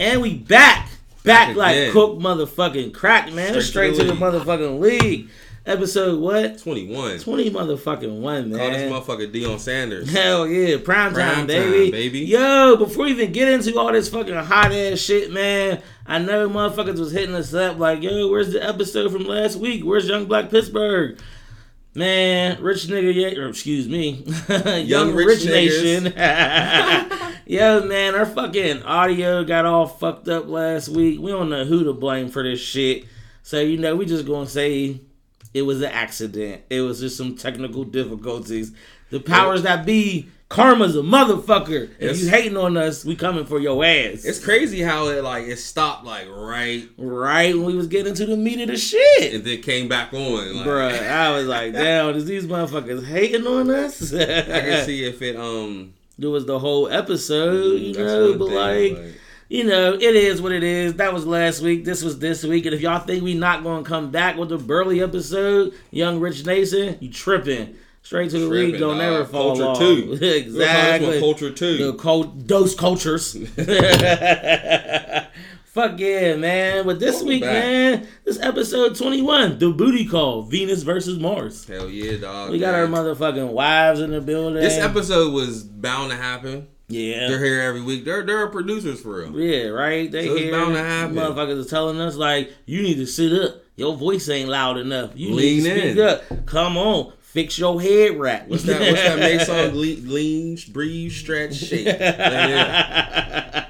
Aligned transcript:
And 0.00 0.22
we 0.22 0.34
back. 0.34 0.88
Back, 1.24 1.48
Back 1.48 1.56
like 1.56 1.92
cook 1.92 2.18
motherfucking 2.18 2.94
crack, 2.94 3.30
man. 3.34 3.54
It's 3.54 3.66
straight, 3.66 3.94
Straight 3.94 4.06
to 4.08 4.14
to 4.14 4.18
the, 4.18 4.18
the 4.18 4.40
motherfucking 4.40 4.80
league. 4.80 5.28
Episode 5.66 6.18
what? 6.18 6.58
21. 6.58 7.18
20 7.18 7.50
motherfucking 7.50 8.20
one, 8.20 8.48
man. 8.48 8.58
Call 8.58 8.70
this 8.70 8.90
motherfucker 8.90 9.30
Deion 9.30 9.58
Sanders. 9.60 10.10
Hell 10.10 10.46
yeah, 10.46 10.78
prime, 10.82 11.12
time, 11.12 11.34
Prime 11.34 11.46
baby. 11.46 11.84
time, 11.84 11.90
baby. 11.90 12.20
Yo, 12.20 12.76
before 12.78 13.04
we 13.04 13.10
even 13.10 13.30
get 13.30 13.48
into 13.48 13.78
all 13.78 13.92
this 13.92 14.08
fucking 14.08 14.34
hot 14.34 14.72
ass 14.72 15.00
shit, 15.00 15.30
man, 15.30 15.82
I 16.06 16.18
know 16.18 16.48
motherfuckers 16.48 16.98
was 16.98 17.12
hitting 17.12 17.34
us 17.34 17.52
up 17.52 17.78
like, 17.78 18.02
yo, 18.02 18.30
where's 18.30 18.54
the 18.54 18.66
episode 18.66 19.12
from 19.12 19.26
last 19.26 19.56
week? 19.56 19.84
Where's 19.84 20.08
Young 20.08 20.24
Black 20.24 20.48
Pittsburgh? 20.48 21.20
Man, 21.94 22.62
rich 22.62 22.86
nigga, 22.86 23.14
yeah, 23.14 23.38
or 23.38 23.48
excuse 23.50 23.86
me, 23.86 24.24
young, 24.80 25.14
rich, 25.14 25.44
rich 25.44 25.44
nation. 25.44 26.14
Yo, 27.50 27.82
man, 27.82 28.14
our 28.14 28.26
fucking 28.26 28.80
audio 28.84 29.42
got 29.42 29.66
all 29.66 29.84
fucked 29.84 30.28
up 30.28 30.46
last 30.46 30.88
week. 30.88 31.18
We 31.18 31.32
don't 31.32 31.50
know 31.50 31.64
who 31.64 31.82
to 31.82 31.92
blame 31.92 32.28
for 32.28 32.44
this 32.44 32.60
shit. 32.60 33.06
So, 33.42 33.58
you 33.60 33.76
know, 33.76 33.96
we 33.96 34.06
just 34.06 34.24
gonna 34.24 34.46
say 34.46 35.00
it 35.52 35.62
was 35.62 35.80
an 35.82 35.90
accident. 35.90 36.62
It 36.70 36.82
was 36.82 37.00
just 37.00 37.16
some 37.16 37.34
technical 37.36 37.82
difficulties. 37.82 38.70
The 39.10 39.18
powers 39.18 39.62
that 39.64 39.84
be, 39.84 40.28
karma's 40.48 40.94
a 40.94 41.00
motherfucker. 41.00 41.88
If 41.98 42.02
It's- 42.02 42.22
you 42.22 42.28
hating 42.28 42.56
on 42.56 42.76
us, 42.76 43.04
we 43.04 43.16
coming 43.16 43.44
for 43.44 43.58
your 43.58 43.84
ass. 43.84 44.24
It's 44.24 44.38
crazy 44.38 44.80
how 44.82 45.08
it 45.08 45.24
like 45.24 45.48
it 45.48 45.56
stopped 45.58 46.04
like 46.06 46.28
right 46.30 46.88
right 46.96 47.52
when 47.56 47.64
we 47.66 47.74
was 47.74 47.88
getting 47.88 48.14
to 48.14 48.26
the 48.26 48.36
meat 48.36 48.60
of 48.60 48.68
the 48.68 48.76
shit. 48.76 49.34
and 49.34 49.42
then 49.44 49.60
came 49.60 49.88
back 49.88 50.14
on. 50.14 50.54
Like, 50.58 50.66
Bruh, 50.66 51.10
I 51.10 51.36
was 51.36 51.48
like, 51.48 51.72
damn, 51.72 52.14
is 52.14 52.26
these 52.26 52.46
motherfuckers 52.46 53.04
hating 53.06 53.44
on 53.44 53.70
us? 53.72 54.14
I 54.14 54.24
can 54.24 54.86
see 54.86 55.02
if 55.08 55.20
it 55.20 55.34
um 55.34 55.94
It 56.20 56.26
was 56.26 56.44
the 56.46 56.58
whole 56.58 56.88
episode, 56.88 57.80
you 57.80 57.92
know, 57.94 58.34
but 58.38 58.48
thing, 58.48 58.94
like, 58.96 59.14
you 59.48 59.64
know, 59.64 59.94
it 59.94 60.02
is 60.16 60.40
what 60.42 60.52
it 60.52 60.62
is. 60.62 60.94
That 60.94 61.12
was 61.14 61.26
last 61.26 61.60
week. 61.62 61.84
This 61.84 62.02
was 62.02 62.18
this 62.18 62.44
week. 62.44 62.66
And 62.66 62.74
if 62.74 62.80
y'all 62.80 63.00
think 63.00 63.22
we 63.24 63.34
not 63.34 63.62
gonna 63.64 63.82
come 63.84 64.10
back 64.10 64.36
with 64.36 64.52
a 64.52 64.58
burly 64.58 65.02
episode, 65.02 65.72
Young 65.90 66.20
Rich 66.20 66.44
Nason, 66.46 66.96
you 67.00 67.10
tripping. 67.10 67.74
Straight 68.02 68.30
to 68.30 68.38
the 68.38 68.46
league, 68.46 68.70
Tripping, 68.70 68.80
don't 68.80 68.96
dog. 68.96 69.12
never 69.12 69.24
fall 69.26 69.56
Culture 69.56 69.64
off. 69.64 69.78
two. 69.78 70.18
Exactly. 70.24 71.20
culture 71.20 71.50
two. 71.50 71.76
The 71.92 71.94
cult, 71.98 72.46
those 72.48 72.74
cultures. 72.74 73.34
Fuck 75.72 76.00
yeah, 76.00 76.34
man. 76.34 76.84
But 76.84 76.98
this 76.98 77.16
Welcome 77.16 77.28
week, 77.28 77.42
back. 77.42 77.52
man, 77.52 78.08
this 78.24 78.40
episode 78.40 78.96
21, 78.96 79.60
the 79.60 79.70
booty 79.70 80.04
call, 80.04 80.42
Venus 80.42 80.82
versus 80.82 81.18
Mars. 81.20 81.64
Hell 81.64 81.88
yeah, 81.88 82.16
dog. 82.16 82.50
We 82.50 82.58
got 82.58 82.74
our 82.74 82.86
motherfucking 82.88 83.48
wives 83.52 84.00
in 84.00 84.10
the 84.10 84.20
building. 84.20 84.54
This 84.60 84.78
episode 84.78 85.32
was 85.32 85.62
bound 85.62 86.10
to 86.10 86.16
happen. 86.16 86.66
yeah. 86.88 87.28
They're 87.28 87.44
here 87.44 87.60
every 87.60 87.82
week. 87.82 88.04
They're 88.04 88.26
they're 88.26 88.48
producers 88.48 89.00
for 89.00 89.20
real. 89.22 89.38
Yeah, 89.40 89.68
right. 89.68 90.10
They 90.10 90.26
So 90.26 90.34
it's 90.34 90.50
bound 90.50 90.74
to 90.74 90.82
happen. 90.82 91.14
motherfuckers 91.14 91.64
are 91.64 91.68
telling 91.68 92.00
us 92.00 92.16
like, 92.16 92.52
you 92.66 92.82
need 92.82 92.96
to 92.96 93.06
sit 93.06 93.32
up. 93.32 93.62
Your 93.76 93.94
voice 93.96 94.28
ain't 94.28 94.48
loud 94.48 94.76
enough. 94.76 95.12
You 95.14 95.34
Lean 95.34 95.62
need 95.62 95.70
to 95.70 95.80
speak 95.80 96.32
in. 96.32 96.38
up. 96.40 96.46
Come 96.46 96.76
on, 96.78 97.12
fix 97.20 97.56
your 97.60 97.80
head 97.80 98.18
wrap. 98.18 98.48
What's 98.48 98.64
that? 98.64 98.80
What's 98.80 99.02
that 99.02 99.18
May 99.20 99.38
song? 99.38 99.74
Lean, 99.80 100.12
lean, 100.12 100.58
breathe, 100.72 101.12
stretch, 101.12 101.54
shake. 101.54 101.86
Yeah. 101.86 103.66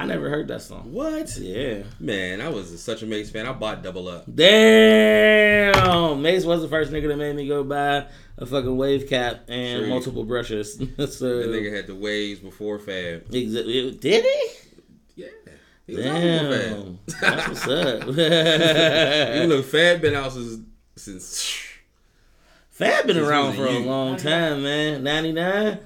I 0.00 0.06
never 0.06 0.30
heard 0.30 0.48
that 0.48 0.62
song. 0.62 0.92
What? 0.92 1.36
Yeah. 1.36 1.82
Man, 1.98 2.40
I 2.40 2.48
was 2.48 2.82
such 2.82 3.02
a 3.02 3.06
Mase 3.06 3.30
fan. 3.30 3.44
I 3.46 3.52
bought 3.52 3.82
Double 3.82 4.08
Up. 4.08 4.24
Damn. 4.34 6.22
Mase 6.22 6.46
was 6.46 6.62
the 6.62 6.68
first 6.68 6.90
nigga 6.90 7.08
that 7.08 7.16
made 7.18 7.36
me 7.36 7.46
go 7.46 7.62
buy 7.64 8.06
a 8.38 8.46
fucking 8.46 8.76
wave 8.78 9.08
cap 9.10 9.42
and 9.48 9.80
Sure. 9.80 9.88
multiple 9.88 10.24
brushes. 10.24 10.76
so 10.78 10.82
The 10.96 11.48
nigga 11.48 11.76
had 11.76 11.86
the 11.86 11.94
waves 11.94 12.40
before 12.40 12.78
Fab. 12.78 13.28
Exa- 13.30 14.00
did 14.00 14.24
he? 14.24 14.48
Yeah. 15.16 15.26
He 15.86 15.96
was 15.96 16.06
out 16.06 16.14
Damn. 16.14 16.98
That's 17.20 17.48
what's 17.48 17.68
up. 17.68 18.00
Fab. 18.14 19.36
Even 19.36 19.48
though 19.50 19.62
Fab 19.62 20.00
been 20.00 20.14
out 20.14 20.32
since 20.32 20.60
since 20.96 21.56
Fab 22.70 23.06
been 23.06 23.18
around 23.18 23.54
for 23.54 23.66
a 23.66 23.70
a 23.72 23.80
long 23.80 24.16
time, 24.16 24.62
man. 24.62 25.02
99? 25.04 25.78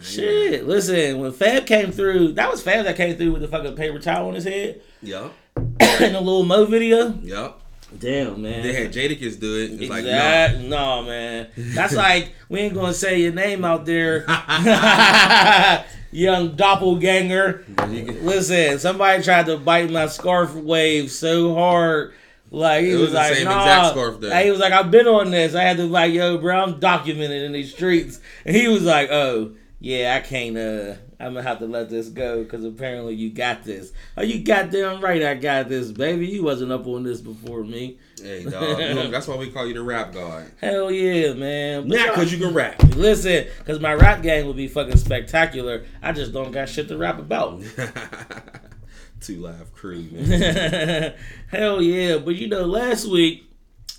Shit. 0.00 0.66
Listen, 0.66 1.18
when 1.20 1.32
Fab 1.32 1.66
came 1.66 1.90
through, 1.92 2.32
that 2.32 2.50
was 2.50 2.62
Fab 2.62 2.84
that 2.84 2.96
came 2.96 3.16
through 3.16 3.32
with 3.32 3.42
the 3.42 3.48
fucking 3.48 3.74
paper 3.76 3.98
towel 3.98 4.28
on 4.28 4.34
his 4.34 4.44
head 4.44 4.80
Yup. 5.02 5.32
in 5.56 6.12
the 6.12 6.20
little 6.20 6.44
Mo 6.44 6.64
video. 6.66 7.12
Yup. 7.22 7.62
Damn, 7.98 8.42
man. 8.42 8.62
They 8.62 8.74
had 8.74 8.92
Jadakiss 8.92 9.40
do 9.40 9.56
it. 9.56 9.80
It's 9.80 9.88
like, 9.90 10.00
Exact. 10.04 10.58
no, 10.58 11.02
man. 11.04 11.48
That's 11.56 11.94
like 12.06 12.34
we 12.50 12.60
ain't 12.60 12.74
gonna 12.74 12.92
say 12.92 13.20
your 13.22 13.32
name 13.32 13.64
out 13.64 13.86
there, 13.86 14.26
young 16.10 16.54
doppelganger. 16.54 17.64
nah. 17.76 17.86
You 17.86 18.04
can- 18.04 18.26
Listen, 18.26 18.78
somebody 18.78 19.22
tried 19.22 19.46
to 19.46 19.56
bite 19.56 19.90
my 19.90 20.06
scarf 20.06 20.54
wave 20.54 21.10
so 21.10 21.54
hard. 21.54 22.12
Like 22.50 22.84
he 22.84 22.90
It 22.92 22.94
was, 22.94 23.02
was 23.04 23.12
like, 23.14 23.34
same 23.34 23.44
nah. 23.44 23.58
exact 23.60 23.90
scarf 23.90 24.20
though. 24.20 24.30
He 24.36 24.50
was 24.50 24.58
like, 24.60 24.72
I've 24.72 24.90
been 24.90 25.06
on 25.06 25.30
this. 25.30 25.54
I 25.54 25.62
had 25.62 25.76
to 25.78 25.84
like, 25.84 26.12
yo, 26.12 26.38
bro, 26.38 26.58
I'm 26.62 26.80
documented 26.80 27.42
in 27.42 27.52
these 27.52 27.72
streets. 27.74 28.20
And 28.46 28.56
he 28.56 28.68
was 28.68 28.82
like, 28.84 29.10
oh, 29.10 29.52
yeah, 29.80 30.16
I 30.16 30.26
can't. 30.26 30.56
uh 30.56 30.94
I'm 31.20 31.34
gonna 31.34 31.42
have 31.42 31.58
to 31.58 31.66
let 31.66 31.90
this 31.90 32.08
go 32.08 32.44
because 32.44 32.64
apparently 32.64 33.14
you 33.14 33.30
got 33.30 33.64
this. 33.64 33.92
Oh, 34.16 34.22
you 34.22 34.44
goddamn 34.44 35.00
right, 35.00 35.22
I 35.22 35.34
got 35.34 35.68
this, 35.68 35.90
baby. 35.90 36.28
You 36.28 36.44
wasn't 36.44 36.70
up 36.70 36.86
on 36.86 37.02
this 37.02 37.20
before 37.20 37.64
me. 37.64 37.98
Hey, 38.22 38.44
dog. 38.44 39.10
that's 39.10 39.26
why 39.26 39.36
we 39.36 39.50
call 39.50 39.66
you 39.66 39.74
the 39.74 39.82
rap 39.82 40.12
god. 40.12 40.50
Hell 40.60 40.92
yeah, 40.92 41.32
man. 41.32 41.88
But 41.88 41.96
Not 41.96 42.08
because 42.10 42.32
you 42.32 42.38
can 42.38 42.54
rap. 42.54 42.80
Listen, 42.94 43.46
because 43.58 43.80
my 43.80 43.94
rap 43.94 44.22
game 44.22 44.46
would 44.46 44.56
be 44.56 44.68
fucking 44.68 44.96
spectacular. 44.96 45.84
I 46.02 46.12
just 46.12 46.32
don't 46.32 46.52
got 46.52 46.68
shit 46.68 46.88
to 46.88 46.96
rap 46.96 47.18
about. 47.18 47.62
Two 49.20 49.40
Live 49.40 49.72
Crew, 49.72 50.06
man. 50.12 51.14
Hell 51.48 51.82
yeah. 51.82 52.18
But 52.18 52.36
you 52.36 52.46
know, 52.46 52.64
last 52.64 53.06
week 53.06 53.47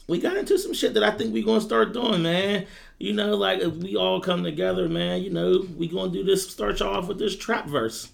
we 0.09 0.19
got 0.19 0.35
into 0.37 0.57
some 0.57 0.73
shit 0.73 0.93
that 0.95 1.03
I 1.03 1.11
think 1.11 1.33
we 1.33 1.43
gonna 1.43 1.61
start 1.61 1.93
doing, 1.93 2.23
man. 2.23 2.65
You 2.97 3.13
know, 3.13 3.35
like 3.35 3.59
if 3.59 3.73
we 3.75 3.95
all 3.95 4.19
come 4.19 4.43
together, 4.43 4.89
man, 4.89 5.21
you 5.21 5.29
know, 5.29 5.65
we 5.77 5.87
gonna 5.87 6.11
do 6.11 6.23
this 6.23 6.49
start 6.49 6.79
y'all 6.79 6.95
off 6.95 7.07
with 7.07 7.19
this 7.19 7.37
trap 7.37 7.67
verse. 7.67 8.09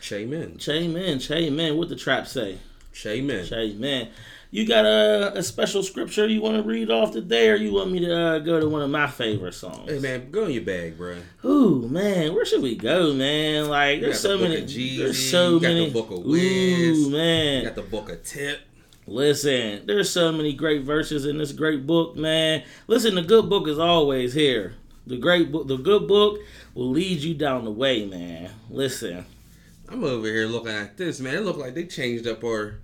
Shaman. 0.00 0.58
Amen, 0.68 1.20
amen. 1.30 1.76
What 1.76 1.88
the 1.88 1.96
trap 1.96 2.26
say? 2.26 2.58
Shaman. 2.92 3.52
Amen. 3.52 4.08
You 4.52 4.66
got 4.66 4.84
a, 4.84 5.38
a 5.38 5.42
special 5.44 5.82
scripture 5.84 6.26
you 6.26 6.40
want 6.40 6.56
to 6.56 6.62
read 6.64 6.90
off 6.90 7.12
today, 7.12 7.50
or 7.50 7.54
you 7.54 7.72
want 7.72 7.92
me 7.92 8.00
to 8.00 8.16
uh, 8.16 8.38
go 8.40 8.58
to 8.58 8.68
one 8.68 8.82
of 8.82 8.90
my 8.90 9.06
favorite 9.06 9.54
songs? 9.54 9.88
Hey, 9.88 10.00
man, 10.00 10.30
go 10.32 10.46
in 10.46 10.52
your 10.52 10.62
bag, 10.64 10.98
bro. 10.98 11.18
Ooh 11.44 11.86
man, 11.88 12.34
where 12.34 12.44
should 12.44 12.60
we 12.62 12.74
go, 12.74 13.14
man? 13.14 13.68
Like 13.68 14.00
there's 14.00 14.20
the 14.20 14.28
so 14.28 14.38
Book 14.38 14.48
many. 14.48 14.62
of 14.62 14.68
Jeezy, 14.68 14.98
there's 14.98 15.30
so 15.30 15.54
you 15.54 15.60
got 15.60 15.68
the 15.68 15.74
many. 15.74 15.90
Book 15.90 16.10
of 16.10 16.24
Wiz, 16.24 16.98
Ooh 16.98 17.10
You 17.16 17.62
got 17.62 17.74
the 17.76 17.82
book 17.82 18.10
of 18.10 18.22
Tip. 18.24 18.60
Listen. 19.10 19.86
There's 19.86 20.10
so 20.10 20.32
many 20.32 20.52
great 20.52 20.82
verses 20.82 21.26
in 21.26 21.38
this 21.38 21.52
great 21.52 21.86
book, 21.86 22.16
man. 22.16 22.62
Listen, 22.86 23.14
the 23.14 23.22
good 23.22 23.50
book 23.50 23.68
is 23.68 23.78
always 23.78 24.32
here. 24.32 24.74
The 25.06 25.16
great 25.16 25.50
book, 25.50 25.66
the 25.66 25.76
good 25.76 26.06
book 26.06 26.38
will 26.74 26.90
lead 26.90 27.18
you 27.18 27.34
down 27.34 27.64
the 27.64 27.70
way, 27.70 28.06
man. 28.06 28.50
Listen, 28.70 29.26
I'm 29.88 30.04
over 30.04 30.26
here 30.26 30.46
looking 30.46 30.72
at 30.72 30.96
this, 30.96 31.20
man. 31.20 31.34
It 31.34 31.44
look 31.44 31.56
like 31.56 31.74
they 31.74 31.86
changed 31.86 32.26
up 32.26 32.44
our 32.44 32.78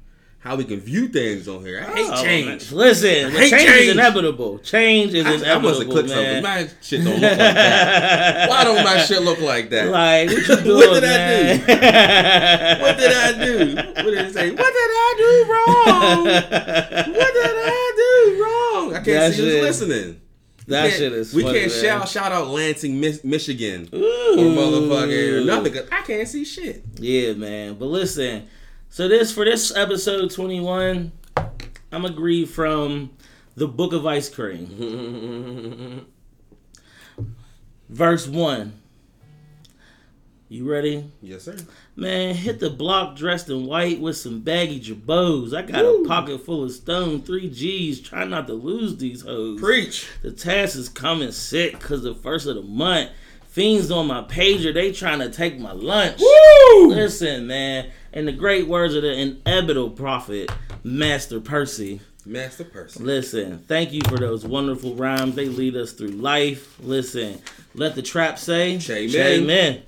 how 0.46 0.54
we 0.54 0.64
can 0.64 0.78
view 0.78 1.08
things 1.08 1.48
on 1.48 1.64
here. 1.64 1.80
I 1.80 1.90
oh, 1.90 1.94
hate 1.94 2.10
Oh, 2.12 2.22
change. 2.22 2.70
man. 2.70 2.78
Listen, 2.78 3.30
hate 3.32 3.50
change, 3.50 3.62
change. 3.68 3.80
is 3.86 3.88
inevitable. 3.92 4.58
Change 4.60 5.12
is 5.14 5.26
I, 5.26 5.30
I 5.30 5.34
inevitable, 5.34 5.60
must 5.68 5.80
have 5.82 5.90
clicked 5.90 6.08
man. 6.08 6.16
something. 6.16 6.42
My 6.42 6.68
shit 6.80 7.04
don't 7.04 7.12
look 7.14 7.22
like 7.22 7.38
that. 7.38 8.48
Why 8.50 8.64
don't 8.64 8.84
my 8.84 8.98
shit 8.98 9.22
look 9.22 9.40
like 9.40 9.70
that? 9.70 9.88
Like, 9.88 10.28
what 10.28 10.48
you 10.48 10.56
doing, 10.62 10.78
What 10.90 11.00
did 11.00 11.04
I 11.04 11.56
do? 11.56 11.58
what 12.82 12.96
did 12.96 13.12
I 13.12 13.44
do? 13.44 13.74
What 13.76 14.04
did 14.04 14.14
it 14.26 14.32
say? 14.34 14.50
What 14.50 14.72
did 14.72 14.90
I 14.98 15.14
do 15.18 15.52
wrong? 15.52 16.24
What 16.24 17.32
did 17.34 17.56
I 17.58 17.92
do 17.96 18.42
wrong? 18.42 18.90
I 18.90 18.94
can't 18.96 19.06
That 19.06 19.32
see 19.34 19.42
who's 19.42 19.62
listening. 19.62 20.20
That 20.68 20.92
shit 20.92 21.12
is 21.12 21.32
We 21.34 21.42
funny, 21.42 21.60
can't 21.60 21.72
man. 21.72 21.82
shout 21.82 22.08
shout 22.08 22.32
out 22.32 22.48
Lansing, 22.48 22.98
Michigan, 23.00 23.88
Ooh. 23.94 24.34
or 24.36 24.44
motherfucking 24.44 25.42
or 25.42 25.44
nothing. 25.44 25.72
Cause 25.72 25.88
I 25.92 26.02
can't 26.02 26.26
see 26.28 26.44
shit. 26.44 26.82
Yeah, 26.98 27.34
man. 27.34 27.74
But 27.74 27.86
listen, 27.86 28.48
so 28.96 29.08
this 29.08 29.30
for 29.30 29.44
this 29.44 29.76
episode 29.76 30.30
twenty 30.30 30.58
one, 30.58 31.12
I'm 31.36 32.00
gonna 32.00 32.18
read 32.18 32.48
from 32.48 33.10
the 33.54 33.68
Book 33.68 33.92
of 33.92 34.06
Ice 34.06 34.30
Cream, 34.30 36.06
verse 37.90 38.26
one. 38.26 38.80
You 40.48 40.70
ready? 40.70 41.10
yes, 41.20 41.42
sir. 41.42 41.58
Man, 41.94 42.34
hit 42.34 42.58
the 42.58 42.70
block 42.70 43.16
dressed 43.16 43.50
in 43.50 43.66
white 43.66 44.00
with 44.00 44.16
some 44.16 44.40
baggy 44.40 44.80
Girbauds. 44.80 45.54
I 45.54 45.60
got 45.60 45.84
Woo. 45.84 46.04
a 46.04 46.08
pocket 46.08 46.38
full 46.46 46.64
of 46.64 46.72
stone, 46.72 47.20
three 47.20 47.50
G's. 47.50 48.00
Try 48.00 48.24
not 48.24 48.46
to 48.46 48.54
lose 48.54 48.96
these 48.96 49.20
hoes. 49.20 49.60
Preach. 49.60 50.08
The 50.22 50.30
task 50.30 50.74
is 50.74 50.88
coming 50.88 51.32
sick 51.32 51.72
because 51.72 52.02
the 52.02 52.14
first 52.14 52.46
of 52.46 52.54
the 52.54 52.62
month. 52.62 53.10
Fiends 53.48 53.90
on 53.90 54.06
my 54.06 54.20
pager, 54.20 54.74
they 54.74 54.92
trying 54.92 55.18
to 55.18 55.30
take 55.30 55.58
my 55.58 55.72
lunch. 55.72 56.20
Woo! 56.20 56.88
Listen, 56.88 57.46
man. 57.46 57.90
In 58.16 58.24
the 58.24 58.32
great 58.32 58.66
words 58.66 58.94
of 58.94 59.02
the 59.02 59.12
inevitable 59.12 59.90
prophet, 59.90 60.50
Master 60.82 61.38
Percy. 61.38 62.00
Master 62.24 62.64
Percy. 62.64 63.04
Listen, 63.04 63.58
thank 63.58 63.92
you 63.92 64.00
for 64.08 64.16
those 64.16 64.42
wonderful 64.42 64.94
rhymes. 64.94 65.34
They 65.34 65.50
lead 65.50 65.76
us 65.76 65.92
through 65.92 66.12
life. 66.12 66.80
Listen, 66.80 67.42
let 67.74 67.94
the 67.94 68.00
trap 68.00 68.38
say, 68.38 68.78
Amen. 68.88 69.42
Amen. 69.42 69.82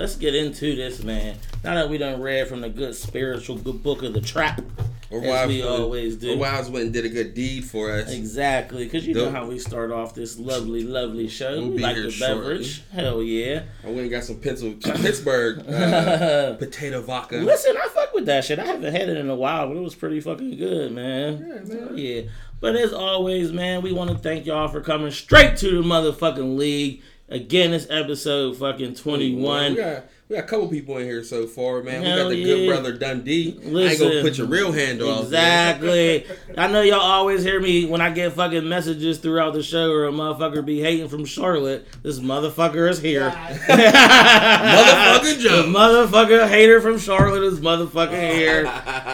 Let's 0.00 0.16
get 0.16 0.34
into 0.34 0.74
this, 0.74 1.02
man. 1.02 1.36
Now 1.62 1.74
that 1.74 1.90
we 1.90 1.98
done 1.98 2.22
read 2.22 2.48
from 2.48 2.62
the 2.62 2.70
good 2.70 2.94
spiritual 2.94 3.58
good 3.58 3.82
book 3.82 4.02
of 4.02 4.14
the 4.14 4.20
trap, 4.22 4.62
Or 5.10 5.22
as 5.22 5.46
we 5.46 5.62
always 5.62 6.16
do. 6.16 6.32
Or 6.32 6.38
wives 6.38 6.70
went 6.70 6.86
and 6.86 6.92
did 6.92 7.04
a 7.04 7.10
good 7.10 7.34
deed 7.34 7.66
for 7.66 7.90
us. 7.92 8.10
Exactly, 8.10 8.84
because 8.84 9.06
you 9.06 9.12
know 9.12 9.30
how 9.30 9.46
we 9.46 9.58
start 9.58 9.90
off 9.92 10.14
this 10.14 10.38
lovely, 10.38 10.84
lovely 10.84 11.28
show. 11.28 11.60
We'll 11.60 11.72
we 11.72 11.82
like 11.82 11.96
the 11.96 12.16
beverage. 12.18 12.82
Hell 12.90 13.22
yeah. 13.22 13.64
I 13.84 13.88
went 13.88 14.00
and 14.00 14.10
got 14.10 14.24
some 14.24 14.40
pencil, 14.40 14.72
Pittsburgh 14.80 15.68
uh, 15.68 16.54
potato 16.58 17.02
vodka. 17.02 17.36
Listen, 17.36 17.76
I 17.76 17.88
fuck 17.88 18.14
with 18.14 18.24
that 18.24 18.46
shit. 18.46 18.58
I 18.58 18.64
haven't 18.64 18.94
had 18.94 19.10
it 19.10 19.18
in 19.18 19.28
a 19.28 19.36
while, 19.36 19.68
but 19.68 19.76
it 19.76 19.82
was 19.82 19.94
pretty 19.94 20.20
fucking 20.20 20.56
good, 20.56 20.92
man. 20.92 21.46
Yeah, 21.46 21.74
man. 21.74 21.98
Yeah. 21.98 22.22
But 22.58 22.76
as 22.76 22.94
always, 22.94 23.52
man, 23.52 23.82
we 23.82 23.92
want 23.92 24.10
to 24.10 24.16
thank 24.16 24.46
y'all 24.46 24.68
for 24.68 24.80
coming 24.80 25.10
straight 25.10 25.58
to 25.58 25.82
the 25.82 25.86
motherfucking 25.86 26.56
league. 26.56 27.02
Again, 27.30 27.70
this 27.70 27.86
episode 27.88 28.56
fucking 28.56 28.96
21. 28.96 29.70
We 29.72 29.76
got, 29.76 30.04
we 30.30 30.36
got 30.36 30.44
a 30.44 30.46
couple 30.46 30.68
people 30.68 30.96
in 30.98 31.06
here 31.06 31.24
so 31.24 31.44
far, 31.44 31.82
man. 31.82 32.04
Hell 32.04 32.16
we 32.16 32.22
got 32.22 32.28
the 32.28 32.36
yeah. 32.36 32.46
good 32.46 32.68
brother 32.68 32.92
Dundee. 32.92 33.58
I 33.64 33.68
ain't 33.90 33.98
gonna 33.98 34.22
put 34.22 34.38
your 34.38 34.46
real 34.46 34.70
handle 34.70 35.12
out 35.12 35.24
Exactly. 35.24 36.24
I 36.56 36.68
know 36.68 36.82
y'all 36.82 37.00
always 37.00 37.42
hear 37.42 37.58
me 37.60 37.84
when 37.86 38.00
I 38.00 38.10
get 38.10 38.34
fucking 38.34 38.68
messages 38.68 39.18
throughout 39.18 39.54
the 39.54 39.62
show 39.64 39.90
or 39.90 40.06
a 40.06 40.12
motherfucker 40.12 40.64
be 40.64 40.80
hating 40.80 41.08
from 41.08 41.24
Charlotte. 41.24 41.84
This 42.04 42.20
motherfucker 42.20 42.88
is 42.88 43.00
here. 43.00 43.28
Motherfucking 43.68 45.40
Joe. 45.40 45.62
The 45.62 45.68
motherfucker 45.68 46.48
hater 46.48 46.80
from 46.80 47.00
Charlotte 47.00 47.42
is 47.42 47.58
motherfucking 47.58 48.32
here. 48.32 48.62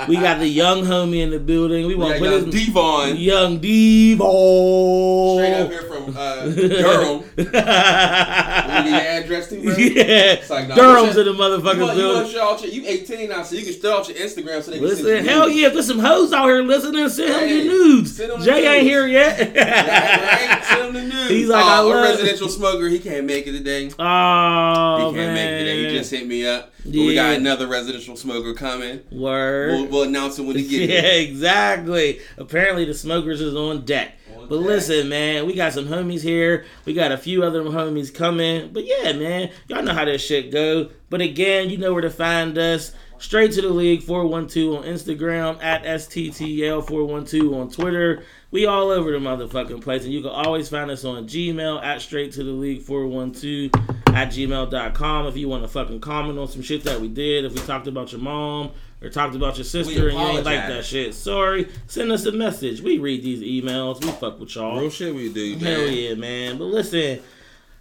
We 0.09 0.17
got 0.17 0.39
the 0.39 0.49
young 0.49 0.83
homie 0.83 1.23
in 1.23 1.31
the 1.31 1.39
building. 1.41 1.87
We 1.87 1.95
We 1.95 2.01
want 2.03 2.19
got 2.19 2.25
to 2.27 2.31
young 2.31 2.45
put 2.45 2.53
his 2.55 2.67
Devon. 2.67 3.17
young 3.17 3.59
Devon. 3.59 4.19
Straight 5.39 5.55
up 5.63 5.71
here 5.71 5.83
from 5.83 6.15
uh, 6.15 6.45
Durham. 6.51 7.25
We 8.67 8.83
need 8.83 8.91
your 8.91 9.01
address 9.01 9.49
too, 9.49 9.63
bro. 9.63 9.75
yeah. 9.77 10.43
like, 10.51 10.69
nah, 10.69 10.75
Durham's 10.75 11.06
listen, 11.07 11.29
in 11.29 11.37
the 11.37 11.43
motherfucking 11.43 11.73
You 11.75 11.87
building. 11.87 12.07
want 12.07 12.27
to 12.27 12.33
show 12.33 12.59
your, 12.67 12.73
you 12.73 12.83
18 12.87 13.29
now, 13.29 13.43
so 13.43 13.57
you 13.57 13.65
can 13.65 13.73
start 13.73 14.01
off 14.01 14.09
your 14.09 14.19
Instagram 14.19 14.63
so 14.63 14.71
they 14.71 14.79
can 14.79 14.89
see 14.97 15.03
Listen, 15.03 15.25
hell 15.25 15.49
yeah, 15.49 15.67
if 15.69 15.73
there's 15.75 15.87
some 15.87 15.99
hoes 15.99 16.33
out 16.33 16.47
here 16.47 16.63
listening, 16.63 17.09
send 17.09 17.33
him 17.33 17.39
Hey, 17.41 17.57
your 17.65 17.73
nudes. 17.73 18.17
send 18.17 18.33
'em 18.33 18.41
the 18.41 18.47
Jay 18.47 18.67
ain't 18.77 18.83
here 18.87 19.07
yet. 19.07 19.39
Right, 19.57 20.51
right? 20.51 20.65
Send 20.65 20.83
him 20.89 20.95
the 20.95 21.03
news. 21.15 21.29
He's 21.31 21.49
like, 21.49 21.65
oh, 21.65 21.91
I 21.93 21.99
a 21.99 22.03
residential 22.03 22.49
smoker. 22.49 22.89
He 22.89 22.99
can't 22.99 23.25
make 23.27 23.47
it 23.47 23.53
today. 23.53 23.91
Oh, 23.99 24.97
he 25.13 25.17
can't 25.17 25.17
man. 25.17 25.35
make 25.35 25.51
it 25.51 25.59
today. 25.59 25.91
He 25.91 25.99
just 25.99 26.11
hit 26.11 26.27
me 26.27 26.47
up. 26.47 26.73
But 26.85 26.93
we 26.93 27.15
got 27.15 27.35
another 27.35 27.67
residential 27.67 28.17
smoker 28.17 28.55
coming. 28.55 29.01
Word. 29.11 29.73
We'll, 29.73 29.87
we'll 29.87 30.03
announce 30.05 30.39
it 30.39 30.43
when 30.43 30.57
he 30.57 30.63
yeah, 30.63 30.87
gets 30.87 31.07
here. 31.09 31.23
exactly. 31.29 32.21
Apparently, 32.39 32.85
the 32.85 32.95
smokers 32.95 33.41
is 33.41 33.55
on 33.57 33.85
deck. 33.85 34.13
But 34.49 34.61
listen, 34.61 35.09
man, 35.09 35.47
we 35.47 35.55
got 35.55 35.73
some 35.73 35.87
homies 35.87 36.23
here. 36.23 36.65
We 36.85 36.95
got 36.95 37.13
a 37.13 37.19
few 37.19 37.43
other 37.43 37.63
homies 37.63 38.15
coming. 38.15 38.73
But 38.73 38.87
yeah, 38.87 39.13
man, 39.13 39.51
y'all 39.69 39.83
know 39.83 39.93
how 39.93 40.05
this 40.05 40.25
shit 40.25 40.51
go. 40.51 40.91
But 41.11 41.21
again, 41.21 41.71
you 41.71 41.79
know 41.79 41.93
where 41.93 42.03
to 42.03 42.11
find 42.11 42.57
us. 42.59 42.93
Straight 43.19 43.53
to 43.53 43.63
the 43.63 43.71
league 43.71 44.03
412 44.03 44.77
on 44.77 44.85
Instagram 44.85 45.63
at 45.63 45.85
STTL 45.85 46.87
412 46.87 47.53
on 47.55 47.71
Twitter. 47.71 48.23
We 48.51 48.67
all 48.67 48.91
over 48.91 49.11
the 49.11 49.19
motherfucking 49.19 49.83
place. 49.83 50.05
And 50.05 50.13
you 50.13 50.21
can 50.21 50.31
always 50.31 50.69
find 50.69 50.91
us 50.91 51.05
on 51.05 51.27
Gmail 51.27 51.83
at 51.83 52.03
straight 52.03 52.33
to 52.33 52.45
the 52.45 52.53
league 52.53 52.83
412 52.83 53.71
at 54.09 54.29
gmail.com 54.29 55.27
if 55.27 55.37
you 55.37 55.49
want 55.49 55.63
to 55.63 55.69
fucking 55.69 56.01
comment 56.01 56.39
on 56.39 56.49
some 56.49 56.63
shit 56.63 56.85
that 56.85 57.01
we 57.01 57.09
did. 57.09 57.45
If 57.45 57.55
we 57.55 57.61
talked 57.61 57.87
about 57.87 58.13
your 58.13 58.21
mom 58.21 58.73
or 59.03 59.11
talked 59.11 59.35
about 59.35 59.57
your 59.57 59.65
sister 59.65 60.09
and 60.09 60.19
you 60.19 60.25
ain't 60.25 60.45
like 60.45 60.67
that 60.69 60.85
shit. 60.85 61.15
Sorry. 61.15 61.69
Send 61.87 62.11
us 62.13 62.25
a 62.27 62.33
message. 62.33 62.81
We 62.81 62.99
read 62.99 63.23
these 63.23 63.43
emails. 63.43 64.01
We 64.03 64.11
fuck 64.13 64.41
with 64.41 64.55
y'all. 64.55 64.81
Real 64.81 64.91
shit 64.91 65.15
we 65.15 65.33
do, 65.33 65.57
man. 65.57 65.61
Hell 65.65 65.87
yeah, 65.89 66.15
man. 66.15 66.59
But 66.59 66.65
listen, 66.65 67.21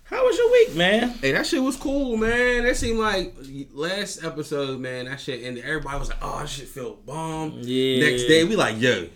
how 0.04 0.26
was 0.26 0.38
your 0.38 0.52
week, 0.52 0.76
man? 0.76 1.10
Hey, 1.10 1.32
that 1.32 1.46
shit 1.48 1.64
was 1.64 1.78
cool, 1.78 2.18
man. 2.18 2.64
That 2.64 2.76
seemed 2.78 3.00
like 3.00 3.36
last 3.74 4.24
episode, 4.24 4.80
man. 4.80 5.06
That 5.06 5.20
shit 5.20 5.44
ended. 5.44 5.64
Everybody 5.64 5.98
was 6.00 6.10
like, 6.10 6.20
"Oh, 6.22 6.40
that 6.40 6.50
shit 6.50 6.68
feel 6.68 6.96
bomb." 6.96 7.60
Yeah. 7.64 8.10
Next 8.10 8.24
day, 8.28 8.44
we 8.44 8.56
like, 8.56 8.80
"Yo, 8.80 9.08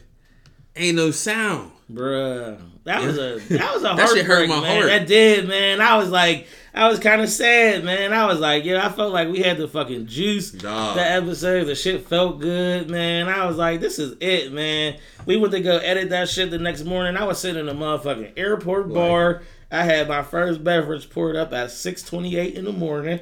ain't 0.75 0.95
no 0.95 1.11
sound." 1.11 1.71
Bruh. 1.91 2.59
That 2.85 3.03
was 3.03 3.17
a 3.17 3.39
that 3.49 3.73
was 3.73 3.83
a 3.83 3.93
That 3.97 4.09
shit 4.09 4.25
hurt 4.25 4.47
my 4.49 4.61
man. 4.61 4.75
heart. 4.77 4.87
That 4.87 5.07
did, 5.07 5.47
man. 5.47 5.79
I 5.81 5.97
was 5.97 6.09
like 6.09 6.47
I 6.79 6.87
was 6.87 6.97
kind 6.97 7.21
of 7.21 7.29
sad, 7.29 7.83
man. 7.83 8.13
I 8.13 8.25
was 8.25 8.39
like, 8.39 8.63
yeah, 8.63 8.87
I 8.87 8.89
felt 8.89 9.11
like 9.11 9.27
we 9.27 9.39
had 9.39 9.57
the 9.57 9.67
fucking 9.67 10.07
juice. 10.07 10.51
Dog. 10.51 10.95
The 10.95 11.05
episode, 11.05 11.65
the 11.65 11.75
shit 11.75 12.07
felt 12.07 12.39
good, 12.39 12.89
man. 12.89 13.27
I 13.27 13.45
was 13.47 13.57
like, 13.57 13.81
this 13.81 13.99
is 13.99 14.15
it, 14.21 14.53
man. 14.53 14.97
We 15.25 15.35
went 15.35 15.51
to 15.51 15.59
go 15.59 15.79
edit 15.79 16.11
that 16.11 16.29
shit 16.29 16.51
the 16.51 16.57
next 16.57 16.85
morning. 16.85 17.17
I 17.17 17.25
was 17.25 17.37
sitting 17.37 17.59
in 17.59 17.67
a 17.67 17.73
motherfucking 17.73 18.31
airport 18.37 18.93
bar. 18.93 19.41
I 19.69 19.83
had 19.83 20.07
my 20.07 20.23
first 20.23 20.63
beverage 20.63 21.09
poured 21.09 21.35
up 21.35 21.51
at 21.51 21.67
6:28 21.67 22.53
in 22.53 22.63
the 22.63 22.71
morning. 22.71 23.19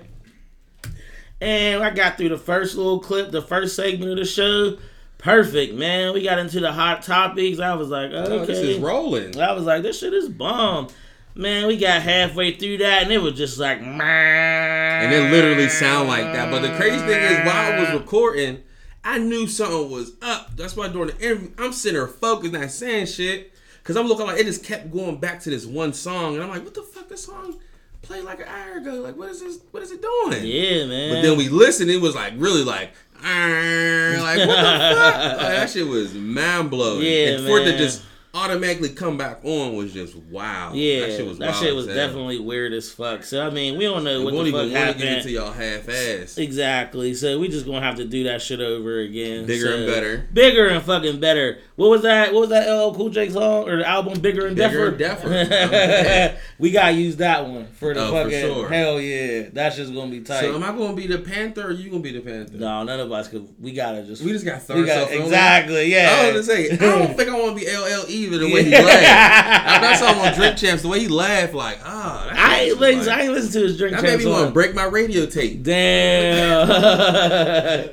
And 1.42 1.83
I 1.83 1.89
got 1.89 2.18
through 2.18 2.30
the 2.30 2.38
first 2.38 2.75
little 2.75 3.00
clip, 3.00 3.31
the 3.31 3.42
first 3.42 3.75
segment 3.75 4.12
of 4.12 4.18
the 4.18 4.25
show. 4.25 4.77
Perfect, 5.18 5.74
man. 5.74 6.13
We 6.13 6.21
got 6.21 6.38
into 6.38 6.59
the 6.59 6.71
hot 6.71 7.01
topics. 7.01 7.59
I 7.59 7.74
was 7.74 7.89
like, 7.89 8.12
okay. 8.12 8.33
Oh, 8.33 8.45
this 8.45 8.59
is 8.59 8.77
rolling. 8.77 9.42
I 9.42 9.54
was 9.54 9.63
like, 9.63 9.81
this 9.81 9.98
shit 9.98 10.13
is 10.13 10.30
bomb. 10.30 10.89
Man, 11.38 11.68
we 11.68 11.78
got 11.78 12.01
halfway 12.01 12.56
through 12.56 12.80
that 12.80 13.04
and 13.04 13.12
it 13.12 13.22
was 13.22 13.34
just 13.34 13.60
like, 13.60 13.80
And 13.80 15.13
it 15.13 15.31
literally 15.31 15.69
sound 15.69 16.07
like 16.07 16.24
that. 16.24 16.50
But 16.50 16.62
the 16.62 16.75
crazy 16.75 16.98
thing 17.06 17.22
is, 17.22 17.45
while 17.45 17.74
I 17.74 17.80
was 17.80 18.00
recording, 18.00 18.63
I 19.04 19.19
knew 19.19 19.48
something 19.48 19.92
was 19.92 20.13
up. 20.22 20.57
That's 20.57 20.75
why 20.75 20.88
during 20.88 21.10
the 21.10 21.19
interview, 21.19 21.51
I'm 21.57 21.72
sitting 21.72 21.98
there 21.98 22.07
focused, 22.07 22.54
not 22.54 22.72
saying 22.72 23.06
shit. 23.06 23.54
Cause 23.84 23.95
I'm 23.95 24.07
looking 24.07 24.25
like 24.25 24.38
it 24.38 24.44
just 24.44 24.66
kept 24.66 24.92
going 24.92 25.18
back 25.18 25.39
to 25.44 25.50
this 25.50 25.66
one 25.66 25.94
song, 25.94 26.34
and 26.34 26.44
I'm 26.44 26.50
like, 26.50 26.66
what 26.66 26.74
the 26.74 26.81
fuck? 26.81 27.07
This 27.07 27.24
song 27.24 27.56
played 28.01 28.25
like 28.25 28.42
an 28.42 28.48
hour 28.50 28.80
ago. 28.80 28.95
Like, 28.95 29.16
what 29.16 29.30
is 29.30 29.40
this? 29.40 29.60
What 29.72 29.81
is 29.81 29.94
it 29.94 30.01
doing? 30.01 30.44
Yeah, 30.44 30.88
man. 30.88 31.13
But 31.13 31.22
then 31.22 31.38
we 31.38 31.48
listened, 31.48 31.90
it 31.90 32.01
was 32.01 32.13
like 32.13 32.33
really 32.36 32.66
like, 32.66 32.92
like 33.24 33.25
what 33.25 34.48
the 34.48 34.48
fuck? 34.98 35.38
Like, 35.38 35.40
that 35.40 35.69
shit 35.69 35.88
was 35.88 36.13
mind 36.13 36.69
blowing. 36.69 37.06
Yeah, 37.06 37.38
and 37.38 37.48
for 37.48 37.60
it 37.60 37.63
to 37.63 37.69
man. 37.69 37.78
just 37.78 38.04
automatically 38.38 38.89
come 38.89 39.18
back 39.18 39.39
on 39.44 39.75
was 39.75 39.94
just 39.94 40.16
wow. 40.16 40.72
yeah, 40.74 41.01
that 41.07 41.12
shit 41.18 41.25
was, 41.28 41.38
that 41.39 41.56
shit 41.56 41.75
was 41.75 41.88
definitely 41.88 42.39
weird 42.39 42.74
as 42.74 42.92
fuck. 42.92 43.24
So 43.24 43.45
I 43.45 43.50
mean, 43.50 43.78
we 43.78 43.86
don't 43.86 44.04
know 44.04 44.19
We 44.25 44.31
what 44.34 44.44
the 44.45 44.51
fuck 44.51 44.54
want 44.62 44.72
to 44.72 44.74
give 44.74 44.78
it 44.78 45.06
happened. 45.07 45.24
to 45.24 45.31
y'all 45.31 45.51
half 45.51 45.89
ass. 45.89 46.38
Exactly. 46.38 47.13
So 47.13 47.39
we 47.39 47.48
just 47.48 47.66
gonna 47.66 47.81
have 47.81 47.95
to 47.95 48.06
do 48.06 48.24
that 48.25 48.42
shit 48.42 48.60
over 48.62 49.00
again. 49.00 49.45
Bigger 49.45 49.74
and 49.75 49.88
better. 49.88 50.28
Bigger 50.34 50.68
and 50.68 50.84
fucking 50.84 51.19
better. 51.19 51.60
What 51.75 51.89
was 51.89 52.01
that? 52.04 52.34
What 52.34 52.42
was 52.42 52.50
that 52.50 52.68
LL 52.72 52.94
Cool 52.94 53.10
J 53.10 53.30
song 53.30 53.68
or 53.69 53.78
the 53.78 53.88
album 53.88 54.19
Bigger 54.19 54.48
and 54.48 54.56
Bigger 54.56 54.92
Deffer? 54.92 55.28
and 55.28 55.50
Deffer. 55.50 56.33
Oh, 56.38 56.40
we 56.60 56.72
gotta 56.72 56.94
use 56.94 57.18
that 57.18 57.45
one 57.48 57.68
for 57.68 57.94
the 57.94 58.01
Oh, 58.01 58.07
for 58.12 58.24
fucking 58.24 58.40
sure. 58.40 58.68
hell 58.69 59.00
yeah. 59.01 59.50
That's 59.54 59.75
just 59.75 59.94
gonna 59.94 60.10
be 60.12 60.22
tight. 60.22 60.42
So 60.42 60.56
am 60.56 60.63
I 60.63 60.68
gonna 60.72 60.95
be 60.95 61.07
the 61.07 61.19
Panther 61.19 61.68
or 61.68 61.72
you 61.72 61.90
gonna 61.90 62.01
be 62.01 62.12
the 62.13 62.22
Panther? 62.22 62.57
no, 62.57 62.83
none 62.83 63.00
of 63.00 63.12
us 63.12 63.28
could. 63.28 63.48
We 63.60 63.74
gotta 63.74 64.04
just. 64.04 64.24
We 64.24 64.31
just 64.31 64.45
got 64.45 64.62
throw 64.63 64.78
we 64.78 64.86
got 64.86 65.04
ourselves 65.04 65.25
exactly. 65.25 65.92
Yeah. 65.92 66.09
I 66.19 66.31
was 66.33 66.47
gonna 66.47 66.59
say, 66.59 66.71
I 66.71 66.76
don't 66.78 67.14
think 67.18 67.30
I 67.30 67.40
want 67.40 67.57
to 67.57 67.66
be 67.66 67.71
LL 67.71 68.06
either. 68.34 68.46
The 68.46 68.54
way 68.54 68.64
he 68.64 68.72
laughed. 68.72 69.84
I 69.84 69.96
saw 69.96 70.14
him 70.14 70.19
on 70.19 70.34
Drink 70.34 70.57
Champs, 70.57 70.81
the 70.84 70.90
way 70.90 71.00
he 71.00 71.07
laughed, 71.07 71.54
like, 71.54 71.80
ah, 71.84 72.28
that 72.31 72.38
I 72.38 72.57
shit 72.60 72.68
ain't 72.72 72.80
was 72.80 72.96
listen. 72.96 73.14
I 73.14 73.22
ain't 73.22 73.31
listen 73.34 73.52
to 73.54 73.60
his 73.68 73.78
drink 73.78 73.96
That 73.96 74.04
made 74.04 74.10
champs 74.10 74.26
me 74.26 74.31
want 74.31 74.46
to 74.48 74.52
break 74.52 74.76
my 74.76 74.86
radio 74.86 75.26
tape. 75.26 75.64
Damn. 75.64 76.68
yeah. 76.69 77.88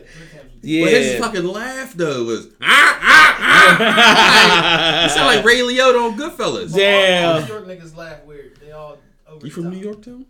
But 0.65 0.93
his 0.93 1.21
fucking 1.21 1.45
laugh 1.47 1.93
though 1.93 2.25
was 2.25 2.47
ah 2.63 2.99
ah 3.03 3.37
ah. 3.39 3.77
ah. 3.81 5.03
You 5.05 5.09
sound 5.11 5.27
like 5.27 5.45
Ray 5.45 5.59
Liotta 5.61 6.11
on 6.11 6.19
Goodfellas. 6.19 6.75
Damn. 6.75 7.35
All 7.35 7.41
New 7.43 7.47
York 7.49 7.67
niggas 7.67 7.95
laugh 7.97 8.25
weird. 8.25 8.57
They 8.61 8.73
all 8.73 8.97
over 9.29 9.47
You 9.47 9.53
from 9.53 9.65
top. 9.65 9.73
New 9.75 9.79
York 9.79 10.03
too? 10.03 10.25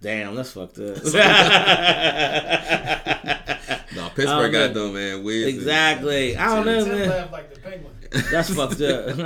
Damn, 0.00 0.34
that's 0.36 0.52
fucked 0.52 0.78
up. 0.78 0.96
No, 3.94 4.08
Pittsburgh 4.08 4.50
got 4.52 4.74
know. 4.74 4.86
them, 4.86 4.94
man. 4.94 5.22
Weird. 5.24 5.48
exactly. 5.48 6.36
I 6.36 6.54
don't 6.56 6.66
know, 6.66 6.84
Tim 6.84 6.98
man. 6.98 7.08
laugh 7.08 7.32
like 7.32 7.54
the 7.54 7.60
penguin. 7.60 7.93
That's 8.30 8.54
fucked 8.54 8.80
up. 8.80 9.16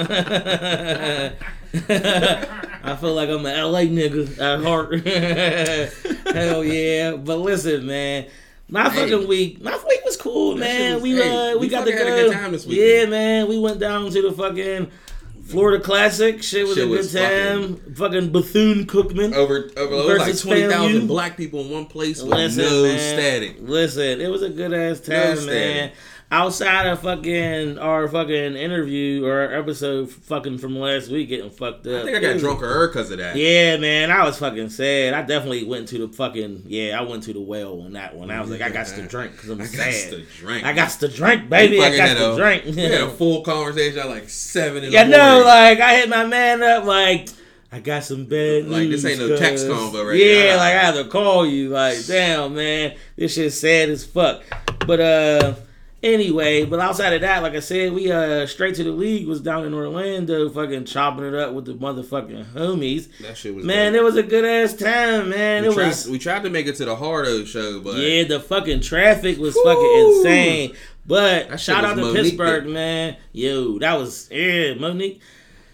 I 2.85 2.97
feel 3.01 3.15
like 3.15 3.29
I'm 3.29 3.45
an 3.47 3.73
LA 3.73 3.81
nigga 3.83 4.39
at 4.41 4.63
heart. 4.65 5.07
Hell 6.35 6.65
yeah. 6.65 7.13
But 7.17 7.37
listen, 7.39 7.87
man. 7.87 8.27
My 8.71 8.89
Hey. 8.91 9.11
fucking 9.11 9.29
week, 9.29 9.63
my 9.63 9.73
week 9.89 10.01
was 10.05 10.17
cool, 10.19 10.55
That 10.57 10.61
man. 10.61 10.95
was- 10.95 11.03
we 11.03 11.17
hey, 11.17 11.53
uh, 11.53 11.53
we, 11.55 11.61
we 11.61 11.69
got 11.69 11.87
the 11.87 11.93
fucking 11.93 12.07
go. 12.07 12.11
had 12.17 12.19
a 12.19 12.29
good 12.29 12.33
time 12.35 12.53
this 12.53 12.67
week. 12.67 12.79
yeah, 12.79 13.07
man. 13.07 13.49
We 13.49 13.59
went 13.59 13.79
down 13.81 14.11
to 14.11 14.23
the 14.23 14.31
fucking 14.33 14.91
Florida 15.47 15.83
Classic. 15.83 16.43
Shit 16.43 16.67
was 16.67 16.75
Shit 16.77 16.85
a 16.85 16.87
good 16.89 16.99
was 16.99 17.13
time. 17.15 17.77
Fucking, 17.95 18.31
Bethune 18.31 18.85
Cookman. 18.87 19.33
Over, 19.35 19.71
over 19.79 19.97
like 19.97 20.07
Versus 20.19 20.43
twenty 20.43 20.63
FAMU. 20.63 20.71
thousand 20.71 21.07
black 21.07 21.39
people 21.39 21.61
in 21.63 21.71
one 21.71 21.87
place 21.87 22.21
with 22.23 22.33
Listen, 22.35 22.65
no 22.65 22.83
man. 22.83 22.99
static. 22.99 23.57
Listen, 23.61 24.21
it 24.21 24.29
was 24.31 24.43
a 24.43 24.51
good 24.51 24.75
ass 24.75 25.01
No 25.09 25.15
time, 25.17 25.37
static. 25.39 25.93
Outside 26.31 26.87
of 26.89 27.01
fucking 27.01 27.79
our 27.79 28.07
fucking 28.07 28.55
interview 28.55 29.25
or 29.25 29.51
episode 29.51 30.11
fucking 30.11 30.59
from 30.59 30.79
last 30.79 31.09
week 31.11 31.31
getting 31.31 31.49
fucked 31.49 31.87
up. 31.87 32.03
I 32.03 32.05
think 32.05 32.19
I 32.19 32.21
got 32.21 32.39
drunker 32.39 32.87
because 32.89 33.11
of 33.11 33.17
that. 33.17 33.35
Yeah, 33.35 33.79
man, 33.79 34.11
I 34.11 34.25
was 34.27 34.39
fucking 34.39 34.69
sad. 34.69 35.15
I 35.15 35.23
definitely 35.23 35.65
went 35.65 35.89
to 35.89 36.07
the 36.07 36.13
fucking 36.13 36.65
yeah. 36.67 36.99
I 37.01 37.03
went 37.03 37.23
to 37.23 37.33
the 37.33 37.41
well 37.41 37.81
on 37.81 37.95
that 37.95 38.15
one. 38.15 38.31
I 38.31 38.43
was 38.43 38.51
like, 38.51 38.61
I 38.61 38.69
got 38.69 38.89
to 38.89 39.07
drink 39.07 39.33
because 39.33 39.49
I'm 39.49 39.59
I 39.63 39.65
got 39.65 39.71
sad. 39.73 40.11
to 40.11 40.23
drink. 40.37 40.67
I 40.67 40.75
got 40.75 40.91
to 40.91 41.09
drink, 41.09 41.49
baby. 41.49 41.81
I 41.83 41.97
got 41.97 42.09
had 42.09 42.19
to 42.19 42.35
a- 42.35 42.37
drink. 42.37 42.65
We 42.67 42.73
had 42.83 43.01
a 43.01 43.09
full 43.17 43.41
conversation 43.43 43.99
at 44.01 44.09
like 44.11 44.29
seven 44.29 44.85
in 44.85 44.93
Yeah, 44.93 45.05
the 45.05 45.11
no, 45.11 45.43
like 45.47 45.81
I 45.81 45.95
hit 45.97 46.11
my 46.11 46.27
man 46.27 46.63
up, 46.63 46.85
like 46.85 47.31
I 47.73 47.81
got 47.81 48.05
some 48.05 48.27
bad 48.27 48.65
news. 48.65 48.71
Like, 48.71 48.89
this 48.91 49.05
ain't 49.07 49.19
no 49.21 49.35
text 49.35 49.67
cuz." 49.67 49.75
convo 49.75 50.07
right 50.07 50.19
Yeah, 50.19 50.51
now. 50.51 50.57
like 50.59 50.75
I 50.75 50.81
have 50.85 50.95
to 50.97 51.05
call 51.05 51.47
you. 51.47 51.71
Like, 51.71 52.05
damn, 52.05 52.55
man, 52.55 52.97
this 53.17 53.33
shit's 53.33 53.59
sad 53.59 53.89
as 53.89 54.05
fuck. 54.05 54.43
But 54.87 55.01
uh, 55.01 55.55
anyway, 56.15 56.65
but 56.65 56.81
outside 56.81 57.13
of 57.13 57.21
that, 57.21 57.43
like 57.43 57.55
I 57.55 57.61
said, 57.61 57.93
we 57.93 58.11
uh 58.11 58.47
straight 58.47 58.75
to 58.77 58.85
the 58.85 58.91
league 58.91 59.27
was 59.27 59.41
down 59.41 59.65
in 59.65 59.75
Orlando, 59.75 60.49
fucking 60.49 60.85
chopping 60.85 61.25
it 61.27 61.35
up 61.35 61.53
with 61.55 61.65
the 61.67 61.75
motherfucking 61.75 62.53
homies. 62.53 63.09
That 63.21 63.37
shit 63.37 63.55
was 63.55 63.65
Man, 63.65 63.93
dope. 63.93 64.01
it 64.01 64.05
was 64.05 64.17
a 64.17 64.23
good 64.23 64.45
ass 64.45 64.75
time, 64.75 65.31
man. 65.31 65.63
we 65.63 65.69
it 65.69 65.75
tried, 65.75 65.87
was 65.89 66.09
we 66.09 66.19
tried 66.19 66.43
to 66.45 66.51
make 66.51 66.67
it 66.67 66.77
to 66.77 66.85
the 66.85 66.97
Hardo 66.97 67.45
show, 67.45 67.81
but 67.81 67.97
yeah, 67.97 68.25
the 68.25 68.41
fucking 68.41 68.81
traffic 68.81 69.39
was 69.39 69.55
Whew. 69.55 69.65
fucking 69.65 70.17
insane. 70.17 70.77
But 71.07 71.59
shout 71.59 71.85
out 71.85 71.95
to 71.97 72.03
Monique 72.03 72.17
Pittsburgh, 72.23 72.65
that- 72.65 72.71
man. 72.71 73.17
Yo, 73.33 73.79
that 73.79 73.99
was 73.99 74.29
yeah, 74.31 74.75
Monique. 74.75 75.23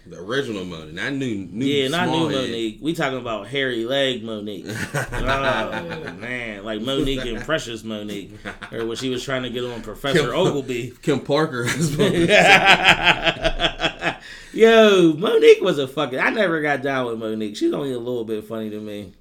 The 0.07 0.19
original 0.19 0.65
Monique, 0.65 0.93
not 0.93 1.13
new, 1.13 1.47
new 1.51 1.65
Yeah, 1.65 1.87
not 1.87 2.09
new 2.09 2.27
head. 2.27 2.41
Monique. 2.49 2.77
We 2.79 2.93
talking 2.93 3.17
about 3.17 3.47
hairy 3.47 3.85
leg 3.85 4.23
Monique. 4.23 4.65
oh 4.93 6.13
man, 6.19 6.63
like 6.63 6.81
Monique 6.81 7.25
and 7.25 7.41
Precious 7.41 7.83
Monique, 7.83 8.33
or 8.71 8.85
when 8.85 8.97
she 8.97 9.09
was 9.09 9.23
trying 9.23 9.41
to 9.43 9.49
get 9.49 9.63
on 9.63 9.81
Professor 9.81 10.19
Kim- 10.19 10.29
Oglevee. 10.29 10.91
Kim 11.01 11.21
Parker. 11.21 11.65
Yo, 14.53 15.13
Monique 15.13 15.61
was 15.61 15.79
a 15.79 15.87
fucking. 15.87 16.19
I 16.19 16.29
never 16.29 16.61
got 16.61 16.83
down 16.83 17.07
with 17.07 17.17
Monique. 17.17 17.57
She's 17.57 17.73
only 17.73 17.91
a 17.91 17.97
little 17.99 18.23
bit 18.25 18.43
funny 18.45 18.69
to 18.69 18.79
me. 18.79 19.11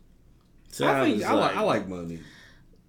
So 0.71 0.87
I 0.87 1.03
think 1.05 1.25
I 1.25 1.33
like, 1.33 1.57
I 1.57 1.61
like 1.63 1.89
Monique. 1.89 2.21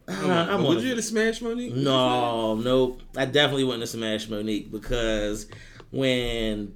Uh, 0.08 0.48
I'm, 0.52 0.64
would 0.64 0.84
you 0.84 0.92
a- 0.92 0.96
to 0.96 1.02
smash 1.02 1.42
Monique? 1.42 1.74
No, 1.74 2.56
nope. 2.56 3.02
I 3.16 3.26
definitely 3.26 3.64
wouldn't 3.64 3.82
have 3.84 3.90
smashed 3.90 4.30
Monique 4.30 4.70
because 4.72 5.48
when 5.92 6.76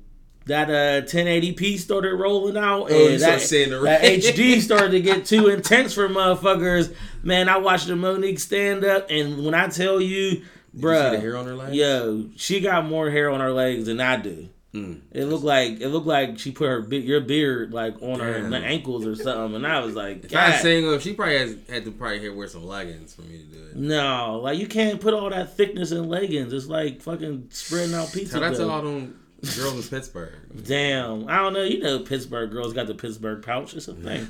that 0.49 0.69
uh 0.69 1.05
1080p 1.07 1.79
started 1.79 2.13
rolling 2.15 2.57
out 2.57 2.91
Oh, 2.91 3.07
and 3.07 3.19
started 3.19 3.71
that, 3.71 3.81
that. 3.83 4.01
HD 4.03 4.59
started 4.61 4.91
to 4.91 5.01
get 5.01 5.25
too 5.25 5.47
intense 5.47 5.93
for 5.93 6.07
motherfuckers, 6.09 6.93
man, 7.23 7.49
I 7.49 7.57
watched 7.57 7.87
the 7.87 7.95
Monique 7.95 8.39
stand 8.39 8.83
up 8.83 9.07
and 9.09 9.43
when 9.45 9.53
I 9.53 9.67
tell 9.67 9.99
you, 10.01 10.29
Did 10.31 10.39
you 10.39 10.45
see 10.75 10.81
bruh, 10.81 11.19
hair 11.21 11.37
on 11.37 11.45
her 11.47 11.55
legs? 11.55 11.75
yo, 11.75 12.29
she 12.35 12.59
got 12.59 12.85
more 12.85 13.09
hair 13.09 13.29
on 13.31 13.39
her 13.39 13.51
legs 13.51 13.85
than 13.85 13.99
I 14.01 14.17
do. 14.17 14.49
Mm. 14.73 15.01
It 15.11 15.25
looked 15.25 15.43
like 15.43 15.81
it 15.81 15.87
looked 15.89 16.05
like 16.05 16.37
she 16.37 16.51
put 16.51 16.67
her 16.67 16.81
be- 16.81 16.97
your 16.99 17.21
beard 17.21 17.73
like 17.73 17.95
on 18.03 18.19
her 18.19 18.53
ankles 18.53 19.03
or 19.07 19.15
something, 19.15 19.55
and 19.55 19.65
I 19.65 19.79
was 19.79 19.95
like, 19.95 20.25
If 20.25 20.35
I 20.35 20.51
single, 20.57 20.99
she 20.99 21.13
probably 21.13 21.39
has 21.39 21.55
had 21.67 21.85
to 21.85 21.91
probably 21.91 22.29
wear 22.29 22.47
some 22.47 22.65
leggings 22.67 23.15
for 23.15 23.23
me 23.23 23.39
to 23.39 23.43
do 23.45 23.63
it. 23.65 23.75
No, 23.75 24.39
like 24.43 24.59
you 24.59 24.67
can't 24.67 25.01
put 25.01 25.15
all 25.15 25.27
that 25.31 25.57
thickness 25.57 25.91
in 25.91 26.07
leggings. 26.07 26.53
It's 26.53 26.67
like 26.67 27.01
fucking 27.01 27.47
spreading 27.49 27.95
out 27.95 28.11
pizza. 28.13 28.39
Tell 28.39 28.41
that 28.51 28.57
to 28.57 28.69
all 28.69 28.83
them 28.83 29.19
girls 29.57 29.75
in 29.75 29.83
Pittsburgh. 29.89 30.33
Damn, 30.65 31.27
I 31.27 31.37
don't 31.37 31.53
know. 31.53 31.63
You 31.63 31.79
know, 31.79 31.99
Pittsburgh 31.99 32.51
girls 32.51 32.73
got 32.73 32.87
the 32.87 32.95
Pittsburgh 32.95 33.43
pouch. 33.43 33.73
It's 33.73 33.87
a 33.87 33.93
thing. 33.93 34.27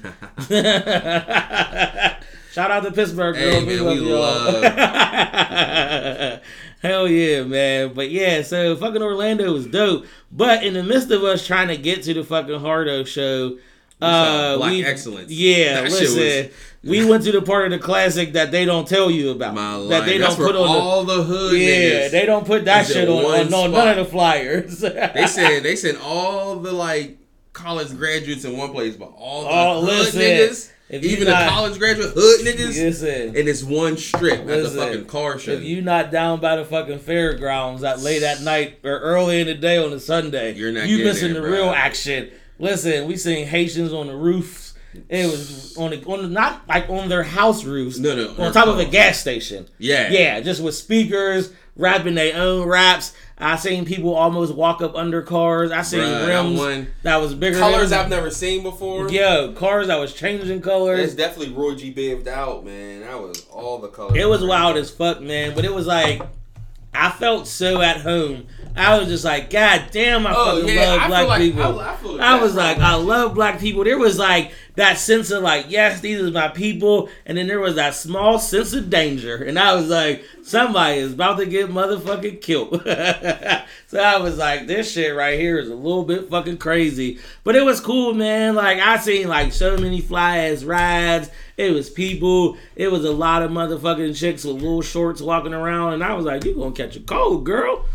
Shout 2.52 2.72
out 2.72 2.84
to 2.84 2.92
Pittsburgh 2.92 3.36
girls. 3.36 3.64
Hey, 3.64 3.78
man, 3.78 3.86
love 3.86 4.00
we 4.00 4.10
y'all. 4.10 4.62
Hell 6.82 7.08
yeah, 7.08 7.44
man. 7.44 7.94
But 7.94 8.10
yeah, 8.10 8.42
so 8.42 8.76
fucking 8.76 9.02
Orlando 9.02 9.54
was 9.54 9.68
dope. 9.68 10.06
But 10.32 10.64
in 10.64 10.74
the 10.74 10.84
midst 10.84 11.12
of 11.12 11.24
us 11.24 11.46
trying 11.46 11.68
to 11.68 11.78
get 11.78 12.04
to 12.04 12.14
the 12.14 12.24
fucking 12.24 12.60
Hardo 12.60 13.04
show, 13.04 13.58
uh, 14.02 14.58
Black 14.58 14.72
we 14.72 14.86
excellence. 14.86 15.32
Yeah, 15.32 15.82
That 15.82 15.92
listen. 15.92 16.52
We 16.84 17.04
went 17.04 17.24
to 17.26 17.32
the 17.34 17.42
part 17.42 17.66
of 17.66 17.72
the 17.72 17.86
classic 17.86 18.34
that 18.34 18.52
they 18.52 18.64
don't 18.64 18.88
tell 18.88 19.12
you 19.12 19.32
about. 19.32 19.54
My 19.54 19.78
that 19.90 20.06
they 20.06 20.18
That's 20.18 20.38
don't 20.38 20.46
put 20.46 20.56
on 20.56 20.68
all 20.68 21.04
the 21.04 21.22
hood 21.24 21.60
yeah, 21.60 21.68
niggas. 22.08 22.12
they 22.12 22.26
don't 22.26 22.46
put 22.46 22.66
that 22.66 22.88
shit 22.88 23.10
on, 23.10 23.18
on, 23.26 23.54
on 23.54 23.72
none 23.72 23.88
of 23.90 23.98
the 23.98 24.06
flyers. 24.06 24.80
They 24.82 25.28
said 25.28 25.64
they 25.64 25.76
sent 25.76 26.00
all 26.02 26.56
the 26.58 26.72
like 26.72 27.18
college 27.52 27.90
graduates 27.98 28.46
in 28.46 28.56
one 28.58 28.72
place, 28.72 28.96
but 28.96 29.12
all 29.18 29.44
the 29.44 29.50
Oh, 29.52 29.82
hood 29.82 29.90
listen, 30.16 30.22
niggas, 30.22 31.04
even 31.04 31.28
not- 31.28 31.44
the 31.46 31.50
college 31.52 31.78
graduate 31.80 32.12
hood 32.14 32.40
niggas, 32.46 32.68
Listen, 32.78 33.36
in 33.36 33.46
this 33.46 33.62
one 33.62 33.98
strip 33.98 34.40
at 34.40 34.48
the 34.48 34.70
fucking 34.70 35.06
car 35.06 35.38
show. 35.38 35.52
if 35.52 35.64
you 35.64 35.82
not 35.82 36.12
down 36.12 36.40
by 36.40 36.56
the 36.56 36.64
fucking 36.64 37.00
fairgrounds 37.00 37.82
that 37.82 38.00
late 38.00 38.24
at 38.24 38.42
night 38.42 38.80
or 38.86 39.00
early 39.00 39.42
in 39.42 39.48
the 39.48 39.54
day 39.56 39.78
on 39.84 39.92
a 39.92 40.00
Sunday, 40.00 40.54
You're 40.54 40.72
not 40.72 40.88
you 40.88 41.04
missing 41.04 41.34
there, 41.34 41.42
the 41.42 41.48
bro. 41.50 41.58
real 41.64 41.70
action. 41.72 42.32
Listen, 42.58 43.06
we 43.08 43.18
seen 43.18 43.46
Haitians 43.48 43.92
on 43.92 44.08
the 44.08 44.16
roofs. 44.16 44.69
It 45.08 45.26
was 45.30 45.78
on 45.78 45.92
the 45.92 46.04
on 46.06 46.24
the, 46.24 46.28
not 46.30 46.68
like 46.68 46.90
on 46.90 47.10
their 47.10 47.24
house 47.24 47.64
roofs. 47.64 48.00
No, 48.00 48.16
no, 48.16 48.30
on 48.30 48.36
their 48.38 48.52
top 48.52 48.68
of 48.68 48.80
a 48.80 48.86
gas 48.86 49.20
station. 49.20 49.68
yeah, 49.78 50.10
Yeah, 50.12 50.40
just 50.42 50.62
with 50.64 50.76
speakers, 50.76 51.52
rapping 51.76 52.16
their 52.16 52.36
own 52.36 52.68
raps. 52.68 53.14
I 53.42 53.56
seen 53.56 53.86
people 53.86 54.16
almost 54.16 54.54
walk 54.54 54.82
up 54.82 54.96
under 54.96 55.22
cars. 55.22 55.72
I 55.72 55.82
seen 55.84 56.02
Bruh, 56.02 56.26
that 56.26 56.28
rims 56.44 56.60
one- 56.60 56.88
that 57.04 57.18
was 57.18 57.34
bigger. 57.34 57.58
colors 57.58 57.92
than, 57.92 58.00
I've 58.00 58.10
never 58.10 58.30
seen 58.32 58.64
before. 58.64 59.10
Yo, 59.10 59.54
cars 59.54 59.88
that 59.88 59.98
was 60.00 60.14
changing 60.14 60.60
colors. 60.62 61.00
It's 61.00 61.14
definitely 61.14 61.54
Roy 61.54 61.76
G. 61.76 61.94
Bived 61.94 62.28
out, 62.28 62.66
man. 62.66 63.02
That 63.02 63.22
was 63.22 63.46
all 63.52 63.78
the 63.78 63.88
colors. 63.88 64.18
It 64.18 64.28
was 64.28 64.44
wild 64.44 64.76
as 64.76 64.90
fuck, 64.90 65.22
man. 65.22 65.56
But 65.56 65.64
it 65.66 65.74
was 65.74 65.88
like 65.88 66.22
I 66.94 67.12
felt 67.12 67.48
so 67.48 67.82
at 67.82 68.02
home. 68.02 68.48
I 68.76 68.98
was 68.98 69.08
just 69.08 69.24
like, 69.24 69.50
God 69.50 69.86
damn, 69.92 70.26
I 70.28 70.34
Oh, 70.36 70.60
fucking 70.62 70.76
yeah, 70.76 70.90
love 70.90 71.00
I 71.02 71.08
black 71.08 71.28
like- 71.28 71.42
people. 71.42 71.62
I- 71.62 71.68
I 71.68 72.02
like 72.02 72.22
I 72.22 72.42
was 72.42 72.56
like. 72.56 72.78
I 72.80 72.96
love 72.96 73.34
black 73.36 73.60
people. 73.60 73.84
There 73.86 73.98
was 73.98 74.18
like 74.20 74.52
that 74.76 74.98
sense 74.98 75.32
of 75.32 75.44
like, 75.44 75.66
yes, 75.70 76.00
these 76.00 76.22
are 76.22 76.32
my 76.32 76.48
people, 76.48 77.10
and 77.26 77.38
then 77.38 77.48
there 77.48 77.60
was 77.60 77.76
that 77.76 77.96
small 77.96 78.40
sense 78.40 78.74
of 78.74 78.90
danger, 78.90 79.36
and 79.36 79.60
I 79.60 79.76
was 79.76 79.90
like, 79.90 80.24
somebody 80.44 81.00
is 81.00 81.14
about 81.14 81.38
to 81.38 81.46
get 81.46 81.70
motherfucking 81.70 82.42
killed. 82.42 82.82
so 83.88 84.00
I 84.00 84.18
was 84.18 84.38
like, 84.38 84.68
this 84.68 84.92
shit 84.92 85.16
right 85.16 85.40
here 85.40 85.60
is 85.60 85.70
a 85.70 85.76
little 85.76 86.04
bit 86.04 86.30
fucking 86.30 86.58
crazy, 86.58 87.20
but 87.44 87.56
it 87.56 87.64
was 87.64 87.80
cool, 87.80 88.14
man. 88.14 88.56
Like 88.56 88.80
I 88.80 88.98
seen 88.98 89.28
like 89.28 89.54
so 89.54 89.78
many 89.78 90.02
fly 90.02 90.38
ass 90.38 90.64
rides. 90.64 91.30
It 91.58 91.74
was 91.74 91.90
people. 91.90 92.58
It 92.76 92.90
was 92.90 93.04
a 93.04 93.12
lot 93.12 93.42
of 93.42 93.52
motherfucking 93.52 94.18
chicks 94.18 94.46
with 94.46 94.62
little 94.62 94.82
shorts 94.82 95.22
walking 95.22 95.54
around, 95.54 95.94
and 95.94 96.04
I 96.04 96.14
was 96.14 96.26
like, 96.26 96.46
you 96.46 96.56
gonna 96.56 96.72
catch 96.72 96.96
a 96.96 97.02
cold, 97.02 97.46
girl. 97.46 97.86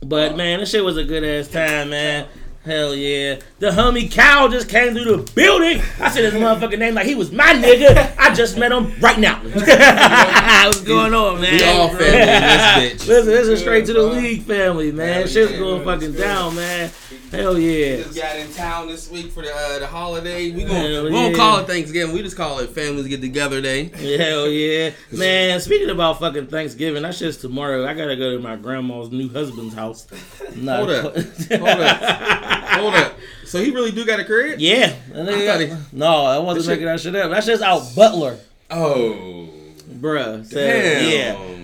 But 0.00 0.32
uh, 0.32 0.36
man, 0.36 0.60
this 0.60 0.70
shit 0.70 0.84
was 0.84 0.96
a 0.96 1.04
good 1.04 1.24
ass 1.24 1.48
time, 1.48 1.90
man. 1.90 2.28
Hell 2.68 2.94
yeah. 2.94 3.40
The 3.60 3.70
homie 3.70 4.10
Cal 4.10 4.50
just 4.50 4.68
came 4.68 4.92
through 4.92 5.16
the 5.16 5.32
building. 5.32 5.80
I 5.98 6.10
said 6.10 6.30
his 6.30 6.34
motherfucking 6.34 6.78
name 6.78 6.92
like 6.96 7.06
he 7.06 7.14
was 7.14 7.32
my 7.32 7.54
nigga. 7.54 8.14
I 8.18 8.34
just 8.34 8.58
met 8.58 8.72
him 8.72 8.92
right 9.00 9.18
now. 9.18 9.40
What's 10.66 10.82
going 10.82 11.14
on, 11.14 11.40
man? 11.40 11.54
We 11.54 11.64
all 11.64 11.88
family 11.88 12.10
this 12.10 13.04
bitch. 13.04 13.08
Listen, 13.08 13.32
this 13.32 13.48
is 13.48 13.60
straight 13.60 13.86
to 13.86 13.94
the 13.94 14.02
league 14.02 14.42
family, 14.42 14.92
man. 14.92 15.26
Shit's 15.26 15.52
yeah, 15.52 15.58
going 15.60 15.82
fucking 15.82 16.12
down, 16.12 16.56
man. 16.56 16.90
Hell 17.30 17.58
yeah. 17.58 17.96
just 17.96 18.16
got 18.16 18.36
in 18.36 18.52
town 18.52 18.88
this 18.88 19.10
week 19.10 19.32
for 19.32 19.42
the 19.42 19.50
uh, 19.50 19.78
the 19.78 19.86
holiday. 19.86 20.50
We 20.50 20.62
Hell 20.62 21.04
gonna 21.04 21.04
we 21.04 21.10
don't 21.10 21.34
call 21.34 21.58
it 21.60 21.66
Thanksgiving. 21.66 22.14
We 22.14 22.22
just 22.22 22.36
call 22.36 22.58
it 22.58 22.68
Families 22.70 23.06
Get 23.06 23.22
Together 23.22 23.62
Day. 23.62 23.84
Hell 23.84 24.46
yeah. 24.48 24.90
Man, 25.12 25.58
speaking 25.60 25.90
about 25.90 26.20
fucking 26.20 26.48
Thanksgiving, 26.48 27.02
that's 27.02 27.18
just 27.18 27.40
tomorrow. 27.40 27.86
I 27.86 27.94
gotta 27.94 28.16
go 28.16 28.36
to 28.36 28.38
my 28.38 28.56
grandma's 28.56 29.10
new 29.10 29.30
husband's 29.30 29.74
house. 29.74 30.06
Hold 30.54 30.90
up. 30.90 31.16
Hold 31.16 31.80
up. 31.80 32.54
Hold 32.62 32.94
up. 32.94 33.14
So 33.44 33.62
he 33.62 33.70
really 33.70 33.92
do 33.92 34.04
got 34.04 34.20
a 34.20 34.24
crib? 34.24 34.60
Yeah. 34.60 34.88
thought 35.12 35.60
he- 35.60 35.72
no, 35.96 36.24
I 36.24 36.38
wasn't 36.38 36.66
making 36.68 36.86
that 36.86 37.00
shit 37.00 37.14
up. 37.16 37.30
That's 37.30 37.46
just 37.46 37.62
out 37.62 37.82
Butler. 37.96 38.36
Oh. 38.70 39.48
Bruh. 39.90 40.44
So, 40.46 40.56
Damn. 40.56 41.10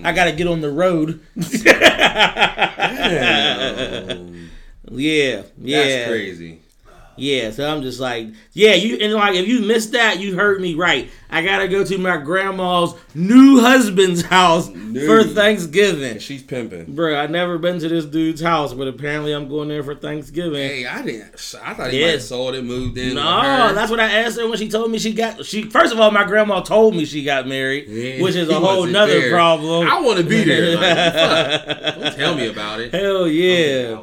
yeah. 0.01 0.09
I 0.09 0.13
gotta 0.13 0.31
get 0.31 0.47
on 0.47 0.61
the 0.61 0.71
road. 0.71 1.19
Yeah. 1.35 1.41
Yeah. 5.57 5.57
That's 5.57 6.07
crazy. 6.09 6.59
Yeah, 7.17 7.51
so 7.51 7.69
I'm 7.69 7.81
just 7.81 7.99
like, 7.99 8.27
yeah, 8.53 8.73
you 8.73 8.97
and 8.97 9.13
like 9.13 9.35
if 9.35 9.47
you 9.47 9.61
missed 9.61 9.93
that, 9.93 10.19
you 10.19 10.35
heard 10.35 10.59
me 10.61 10.75
right. 10.75 11.09
I 11.29 11.41
gotta 11.43 11.67
go 11.67 11.83
to 11.83 11.97
my 11.97 12.17
grandma's 12.17 12.93
new 13.13 13.59
husband's 13.59 14.21
house 14.21 14.67
for 14.69 15.23
Thanksgiving. 15.23 16.19
She's 16.19 16.43
pimping. 16.43 16.93
Bro, 16.95 17.15
I 17.17 17.27
never 17.27 17.57
been 17.57 17.79
to 17.79 17.89
this 17.89 18.05
dude's 18.05 18.41
house, 18.41 18.73
but 18.73 18.87
apparently 18.87 19.33
I'm 19.33 19.47
going 19.49 19.67
there 19.69 19.83
for 19.83 19.95
Thanksgiving. 19.95 20.55
Hey, 20.69 20.85
I 20.85 21.01
didn't. 21.01 21.55
I 21.63 21.73
thought 21.73 21.91
he 21.91 21.99
Yeah. 21.99 22.05
might 22.07 22.11
have 22.13 22.21
sold 22.23 22.55
it, 22.55 22.63
moved 22.63 22.97
in. 22.97 23.15
No, 23.15 23.73
that's 23.73 23.89
what 23.91 23.99
I 23.99 24.05
asked 24.11 24.37
her 24.39 24.47
when 24.47 24.57
she 24.57 24.69
told 24.69 24.91
me 24.91 24.97
she 24.99 25.13
got. 25.13 25.45
She 25.45 25.63
first 25.63 25.93
of 25.93 25.99
all, 25.99 26.11
my 26.11 26.23
grandma 26.25 26.61
told 26.61 26.95
me 26.95 27.05
she 27.05 27.23
got 27.23 27.47
married, 27.47 27.87
Yeah, 27.87 28.21
which 28.23 28.35
is 28.35 28.49
a 28.49 28.59
whole 28.59 28.85
nother 28.85 29.19
there. 29.19 29.31
problem. 29.31 29.87
I 29.87 29.99
want 30.01 30.17
to 30.19 30.23
be 30.25 30.43
there. 30.43 30.75
Like. 30.75 31.95
Don't 31.95 32.15
tell 32.15 32.35
me 32.35 32.47
about 32.47 32.79
it. 32.81 32.93
Hell 32.93 33.27
yeah. 33.27 33.97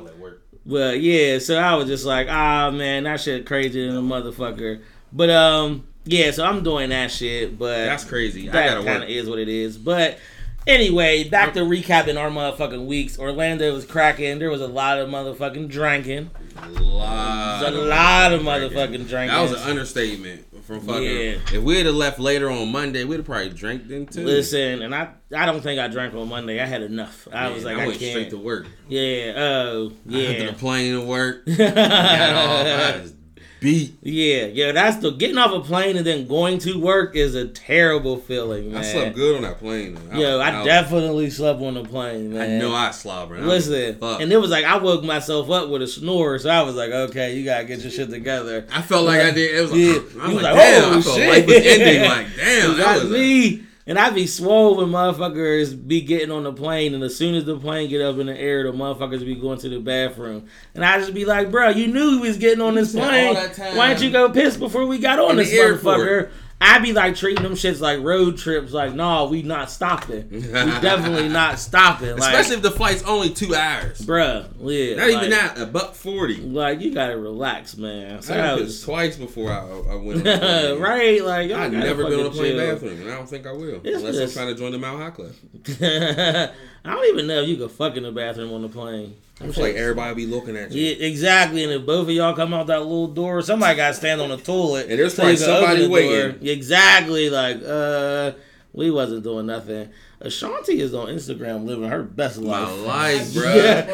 I'll 0.66 0.72
let 0.72 0.84
work. 0.84 0.92
But 0.94 1.00
yeah, 1.00 1.38
so 1.38 1.58
I 1.58 1.74
was 1.74 1.86
just 1.86 2.04
like, 2.04 2.28
ah 2.30 2.70
man, 2.70 3.04
that 3.04 3.20
shit 3.20 3.46
crazy 3.46 3.86
than 3.86 3.96
a 3.96 4.02
motherfucker. 4.02 4.82
But 5.12 5.30
um, 5.30 5.86
yeah, 6.04 6.30
so 6.30 6.44
I'm 6.44 6.62
doing 6.62 6.90
that 6.90 7.10
shit. 7.10 7.58
But 7.58 7.84
That's 7.84 8.04
crazy. 8.04 8.48
I 8.48 8.52
that 8.52 8.84
kind 8.84 9.02
of 9.02 9.08
is 9.08 9.28
what 9.28 9.38
it 9.38 9.48
is. 9.48 9.76
But 9.78 10.18
anyway, 10.66 11.24
back 11.28 11.54
to 11.54 11.60
recapping 11.60 12.18
our 12.18 12.30
motherfucking 12.30 12.86
weeks. 12.86 13.18
Orlando 13.18 13.72
was 13.72 13.84
cracking. 13.84 14.38
There 14.38 14.50
was 14.50 14.60
a 14.60 14.68
lot 14.68 14.98
of 14.98 15.08
motherfucking 15.08 15.68
drinking. 15.68 16.30
A 16.56 16.68
lot. 16.68 17.62
A 17.62 17.68
of 17.68 17.74
lot 17.86 18.32
of 18.32 18.42
motherfucking 18.42 18.70
motherfucking 18.70 19.08
drinking. 19.08 19.28
That 19.28 19.42
was 19.42 19.52
an 19.52 19.68
understatement 19.68 20.51
from 20.78 20.86
fucking. 20.86 21.04
Yeah. 21.04 21.36
If 21.52 21.62
we'd 21.62 21.86
have 21.86 21.94
left 21.94 22.18
later 22.18 22.50
on 22.50 22.70
Monday, 22.70 23.04
we'd 23.04 23.16
have 23.16 23.26
probably 23.26 23.50
drank 23.50 23.88
then 23.88 24.06
too. 24.06 24.24
Listen, 24.24 24.82
and 24.82 24.94
I 24.94 25.10
I 25.34 25.46
don't 25.46 25.60
think 25.60 25.80
I 25.80 25.88
drank 25.88 26.14
on 26.14 26.28
Monday. 26.28 26.60
I 26.60 26.66
had 26.66 26.82
enough. 26.82 27.28
I 27.32 27.50
was 27.50 27.64
like, 27.64 27.76
I, 27.76 27.86
went 27.86 27.98
can't. 27.98 28.10
straight 28.10 28.30
to 28.30 28.38
work. 28.38 28.66
yeah. 28.88 29.32
Oh, 29.36 29.92
I 30.08 30.12
went 30.12 30.12
to 30.12 30.18
yeah. 30.18 30.46
the 30.46 30.52
plane 30.54 30.94
to 31.00 31.06
work. 31.06 31.46
Got 31.56 31.60
off. 31.68 32.66
I 32.66 33.00
was 33.00 33.14
beat. 33.62 33.96
Yeah, 34.02 34.46
yeah, 34.46 34.72
that's 34.72 34.96
the 34.98 35.10
getting 35.12 35.38
off 35.38 35.52
a 35.52 35.60
plane 35.60 35.96
and 35.96 36.06
then 36.06 36.26
going 36.26 36.58
to 36.60 36.78
work 36.80 37.16
is 37.16 37.34
a 37.34 37.46
terrible 37.48 38.18
feeling, 38.18 38.72
man. 38.72 38.80
I 38.80 38.82
slept 38.84 39.14
good 39.16 39.36
on 39.36 39.42
that 39.42 39.58
plane. 39.58 39.98
Yo, 40.12 40.38
was 40.38 40.46
I 40.46 40.50
out. 40.50 40.64
definitely 40.64 41.30
slept 41.30 41.60
on 41.62 41.74
the 41.74 41.84
plane, 41.84 42.32
I 42.34 42.38
man. 42.46 42.58
know 42.58 42.74
I 42.74 42.90
slobbered. 42.90 43.40
Listen, 43.42 43.96
fucked. 43.96 44.22
and 44.22 44.32
it 44.32 44.36
was 44.38 44.50
like 44.50 44.64
I 44.64 44.76
woke 44.78 45.04
myself 45.04 45.48
up 45.50 45.68
with 45.70 45.82
a 45.82 45.86
snore, 45.86 46.38
so 46.38 46.50
I 46.50 46.62
was 46.62 46.74
like, 46.74 46.90
okay, 46.90 47.34
you 47.36 47.44
gotta 47.44 47.64
get 47.64 47.80
your 47.80 47.90
shit 47.90 48.10
together. 48.10 48.66
I 48.72 48.82
felt 48.82 49.06
like 49.06 49.20
I 49.22 49.30
did. 49.30 49.56
It 49.56 49.60
was 49.62 49.70
like, 49.72 49.80
Yeah. 49.80 50.22
I'm 50.22 50.34
like, 50.34 50.34
was 50.34 50.42
like, 50.42 50.54
damn. 50.56 50.84
oh, 50.84 50.98
I 50.98 51.02
felt 51.02 51.16
shit. 51.16 51.28
life 51.28 51.46
was 51.46 51.56
ending. 51.64 52.02
Like, 52.10 52.26
damn. 52.36 52.76
That 52.76 52.94
was 53.02 53.04
a- 53.04 53.14
me. 53.14 53.64
And 53.86 53.98
I 53.98 54.10
be 54.10 54.28
swole 54.28 54.76
when 54.76 54.88
motherfuckers 54.88 55.86
be 55.88 56.02
getting 56.02 56.30
on 56.30 56.44
the 56.44 56.52
plane, 56.52 56.94
and 56.94 57.02
as 57.02 57.16
soon 57.16 57.34
as 57.34 57.44
the 57.44 57.58
plane 57.58 57.90
get 57.90 58.00
up 58.00 58.18
in 58.18 58.26
the 58.26 58.38
air, 58.38 58.62
the 58.62 58.72
motherfuckers 58.72 59.24
be 59.24 59.34
going 59.34 59.58
to 59.58 59.68
the 59.68 59.80
bathroom, 59.80 60.46
and 60.74 60.84
I 60.84 60.98
just 60.98 61.14
be 61.14 61.24
like, 61.24 61.50
bro, 61.50 61.70
you 61.70 61.88
knew 61.88 62.20
we 62.20 62.28
was 62.28 62.36
getting 62.38 62.60
on 62.60 62.76
this 62.76 62.92
plane. 62.92 63.28
all 63.28 63.34
that 63.34 63.54
time 63.54 63.76
Why 63.76 63.88
didn't 63.88 64.02
you 64.04 64.10
go 64.12 64.30
piss 64.30 64.56
before 64.56 64.86
we 64.86 64.98
got 64.98 65.18
on 65.18 65.32
in 65.32 65.36
this 65.38 65.52
airport. 65.52 66.32
I 66.64 66.78
be 66.78 66.92
like 66.92 67.16
treating 67.16 67.42
them 67.42 67.54
shits 67.54 67.80
like 67.80 68.00
road 68.02 68.38
trips. 68.38 68.72
Like, 68.72 68.94
nah, 68.94 69.24
we 69.26 69.42
not 69.42 69.70
stopping. 69.70 70.28
we 70.30 70.40
definitely 70.80 71.28
not 71.28 71.58
stopping. 71.58 72.16
Like, 72.16 72.32
Especially 72.34 72.56
if 72.56 72.62
the 72.62 72.70
flight's 72.70 73.02
only 73.02 73.30
two 73.30 73.54
hours. 73.54 74.00
bruh, 74.00 74.46
yeah, 74.60 74.96
Not 74.96 75.08
even 75.10 75.30
that. 75.30 75.58
A 75.58 75.66
buck 75.66 75.94
forty. 75.94 76.36
Like, 76.36 76.80
you 76.80 76.94
gotta 76.94 77.16
relax, 77.18 77.76
man. 77.76 78.22
So 78.22 78.34
I 78.34 78.36
had 78.36 78.60
was 78.60 78.82
twice 78.82 79.16
before 79.16 79.50
I, 79.50 79.58
I 79.60 79.94
went 79.96 80.18
on 80.18 80.24
the 80.24 80.38
plane. 80.38 80.80
right, 80.80 81.24
like 81.24 81.50
I've 81.50 81.72
never 81.72 82.04
been 82.04 82.20
on 82.20 82.26
a 82.26 82.30
plane 82.30 82.56
chill. 82.56 82.72
bathroom, 82.74 83.00
and 83.02 83.10
I 83.10 83.16
don't 83.16 83.28
think 83.28 83.46
I 83.46 83.52
will. 83.52 83.80
It's 83.82 83.96
unless 83.98 84.16
just- 84.16 84.36
I'm 84.36 84.44
trying 84.44 84.54
to 84.54 84.60
join 84.60 84.72
the 84.72 84.78
Mount 84.78 85.00
High 85.02 85.10
Club. 85.10 85.32
I 86.84 86.94
don't 86.94 87.06
even 87.08 87.26
know 87.26 87.42
if 87.42 87.48
you 87.48 87.56
can 87.56 87.68
fuck 87.68 87.96
in 87.96 88.02
the 88.02 88.12
bathroom 88.12 88.52
on 88.52 88.62
the 88.62 88.68
plane. 88.68 89.16
I 89.42 89.50
feel 89.50 89.64
like 89.64 89.74
everybody 89.76 90.14
be 90.14 90.26
looking 90.26 90.56
at 90.56 90.70
you. 90.72 90.82
Yeah, 90.82 91.06
exactly. 91.06 91.62
And 91.64 91.72
if 91.72 91.84
both 91.86 92.08
of 92.08 92.14
y'all 92.14 92.34
come 92.34 92.52
out 92.54 92.66
that 92.68 92.80
little 92.80 93.08
door, 93.08 93.42
somebody 93.42 93.76
got 93.76 93.88
to 93.88 93.94
stand 93.94 94.20
on 94.20 94.28
the 94.30 94.36
toilet. 94.36 94.88
And 94.88 94.98
there's 94.98 95.14
so 95.14 95.26
you 95.28 95.36
probably 95.36 95.46
can 95.46 95.50
open 95.50 95.62
somebody 95.62 95.82
the 95.82 95.88
door. 95.88 95.96
waiting. 96.32 96.48
Exactly. 96.48 97.30
Like, 97.30 97.60
uh, 97.66 98.32
we 98.72 98.90
wasn't 98.90 99.22
doing 99.22 99.46
nothing. 99.46 99.90
Ashanti 100.20 100.80
is 100.80 100.94
on 100.94 101.08
Instagram 101.08 101.64
living 101.66 101.88
her 101.88 102.02
best 102.04 102.40
My 102.40 102.60
life. 102.70 102.86
life, 102.86 103.34
bro. 103.42 103.54
Yeah. 103.54 103.86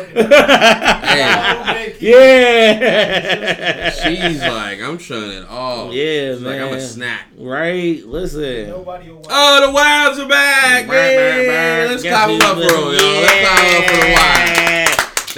yeah. 2.01 3.91
She's 3.91 4.41
like, 4.43 4.81
I'm 4.83 4.99
trying 4.99 5.31
it 5.33 5.47
all. 5.49 5.91
Yeah, 5.93 6.33
She's 6.35 6.43
like, 6.43 6.61
I'm 6.61 6.75
a 6.75 6.81
snack. 6.81 7.29
right. 7.39 8.05
Listen. 8.05 8.69
Nobody. 8.69 9.11
Oh, 9.11 9.67
the 9.67 9.73
wives 9.73 10.19
are 10.19 10.29
back! 10.29 10.85
Hey, 10.85 11.87
let's 11.89 12.03
Guess 12.03 12.13
clap 12.13 12.29
them 12.29 12.43
up 12.43 12.57
for 12.57 12.61
them, 12.63 12.71
y'all. 12.71 12.93
Let's 13.23 13.41
clap 13.41 13.65
them 13.65 13.83
up 13.83 13.89
for 13.89 13.97
the 13.97 14.13
wives. 14.13 14.88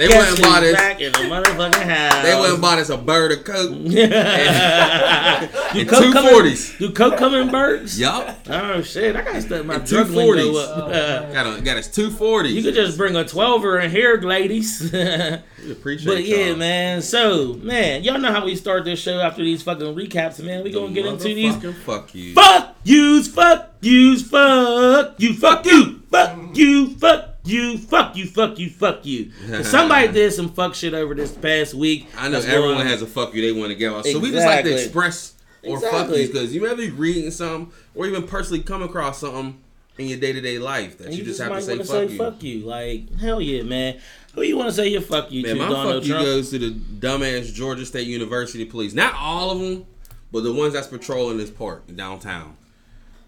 Yeah. 0.01 0.07
They 0.07 0.13
Guess 0.13 0.17
went 0.17 0.29
and 0.31 0.41
bought 0.41 0.63
who's 0.63 0.73
us. 0.73 0.79
back 0.79 0.99
in 1.01 1.11
the 1.11 1.17
motherfucking 1.19 1.83
house. 1.83 2.23
They 2.23 2.33
went 2.39 2.53
and 2.53 2.61
bought 2.61 2.79
us 2.79 2.89
a 2.89 2.97
bird 2.97 3.31
of 3.33 3.43
coke. 3.43 3.69
do 3.85 4.01
and 5.79 5.89
coke 5.89 6.03
two 6.03 6.11
come 6.13 6.25
in- 6.25 6.31
forties. 6.33 6.77
Do 6.77 6.91
coke 6.91 7.17
come 7.17 7.33
in 7.35 7.51
birds? 7.51 7.99
Yup. 7.99 8.39
Oh 8.49 8.81
shit! 8.81 9.15
I 9.15 9.21
gotta 9.21 9.41
step 9.41 9.65
my 9.65 9.75
And 9.75 9.85
drug 9.85 10.07
two 10.07 10.13
lingo 10.13 10.53
40s. 10.53 10.63
up. 10.63 10.77
Oh. 10.77 10.91
Got, 11.33 11.59
a, 11.59 11.61
got 11.61 11.77
us 11.77 11.87
two 11.87 12.09
forties. 12.11 12.53
you 12.53 12.63
could 12.63 12.73
just 12.73 12.97
bring 12.97 13.15
a 13.15 13.23
twelver 13.23 13.83
in 13.83 13.91
here, 13.91 14.19
ladies. 14.19 14.89
but 14.91 15.43
We 15.63 15.71
appreciate 15.71 16.25
yeah, 16.25 16.47
y'all. 16.47 16.55
man. 16.57 17.01
So 17.01 17.53
man, 17.61 18.03
y'all 18.03 18.17
know 18.19 18.31
how 18.31 18.43
we 18.43 18.55
start 18.55 18.83
this 18.85 18.99
show 18.99 19.19
after 19.19 19.43
these 19.43 19.61
fucking 19.61 19.93
recaps, 19.95 20.43
man. 20.43 20.63
We 20.63 20.71
gonna 20.71 20.91
get 20.93 21.05
into 21.05 21.25
these 21.25 21.53
Motherfucking 21.55 21.75
Fuck 21.83 22.15
you. 22.15 22.33
fuck 22.33 22.75
yous, 22.83 23.27
fuck 23.27 23.73
yous, 23.81 24.27
fuck 24.27 25.19
you, 25.19 25.33
fuck 25.35 25.65
you, 25.65 26.01
fuck 26.09 26.57
you, 26.57 26.95
fuck 26.97 27.30
you, 27.43 27.77
fuck 27.77 28.15
you, 28.15 28.25
fuck 28.27 28.59
you, 28.59 28.69
fuck 28.69 29.05
you. 29.05 29.31
Somebody 29.63 30.07
did 30.13 30.31
some 30.33 30.49
fuck 30.53 30.75
shit 30.75 30.93
over 30.93 31.15
this 31.15 31.31
past 31.31 31.73
week. 31.73 32.07
I 32.17 32.29
know 32.29 32.39
everyone 32.39 32.75
going- 32.75 32.87
has 32.87 33.01
a 33.01 33.07
fuck 33.07 33.33
you 33.33 33.41
they 33.41 33.57
want 33.59 33.69
to 33.71 33.75
get 33.75 33.91
off. 33.91 34.05
So 34.05 34.19
we 34.19 34.31
just 34.31 34.45
like 34.45 34.63
to 34.65 34.73
express 34.73 35.33
or 35.63 35.79
fuck 35.79 35.91
Exactly. 35.91 36.21
you 36.21 36.27
because 36.27 36.55
you 36.55 36.65
ever 36.67 36.75
be 36.75 36.89
reading 36.91 37.31
something 37.31 37.71
or 37.95 38.07
even 38.07 38.23
personally 38.27 38.63
come 38.63 38.81
across 38.83 39.19
something 39.19 39.59
in 39.97 40.07
your 40.07 40.17
day 40.19 40.31
to 40.33 40.41
day 40.41 40.57
life 40.57 40.97
that 40.97 41.07
And 41.07 41.15
you, 41.15 41.23
just 41.23 41.39
have 41.41 41.51
to 41.51 41.61
say 41.61 41.77
fuck 41.77 41.85
say 41.87 42.05
you. 42.07 42.17
fuck 42.17 42.43
you. 42.43 42.59
Like 42.61 43.13
hell 43.19 43.41
yeah, 43.41 43.63
man. 43.63 43.99
Who 44.33 44.43
you 44.43 44.55
want 44.57 44.69
to 44.69 44.73
say 44.75 44.87
your 44.87 45.01
fuck 45.01 45.31
you 45.31 45.43
Man, 45.43 45.55
to? 45.57 45.61
my 45.63 45.69
Donald 45.69 45.95
fuck 45.95 46.03
you 46.05 46.13
Trump. 46.13 46.25
goes 46.25 46.49
to 46.51 46.59
the 46.59 46.71
dumbass 46.71 47.53
Georgia 47.53 47.85
State 47.85 48.07
University 48.07 48.65
police. 48.65 48.93
Not 48.93 49.13
all 49.15 49.51
of 49.51 49.59
them, 49.59 49.85
but 50.31 50.43
the 50.43 50.53
ones 50.53 50.73
that's 50.73 50.87
patrolling 50.87 51.37
this 51.37 51.49
park 51.51 51.83
downtown. 51.95 52.55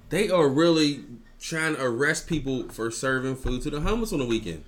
They 0.09 0.29
are 0.29 0.47
really 0.47 1.03
trying 1.43 1.75
to 1.75 1.83
arrest 1.83 2.25
people 2.27 2.69
for 2.69 2.89
serving 2.89 3.35
food 3.35 3.61
to 3.61 3.69
the 3.69 3.81
homeless 3.81 4.13
on 4.13 4.19
the 4.19 4.25
weekend. 4.25 4.63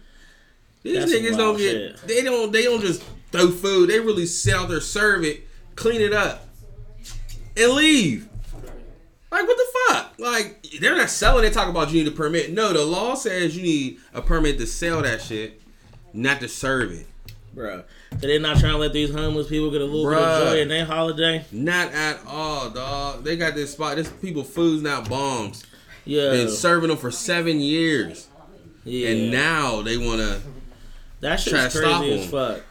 These 0.84 1.00
That's 1.00 1.14
niggas 1.14 1.38
don't 1.38 1.58
get. 1.58 1.72
shit. 1.72 1.98
They 2.08 2.22
don't. 2.22 2.52
They 2.52 2.64
don't 2.64 2.82
just 2.82 3.04
throw 3.32 3.50
food. 3.50 3.90
They 3.90 4.00
really 4.00 4.26
sit 4.26 4.54
out 4.54 4.70
there, 4.70 4.82
serve 4.82 5.24
it, 5.24 5.48
clean 5.76 6.02
it 6.02 6.14
up, 6.14 6.48
and 7.58 7.72
leave. 7.72 8.28
Like 9.32 9.48
what 9.48 9.58
the 9.58 9.94
fuck? 9.94 10.14
Like 10.20 10.68
they're 10.80 10.96
not 10.96 11.10
selling. 11.10 11.44
They 11.44 11.50
talk 11.50 11.70
about 11.70 11.92
you 11.92 12.04
need 12.04 12.12
a 12.12 12.16
permit. 12.16 12.52
No, 12.52 12.72
the 12.72 12.86
law 12.86 13.16
says 13.16 13.56
you 13.58 13.64
need 13.64 13.98
a 14.14 14.22
permit 14.22 14.60
to 14.60 14.68
sell 14.68 15.02
that 15.02 15.22
shit, 15.22 15.60
not 16.14 16.40
to 16.42 16.48
serve 16.48 16.92
it. 16.92 17.08
Bruh. 17.56 17.84
So 18.12 18.18
they're 18.28 18.40
not 18.40 18.60
trying 18.60 18.74
to 18.74 18.78
let 18.78 18.94
these 18.94 19.14
homeless 19.14 19.48
people 19.48 19.72
get 19.72 19.82
a 19.82 19.86
little 19.86 20.10
bit 20.10 20.20
Bruh. 20.20 20.42
of 20.42 20.50
joy 20.50 20.60
in 20.62 20.68
their 20.68 20.86
holiday? 20.86 21.46
Not 21.52 21.94
at 21.94 22.20
all, 22.28 22.70
dog. 22.70 23.24
They 23.24 23.38
got 23.38 23.56
this 23.56 23.72
spot. 23.72 23.96
This 23.96 24.10
people 24.10 24.44
food's 24.44 24.84
not 24.84 25.10
bombs. 25.10 25.66
Yeah. 26.06 26.32
Been 26.32 26.50
serving 26.50 26.90
them 26.90 26.98
for 26.98 27.12
seven 27.12 27.60
years, 27.60 28.28
yeah. 28.84 29.10
and 29.10 29.32
now 29.32 29.82
they 29.82 29.98
want 29.98 30.20
to. 30.22 30.42
that 31.22 31.40
try 31.40 31.62
shit's 31.62 31.74
to 31.74 31.80
stop 31.80 32.02
crazy 32.02 32.20
as 32.24 32.30
fuck. 32.30 32.62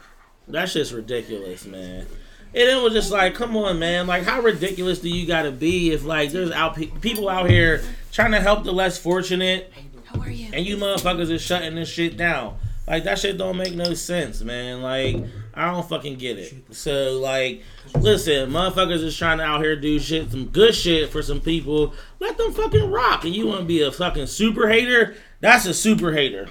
That 0.47 0.69
shit's 0.69 0.93
ridiculous, 0.93 1.65
man. 1.65 2.05
And 2.53 2.69
it 2.69 2.81
was 2.81 2.93
just 2.93 3.11
like, 3.11 3.35
come 3.35 3.57
on, 3.57 3.79
man. 3.79 4.07
Like, 4.07 4.23
how 4.23 4.39
ridiculous 4.39 4.99
do 4.99 5.09
you 5.09 5.27
gotta 5.27 5.51
be 5.51 5.91
if, 5.91 6.05
like, 6.05 6.31
there's 6.31 6.51
out 6.51 6.75
pe- 6.75 6.85
people 6.85 7.27
out 7.27 7.49
here 7.49 7.83
trying 8.13 8.31
to 8.31 8.39
help 8.39 8.63
the 8.63 8.71
less 8.71 8.97
fortunate, 8.97 9.73
How 10.05 10.21
are 10.21 10.29
you? 10.29 10.47
and 10.53 10.65
you 10.65 10.77
motherfuckers 10.77 11.29
is 11.29 11.41
shutting 11.41 11.75
this 11.75 11.89
shit 11.89 12.15
down. 12.15 12.57
Like, 12.87 13.03
that 13.05 13.19
shit 13.19 13.37
don't 13.37 13.57
make 13.57 13.73
no 13.73 13.93
sense, 13.95 14.41
man. 14.41 14.81
Like, 14.81 15.17
I 15.53 15.71
don't 15.71 15.87
fucking 15.89 16.15
get 16.15 16.37
it. 16.37 16.53
So, 16.71 17.19
like, 17.19 17.63
listen, 17.99 18.51
motherfuckers 18.51 19.03
is 19.03 19.17
trying 19.17 19.39
to 19.39 19.43
out 19.43 19.61
here 19.61 19.75
do 19.75 19.99
shit, 19.99 20.31
some 20.31 20.45
good 20.45 20.75
shit 20.75 21.09
for 21.09 21.21
some 21.21 21.41
people. 21.41 21.93
Let 22.25 22.37
them 22.39 22.53
fucking 22.53 22.89
rock. 22.89 23.23
And 23.23 23.35
you 23.35 23.45
want 23.45 23.59
to 23.59 23.65
be 23.65 23.83
a 23.83 23.91
fucking 23.91 24.25
super 24.25 24.67
hater? 24.67 25.13
That's 25.41 25.67
a 25.67 25.75
super 25.75 26.11
hater. 26.11 26.47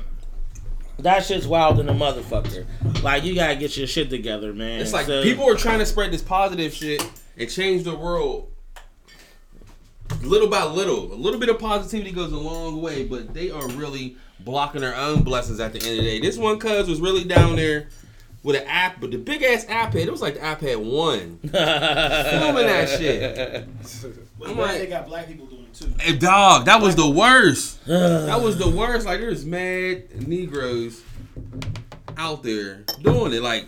That 1.01 1.25
shit's 1.25 1.49
wild 1.49 1.79
than 1.79 1.89
a 1.89 1.93
motherfucker. 1.93 2.65
Like, 3.03 3.25
you 3.25 3.35
gotta 3.35 3.57
get 3.57 3.77
your 3.77 3.89
shit 3.89 4.09
together, 4.09 4.53
man. 4.55 4.81
It's 4.81 4.93
like 4.93 5.07
So- 5.07 5.25
people 5.25 5.51
are 5.51 5.57
trying 5.57 5.81
to 5.81 5.87
spread 5.87 6.13
this 6.13 6.23
positive 6.23 6.73
shit 6.73 7.05
and 7.37 7.51
change 7.51 7.83
the 7.83 7.97
world. 7.97 8.53
Little 10.23 10.47
by 10.49 10.63
little, 10.65 11.13
a 11.13 11.17
little 11.17 11.41
bit 11.41 11.49
of 11.49 11.59
positivity 11.59 12.13
goes 12.13 12.31
a 12.31 12.37
long 12.39 12.81
way, 12.81 13.03
but 13.03 13.35
they 13.35 13.51
are 13.51 13.67
really 13.71 14.17
blocking 14.39 14.81
their 14.83 14.95
own 14.95 15.25
blessings 15.25 15.59
at 15.59 15.73
the 15.73 15.81
end 15.81 15.99
of 15.99 16.05
the 16.05 16.11
day. 16.11 16.21
This 16.21 16.37
one 16.37 16.61
cuz 16.61 16.89
was 16.89 17.01
really 17.01 17.25
down 17.25 17.57
there 17.57 17.89
with 18.45 18.55
an 18.57 18.63
app, 18.69 19.01
but 19.01 19.11
the 19.11 19.17
big 19.17 19.43
ass 19.43 19.65
iPad, 19.65 19.97
it 20.07 20.11
was 20.13 20.23
like 20.23 20.35
the 20.35 20.41
iPad 20.41 20.77
one. 20.85 21.39
Filming 21.43 22.67
that 22.67 22.89
shit. 22.91 23.67
But 24.39 24.49
I'm 24.49 24.55
glad 24.55 24.67
like- 24.67 24.79
they 24.79 24.87
got 24.87 25.07
black 25.07 25.27
people 25.27 25.47
doing 25.47 25.65
it 25.65 25.75
too. 25.75 25.93
Hey, 25.99 26.17
dog, 26.17 26.67
that 26.67 26.81
was 26.81 26.95
the 26.95 27.09
worst. 27.11 27.81
That 27.87 28.41
was 28.43 28.59
the 28.59 28.69
worst. 28.69 29.07
Like, 29.07 29.19
there's 29.21 29.45
mad 29.45 30.29
Negroes 30.29 31.03
out 32.17 32.43
there 32.43 32.85
doing 33.03 33.33
it. 33.33 33.43
Like, 33.43 33.65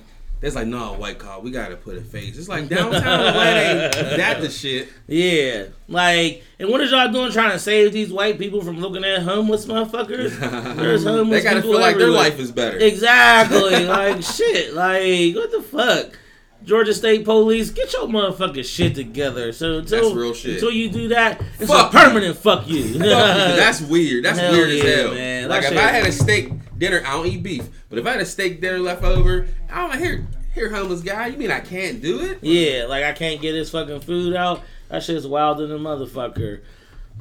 there's 0.47 0.55
like, 0.55 0.69
no, 0.69 0.93
white 0.93 1.19
car, 1.19 1.41
we 1.41 1.51
gotta 1.51 1.75
put 1.75 1.97
a 1.97 2.01
face. 2.01 2.39
It's 2.39 2.49
like 2.49 2.69
downtown 2.69 3.03
ain't 3.03 3.93
that 4.17 4.41
the 4.41 4.49
shit. 4.49 4.89
Yeah, 5.09 5.65
like, 5.89 6.45
and 6.61 6.69
what 6.69 6.81
is 6.83 6.93
y'all 6.93 7.11
doing 7.11 7.33
trying 7.33 7.51
to 7.51 7.59
save 7.59 7.93
these 7.93 8.13
white 8.13 8.39
people 8.39 8.63
from 8.63 8.79
looking 8.79 9.03
at 9.03 9.23
homeless 9.23 9.67
motherfuckers? 9.67 10.39
There's 10.77 11.03
homeless 11.03 11.43
they 11.43 11.51
gotta 11.51 11.63
feel 11.63 11.81
like 11.81 11.97
their 11.97 12.11
life 12.11 12.39
is 12.39 12.53
better. 12.53 12.79
Exactly, 12.79 13.87
like 13.87 14.23
shit, 14.23 14.73
like 14.73 15.35
what 15.35 15.51
the 15.51 15.63
fuck? 15.63 16.17
Georgia 16.63 16.95
State 16.95 17.25
Police, 17.25 17.71
get 17.71 17.93
your 17.93 18.07
motherfucking 18.07 18.65
shit 18.65 18.95
together. 18.95 19.53
So 19.53 19.79
until 19.79 20.03
That's 20.05 20.15
real 20.15 20.33
shit. 20.33 20.55
until 20.55 20.71
you 20.71 20.89
do 20.91 21.09
that, 21.09 21.43
it's 21.59 21.71
Fuck 21.71 21.93
a 21.93 21.97
permanent 21.97 22.37
fuck 22.37 22.69
you. 22.69 22.85
Fuck 22.85 22.95
you, 22.95 22.99
That's 23.01 23.81
weird. 23.81 24.25
That's 24.25 24.39
Hell 24.39 24.53
weird 24.53 24.71
as 24.71 24.83
hell. 24.83 25.15
man. 25.15 25.49
Like 25.49 25.63
That 25.63 25.73
if 25.73 25.79
I 25.79 25.89
had 25.89 26.07
a 26.07 26.13
steak 26.13 26.53
dinner, 26.79 27.03
I 27.05 27.13
don't 27.15 27.27
eat 27.27 27.43
beef. 27.43 27.69
But 27.89 27.99
if 27.99 28.07
I 28.07 28.13
had 28.13 28.21
a 28.21 28.27
steak 28.27 28.61
dinner 28.61 28.79
left 28.79 29.03
over, 29.05 29.47
I 29.71 29.87
don't 29.87 29.99
here 29.99 30.27
here 30.57 30.71
homeless 30.75 31.03
guy. 31.03 31.29
You 31.29 31.39
mean 31.39 31.51
I 31.53 31.61
can't 31.61 32.03
do 32.03 32.21
it? 32.23 32.39
Yeah, 32.43 32.87
like 32.89 33.05
I 33.05 33.13
can't 33.13 33.41
get 33.41 33.55
his 33.55 33.71
fucking 33.71 34.01
food 34.01 34.35
out. 34.35 34.63
That 34.89 35.03
shit's 35.05 35.27
wilder 35.27 35.67
than 35.67 35.77
a 35.77 35.79
motherfucker. 35.79 36.61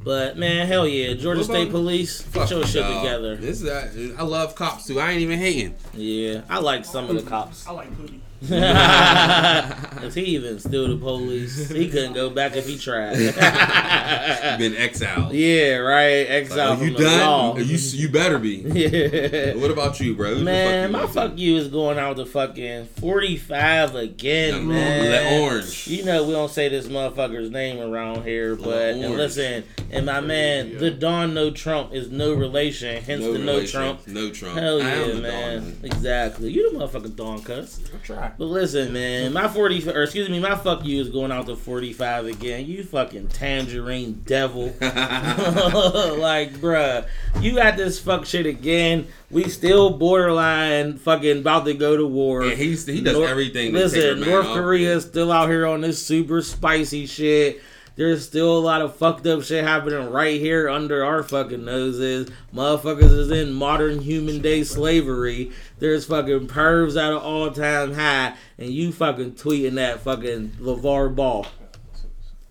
But 0.03 0.37
man, 0.37 0.67
hell 0.67 0.87
yeah, 0.87 1.13
Georgia 1.13 1.39
What 1.41 1.45
about- 1.49 1.55
State 1.61 1.71
Police, 1.71 2.21
get 2.23 2.49
your 2.49 2.65
shit 2.65 2.81
dog. 2.83 3.01
together. 3.03 3.35
This 3.37 3.61
is 3.61 3.69
I, 4.17 4.21
I 4.21 4.23
love 4.25 4.55
cops 4.55 4.85
too. 4.87 4.99
I 4.99 5.11
ain't 5.11 5.21
even 5.21 5.37
hating. 5.39 5.75
Yeah, 5.93 6.41
I 6.49 6.59
like 6.59 6.85
some 6.85 7.09
of 7.09 7.15
the 7.15 7.29
cops. 7.29 7.67
I 7.67 7.71
like 7.71 7.91
Hoodie. 7.93 8.21
Is 8.41 10.13
he 10.13 10.21
even 10.23 10.59
still 10.59 10.89
the 10.89 10.97
police? 10.97 11.69
He 11.69 11.89
couldn't 11.89 12.13
go 12.13 12.29
back 12.29 12.55
if 12.55 12.67
he 12.67 12.77
tried. 12.77 13.15
Been 14.59 14.75
exiled. 14.75 15.33
yeah, 15.33 15.77
right. 15.77 16.29
Like, 16.49 16.51
are 16.51 16.83
you 16.83 16.95
done? 16.95 17.19
law. 17.19 17.57
You 17.57 17.77
you 17.77 18.09
better 18.09 18.37
be. 18.39 18.55
Yeah. 18.75 19.55
What 19.55 19.71
about 19.71 19.99
you, 19.99 20.15
bro? 20.15 20.29
Who 20.29 20.35
the 20.39 20.43
Man, 20.43 20.91
my 20.91 21.07
fuck 21.07 21.07
you 21.07 21.13
fuck 21.13 21.37
you 21.39 21.55
is 21.57 21.67
going 21.69 21.97
out 21.97 22.17
to 22.17 22.25
fucking 22.25 22.85
45 22.85 23.95
again, 23.95 24.53
Young 24.53 24.67
man. 24.67 25.09
Let 25.09 25.41
orange. 25.41 25.87
You 25.87 26.03
know 26.03 26.23
we 26.25 26.33
don't 26.33 26.51
say 26.51 26.67
this 26.67 26.87
motherfucker's 26.87 27.49
name 27.49 27.79
around 27.79 28.23
here, 28.23 28.55
but 28.55 28.95
and 28.95 29.15
listen, 29.15 29.63
and 29.91 30.05
my 30.05 30.19
man, 30.19 30.77
the 30.77 30.91
Don 30.91 31.33
No 31.33 31.51
Trump 31.51 31.93
is 31.93 32.11
no 32.11 32.33
relation, 32.33 33.01
hence 33.01 33.23
the 33.23 33.39
No. 33.39 33.65
Trump. 33.65 34.05
No 34.07 34.29
Trump. 34.29 34.59
Hell 34.59 34.79
yeah, 34.79 35.13
man. 35.19 35.63
Don. 35.63 35.77
Exactly. 35.83 36.51
You 36.51 36.71
the 36.71 36.77
motherfucking 36.79 37.15
Don 37.15 37.41
cuss. 37.41 37.79
I 38.09 38.24
But 38.37 38.45
listen, 38.45 38.93
man, 38.93 39.33
my 39.33 39.47
40 39.47 39.89
or 39.89 40.03
excuse 40.03 40.29
me, 40.29 40.39
my 40.39 40.55
fuck 40.55 40.85
you 40.85 41.01
is 41.01 41.09
going 41.09 41.31
out 41.31 41.45
to 41.47 41.55
45 41.55 42.25
again. 42.27 42.65
You 42.65 42.83
fucking 42.83 43.29
tangerine 43.29 44.21
devil. 44.25 44.65
like, 44.81 46.53
bruh, 46.53 47.07
you 47.39 47.55
got 47.55 47.77
this 47.77 47.99
fuck 47.99 48.25
shit 48.25 48.45
again. 48.45 49.07
We 49.31 49.49
still 49.49 49.91
borderline 49.91 50.97
fucking 50.97 51.39
about 51.39 51.65
to 51.65 51.73
go 51.73 51.97
to 51.97 52.05
war. 52.05 52.43
And 52.43 52.53
he's 52.53 52.85
he 52.85 53.01
does 53.01 53.17
North- 53.17 53.29
everything. 53.29 53.73
to 53.73 53.79
take 53.89 53.93
her 54.03 54.13
Listen, 54.13 54.29
North. 54.29 54.45
Korea 54.47 54.95
is 54.95 55.05
still 55.05 55.31
out 55.31 55.49
here 55.49 55.65
on 55.65 55.81
this 55.81 56.05
super 56.05 56.41
spicy 56.41 57.05
shit. 57.05 57.61
There's 57.95 58.25
still 58.25 58.57
a 58.57 58.59
lot 58.59 58.81
of 58.81 58.95
fucked 58.95 59.25
up 59.25 59.43
shit 59.43 59.63
happening 59.63 60.09
right 60.09 60.39
here 60.39 60.67
under 60.67 61.03
our 61.03 61.23
fucking 61.23 61.63
noses. 61.63 62.29
Motherfuckers 62.53 63.17
is 63.17 63.31
in 63.31 63.53
modern 63.53 64.01
human 64.01 64.41
day 64.41 64.63
slavery. 64.63 65.51
There's 65.79 66.05
fucking 66.05 66.47
pervs 66.47 67.01
at 67.01 67.13
an 67.13 67.17
all 67.17 67.51
time 67.51 67.93
high, 67.93 68.35
and 68.57 68.69
you 68.69 68.91
fucking 68.91 69.33
tweeting 69.33 69.75
that 69.75 70.01
fucking 70.01 70.57
LaVar 70.59 71.15
Ball. 71.15 71.47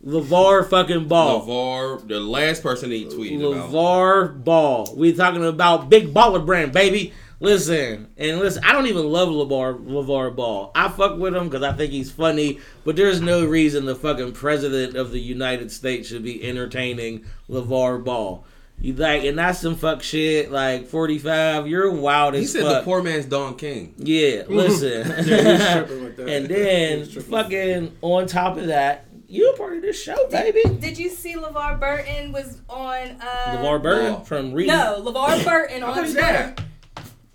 LaVar 0.04 0.68
fucking 0.68 1.08
Ball. 1.08 1.46
LaVar, 1.46 2.08
the 2.08 2.20
last 2.20 2.62
person 2.62 2.90
he 2.90 3.04
tweeted 3.06 3.52
about. 3.52 3.70
LaVar 3.70 4.44
Ball. 4.44 4.94
We 4.96 5.12
talking 5.12 5.44
about 5.44 5.90
big 5.90 6.12
baller 6.14 6.44
brand, 6.44 6.72
baby. 6.72 7.12
Listen, 7.44 8.08
and 8.16 8.38
listen, 8.38 8.64
I 8.64 8.72
don't 8.72 8.86
even 8.86 9.06
love 9.10 9.28
LaVar, 9.28 9.84
LaVar 9.86 10.34
Ball. 10.34 10.72
I 10.74 10.88
fuck 10.88 11.18
with 11.18 11.34
him 11.34 11.44
because 11.48 11.62
I 11.62 11.72
think 11.72 11.92
he's 11.92 12.10
funny, 12.10 12.58
but 12.84 12.96
there's 12.96 13.20
no 13.20 13.44
reason 13.46 13.84
the 13.84 13.94
fucking 13.94 14.32
president 14.32 14.96
of 14.96 15.12
the 15.12 15.20
United 15.20 15.70
States 15.70 16.08
should 16.08 16.22
be 16.22 16.42
entertaining 16.42 17.24
LaVar 17.50 18.02
Ball. 18.04 18.44
You 18.80 18.92
like, 18.94 19.22
and 19.24 19.38
that's 19.38 19.60
some 19.60 19.76
fuck 19.76 20.02
shit. 20.02 20.50
Like 20.50 20.86
45, 20.88 21.68
you're 21.68 21.92
wild 21.92 22.34
as 22.34 22.40
He 22.40 22.46
said 22.46 22.62
fuck. 22.62 22.78
the 22.80 22.84
poor 22.84 23.02
man's 23.02 23.26
Don 23.26 23.56
King. 23.56 23.94
Yeah, 23.98 24.42
listen. 24.48 25.06
Yeah, 25.26 25.56
he's 25.56 25.72
tripping 25.86 26.04
with 26.04 26.16
that. 26.16 26.28
and 26.28 26.46
then 26.48 27.06
fucking 27.06 27.96
on 28.02 28.26
top 28.26 28.56
of 28.56 28.66
that, 28.66 29.06
you 29.28 29.50
a 29.52 29.56
part 29.56 29.76
of 29.76 29.82
this 29.82 30.00
show, 30.02 30.26
baby. 30.28 30.62
Did 30.80 30.98
you 30.98 31.08
see 31.08 31.34
LeVar 31.34 31.78
Burton 31.78 32.32
was 32.32 32.60
on 32.68 33.16
uh 33.20 33.56
LeVar 33.58 33.82
Burton 33.82 34.12
Ball. 34.14 34.24
from 34.24 34.52
Reading. 34.52 34.74
No, 34.74 35.02
LeVar 35.04 35.44
Burton 35.44 35.82
on 35.82 35.94
thought 35.94 36.02
Twitter. 36.06 36.20
died. 36.20 36.60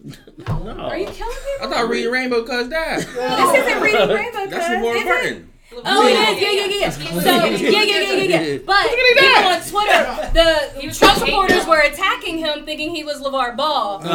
No. 0.01 0.71
Are 0.77 0.97
you 0.97 1.05
killing 1.07 1.35
me? 1.35 1.51
I 1.61 1.67
thought 1.69 1.89
Reading 1.89 2.11
Rainbow 2.11 2.43
cuz 2.43 2.69
died. 2.69 2.99
This 3.05 3.67
isn't 3.67 3.81
reading 3.81 4.07
Rainbow 4.09 4.47
That's 4.47 4.67
Cuz, 4.67 4.77
LeVar 4.77 5.25
is 5.25 5.31
it? 5.31 5.45
Oh, 5.85 6.07
it 6.07 6.11
is. 6.11 6.41
Yeah, 6.41 6.51
yeah, 6.51 6.65
yeah, 6.65 6.79
yeah. 6.79 6.89
So, 6.89 7.21
yeah, 7.21 7.69
yeah, 7.69 7.83
yeah, 7.83 8.23
yeah, 8.23 8.41
yeah. 8.41 8.57
But 8.65 8.89
people 8.89 9.27
on 9.45 9.61
Twitter, 9.61 10.01
the 10.33 10.91
Trump 10.97 11.17
supporters 11.19 11.67
were 11.67 11.81
attacking 11.81 12.37
him, 12.39 12.65
thinking 12.65 12.95
he 12.95 13.03
was 13.03 13.21
LaVar 13.21 13.55
Ball. 13.55 14.01
Oh. 14.03 14.07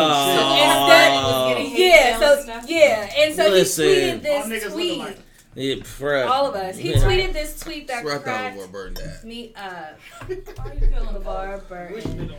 Yeah, 1.76 2.18
so 2.18 2.60
yeah, 2.66 3.10
and 3.18 3.34
so 3.34 3.48
Listen. 3.48 3.84
he 3.84 3.90
tweeted 3.92 4.22
this 4.22 4.72
tweet. 4.72 4.98
like 4.98 5.18
Yeah, 5.54 5.74
bruh. 5.76 6.26
All 6.26 6.46
of 6.48 6.54
us. 6.56 6.76
He 6.76 6.90
Yeah. 6.90 6.96
tweeted 6.98 7.32
this 7.32 7.60
tweet 7.60 7.86
that 7.86 8.02
That's 8.02 8.04
where 8.04 8.14
I 8.14 8.18
thought 8.18 8.24
cracked 8.24 8.58
LeVar 8.58 8.72
Burton 8.72 8.94
died. 8.94 9.24
me 9.24 9.54
up. 9.54 10.00
Why 10.26 10.70
are 10.70 10.74
you 10.74 10.80
feeling 10.88 11.14
LeVar 11.22 11.68
Burton? 11.68 12.34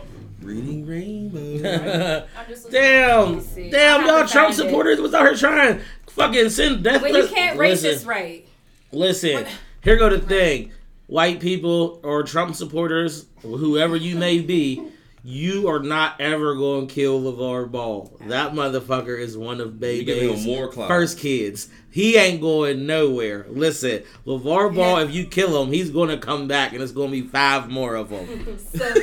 Reading 0.46 0.86
Rainbow. 0.86 1.58
Damn, 2.70 3.44
damn, 3.72 4.06
y'all 4.06 4.28
Trump 4.28 4.30
find 4.30 4.52
it. 4.52 4.56
supporters 4.56 5.02
was 5.02 5.14
out 5.16 5.24
here 5.24 5.36
trying 5.36 5.82
fucking 6.06 6.50
send 6.50 6.84
death 6.84 7.02
When 7.02 7.16
you 7.16 7.28
can't 7.28 7.58
racist 7.58 7.84
Listen, 7.84 8.08
right. 8.08 8.48
listen, 8.92 9.46
here 9.82 9.98
go 9.98 10.10
the 10.10 10.20
thing. 10.20 10.72
White 11.08 11.40
people 11.40 12.00
or 12.04 12.22
Trump 12.22 12.56
supporters, 12.56 13.26
whoever 13.42 13.96
you 13.96 14.16
may 14.18 14.40
be, 14.40 14.84
you 15.24 15.68
are 15.68 15.80
not 15.80 16.22
ever 16.22 16.54
going 16.54 16.86
to 16.86 16.94
kill 16.94 17.20
LaVar 17.22 17.72
Ball. 17.72 18.16
That 18.28 18.54
motherfucker 18.54 19.20
is 19.20 19.36
one 19.36 19.60
of 19.60 19.84
You 19.84 20.04
give 20.04 20.22
him 20.22 20.46
Baby's 20.46 20.76
first 20.76 21.18
kids. 21.18 21.70
He 21.90 22.18
ain't 22.18 22.42
going 22.42 22.86
nowhere. 22.86 23.48
Listen, 23.50 24.04
LaVar 24.28 24.76
Ball, 24.76 25.00
if 25.00 25.12
you 25.12 25.26
kill 25.26 25.64
him, 25.64 25.72
he's 25.72 25.90
going 25.90 26.10
to 26.10 26.18
come 26.20 26.48
back 26.48 26.74
and 26.74 26.84
it's 26.84 26.92
going 26.92 27.10
to 27.10 27.22
be 27.24 27.28
five 27.28 27.68
more 27.70 27.96
of 27.96 28.10
them. 28.10 28.60
So 28.76 28.94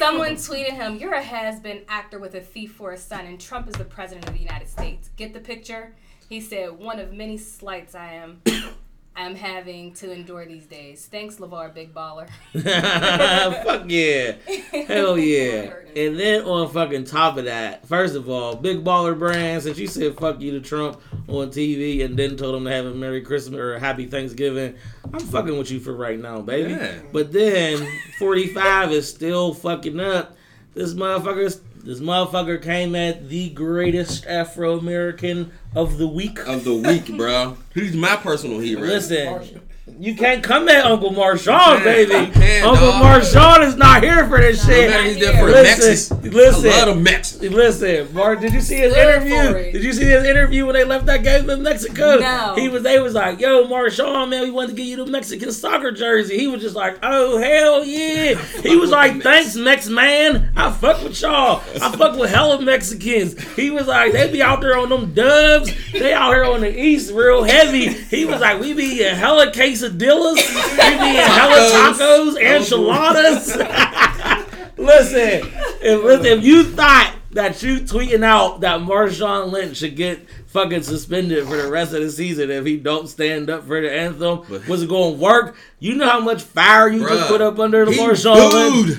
someone 0.00 0.34
tweeted 0.34 0.72
him, 0.72 0.96
"You're 0.96 1.12
a 1.12 1.22
has-been 1.22 1.82
actor 1.86 2.18
with 2.18 2.34
a 2.34 2.40
thief 2.40 2.72
for 2.72 2.92
a 2.92 2.96
son, 2.96 3.26
and 3.26 3.38
Trump 3.38 3.68
is 3.68 3.74
the 3.74 3.84
president 3.84 4.26
of 4.26 4.32
the 4.32 4.40
United 4.40 4.66
States." 4.66 5.10
Get 5.18 5.34
the 5.34 5.40
picture? 5.40 5.94
He 6.26 6.40
said, 6.40 6.78
"One 6.78 6.98
of 6.98 7.12
many 7.12 7.36
slights 7.36 7.94
I 7.94 8.14
am." 8.14 8.40
I'm 9.16 9.34
having 9.34 9.92
to 9.94 10.12
endure 10.12 10.46
these 10.46 10.66
days. 10.66 11.06
Thanks, 11.10 11.36
LaVar, 11.36 11.74
big 11.74 11.92
baller. 11.92 12.28
Fuck 13.64 13.84
yeah. 13.88 14.36
Hell 14.86 15.18
yeah. 15.18 15.74
And 15.96 16.18
then 16.18 16.44
on 16.44 16.68
fucking 16.70 17.04
top 17.04 17.36
of 17.36 17.44
that, 17.44 17.86
first 17.86 18.14
of 18.14 18.30
all, 18.30 18.54
Big 18.54 18.84
Baller 18.84 19.18
Brand, 19.18 19.62
since 19.62 19.76
you 19.76 19.88
said 19.88 20.16
fuck 20.16 20.40
you 20.40 20.52
to 20.52 20.60
Trump 20.60 21.00
on 21.26 21.48
TV 21.48 22.04
and 22.04 22.16
then 22.16 22.36
told 22.36 22.54
him 22.54 22.64
to 22.64 22.70
have 22.70 22.86
a 22.86 22.94
Merry 22.94 23.22
Christmas 23.22 23.58
or 23.58 23.74
a 23.74 23.80
Happy 23.80 24.06
Thanksgiving, 24.06 24.76
I'm 25.12 25.18
fucking 25.20 25.58
with 25.58 25.70
you 25.70 25.80
for 25.80 25.94
right 25.94 26.18
now, 26.18 26.40
baby. 26.40 26.70
Yeah. 26.70 27.00
But 27.12 27.32
then 27.32 27.86
45 28.18 28.92
is 28.92 29.08
still 29.08 29.52
fucking 29.52 29.98
up. 29.98 30.36
This 30.74 30.94
motherfucker, 30.94 31.60
this 31.82 31.98
motherfucker 31.98 32.62
came 32.62 32.94
at 32.94 33.28
the 33.28 33.50
greatest 33.50 34.24
Afro 34.26 34.78
American 34.78 35.50
of 35.74 35.98
the 35.98 36.06
week. 36.06 36.38
of 36.46 36.64
the 36.64 36.74
week, 36.74 37.16
bro. 37.16 37.56
He's 37.74 37.94
my 37.94 38.16
personal 38.16 38.58
hero. 38.58 38.82
Listen, 38.82 39.60
you 39.98 40.14
can't 40.14 40.42
come 40.42 40.68
at 40.68 40.84
Uncle 40.84 41.10
Marshawn, 41.10 41.82
baby. 41.84 42.12
You 42.12 42.64
Uncle 42.66 42.88
dog. 42.90 43.02
Marshawn 43.22 43.66
is 43.66 43.76
not 43.76 44.02
here 44.02 44.26
for 44.28 44.38
this 44.40 44.66
No 44.66 44.72
shit. 44.74 44.90
matter 44.90 45.02
he's 45.04 45.18
there 45.18 45.32
for 45.38 45.46
the 45.46 45.52
Listen, 45.52 46.18
Mexicans. 46.22 46.34
listen. 46.34 46.70
I 46.70 46.84
love 46.84 46.94
the 46.96 47.02
Mexicans. 47.02 47.54
Listen, 47.54 48.14
Mark, 48.14 48.40
did 48.40 48.52
you 48.54 48.60
see 48.60 48.76
his 48.76 48.92
Good 48.94 49.24
interview? 49.26 49.72
Did 49.72 49.84
you 49.84 49.92
see 49.92 50.04
his 50.04 50.24
interview 50.24 50.66
when 50.66 50.74
they 50.74 50.84
left 50.84 51.06
that 51.06 51.22
game 51.22 51.48
in 51.50 51.62
Mexico? 51.62 52.18
No. 52.18 52.54
He 52.56 52.68
was 52.68 52.82
they 52.82 53.00
was 53.00 53.14
like, 53.14 53.40
yo, 53.40 53.66
Marshawn, 53.66 54.28
man, 54.30 54.42
we 54.42 54.50
wanted 54.50 54.68
to 54.70 54.74
get 54.76 54.84
you 54.86 54.96
the 54.96 55.06
Mexican 55.06 55.52
soccer 55.52 55.90
jersey. 55.92 56.38
He 56.38 56.46
was 56.46 56.60
just 56.60 56.76
like, 56.76 56.98
oh 57.02 57.38
hell 57.38 57.84
yeah. 57.84 58.34
He 58.62 58.76
was 58.76 58.90
like, 58.90 59.22
thanks, 59.22 59.56
Mex 59.56 59.88
man. 59.88 60.52
I 60.56 60.70
fuck 60.70 61.02
with 61.02 61.20
y'all. 61.20 61.62
I 61.82 61.90
fuck 61.96 62.18
with 62.18 62.30
hella 62.30 62.60
Mexicans. 62.60 63.40
He 63.54 63.70
was 63.70 63.86
like, 63.86 64.12
they 64.12 64.30
be 64.30 64.42
out 64.42 64.60
there 64.60 64.76
on 64.78 64.88
them 64.88 65.12
dubs. 65.14 65.70
They 65.92 66.12
out 66.12 66.32
here 66.32 66.44
on 66.44 66.60
the 66.60 66.78
east 66.80 67.12
real 67.12 67.42
heavy. 67.42 67.88
He 67.88 68.24
was 68.24 68.40
like, 68.40 68.60
we 68.60 68.72
be 68.74 68.84
eating 68.84 69.14
hella 69.14 69.50
quesadillas. 69.80 70.36
Be 70.76 70.94
eating 70.94 71.22
hella 71.22 71.94
tacos, 71.94 72.36
enchiladas. 72.40 73.56
listen, 74.76 75.50
if, 75.82 76.04
listen, 76.04 76.26
if 76.26 76.44
you 76.44 76.64
thought 76.64 77.14
that 77.32 77.62
you 77.62 77.76
tweeting 77.80 78.24
out 78.24 78.60
that 78.60 78.80
Marshawn 78.80 79.52
Lynch 79.52 79.76
should 79.76 79.96
get 79.96 80.28
fucking 80.46 80.82
suspended 80.82 81.46
for 81.46 81.56
the 81.56 81.70
rest 81.70 81.94
of 81.94 82.02
the 82.02 82.10
season 82.10 82.50
if 82.50 82.66
he 82.66 82.76
don't 82.76 83.08
stand 83.08 83.48
up 83.48 83.66
for 83.66 83.80
the 83.80 83.92
anthem, 83.92 84.40
was 84.66 84.82
it 84.82 84.88
going 84.88 85.14
to 85.14 85.20
work? 85.20 85.56
You 85.78 85.94
know 85.94 86.08
how 86.08 86.20
much 86.20 86.42
fire 86.42 86.88
you 86.88 87.06
just 87.08 87.28
put 87.28 87.40
up 87.40 87.58
under 87.58 87.84
the 87.84 87.92
he 87.92 87.98
Marshawn 87.98 88.52
Lynch. 88.52 88.98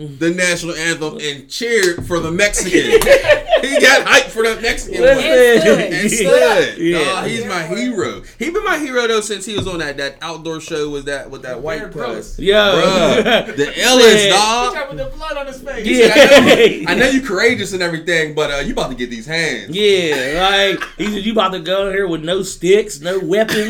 Booed 0.00 0.18
the 0.18 0.30
national 0.30 0.74
anthem 0.74 1.18
and 1.20 1.48
cheered 1.48 2.06
for 2.06 2.20
the 2.20 2.30
Mexican. 2.30 2.70
he 3.60 3.80
got 3.80 4.06
hyped 4.06 4.30
for 4.30 4.42
the 4.42 4.58
Mexican 4.60 5.02
one. 5.02 5.16
Listen, 5.16 5.80
And 5.80 6.10
stood. 6.10 6.78
Yeah. 6.78 6.98
Nah, 7.04 7.22
he's 7.24 7.44
my 7.46 7.64
hero. 7.66 8.22
He 8.38 8.50
been 8.50 8.64
my 8.64 8.78
hero 8.78 9.06
though 9.06 9.20
since 9.20 9.44
he 9.44 9.56
was 9.56 9.66
on 9.66 9.78
that, 9.78 9.96
that 9.98 10.16
outdoor 10.22 10.60
show 10.60 10.90
with 10.90 11.06
that 11.06 11.30
with 11.30 11.42
that 11.42 11.60
white 11.60 11.80
Bear 11.80 11.88
press. 11.88 12.36
Grylls. 12.36 12.38
Yo, 12.38 12.54
Bruh, 12.54 13.46
the 13.56 13.64
illest 13.66 14.12
Said- 14.12 14.30
dog. 14.30 14.74
He 14.74 14.96
with 14.96 15.10
the 15.10 15.16
blood 15.16 15.36
on 15.36 15.46
his 15.46 15.60
face. 15.60 15.86
Yeah. 15.86 16.12
I 16.14 16.40
know, 16.40 16.84
I 16.88 16.94
know 16.94 17.08
you 17.10 17.20
courageous 17.22 17.72
and 17.72 17.82
everything, 17.82 18.34
but 18.34 18.50
uh, 18.50 18.56
you 18.58 18.72
about 18.72 18.90
to 18.90 18.96
get 18.96 19.10
these 19.10 19.26
hands. 19.26 19.76
Yeah, 19.76 20.70
like 20.70 20.82
he 20.96 21.06
said, 21.06 21.24
you 21.24 21.32
about 21.32 21.52
to 21.52 21.60
go 21.60 21.90
here 21.90 22.08
with 22.08 22.24
no 22.24 22.42
sticks, 22.42 23.00
no 23.00 23.18
weapons. 23.20 23.68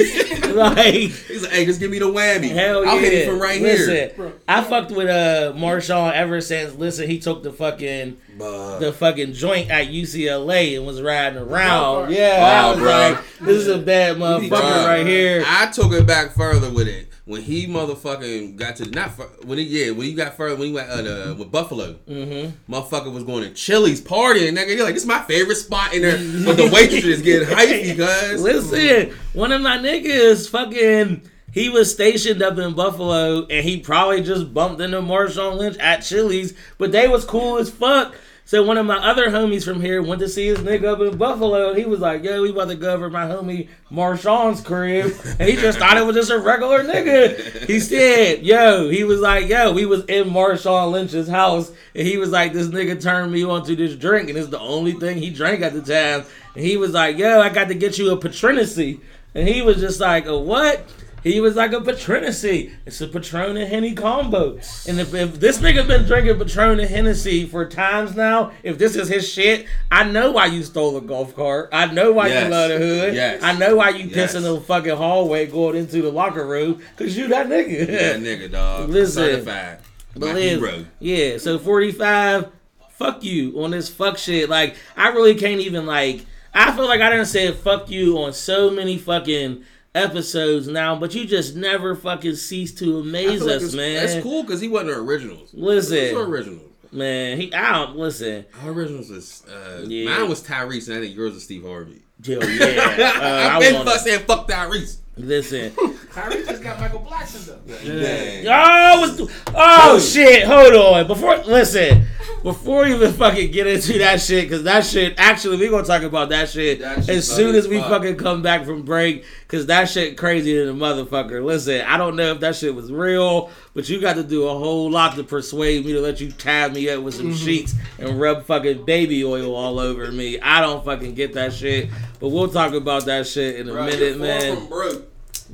like 0.55 0.95
He's 0.95 1.43
like, 1.43 1.53
hey, 1.53 1.65
just 1.65 1.81
give 1.81 1.91
me 1.91 1.99
the 1.99 2.07
whammy. 2.07 2.49
Hell 2.51 2.87
I'll 2.89 2.97
yeah! 2.97 3.01
hit 3.01 3.13
him 3.13 3.31
from 3.31 3.41
right 3.43 3.61
listen, 3.61 3.95
here. 3.95 4.33
I 4.49 4.63
fucked 4.63 4.91
with 4.93 5.09
uh 5.09 5.53
Marshawn 5.57 6.13
ever 6.21 6.41
since. 6.41 6.75
Listen, 6.75 7.09
he 7.09 7.19
took 7.19 7.43
the 7.43 7.53
fucking 7.53 8.17
Bruh. 8.39 8.81
the 8.81 8.93
fucking 8.93 9.33
joint 9.33 9.71
at 9.71 9.89
UCLA 9.89 10.77
and 10.77 10.87
was 10.87 11.01
riding 11.03 11.39
around. 11.39 12.07
bro. 12.07 12.09
Yeah, 12.15 12.41
Wow, 12.41 12.67
I 12.67 12.71
was 12.71 12.79
bro. 12.79 12.91
like, 12.91 13.19
this 13.41 13.57
is 13.57 13.69
a 13.69 13.79
bad 13.79 14.17
motherfucker 14.17 14.49
Bruh. 14.51 14.87
right 14.87 15.07
here. 15.07 15.43
I 15.47 15.67
took 15.71 15.93
it 15.93 16.07
back 16.07 16.33
further 16.33 16.71
with 16.71 16.89
it. 16.89 17.07
when 17.27 17.43
he 17.43 17.67
motherfucking 17.67 18.57
got 18.57 18.75
to 18.77 18.91
not 18.91 19.13
fir- 19.13 19.31
when 19.45 19.57
he 19.59 19.65
yeah 19.65 19.91
when 19.93 20.07
he 20.07 20.15
got 20.15 20.37
further 20.37 20.57
when 20.57 20.69
he 20.69 20.75
went 20.75 20.89
uh, 20.89 21.01
the, 21.03 21.37
with 21.39 21.53
Buffalo, 21.53 21.95
Mm-hmm. 22.09 22.73
motherfucker 22.73 23.13
was 23.13 23.23
going 23.25 23.45
to 23.45 23.51
Chili's 23.51 24.01
partying. 24.01 24.57
Nigga, 24.57 24.75
you're 24.75 24.85
like 24.85 24.95
this 24.95 25.05
is 25.05 25.09
my 25.09 25.23
favorite 25.23 25.57
spot 25.57 25.95
in 25.95 26.03
there, 26.03 26.17
but 26.45 26.57
the 26.57 26.69
waitress 26.73 27.05
is 27.05 27.23
getting 27.23 27.47
hypey, 27.49 27.97
cuz. 28.31 28.43
Listen, 28.43 29.15
one 29.33 29.53
of 29.53 29.61
my 29.63 29.79
niggas 29.79 30.49
fucking 30.51 31.23
he 31.53 31.69
was 31.69 31.91
stationed 31.91 32.43
up 32.43 32.59
in 32.59 32.75
Buffalo 32.75 33.47
and 33.47 33.65
he 33.65 33.81
probably 33.81 34.23
just 34.23 34.55
bumped 34.55 34.81
into 34.81 35.01
Marshawn 35.01 35.59
Lynch 35.59 35.77
at 35.79 36.01
Chili's, 36.01 36.55
but 36.79 36.93
they 36.93 37.09
was 37.09 37.25
cool 37.25 37.59
as 37.59 37.71
fuck. 37.71 38.15
So 38.51 38.65
one 38.65 38.79
of 38.79 38.87
my 38.87 38.97
other 38.97 39.29
homies 39.29 39.65
from 39.65 39.81
here 39.81 40.03
went 40.03 40.21
to 40.23 40.29
see 40.29 40.49
his 40.49 40.59
nigga 40.59 40.87
up 40.87 41.01
in 41.01 41.17
Buffalo 41.17 41.69
and 41.69 41.79
he 41.79 41.85
was 41.85 42.01
like, 42.01 42.25
Yo, 42.25 42.43
we 42.43 42.51
about 42.51 42.67
to 42.67 42.75
go 42.75 42.93
over 42.93 43.09
my 43.09 43.27
homie 43.27 43.69
Marshawn's 43.93 44.61
crib. 44.61 45.15
And 45.39 45.49
he 45.49 45.55
just 45.55 45.79
thought 45.79 45.97
it 45.97 46.05
was 46.05 46.17
just 46.17 46.33
a 46.33 46.39
regular 46.41 46.83
nigga. 46.83 47.67
He 47.69 47.79
said, 47.79 48.43
Yo, 48.43 48.89
he 48.89 49.05
was 49.05 49.21
like, 49.21 49.49
Yo, 49.49 49.73
we 49.73 49.87
was 49.87 50.05
in 50.07 50.31
Marshawn 50.31 50.91
Lynch's 50.91 51.29
house 51.29 51.71
and 51.95 52.05
he 52.05 52.17
was 52.17 52.31
like, 52.31 52.53
This 52.53 52.67
nigga 52.67 53.01
turned 53.01 53.31
me 53.31 53.45
onto 53.45 53.77
this 53.77 53.95
drink 53.95 54.29
and 54.29 54.37
it's 54.37 54.49
the 54.49 54.59
only 54.59 54.95
thing 54.95 55.19
he 55.19 55.31
drank 55.31 55.63
at 55.63 55.73
the 55.73 55.83
time. 55.83 56.27
And 56.57 56.65
he 56.65 56.77
was 56.77 56.91
like, 56.91 57.19
Yo, 57.19 57.41
I 57.41 57.51
got 57.51 57.69
to 57.69 57.75
get 57.75 57.99
you 57.99 58.11
a 58.11 58.17
Patrinacy. 58.17 59.01
And 59.33 59.47
he 59.47 59.63
was 59.63 59.77
just 59.77 60.01
like, 60.01 60.27
A 60.27 60.37
what? 60.37 60.85
He 61.23 61.41
was 61.41 61.57
like 61.57 61.73
a 61.73 61.81
Patrinacy. 61.81 62.73
It's 62.87 63.01
a 63.01 63.07
Patron 63.09 63.57
and 63.57 63.69
Henny 63.69 63.95
combo. 63.95 64.59
And 64.89 64.99
if, 65.01 65.13
if 65.15 65.39
this 65.39 65.59
nigga 65.59 65.87
been 65.87 66.05
drinking 66.07 66.39
Patron 66.39 66.81
and 66.81 66.89
Hennessy 66.89 67.47
for 67.47 67.65
times 67.67 68.17
now, 68.17 68.53
if 68.63 68.79
this 68.79 68.97
is 68.97 69.09
his 69.09 69.29
shit, 69.29 69.67
I 69.91 70.05
know 70.05 70.31
why 70.33 70.47
you 70.47 70.63
stole 70.63 70.97
a 70.97 71.01
golf 71.01 71.37
cart. 71.37 71.69
I 71.73 71.87
know 71.87 72.13
why 72.13 72.29
Yes. 72.29 72.45
you 72.45 72.51
love 72.51 72.69
the 72.71 72.79
hood. 72.79 73.15
Yes. 73.15 73.43
I 73.43 73.57
know 73.59 73.77
why 73.77 73.91
you 73.91 74.07
Yes. 74.07 74.15
piss 74.15 74.35
in 74.35 74.43
the 74.45 74.61
fucking 74.61 74.97
hallway 74.97 75.47
going 75.47 75.77
into 75.77 76.01
the 76.03 76.11
locker 76.11 76.47
room. 76.47 76.81
Cause 76.97 77.17
you 77.17 77.29
that 77.29 77.49
nigga. 77.49 77.89
Yeah, 77.89 78.15
nigga, 78.15 78.51
dog. 78.51 78.89
Listen. 78.91 79.25
Certified. 79.25 79.79
But 80.15 80.21
My 80.29 80.33
live- 80.33 80.59
hero. 80.61 80.85
yeah, 80.99 81.39
so 81.39 81.59
45, 81.59 82.49
fuck 82.93 83.23
you 83.23 83.63
on 83.63 83.71
this 83.71 83.89
fuck 83.89 84.19
shit. 84.19 84.49
Like, 84.49 84.77
I 84.97 85.09
really 85.11 85.35
can't 85.35 85.61
even, 85.61 85.87
like, 85.87 86.25
I 86.53 86.73
feel 86.73 86.89
like 86.89 87.01
I 87.01 87.11
didn't 87.11 87.27
say 87.27 87.53
fuck 87.53 87.89
you 87.91 88.19
on 88.19 88.33
so 88.33 88.71
many 88.71 88.99
fucking 88.99 89.65
episodes 89.95 90.69
now, 90.69 90.97
but 90.97 91.15
you 91.15 91.27
just 91.27 91.57
never 91.57 91.95
fucking 91.95 92.37
cease 92.37 92.73
to 92.77 93.01
amaze 93.01 93.39
feel 93.41 93.47
like 93.47 93.57
us, 93.63 93.75
man. 93.75 93.95
That's 94.07 94.23
cool 94.23 94.43
because 94.43 94.61
he 94.61 94.69
wasn't 94.69 94.91
originals. 94.99 95.51
Listen. 95.53 95.97
Who's 95.99 96.11
the 96.13 96.21
originals? 96.21 96.67
Man, 96.93 97.37
he, 97.39 97.55
I 97.55 97.73
don't, 97.73 97.97
listen. 97.97 98.45
Our 98.63 98.71
originals 98.73 99.11
is 99.11 99.45
uh, 99.49 99.83
Yeah. 99.87 100.11
mine 100.19 100.29
was 100.29 100.43
Tyrese, 100.43 100.89
and 100.89 100.99
I 100.99 101.01
think 101.01 101.15
yours 101.17 101.35
was 101.35 101.45
Steve 101.45 101.63
Harvey. 101.65 102.03
Yo, 102.23 102.41
yeah. 102.41 103.15
Uh, 103.21 103.23
I 103.23 103.55
I've 103.57 103.61
been 103.61 103.85
fuck 103.85 104.01
saying 104.01 104.21
fuck 104.27 104.49
Tyrese. 104.49 104.99
Listen. 105.17 105.73
Kyrie 106.11 106.45
just 106.45 106.63
got 106.63 106.81
Michael 106.81 107.01
Blackson 107.09 107.47
though. 107.47 107.89
Man. 107.89 108.47
Oh, 108.49 109.01
what's, 109.01 109.33
oh 109.55 109.99
shit! 110.01 110.45
Hold 110.45 110.73
on. 110.75 111.07
Before 111.07 111.37
listen, 111.39 112.07
before 112.43 112.85
we 112.85 112.95
even 112.95 113.13
fucking 113.13 113.51
get 113.53 113.67
into 113.69 113.99
that 113.99 114.21
shit, 114.21 114.45
because 114.45 114.63
that 114.65 114.85
shit 114.85 115.15
actually 115.19 115.59
we 115.59 115.69
gonna 115.69 115.85
talk 115.85 116.03
about 116.03 116.31
that 116.31 116.49
shit 116.49 116.81
That 116.81 117.05
shit 117.05 117.17
as 117.17 117.31
soon 117.31 117.55
as 117.55 117.65
as 117.67 117.69
we 117.69 117.79
fuck. 117.81 117.91
fucking 117.91 118.17
come 118.17 118.43
back 118.43 118.65
from 118.65 118.83
break, 118.83 119.25
because 119.47 119.67
that 119.67 119.89
shit 119.89 120.17
crazy 120.17 120.59
than 120.59 120.69
a 120.71 120.73
motherfucker. 120.75 121.45
Listen, 121.45 121.83
I 121.83 121.97
don't 121.97 122.17
know 122.17 122.33
if 122.33 122.41
that 122.41 122.57
shit 122.57 122.75
was 122.75 122.91
real, 122.91 123.51
but 123.75 123.89
you 123.89 124.01
got 124.01 124.15
to 124.17 124.25
do 124.25 124.49
a 124.49 124.59
whole 124.59 124.91
lot 124.91 125.15
to 125.17 125.23
persuade 125.23 125.85
me 125.87 125.93
to 125.93 126.01
let 126.01 126.21
you 126.21 126.33
tie 126.33 126.69
me 126.69 126.89
up 126.89 127.03
with 127.03 127.15
some 127.15 127.27
Mm-hmm. 127.31 127.45
sheets 127.45 127.75
and 128.01 128.21
rub 128.21 128.47
fucking 128.47 128.85
baby 128.85 129.23
oil 129.25 129.55
all 129.55 129.79
over 129.79 130.11
me. 130.11 130.41
I 130.41 130.61
don't 130.61 130.85
fucking 130.85 131.15
get 131.15 131.35
that 131.35 131.53
shit, 131.53 131.89
but 132.21 132.29
we'll 132.29 132.49
talk 132.49 132.73
about 132.75 133.07
that 133.07 133.27
shit 133.27 133.57
in 133.57 133.69
a 133.69 133.73
Bro, 133.73 133.87
minute, 133.87 134.01
you're 134.01 134.17
man. 134.19 134.57
From 134.57 134.67
broke. 134.69 135.11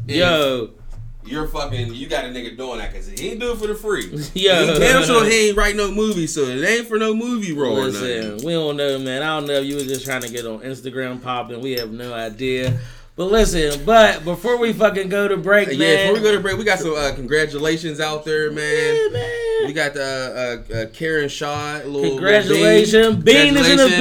Yo, 0.06 0.70
You're 1.24 1.46
fucking. 1.48 1.94
You 1.94 2.06
got 2.08 2.24
a 2.24 2.28
nigga 2.28 2.56
doing 2.56 2.78
that 2.78 2.92
because 2.92 3.06
he 3.08 3.30
ain't 3.30 3.40
do 3.40 3.52
it 3.52 3.58
for 3.58 3.66
the 3.66 3.74
free. 3.74 4.04
Yo. 4.34 4.72
He 4.74 4.78
damn 4.78 5.02
sure 5.04 5.24
he 5.24 5.48
ain't 5.48 5.56
write 5.56 5.74
no 5.76 5.90
movie, 5.90 6.26
so 6.26 6.42
it 6.42 6.62
ain't 6.64 6.86
for 6.86 6.98
no 6.98 7.14
movie 7.14 7.52
role. 7.52 7.78
or 7.78 7.84
Listen, 7.86 8.32
nothing. 8.34 8.46
we 8.46 8.52
don't 8.52 8.76
know, 8.76 8.98
man. 8.98 9.22
I 9.22 9.38
don't 9.38 9.46
know 9.48 9.54
if 9.54 9.64
you 9.64 9.76
were 9.76 9.82
just 9.82 10.04
trying 10.04 10.22
to 10.22 10.28
get 10.28 10.46
on 10.46 10.60
Instagram 10.60 11.22
popping. 11.22 11.60
We 11.62 11.72
have 11.72 11.90
no 11.90 12.12
idea. 12.12 12.78
But 13.16 13.32
listen, 13.32 13.82
but 13.86 14.24
before 14.24 14.58
we 14.58 14.74
fucking 14.74 15.08
go 15.08 15.26
to 15.26 15.38
break, 15.38 15.68
man. 15.68 15.78
Yeah, 15.78 15.96
before 16.02 16.14
we 16.14 16.20
go 16.20 16.32
to 16.36 16.40
break, 16.40 16.58
we 16.58 16.64
got 16.64 16.78
some 16.80 16.94
uh, 16.94 17.12
congratulations 17.14 17.98
out 17.98 18.26
there, 18.26 18.52
man. 18.52 18.94
Yeah, 18.94 19.08
man. 19.10 19.66
We 19.66 19.72
got 19.72 19.94
the 19.94 20.62
uh, 20.70 20.74
uh, 20.76 20.86
Karen 20.92 21.30
Shaw. 21.30 21.78
Little, 21.86 22.10
Congratulations. 22.10 23.16
Bean. 23.16 23.54
Bean 23.54 23.56
is 23.56 23.70
in 23.70 23.78
the 23.78 23.84
Congratulations. 23.88 23.96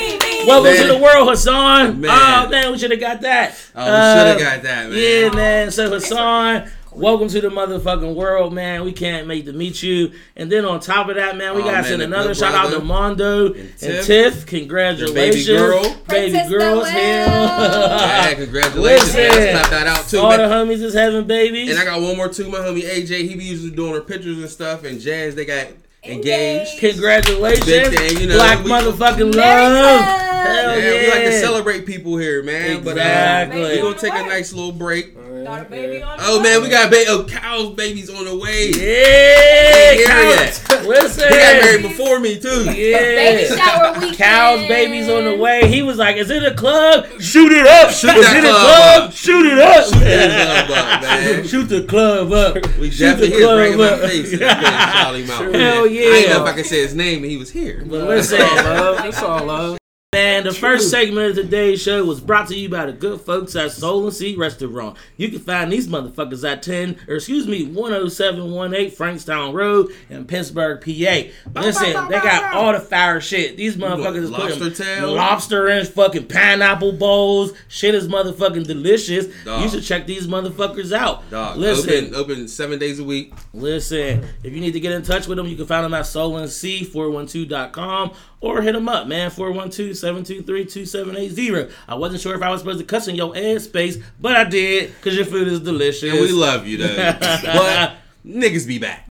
building. 0.00 0.20
Welcome 0.46 0.72
Man. 0.72 0.86
to 0.86 0.92
the 0.94 0.98
world, 0.98 1.28
Hassan. 1.28 2.00
Man. 2.00 2.10
Oh, 2.12 2.48
man, 2.50 2.72
we 2.72 2.78
should 2.78 2.90
have 2.90 3.00
got 3.00 3.20
that. 3.22 3.54
Oh, 3.74 3.80
we 3.80 3.84
should 3.86 4.26
have 4.26 4.36
Uh, 4.36 4.38
got 4.56 4.62
that, 4.62 4.90
man. 4.90 4.98
Yeah, 4.98 5.28
man. 5.30 5.70
So 5.70 5.88
Hassan, 5.90 6.70
welcome 6.92 7.28
to 7.28 7.40
the 7.40 7.48
motherfucking 7.48 8.14
world, 8.14 8.52
man. 8.52 8.84
We 8.84 8.92
can't 8.92 9.26
wait 9.26 9.46
to 9.46 9.52
meet 9.52 9.82
you. 9.82 10.12
And 10.36 10.50
then 10.52 10.64
on 10.64 10.80
top 10.80 11.08
of 11.08 11.16
that, 11.16 11.36
man, 11.36 11.54
we 11.54 11.62
Oh, 11.62 11.64
gotta 11.64 11.76
man, 11.78 11.84
send 11.84 12.02
another 12.02 12.34
shout 12.34 12.54
out 12.54 12.70
to. 12.72 12.80
Mondo 12.80 13.46
and, 13.52 13.56
And 13.56 13.78
Tiff. 13.78 14.06
Tiff. 14.06 14.46
Congratulations, 14.46 15.48
Your 15.48 15.58
baby 15.58 15.82
girl. 15.82 15.96
baby 16.08 16.48
girl's 16.50 16.84
Noel. 16.84 16.92
here. 16.92 17.26
Yeah, 17.26 18.34
congratulations. 18.34 19.14
man. 19.14 19.30
Listen. 19.30 19.44
Let's 19.54 19.68
clap 19.68 19.70
that 19.70 19.86
out 19.86 20.08
too. 20.08 20.18
All 20.18 20.30
man. 20.36 20.38
the 20.48 20.54
homies 20.74 20.82
is 20.82 20.94
having 20.94 21.26
babies. 21.26 21.70
And 21.70 21.78
I 21.78 21.84
got 21.84 22.00
one 22.02 22.16
more 22.16 22.28
too. 22.28 22.48
My 22.50 22.58
homie 22.58 22.82
AJ, 22.82 23.28
he 23.28 23.34
be 23.34 23.44
usually 23.44 23.70
doing 23.70 23.94
her 23.94 24.00
pictures 24.02 24.38
and 24.38 24.48
stuff. 24.50 24.84
And 24.84 25.00
Jazz, 25.00 25.34
they 25.34 25.44
got 25.44 25.68
engaged. 26.06 26.78
Congratulations, 26.78 27.64
Big 27.66 27.96
thing, 27.96 28.20
you 28.20 28.26
know, 28.28 28.36
Black 28.36 28.64
we- 28.64 28.70
motherfucking 28.70 29.34
love. 29.34 29.72
Christmas. 29.72 30.20
Hell 30.44 30.78
Yeah, 30.78 30.84
yeah, 30.84 31.00
we 31.00 31.10
like 31.10 31.24
to 31.24 31.40
celebrate 31.40 31.86
people 31.86 32.16
here, 32.18 32.42
man. 32.42 32.82
But 32.84 32.98
uh, 32.98 33.00
Exactly. 33.00 33.60
we're 33.62 33.82
gonna 33.82 33.98
take 33.98 34.12
a 34.12 34.26
nice 34.28 34.52
little 34.52 34.72
break. 34.72 35.14
Got 35.44 35.60
a 35.60 35.64
baby 35.68 36.02
on 36.02 36.16
Oh 36.20 36.40
man, 36.42 36.62
we 36.62 36.70
got 36.70 36.90
ba- 36.90 37.04
oh, 37.08 37.24
Cal's 37.24 37.74
babies 37.74 38.08
on 38.08 38.24
the 38.24 38.34
way. 38.36 38.70
Yeah, 38.70 39.92
Here 39.92 40.06
Cows. 40.06 40.70
Listen, 40.86 41.28
He 41.28 41.34
got 41.34 41.62
married 41.62 41.82
before 41.82 42.18
me 42.18 42.38
too. 42.40 42.64
yeah. 42.72 42.98
Baby 42.98 43.54
shower 43.56 43.92
weekend. 43.94 44.16
Cow's 44.16 44.68
baby's 44.68 45.08
on 45.08 45.24
the 45.24 45.36
way. 45.36 45.68
He 45.68 45.82
was 45.82 45.98
like, 45.98 46.16
"Is 46.16 46.30
it 46.30 46.42
a 46.44 46.54
club? 46.54 47.06
Shoot 47.20 47.52
it 47.52 47.66
up! 47.66 47.90
Shoot 47.90 48.16
Is 48.16 48.24
that 48.24 48.36
it 48.36 48.44
a 48.44 48.48
club 48.48 48.62
club? 48.62 49.02
up. 49.04 49.12
Shoot 49.12 49.46
it 49.46 49.58
up! 49.58 49.84
Shoot 49.84 49.98
that 50.00 50.66
club 50.66 50.78
up, 50.78 51.02
man. 51.02 51.46
Shoot 51.46 51.64
the 51.68 51.82
club 51.84 52.32
up! 52.32 52.76
We 52.78 52.90
Shoot 52.90 53.16
the 53.16 53.30
club 53.30 53.58
right 53.58 53.76
my 53.76 53.84
up. 53.84 54.00
face. 54.00 54.32
I 54.40 55.10
couldn't 55.12 55.26
shout 55.26 55.44
him. 55.46 55.52
Hell 55.54 55.84
man. 55.84 55.84
I 55.84 55.88
didn't 55.88 55.92
yeah. 55.94 56.36
know 56.36 56.44
if 56.46 56.52
I 56.52 56.56
could 56.56 56.66
say 56.66 56.80
his 56.82 56.94
name 56.94 57.18
and 57.22 57.30
he 57.30 57.36
was 57.36 57.50
here. 57.50 57.82
But 57.86 58.08
listen, 58.08 58.38
love. 58.40 59.04
It's 59.04 59.22
all 59.22 59.44
love. 59.44 59.78
Man, 60.14 60.44
the 60.44 60.54
first 60.54 60.92
segment 60.92 61.30
of 61.30 61.44
today's 61.44 61.82
show 61.82 62.04
was 62.04 62.20
brought 62.20 62.46
to 62.46 62.54
you 62.54 62.68
by 62.68 62.86
the 62.86 62.92
good 62.92 63.20
folks 63.20 63.56
at 63.56 63.72
Soul 63.72 64.04
and 64.04 64.14
Sea 64.14 64.36
Restaurant. 64.36 64.96
You 65.16 65.28
can 65.28 65.40
find 65.40 65.72
these 65.72 65.88
motherfuckers 65.88 66.48
at 66.48 66.62
10, 66.62 67.00
or 67.08 67.16
excuse 67.16 67.48
me, 67.48 67.64
10718 67.64 68.92
Frankstown 68.92 69.52
Road 69.52 69.92
in 70.08 70.24
Pittsburgh, 70.24 70.80
PA. 70.80 71.60
Listen, 71.60 72.08
they 72.08 72.20
got 72.20 72.54
all 72.54 72.72
the 72.72 72.78
fire 72.78 73.20
shit. 73.20 73.56
These 73.56 73.76
motherfuckers 73.76 74.18
is 74.18 74.30
lobster 74.30 74.70
tail? 74.70 75.14
lobster 75.14 75.66
in 75.66 75.84
fucking 75.84 76.28
pineapple 76.28 76.92
bowls. 76.92 77.52
Shit 77.66 77.96
is 77.96 78.06
motherfucking 78.06 78.68
delicious. 78.68 79.26
Dog. 79.44 79.64
You 79.64 79.68
should 79.68 79.82
check 79.82 80.06
these 80.06 80.28
motherfuckers 80.28 80.96
out. 80.96 81.28
Dog, 81.28 81.56
Listen, 81.56 82.14
open, 82.14 82.16
open 82.36 82.46
seven 82.46 82.78
days 82.78 83.00
a 83.00 83.04
week. 83.04 83.34
Listen, 83.52 84.24
if 84.44 84.52
you 84.52 84.60
need 84.60 84.74
to 84.74 84.80
get 84.80 84.92
in 84.92 85.02
touch 85.02 85.26
with 85.26 85.38
them, 85.38 85.48
you 85.48 85.56
can 85.56 85.66
find 85.66 85.84
them 85.84 85.94
at 85.94 86.04
solandc412.com 86.04 88.12
or 88.44 88.60
hit 88.60 88.74
them 88.74 88.88
up, 88.88 89.06
man, 89.06 89.30
412-723-2780. 89.30 91.72
I 91.88 91.94
wasn't 91.94 92.20
sure 92.20 92.34
if 92.34 92.42
I 92.42 92.50
was 92.50 92.60
supposed 92.60 92.78
to 92.78 92.84
cuss 92.84 93.08
in 93.08 93.14
your 93.14 93.34
ass 93.34 93.64
space, 93.64 93.96
but 94.20 94.36
I 94.36 94.44
did 94.44 94.94
because 94.94 95.16
your 95.16 95.24
food 95.24 95.48
is 95.48 95.60
delicious. 95.60 96.12
And 96.12 96.20
we 96.20 96.30
love 96.30 96.66
you, 96.66 96.76
though. 96.76 96.94
but 97.20 97.96
niggas 98.26 98.68
be 98.68 98.78
back. 98.78 99.08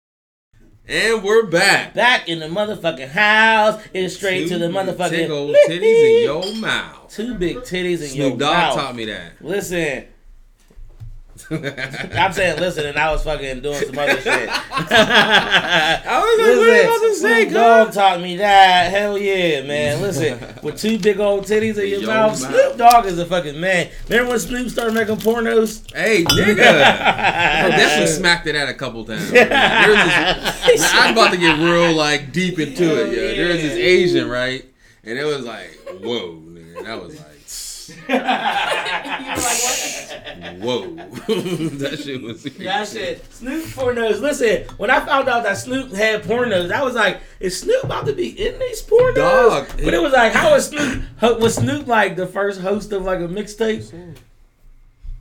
And 0.87 1.25
we're 1.25 1.47
back. 1.47 1.95
Back 1.95 2.29
in 2.29 2.41
the 2.41 2.47
motherfucking 2.47 3.09
house. 3.09 3.83
It's 3.95 4.17
straight 4.17 4.49
to 4.49 4.59
the 4.59 4.69
Two 4.69 4.75
motherfucking... 4.75 5.11
big 5.11 5.31
old 5.31 5.57
titties 5.67 6.19
in 6.19 6.25
your 6.25 6.55
mouth. 6.57 7.09
Two 7.09 7.35
big 7.35 7.57
titties 7.59 8.03
in 8.03 8.15
your 8.15 8.29
Snoop 8.29 8.41
Dogg 8.41 8.53
mouth. 8.53 8.75
taught 8.75 8.97
me 8.97 9.07
that. 9.07 9.41
Listen, 9.41 10.05
I'm 11.51 12.33
saying 12.33 12.59
listen, 12.61 12.87
and 12.87 12.99
I 12.99 13.11
was 13.13 13.23
fucking 13.25 13.61
doing 13.61 13.85
some 13.87 13.99
other 13.99 14.21
shit. 14.21 14.49
I 14.51 16.21
was 16.25 16.39
like, 16.39 16.57
what 16.57 16.69
are 16.69 16.77
you 16.77 16.83
about 16.83 17.01
to 17.01 17.15
say, 17.15 17.49
Dog 17.51 17.93
taught 17.93 18.21
me 18.21 18.37
that. 18.39 18.91
Hell 18.91 19.19
yeah, 19.19 19.63
man. 19.63 20.01
Listen, 20.03 20.39
with 20.63 20.79
two 20.79 20.99
big 20.99 21.21
old 21.21 21.45
titties 21.45 21.79
in 21.83 21.89
your 21.89 22.01
Yo, 22.01 22.07
mouth, 22.07 22.41
mouth. 22.41 22.51
Snoop 22.53 22.77
Dogg 22.77 23.07
is 23.07 23.19
a 23.19 23.27
fucking 23.27 23.59
man. 23.61 23.91
Remember 24.09 24.31
when 24.31 24.41
Snoop 24.41 24.69
started 24.71 24.95
making 24.95 25.17
pornos? 25.17 25.91
Hey, 25.95 26.25
nigga. 26.29 26.59
I 26.63 27.69
definitely 27.71 28.07
smacked 28.15 28.47
it 28.47 28.55
at 28.55 28.69
a 28.69 28.75
couple 28.75 29.05
times. 29.05 29.31
There's 29.31 29.49
this, 30.67 30.91
I'm 30.95 31.13
about 31.13 31.33
to 31.33 31.39
get 31.39 31.59
real 31.59 31.93
like 31.95 32.33
deep 32.33 32.59
into 32.59 32.85
it. 32.85 33.09
Oh, 33.09 33.11
Yeah, 33.11 33.21
yeah. 33.31 33.37
there's 33.45 33.63
this 33.63 33.73
Asian 33.79 34.29
right, 34.29 34.65
and 35.05 35.19
it 35.19 35.25
was 35.25 35.45
like, 35.45 35.71
whoa, 36.03 36.33
nigga. 36.37 36.85
That 36.85 37.03
was 37.03 37.19
like, 37.19 37.27
You 37.89 37.97
were 38.09 38.15
like, 38.15 39.63
what? 40.61 40.63
whoa. 40.63 40.95
that 40.97 42.01
shit 42.03 42.23
was. 42.23 42.43
That 42.45 42.89
shit. 42.89 43.33
Snoop 43.33 43.65
pornos. 43.67 44.21
Listen, 44.21 44.65
when 44.77 44.91
I 44.91 45.05
found 45.05 45.29
out 45.29 45.43
that 45.45 45.59
Snoop 45.59 45.93
had 45.93 46.23
pornos, 46.23 46.73
I 46.73 46.83
was 46.83 46.95
like, 46.95 47.21
is 47.41 47.59
Snoop 47.59 47.85
about 47.85 48.07
to 48.07 48.13
be 48.13 48.29
in 48.29 48.59
these 48.59 48.83
pornos? 48.83 49.15
Dog. 49.15 49.69
But 49.83 49.95
it 49.95 50.03
was 50.03 50.13
like, 50.13 50.33
how 50.33 50.53
was 50.53 50.69
Snoop? 50.69 51.03
Was 51.21 51.57
Snoop 51.57 51.87
like 51.87 52.17
the 52.17 52.27
first 52.27 52.61
host 52.61 52.93
of 52.93 53.05
like 53.05 53.21
a 53.21 53.29
mixtape? 53.29 54.17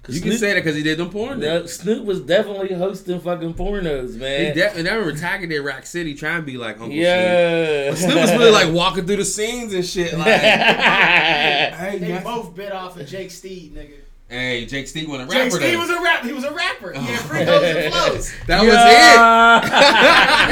You 0.10 0.20
can 0.20 0.32
say 0.34 0.54
that 0.54 0.56
because 0.62 0.76
he 0.76 0.82
did 0.84 0.98
them 0.98 1.10
porn. 1.12 1.42
Yeah, 1.42 1.66
Snoop 1.68 2.06
was 2.06 2.22
definitely 2.22 2.74
hosting 2.76 3.20
fucking 3.20 3.54
pornos, 3.54 4.16
man. 4.16 4.56
de- 4.56 4.76
and 4.78 4.88
I 4.88 4.94
remember 4.96 5.20
tagging 5.20 5.52
in 5.52 5.64
Rack 5.64 5.86
City 5.86 6.16
trying 6.16 6.42
to 6.42 6.46
be 6.46 6.58
like 6.58 6.76
Uncle 6.76 6.88
Snoop. 6.88 7.02
yeah. 7.04 7.90
But 7.92 7.98
Snoop 8.00 8.16
was 8.16 8.32
really 8.32 8.52
like 8.52 8.74
walking 8.74 9.06
through 9.06 9.18
the 9.18 9.26
scenes 9.26 9.74
and 9.74 9.86
shit. 9.86 10.18
Like, 10.18 10.42
hey, 10.42 11.98
They 12.02 12.20
both 12.24 12.56
bit 12.56 12.72
off 12.72 13.00
of 13.00 13.06
Jake 13.08 13.30
Steed, 13.32 13.76
nigga. 13.76 13.94
Hey, 14.32 14.66
Jake 14.66 14.88
Steed 14.88 15.10
was 15.10 15.20
a 15.20 15.24
rapper. 15.26 15.34
Jake 15.36 15.52
Steed 15.52 15.62
then. 15.62 15.80
was 15.80 15.90
a 15.90 16.02
rapper. 16.02 16.28
He 16.28 16.34
was 16.34 16.44
a 16.46 16.52
rapper. 16.54 16.94
He 16.94 17.00
had 17.06 17.20
free 17.20 17.44
goes 17.44 17.64
and 17.64 17.94
flows. 17.94 18.34
that 18.48 18.62
was 18.62 18.74
it. 18.74 19.18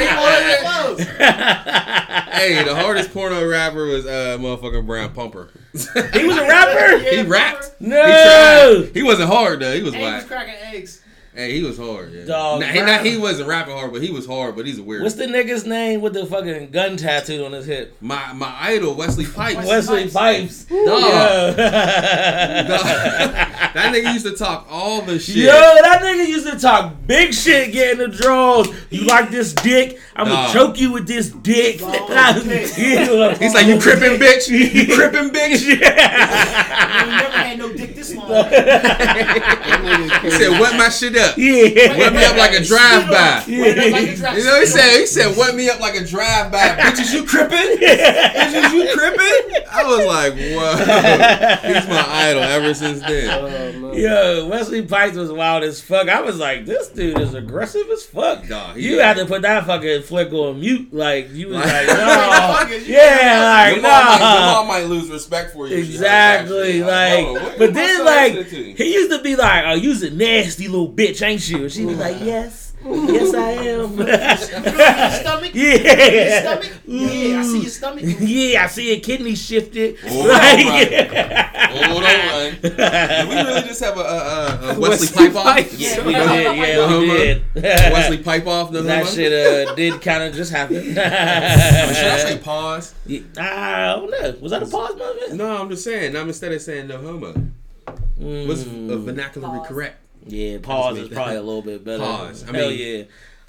He 0.00 0.06
wanted 0.20 1.06
flows. 1.06 2.34
hey, 2.34 2.62
the 2.62 2.74
hardest 2.76 3.12
porno 3.14 3.46
rapper 3.48 3.86
was 3.86 4.04
uh 4.06 4.36
motherfucking 4.38 4.84
Brown 4.86 5.12
Pumper. 5.14 5.48
he 5.72 6.24
was 6.26 6.36
a 6.36 6.42
rapper. 6.46 6.98
he 6.98 7.16
Yeah, 7.16 7.24
rapped. 7.26 7.80
No. 7.80 7.96
He 8.04 8.12
tried. 8.84 8.90
He 8.96 9.02
wasn't 9.02 9.30
hard 9.30 9.60
though. 9.60 9.74
He 9.74 9.82
was 9.82 9.94
And 9.94 10.02
he 10.04 10.10
was 10.12 10.24
cracking 10.24 10.54
eggs. 10.74 10.99
Hey, 11.32 11.52
he 11.56 11.62
was 11.62 11.78
hard. 11.78 12.12
Yeah. 12.12 12.24
Dog, 12.24 12.60
Nah, 12.60 12.66
he, 12.66 12.80
Brown- 12.80 12.86
not, 12.96 13.06
he 13.06 13.16
wasn't 13.16 13.48
rapping 13.48 13.74
hard, 13.76 13.92
but 13.92 14.02
he 14.02 14.10
was 14.10 14.26
hard. 14.26 14.56
But 14.56 14.66
he's 14.66 14.78
a 14.78 14.82
weird. 14.82 15.04
What's 15.04 15.14
the 15.14 15.26
nigga's 15.26 15.64
name 15.64 16.00
with 16.00 16.12
the 16.12 16.26
fucking 16.26 16.70
gun 16.70 16.96
tattooed 16.96 17.44
on 17.44 17.52
his 17.52 17.66
hip? 17.66 17.94
my 18.00 18.32
my 18.32 18.52
idol 18.58 18.94
Wesley 18.94 19.26
Pipes. 19.26 19.64
Wesley 19.66 20.08
Pipes. 20.10 20.64
Dog. 20.64 20.76
Yo. 20.80 21.52
that 21.56 22.66
nigga 23.94 24.12
used 24.12 24.26
to 24.26 24.34
talk 24.34 24.66
all 24.68 25.02
the 25.02 25.20
shit. 25.20 25.36
Yo, 25.36 25.52
that 25.52 26.00
nigga 26.02 26.26
used 26.26 26.48
to 26.50 26.58
talk 26.58 26.94
big 27.06 27.32
shit 27.32 27.72
getting 27.72 27.98
the 27.98 28.08
draws. 28.08 28.68
You 28.90 29.04
like 29.06 29.30
this 29.30 29.52
dick? 29.52 30.00
I'm 30.16 30.26
gonna 30.26 30.52
choke 30.52 30.80
you 30.80 30.90
with 30.92 31.06
this 31.06 31.30
dick. 31.30 31.80
Long 31.80 31.94
And 31.94 32.12
I- 32.18 32.42
dick. 32.42 32.72
Yeah. 32.76 33.34
He's 33.38 33.54
like, 33.54 33.66
you 33.66 33.78
crippin' 33.78 34.18
bitch. 34.18 34.48
You 34.80 34.86
crippin' 34.96 35.30
bitch. 35.30 35.62
You 35.64 35.76
never 35.78 37.38
had 37.38 37.56
no 37.58 37.72
dick 37.72 37.94
this 37.94 38.12
long. 38.16 38.46
He 40.22 40.30
said, 40.30 40.58
"What 40.60 40.76
my 40.76 40.88
shit 40.88 41.12
up. 41.20 41.36
Yeah. 41.38 41.96
Wet 41.98 42.12
me 42.12 42.24
up 42.24 42.36
like 42.36 42.52
a 42.52 42.64
drive-by. 42.64 43.44
Wet 43.48 43.78
up 43.78 43.92
like 43.92 44.08
a 44.08 44.16
drive- 44.16 44.38
You 44.38 44.44
know, 44.44 44.60
he 44.60 44.66
said, 44.66 44.98
he 45.00 45.06
said, 45.06 45.36
wet 45.36 45.54
me 45.54 45.68
up 45.68 45.80
like 45.80 45.94
a 45.94 46.04
drive-by. 46.04 46.58
Bitches, 46.80 47.12
you 47.14 47.22
crippin'? 47.24 47.76
Bitches, 47.78 48.72
you 48.72 48.94
crippin'? 48.96 49.64
I 49.72 49.84
was 49.84 50.06
like, 50.06 50.32
whoa. 50.34 50.76
He's 51.74 51.88
my 51.88 52.04
idol 52.08 52.42
ever 52.42 52.74
since 52.74 53.00
then. 53.00 53.30
Oh, 53.84 53.92
Yo, 53.92 54.48
Wesley 54.48 54.82
Pipes 54.82 55.16
was 55.16 55.32
wild 55.32 55.62
as 55.64 55.80
fuck. 55.80 56.08
I 56.08 56.20
was 56.20 56.38
like, 56.38 56.64
this 56.64 56.88
dude 56.88 57.18
is 57.18 57.34
aggressive 57.34 57.88
as 57.92 58.04
fuck. 58.04 58.46
Dog, 58.46 58.76
you 58.76 59.00
had 59.00 59.16
to 59.16 59.26
put 59.26 59.42
that 59.42 59.66
fucking 59.66 60.02
flick 60.02 60.32
on 60.32 60.60
mute. 60.60 60.92
Like, 60.92 61.30
you 61.32 61.48
was 61.48 61.56
Like- 61.56 61.66
like, 61.66 61.86
no. 61.88 61.94
Motherfuckers, 61.94 62.86
yeah, 62.86 63.70
like, 63.72 63.82
might, 63.82 64.18
no. 64.18 64.52
mom 64.52 64.66
might 64.68 64.84
lose 64.84 65.10
respect 65.10 65.52
for 65.52 65.66
you. 65.66 65.76
if 65.76 65.86
she 65.86 65.92
heard 65.92 66.00
Exactly, 66.00 66.80
that 66.80 67.16
shit. 67.18 67.26
like, 67.34 67.42
oh, 67.42 67.54
but 67.58 67.74
then 67.74 68.04
like 68.04 68.46
he 68.46 68.92
used 68.94 69.10
to 69.10 69.22
be 69.22 69.36
like, 69.36 69.64
"Oh, 69.66 69.74
you's 69.74 70.02
a 70.02 70.10
nasty 70.10 70.68
little 70.68 70.90
bitch, 70.92 71.09
ain't 71.22 71.48
you?" 71.48 71.62
And 71.64 71.72
she 71.72 71.84
was 71.84 71.96
like, 71.98 72.16
"Yes, 72.20 72.72
yes, 72.84 73.34
I 73.34 73.50
am." 73.50 73.96
Your 74.00 75.10
stomach? 75.10 75.54
Your 75.54 75.66
yeah, 75.76 76.40
stomach? 76.42 76.72
Yeah, 76.86 77.38
I 77.38 77.42
see 77.44 77.60
your 77.60 77.70
stomach. 77.70 78.04
yeah, 78.20 78.64
I 78.64 78.66
see 78.68 78.92
a 78.92 79.00
kidney 79.00 79.34
shifted. 79.34 79.98
Hold 80.00 80.30
on, 80.30 80.36
Like- 80.36 81.10
Hold 81.70 82.04
on. 82.04 82.60
Did 82.60 83.28
we 83.28 83.34
really 83.36 83.62
just 83.62 83.82
have 83.84 83.96
a, 83.96 84.00
a, 84.00 84.04
a, 84.04 84.76
a 84.76 84.80
Wesley, 84.80 84.88
Wesley 84.88 85.30
Pipe 85.30 85.36
off? 85.36 85.72
Yeah, 85.78 86.04
we 86.06 86.12
did. 86.14 86.26
Yeah, 86.58 86.76
No 86.76 86.98
we 87.00 87.06
homo? 87.08 87.16
did. 87.18 87.42
Wesley 87.54 88.18
Pipe 88.18 88.46
off? 88.46 88.70
No 88.72 88.82
That 88.82 89.04
homo? 89.04 89.10
shit 89.14 89.32
uh, 89.68 89.74
did 89.74 90.00
kind 90.02 90.22
of 90.24 90.34
just 90.34 90.50
happen. 90.52 90.82
Should 90.82 90.98
I 90.98 92.18
say 92.18 92.38
pause? 92.38 92.94
Yeah, 93.06 93.20
I 93.38 93.86
don't 93.96 94.10
know. 94.10 94.34
Was 94.40 94.50
that 94.52 94.62
a 94.62 94.66
pause 94.66 94.96
moment? 94.96 95.34
No, 95.34 95.56
I'm 95.60 95.68
just 95.68 95.84
saying. 95.84 96.16
I'm 96.16 96.28
instead 96.28 96.52
of 96.52 96.60
saying 96.62 96.88
no 96.88 96.98
homo. 96.98 97.32
What's 98.16 98.64
Mm. 98.64 98.90
uh, 98.90 98.96
vernacularly 99.12 99.58
Pause. 99.58 99.68
correct? 99.68 99.96
Yeah, 100.26 100.58
pause 100.62 100.98
is 100.98 101.08
probably 101.08 101.36
a 101.36 101.42
little 101.42 101.62
bit 101.62 101.84
better. 101.84 102.02
Pause. 102.02 102.44
I 102.48 102.56
Hell 102.56 102.68
mean- 102.70 102.78
yeah. 102.78 103.02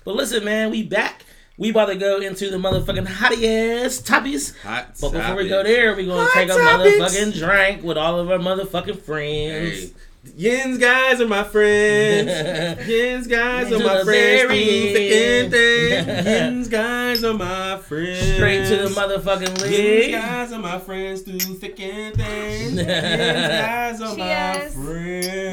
But 0.04 0.16
listen, 0.16 0.44
man, 0.44 0.72
we 0.72 0.84
back. 0.84 1.26
We 1.58 1.70
about 1.70 1.86
to 1.88 1.96
go 1.96 2.20
into 2.20 2.50
the 2.50 2.58
motherfucking 2.58 3.06
hottie 3.06 3.84
ass 3.86 4.00
topics. 4.00 4.56
Hot 4.64 4.96
But 5.00 5.12
before 5.12 5.36
we 5.36 5.48
go 5.48 5.62
there, 5.64 5.96
we 5.96 6.06
gonna 6.08 6.24
Hot 6.24 6.34
take 6.34 6.50
a 6.50 6.54
topics. 6.54 6.98
motherfucking 6.98 7.38
drink 7.38 7.84
with 7.84 7.98
all 7.98 8.20
of 8.20 8.32
our 8.32 8.40
motherfucking 8.40 9.00
friends. 9.02 9.80
Hey, 9.80 9.90
Yins 10.36 10.78
guys 10.78 11.20
are 11.20 11.28
my 11.28 11.44
friends. 11.44 12.88
Yins 12.88 13.26
guys 13.28 13.72
are 13.72 13.80
my 13.80 14.04
friends. 14.04 14.42
Through 14.44 14.94
thick 14.94 15.12
and 15.14 15.52
thin. 15.52 16.26
Yins 16.54 16.68
guys 16.68 17.24
are 17.24 17.34
my 17.34 17.78
friends. 17.80 18.36
Straight 18.36 18.68
to 18.68 18.76
the 18.78 18.90
motherfucking 18.90 19.48
Yins 19.50 19.62
league. 19.64 20.12
guys 20.12 20.54
are 20.54 20.60
my 20.60 20.78
friends 20.78 21.22
through 21.24 21.40
thick 21.40 21.80
and 21.80 22.16
thin. 22.16 22.76
Yins 22.78 22.88
guys 22.88 24.02
are 24.02 24.16
my 24.16 24.60
friends. 24.70 24.76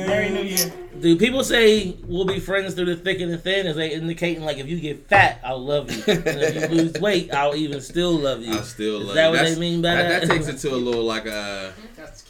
Merry 0.07 0.31
New 0.31 0.43
Year. 0.43 0.73
Do 1.01 1.17
people 1.17 1.45
say 1.45 1.97
we'll 2.07 2.25
be 2.27 2.41
friends 2.41 2.75
through 2.75 2.87
the 2.87 2.97
thick 2.97 3.21
and 3.21 3.33
the 3.33 3.39
thin? 3.39 3.67
Is 3.69 3.77
they 3.77 3.93
indicating 3.93 4.43
like 4.45 4.59
if 4.59 4.67
you 4.69 4.79
get 4.81 5.07
fat, 5.09 5.41
I'll 5.45 5.65
love 5.65 5.91
you, 5.91 6.03
and 6.09 6.27
if 6.27 6.71
you 6.71 6.77
lose 6.77 6.93
weight, 6.95 7.33
I'll 7.33 7.55
even 7.55 7.81
still 7.81 8.13
love 8.19 8.43
you. 8.43 8.53
I 8.53 8.63
still 8.63 8.99
love 9.01 9.01
you. 9.01 9.03
Is 9.03 9.07
love 9.07 9.15
that 9.15 9.25
you. 9.25 9.31
what 9.31 9.37
That's- 9.37 9.55
they 9.55 9.61
mean 9.61 9.81
by 9.81 9.95
that? 9.95 10.09
that? 10.09 10.29
That 10.29 10.35
takes 10.35 10.49
it 10.49 10.59
to 10.69 10.75
a 10.75 10.77
little 10.77 11.05
like 11.05 11.25
a. 11.27 11.73
That's 11.95 12.23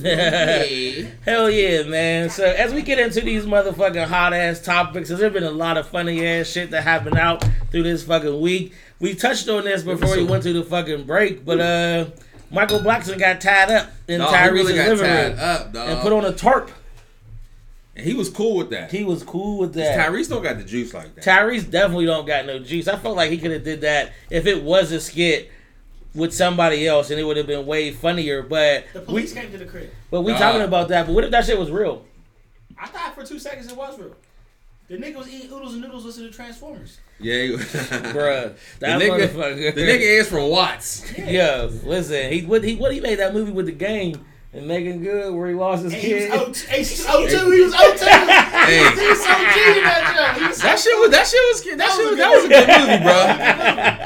key. 0.00 1.08
Hell 1.24 1.50
yeah, 1.50 1.82
man. 1.84 2.30
So 2.30 2.44
as 2.44 2.72
we 2.72 2.82
get 2.82 2.98
into 2.98 3.20
these 3.20 3.44
motherfucking 3.44 4.06
hot 4.06 4.32
ass 4.32 4.60
topics, 4.60 5.08
there's 5.08 5.32
been 5.32 5.44
a 5.44 5.50
lot 5.50 5.76
of 5.76 5.88
funny 5.88 6.26
ass 6.26 6.46
shit 6.48 6.70
that 6.70 6.82
happened 6.82 7.16
out 7.18 7.44
through 7.70 7.82
this 7.84 8.02
fucking 8.04 8.40
week. 8.40 8.74
We 9.00 9.14
touched 9.14 9.48
on 9.48 9.64
this 9.64 9.82
before 9.82 10.16
we 10.16 10.24
went 10.24 10.42
to 10.44 10.52
the 10.52 10.64
fucking 10.64 11.04
break, 11.04 11.44
but 11.44 11.60
uh 11.60 12.06
Michael 12.50 12.78
Blackson 12.78 13.18
got 13.18 13.40
tied 13.40 13.70
up 13.70 13.90
in 14.06 14.20
Dog, 14.20 14.30
he 14.30 14.36
Tyrese's 14.36 14.52
really 14.52 14.72
living 14.72 14.98
room 15.04 15.38
up, 15.38 15.74
and 15.74 16.00
put 16.00 16.12
on 16.12 16.24
a 16.24 16.32
tarp. 16.32 16.70
And 17.94 18.06
he 18.06 18.14
was 18.14 18.30
cool 18.30 18.56
with 18.56 18.70
that. 18.70 18.90
He 18.92 19.04
was 19.04 19.22
cool 19.24 19.58
with 19.58 19.74
that. 19.74 19.98
Tyrese 19.98 20.28
don't 20.28 20.42
got 20.42 20.56
the 20.56 20.64
juice 20.64 20.94
like 20.94 21.14
that. 21.16 21.24
Tyrese 21.24 21.68
definitely 21.68 22.06
don't 22.06 22.26
got 22.26 22.46
no 22.46 22.58
juice. 22.60 22.86
I 22.86 22.96
felt 22.96 23.16
like 23.16 23.30
he 23.30 23.38
could 23.38 23.50
have 23.50 23.64
did 23.64 23.80
that 23.80 24.12
if 24.30 24.46
it 24.46 24.62
was 24.62 24.92
a 24.92 25.00
skit 25.00 25.50
with 26.14 26.32
somebody 26.34 26.86
else, 26.86 27.10
and 27.10 27.20
it 27.20 27.24
would 27.24 27.36
have 27.36 27.46
been 27.46 27.66
way 27.66 27.90
funnier. 27.92 28.42
But 28.42 28.86
The 28.92 29.00
we, 29.00 29.06
police 29.06 29.32
came 29.32 29.50
to 29.52 29.58
the 29.58 29.66
crib. 29.66 29.90
but 30.10 30.22
we 30.22 30.32
Nah. 30.32 30.38
talking 30.38 30.62
about 30.62 30.88
that. 30.88 31.06
But 31.06 31.14
what 31.14 31.24
if 31.24 31.30
that 31.30 31.44
shit 31.44 31.58
was 31.58 31.70
real? 31.70 32.04
I 32.78 32.86
thought 32.86 33.14
for 33.14 33.24
two 33.24 33.38
seconds 33.38 33.70
it 33.70 33.76
was 33.76 33.98
real. 33.98 34.14
The 34.88 34.96
nigga 34.96 35.16
was 35.16 35.28
eating 35.28 35.52
oodles 35.52 35.74
and 35.74 35.82
noodles 35.82 36.06
listening 36.06 36.30
to 36.30 36.34
Transformers. 36.34 36.98
yeah, 37.20 37.42
he, 37.42 37.48
Bruh, 37.56 38.56
The 38.78 38.86
nigga, 38.86 39.28
motherfucker. 39.28 39.74
the 39.74 39.80
nigga 39.82 40.20
is 40.20 40.28
from 40.28 40.48
Watts. 40.48 41.04
Yeah, 41.18 41.68
listen, 41.84 42.32
he 42.32 42.42
what 42.46 42.64
he 42.64 42.76
what 42.76 42.92
he 42.94 43.00
made 43.00 43.18
that 43.18 43.34
movie 43.34 43.52
with 43.52 43.66
the 43.66 43.72
game 43.72 44.24
and 44.50 44.66
Meagan 44.66 45.02
Good 45.02 45.34
where 45.34 45.48
he 45.48 45.54
lost 45.54 45.84
his 45.84 45.92
And 45.92 46.02
he 46.02 46.08
kid. 46.08 46.30
O2. 46.30 46.68
He 46.70 46.78
was 46.80 47.04
O2. 47.04 47.52
He 47.52 47.60
was 47.64 47.74
O2. 47.74 48.08
Hey. 48.08 48.78
He 48.78 49.08
was 49.08 49.20
so 49.22 49.28
G 49.28 49.78
in 49.78 49.84
that 49.84 50.14
joint. 50.16 50.40
He 50.42 50.48
was 50.48 50.58
That 50.58 50.78
shit 50.78 50.98
was 50.98 51.10
that 51.10 51.26
shit 51.26 51.40
was 51.52 51.64
that, 51.64 51.78
That 51.78 51.90
shit 51.92 52.04
was 52.04 52.10
was, 52.10 52.14
a 52.14 52.16
that 52.16 52.30
was 52.32 52.44
a 52.44 52.48
good 52.48 52.66
good 52.66 52.80
movie, 52.80 53.02
bro. 53.04 53.12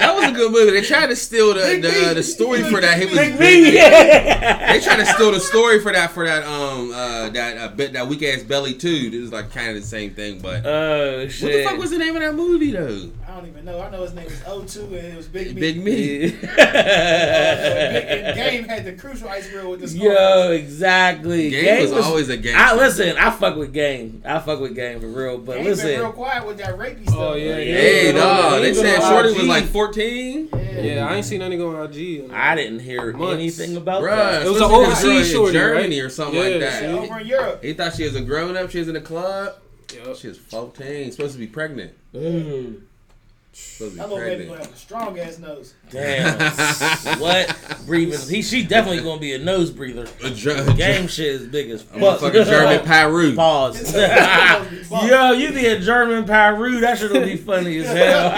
That 0.02 0.14
was 0.16 0.24
a 0.24 0.33
good 0.33 0.52
movie. 0.52 0.70
They 0.72 0.83
tried 0.87 1.07
to 1.09 1.16
steal 1.16 1.55
the 1.55 1.61
Big 1.61 1.83
the, 1.83 1.88
B. 1.90 2.14
the 2.14 2.22
story 2.24 2.62
for 2.64 2.81
that. 2.81 2.98
He 2.98 3.07
was 3.07 3.16
Big 3.18 3.38
big. 3.38 3.74
They 4.72 4.81
tried 4.81 4.96
to 4.96 5.07
steal 5.07 5.31
the 5.33 5.40
story 5.40 5.81
for 5.81 5.92
that 5.92 6.11
for 6.11 6.26
that 6.26 6.44
um 6.44 6.90
uh 6.92 7.28
that 7.31 7.57
uh, 7.59 7.68
bit 7.68 7.92
that 7.92 8.09
weak 8.09 8.22
ass 8.24 8.42
belly 8.42 8.74
too. 8.74 9.11
It 9.12 9.20
was 9.20 9.33
like 9.33 9.52
kind 9.52 9.68
of 9.70 9.76
the 9.76 9.83
same 9.87 10.12
thing, 10.14 10.40
but 10.40 10.66
Oh 10.66 11.28
shit. 11.28 11.42
what 11.44 11.52
the 11.57 11.64
fuck 11.64 11.78
was 11.78 11.90
the 11.90 11.98
name 11.98 12.16
of 12.16 12.22
that 12.22 12.35
movie 12.35 12.72
though? 12.72 13.11
I 13.33 13.37
don't 13.37 13.49
even 13.49 13.64
know. 13.64 13.81
I 13.81 13.88
know 13.88 14.03
his 14.03 14.12
name 14.12 14.27
was 14.27 14.40
O2 14.40 14.85
and 14.88 14.95
it 14.95 15.16
was 15.16 15.27
Big 15.27 15.55
Me. 15.55 15.61
Big 15.61 15.83
Me. 15.83 16.37
Uh, 16.53 16.64
and 16.64 18.37
Game 18.37 18.64
had 18.64 18.85
the 18.85 18.92
crucial 18.92 19.29
ice 19.29 19.49
grill 19.51 19.71
with 19.71 19.81
the 19.81 19.88
scar. 19.88 20.05
Yo, 20.05 20.51
exactly. 20.53 21.51
Game 21.51 21.81
was 21.90 21.92
always 22.07 22.29
a 22.29 22.37
game. 22.37 22.55
I 22.57 22.75
listen. 22.75 23.16
I 23.16 23.31
fuck 23.31 23.57
with 23.57 23.73
game. 23.73 24.23
I 24.25 24.38
fuck 24.38 24.61
with 24.61 24.75
game 24.75 25.01
for 25.01 25.07
real. 25.09 25.38
But 25.38 25.57
Game 25.62 25.64
been 25.77 26.01
real 26.01 26.12
quiet 26.12 26.47
with 26.47 26.59
that 26.59 26.77
rapey 26.77 27.05
stuff. 27.05 27.16
Oh, 27.18 27.35
yeah, 27.35 27.57
yeah. 27.57 27.75
Hey 27.75 28.07
Yeah, 28.07 28.12
dog, 28.21 28.59
he 28.59 28.64
they 28.64 28.75
said 28.75 29.01
on 29.01 29.11
Shorty 29.12 29.33
was 29.38 29.47
like 29.47 29.64
14. 29.64 30.49
Yeah, 30.53 31.07
I 31.09 31.16
ain't 31.16 31.25
seen 31.27 31.38
nothing 31.40 31.62
on 31.62 31.75
IG. 31.90 32.31
I 32.31 32.55
didn't 32.55 32.81
hear 32.81 33.12
Months. 33.12 33.35
anything 33.35 33.77
about 33.77 34.03
Bruh, 34.03 34.16
that. 34.16 34.47
It 34.47 34.51
was 34.51 34.61
an 34.61 34.62
to 34.62 34.68
be 34.68 34.75
a 34.75 34.77
girl 34.79 34.87
overseas 34.87 35.31
shorty, 35.33 35.53
Germany 35.53 36.01
right? 36.01 36.07
or 36.07 36.11
something 36.11 36.37
Yeah, 36.37 36.42
like 36.42 36.53
Yeah, 36.55 36.59
that. 36.81 36.85
over 36.95 37.18
in 37.21 37.27
Europe. 37.27 37.64
He 37.64 37.73
thought 37.73 37.95
she 37.95 38.05
was 38.05 38.14
a 38.14 38.21
grown 38.21 38.57
up. 38.57 38.71
She 38.71 38.79
was 38.79 38.88
in 38.88 38.95
the 38.95 39.01
club. 39.01 39.55
Yup. 39.95 40.16
She 40.16 40.29
was 40.29 40.38
14. 40.38 41.12
Supposed 41.12 41.33
to 41.35 41.38
be 41.38 41.47
pregnant. 41.47 41.92
Mm, 42.14 42.81
Supposed 43.54 43.92
to 43.96 43.98
That 43.98 44.08
be 44.08 44.14
little 44.14 44.28
baby 44.30 44.44
gonna 44.46 44.60
have 44.60 44.72
a 44.72 44.76
strong 44.76 45.18
ass 45.18 45.38
nose. 45.38 45.74
damn. 45.90 46.38
what 47.20 47.54
breathing? 47.86 48.18
He 48.34 48.40
she 48.40 48.64
definitely 48.64 49.02
gonna 49.02 49.20
be 49.20 49.34
a 49.34 49.38
nose 49.38 49.70
breather. 49.70 50.06
A 50.24 50.30
dr- 50.30 50.74
Game 50.76 51.06
shit 51.06 51.26
is 51.26 51.46
big 51.48 51.68
as 51.70 51.82
a 51.82 51.84
fuck. 51.84 51.98
motherfucking 52.20 52.46
German 52.46 52.80
Piru. 52.86 53.34
Pause. 53.36 53.94
Yo, 53.94 55.04
Yo, 55.06 55.32
you 55.32 55.52
be 55.52 55.66
a 55.66 55.78
German 55.80 56.24
Piru. 56.24 56.80
That 56.80 56.96
shit 56.98 57.12
will 57.12 57.20
be 57.26 57.36
funny 57.36 57.78
as 57.78 57.88
hell. 57.88 58.30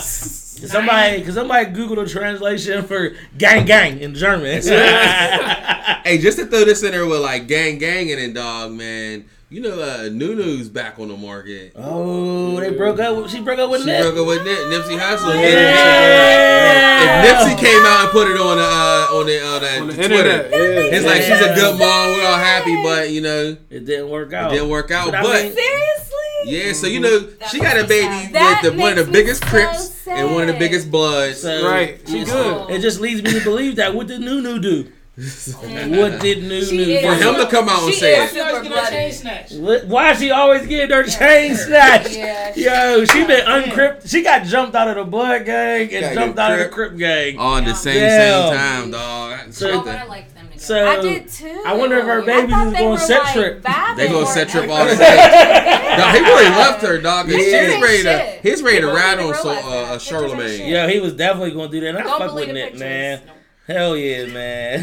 somebody, 0.00 1.22
cause 1.22 1.34
somebody 1.34 1.66
Google 1.70 1.96
the 1.96 2.06
translation 2.08 2.82
for 2.84 3.14
gang 3.36 3.66
gang 3.66 4.00
in 4.00 4.14
German. 4.14 4.62
Hey, 4.62 6.18
just 6.18 6.38
to 6.38 6.46
throw 6.46 6.64
this 6.64 6.82
in 6.82 6.92
there 6.92 7.04
with 7.06 7.20
like 7.20 7.46
gang 7.46 7.76
gang 7.78 8.08
in 8.08 8.18
it, 8.18 8.32
dog, 8.34 8.72
man. 8.72 9.26
You 9.48 9.60
know, 9.60 9.78
uh, 9.80 10.08
Nunu's 10.10 10.68
back 10.68 10.98
on 10.98 11.06
the 11.06 11.16
market. 11.16 11.70
Oh, 11.76 12.58
they 12.58 12.70
broke 12.70 12.98
up. 12.98 13.28
She 13.28 13.40
broke 13.40 13.60
up 13.60 13.70
with 13.70 13.82
She 13.82 13.86
Nip. 13.86 14.02
broke 14.02 14.16
up 14.18 14.26
with 14.26 14.44
Nip, 14.44 14.58
Nipsey 14.58 14.98
Hussle. 14.98 15.34
Yeah. 15.40 17.22
If 17.22 17.28
Nipsey 17.56 17.56
came 17.64 17.86
out 17.86 18.02
and 18.04 18.10
put 18.10 18.28
it 18.28 18.36
on 18.40 18.56
the 18.56 18.64
uh, 18.64 19.16
on 19.16 19.26
the 19.26 19.46
on 19.46 19.60
the, 19.62 19.80
On 19.82 19.86
the 19.86 19.94
Twitter, 19.94 20.16
internet, 20.16 20.50
yeah. 20.50 20.96
it's 20.96 21.06
like 21.06 21.22
she's 21.22 21.40
a 21.40 21.54
good 21.54 21.78
mom. 21.78 22.08
We're 22.10 22.26
all 22.26 22.38
happy, 22.38 22.74
but 22.82 23.10
you 23.10 23.20
know, 23.20 23.56
It 23.70 23.84
didn't 23.84 24.08
work 24.10 24.32
out. 24.32 24.32
it 24.32 24.44
out. 24.46 24.50
didn't 24.50 24.68
work 24.68 24.90
out. 24.90 25.06
But 25.12 25.14
I 25.14 25.22
But 25.22 25.42
mean- 25.44 25.54
Seriously? 25.54 26.16
yeah, 26.46 26.72
so 26.72 26.86
you 26.88 26.98
know, 26.98 27.18
That 27.20 27.48
she 27.50 27.60
got 27.60 27.78
a 27.78 27.84
baby 27.86 28.32
sad. 28.32 28.64
With 28.64 28.72
the, 28.74 28.78
one 28.80 28.98
of 28.98 29.06
the 29.06 29.12
biggest 29.12 29.42
so 29.44 29.48
Crips 29.48 30.08
and 30.08 30.34
one 30.34 30.48
of 30.48 30.54
the 30.54 30.58
biggest 30.58 30.90
Bloods. 30.90 31.40
So, 31.42 31.64
Right, 31.64 32.00
she 32.04 32.24
good. 32.24 32.70
It 32.70 32.80
just 32.80 32.98
leads 33.00 33.22
me 33.22 33.30
to 33.38 33.44
believe 33.44 33.76
that. 33.76 33.94
What 33.94 34.08
did 34.08 34.20
Nunu 34.22 34.58
do? 34.58 34.90
what 35.16 36.20
did 36.20 36.42
Nunu 36.42 36.60
She 36.62 36.76
do? 36.76 36.90
is- 36.90 37.02
For 37.06 37.14
him 37.14 37.34
to 37.36 37.46
come 37.50 37.68
out 37.70 37.84
and 37.84 37.94
say 37.94 38.22
is 38.22 38.32
it. 38.32 38.34
She 38.34 38.40
always 38.40 38.62
super 38.66 38.74
get 38.74 38.84
her 38.84 38.90
chain 38.90 39.22
bloody. 39.22 39.58
What- 39.60 39.86
Why 39.86 40.10
is 40.12 40.18
she 40.18 40.30
always 40.30 40.66
getting 40.66 40.90
her 40.94 41.04
chain 41.04 41.56
snatched? 41.56 42.14
Yeah. 42.14 42.52
Yo, 42.54 43.04
she 43.06 43.24
been 43.26 43.46
uncrypt. 43.46 44.10
She 44.10 44.22
got 44.22 44.44
jumped 44.44 44.74
out 44.76 44.88
of 44.88 44.96
the 44.96 45.04
blood 45.04 45.46
gang 45.46 45.90
and 45.94 46.14
jumped 46.14 46.38
out 46.38 46.52
of 46.52 46.58
the 46.58 46.64
Crip. 46.68 46.90
Crip 46.90 46.98
gang. 46.98 47.38
On 47.38 47.64
the 47.64 47.74
same 47.74 47.94
Damn. 47.94 48.48
same 48.50 48.58
time, 48.58 48.90
dog. 48.90 49.52
So- 49.54 49.80
but 49.82 49.94
I 49.96 50.04
them 50.34 50.48
together. 50.48 50.60
So 50.60 50.86
I 50.86 51.00
did 51.00 51.28
too. 51.28 51.62
I 51.66 51.72
wonder 51.74 51.96
if 51.98 52.04
her 52.04 52.22
I 52.22 52.26
babies 52.26 52.54
is 52.54 52.72
going 52.74 52.90
were, 52.90 52.98
set 52.98 53.22
like, 53.22 53.32
trip. 53.32 53.62
They 53.96 54.08
gonna 54.08 54.26
set 54.26 54.48
trip 54.50 54.68
all 54.68 54.84
the 54.84 54.94
time. 54.96 55.82
No, 55.96 56.08
he 56.10 56.18
really 56.20 56.50
loved 56.50 56.82
her, 56.82 56.98
dog. 56.98 57.30
and 57.30 57.40
Yeah. 57.40 57.70
He's 57.70 57.82
ready 57.82 58.02
to 58.02 58.38
he's 58.42 58.62
ready 58.62 58.80
to 58.82 58.88
ride 58.88 59.18
on 59.18 59.28
even 59.30 59.34
so 59.36 59.48
uh, 59.48 59.54
that. 59.54 59.64
uh, 59.64 59.92
Pictures 59.92 59.92
ain't 59.92 60.02
Charlemagne. 60.02 60.48
shit. 60.58 60.68
Yeah, 60.68 60.90
he 60.90 61.00
was 61.00 61.14
definitely 61.14 61.52
gonna 61.52 61.68
do 61.70 61.80
that. 61.80 61.96
I 61.96 62.02
Don't 62.02 62.18
fuck 62.18 62.34
with 62.34 62.48
it, 62.50 62.52
Nick, 62.52 62.64
pictures. 62.64 62.80
man. 62.80 63.20
Hell 63.66 63.96
yeah, 63.96 64.26
man. 64.26 64.78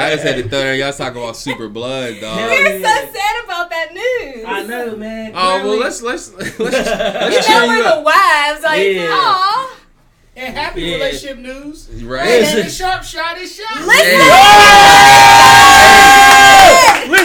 I 0.00 0.14
just 0.14 0.24
had 0.26 0.36
to 0.36 0.42
throw 0.48 0.60
there. 0.60 0.74
Y'all 0.76 0.92
talking 0.94 1.20
about 1.22 1.36
super 1.36 1.68
blood, 1.68 2.18
dog. 2.22 2.38
Hell 2.38 2.48
We're 2.48 2.78
so 2.78 3.12
sad 3.12 3.44
about 3.44 3.68
that 3.68 3.92
news. 3.92 4.44
I 4.46 4.62
know, 4.62 4.96
man. 4.96 5.32
Oh 5.34 5.36
well, 5.36 5.60
Clearly- 5.60 5.78
let's 5.80 6.00
let's 6.02 6.32
let's, 6.32 6.58
let's 6.58 7.48
You 7.48 7.54
know 7.54 7.64
you 7.64 7.68
we're 7.84 7.96
the 7.96 8.00
wives, 8.00 8.62
like, 8.64 8.82
Yeah. 8.94 9.08
aw. 9.12 9.76
And 10.36 10.54
happy 10.56 10.82
Yeah. 10.82 10.94
relationship 10.94 11.38
news. 11.38 11.88
right? 12.02 12.22
And 12.26 12.40
Listen. 12.46 12.62
the 12.64 12.70
sharp 12.70 13.02
shot 13.02 13.36
is 13.38 13.54
shot. 13.54 13.76
Listen, 13.76 14.20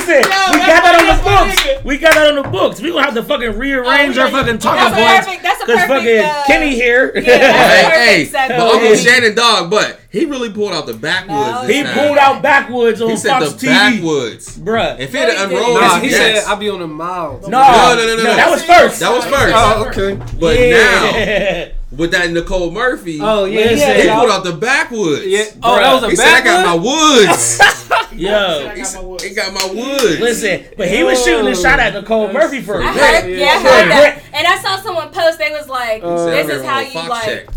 we 0.08 0.14
that's 0.14 0.28
got 0.68 0.84
that 0.84 0.95
on 0.99 1.08
the 1.18 1.24
books. 1.24 1.62
nigga. 1.62 1.84
We 1.84 1.97
got 1.97 2.14
that 2.16 2.28
on 2.38 2.43
the 2.43 2.49
books. 2.49 2.82
We 2.82 2.89
gonna 2.91 3.04
have 3.04 3.14
to 3.16 3.24
fucking 3.24 3.58
rearrange 3.58 4.18
Oh, 4.18 4.22
our 4.24 4.30
fucking 4.30 4.58
talking 4.60 4.82
That's 4.82 4.93
a 4.93 5.04
points. 5.04 5.26
perfect, 5.26 5.43
that's 5.43 5.62
a 5.62 5.66
Cause 5.66 5.76
perfect, 5.76 5.89
fucking 5.89 6.20
uh, 6.20 6.43
Kenny 6.47 6.76
here. 6.76 7.12
Yeah, 7.16 7.22
that's 7.22 7.88
a 7.88 7.99
Hey, 7.99 8.26
hey, 8.26 8.26
perfect 8.32 8.49
but 8.49 8.58
segue. 8.60 8.74
Uncle 8.74 8.95
Shannon 8.95 9.36
dog, 9.36 9.70
but 9.72 9.99
he 10.10 10.26
really 10.26 10.51
pulled 10.51 10.74
out 10.74 10.86
the 10.86 10.93
backwoods. 10.93 11.30
No, 11.68 11.68
he 11.74 11.84
time. 11.84 11.93
pulled 11.97 12.18
out 12.18 12.41
backwoods 12.41 13.01
on 13.01 13.10
He 13.10 13.18
said 13.18 13.39
Fox 13.39 13.54
the 13.54 13.68
TV, 13.68 13.72
backwoods. 13.72 14.58
bruh. 14.60 14.99
If 14.99 15.12
he 15.12 15.18
had 15.18 15.30
No, 15.36 15.43
unrolled 15.45 15.82
Nah, 15.82 15.99
he 15.99 16.10
yes. 16.10 16.43
said 16.45 16.51
I 16.51 16.56
be 16.60 16.70
on 16.70 16.80
the 16.80 16.88
miles. 16.88 17.47
No, 17.47 17.60
No, 17.62 17.95
no, 17.95 18.06
no, 18.06 18.16
no, 18.18 18.24
no. 18.24 18.36
that 18.36 18.49
was 18.49 18.64
first. 18.64 18.99
That 18.99 19.12
was 19.16 19.26
first. 19.26 19.54
Oh, 19.56 19.86
okay. 19.89 20.16
But 20.39 20.60
now 20.60 21.68
with 21.97 22.12
that 22.12 22.30
Nicole 22.32 22.72
Murphy, 22.72 23.20
Oh 23.22 23.45
yeah, 23.45 23.60
Listen. 23.62 23.78
yeah. 23.89 23.97
he 23.97 24.06
yeah. 24.06 24.20
pulled 24.20 24.32
out 24.32 24.43
the 24.43 24.54
backwoods. 24.54 25.26
Yeah. 25.28 25.45
Oh, 25.62 25.76
that 25.78 25.93
was 25.93 26.04
a 26.04 26.10
He 26.10 26.16
said, 26.16 26.34
"I 26.34 26.41
got 26.43 26.66
my 26.66 26.76
backwoods? 26.76 27.60
woods." 27.60 27.89
Yo, 28.14 28.70
he 29.22 29.34
got 29.34 29.54
my 29.54 29.66
woods. 29.74 29.93
"He 29.94 30.00
got 30.00 30.04
my 30.04 30.10
woods." 30.10 30.20
listen, 30.22 30.66
but 30.78 30.88
he 30.88 31.04
was 31.04 31.24
shooting 31.24 31.48
a 31.48 31.56
shot 31.56 31.80
at 31.80 31.94
Nicole 31.94 32.32
Murphy 32.32 32.62
for 32.62 32.82
I 32.82 32.89
a 32.89 32.94
heard, 32.94 33.24
grip. 33.26 33.39
yeah, 33.39 33.46
I 33.48 33.54
heard 33.60 33.89
that. 33.91 34.24
And 34.34 34.48
I 34.48 34.58
saw 34.58 34.78
someone 34.82 35.10
post, 35.10 35.38
they 35.39 35.52
was 35.52 35.68
like, 35.68 36.02
Uh, 36.04 36.26
this 36.26 36.50
is 36.50 36.64
how 36.64 36.80
you, 36.80 37.08
like, 37.10 37.24
check. 37.26 37.48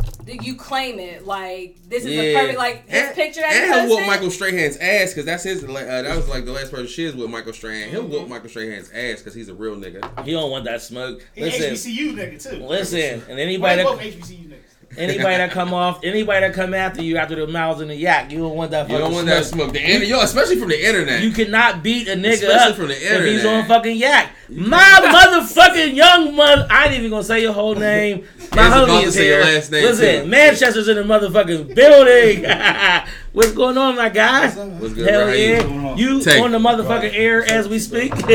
you 0.44 0.54
claim 0.56 0.98
it. 0.98 1.24
Like, 1.26 1.76
this 1.88 2.04
is 2.04 2.10
Yeah. 2.10 2.20
a 2.22 2.34
perfect, 2.34 2.58
like, 2.58 2.88
his 2.88 3.02
And, 3.04 3.14
picture 3.14 3.40
that 3.40 3.52
and 3.52 3.72
he 3.74 3.80
he'll 3.88 3.96
whoop. 3.96 4.06
Michael 4.06 4.30
Strahan's 4.30 4.76
ass 4.78 5.10
because 5.10 5.24
that's 5.24 5.44
his. 5.44 5.62
Uh, 5.64 5.68
that 5.68 6.16
was 6.16 6.28
like 6.28 6.44
the 6.44 6.52
last 6.52 6.70
person 6.72 6.86
she 6.88 7.04
is 7.04 7.14
with 7.14 7.30
Michael 7.30 7.52
Strahan. 7.52 7.88
He'll 7.90 8.02
whoop 8.06 8.28
Michael 8.28 8.48
Strahan's 8.48 8.90
ass 8.92 9.18
because 9.18 9.34
he's 9.34 9.48
a 9.48 9.54
real 9.54 9.76
nigga. 9.76 10.24
He 10.24 10.32
don't 10.32 10.50
want 10.50 10.64
that 10.64 10.82
smoke. 10.82 11.24
He 11.34 11.42
Listen, 11.42 11.72
HBCU 11.74 12.12
nigga 12.14 12.42
too. 12.50 12.64
listen, 12.66 13.22
and 13.28 13.38
anybody 13.38 13.82
they 13.82 13.88
that 13.88 13.98
HBCU 14.00 14.48
niggas? 14.48 14.65
Anybody 14.98 15.36
that 15.36 15.50
come 15.50 15.72
off, 15.74 16.00
anybody 16.02 16.40
that 16.46 16.54
come 16.54 16.74
after 16.74 17.02
you 17.02 17.16
after 17.16 17.34
the 17.36 17.46
miles 17.46 17.80
and 17.80 17.90
the 17.90 17.94
yak, 17.96 18.30
you 18.30 18.38
don't 18.38 18.54
want 18.56 18.70
that. 18.72 18.88
You 18.90 18.98
don't 18.98 19.12
want 19.12 19.26
smoke. 19.26 19.38
that 19.38 19.44
smoke. 19.46 19.72
The 19.72 19.94
inter- 19.94 20.04
yo, 20.06 20.20
especially 20.20 20.56
from 20.56 20.68
the 20.70 20.86
internet. 20.86 21.22
You 21.22 21.30
cannot 21.32 21.82
beat 21.82 22.08
a 22.08 22.12
nigga 22.16 22.32
Especially 22.34 22.70
up 22.70 22.76
from 22.76 22.88
the 22.88 22.94
if 22.94 23.24
he's 23.24 23.44
on 23.44 23.64
fucking 23.66 23.96
yak. 23.96 24.32
My 24.48 24.78
motherfucking 24.80 25.94
young 25.94 26.34
mother. 26.36 26.66
I 26.70 26.86
ain't 26.86 26.94
even 26.94 27.10
gonna 27.10 27.24
say 27.24 27.42
your 27.42 27.52
whole 27.52 27.74
name. 27.74 28.26
My 28.54 28.62
I 28.62 28.80
was 28.80 28.88
homie 28.88 29.00
to 29.02 29.06
is 29.08 29.14
say 29.14 29.26
your 29.28 29.44
here. 29.44 29.54
last 29.54 29.70
name, 29.72 29.84
Listen, 29.84 30.22
too. 30.24 30.28
Manchester's 30.30 30.88
in 30.88 30.96
the 30.96 31.02
motherfucking 31.02 31.74
building. 31.74 32.44
What's 33.32 33.52
going 33.52 33.76
on, 33.76 33.96
my 33.96 34.08
guys? 34.08 34.56
What's 34.56 34.94
good, 34.94 35.08
Hell 35.10 35.24
bro? 35.24 35.28
How 35.28 35.34
you 35.34 35.44
yeah, 35.50 35.62
doing? 35.62 35.98
you 35.98 36.22
Tank. 36.22 36.42
on 36.42 36.52
the 36.52 36.58
motherfucking 36.58 37.12
air 37.12 37.44
as 37.44 37.68
we 37.68 37.78
speak. 37.78 38.14
Hell 38.14 38.30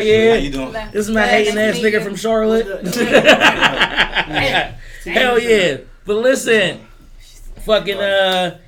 yeah. 0.00 0.30
How 0.30 0.36
you 0.36 0.50
doing? 0.52 0.72
This 0.92 1.08
is 1.08 1.10
my 1.10 1.22
Yeah, 1.22 1.26
hating 1.30 1.58
ass 1.58 1.78
nigga 1.78 2.04
from 2.04 2.14
Charlotte. 2.14 2.66
Hell 5.04 5.38
yeah. 5.38 5.78
But 6.06 6.16
listen, 6.16 6.80
fucking 7.64 7.98
uh 7.98 8.58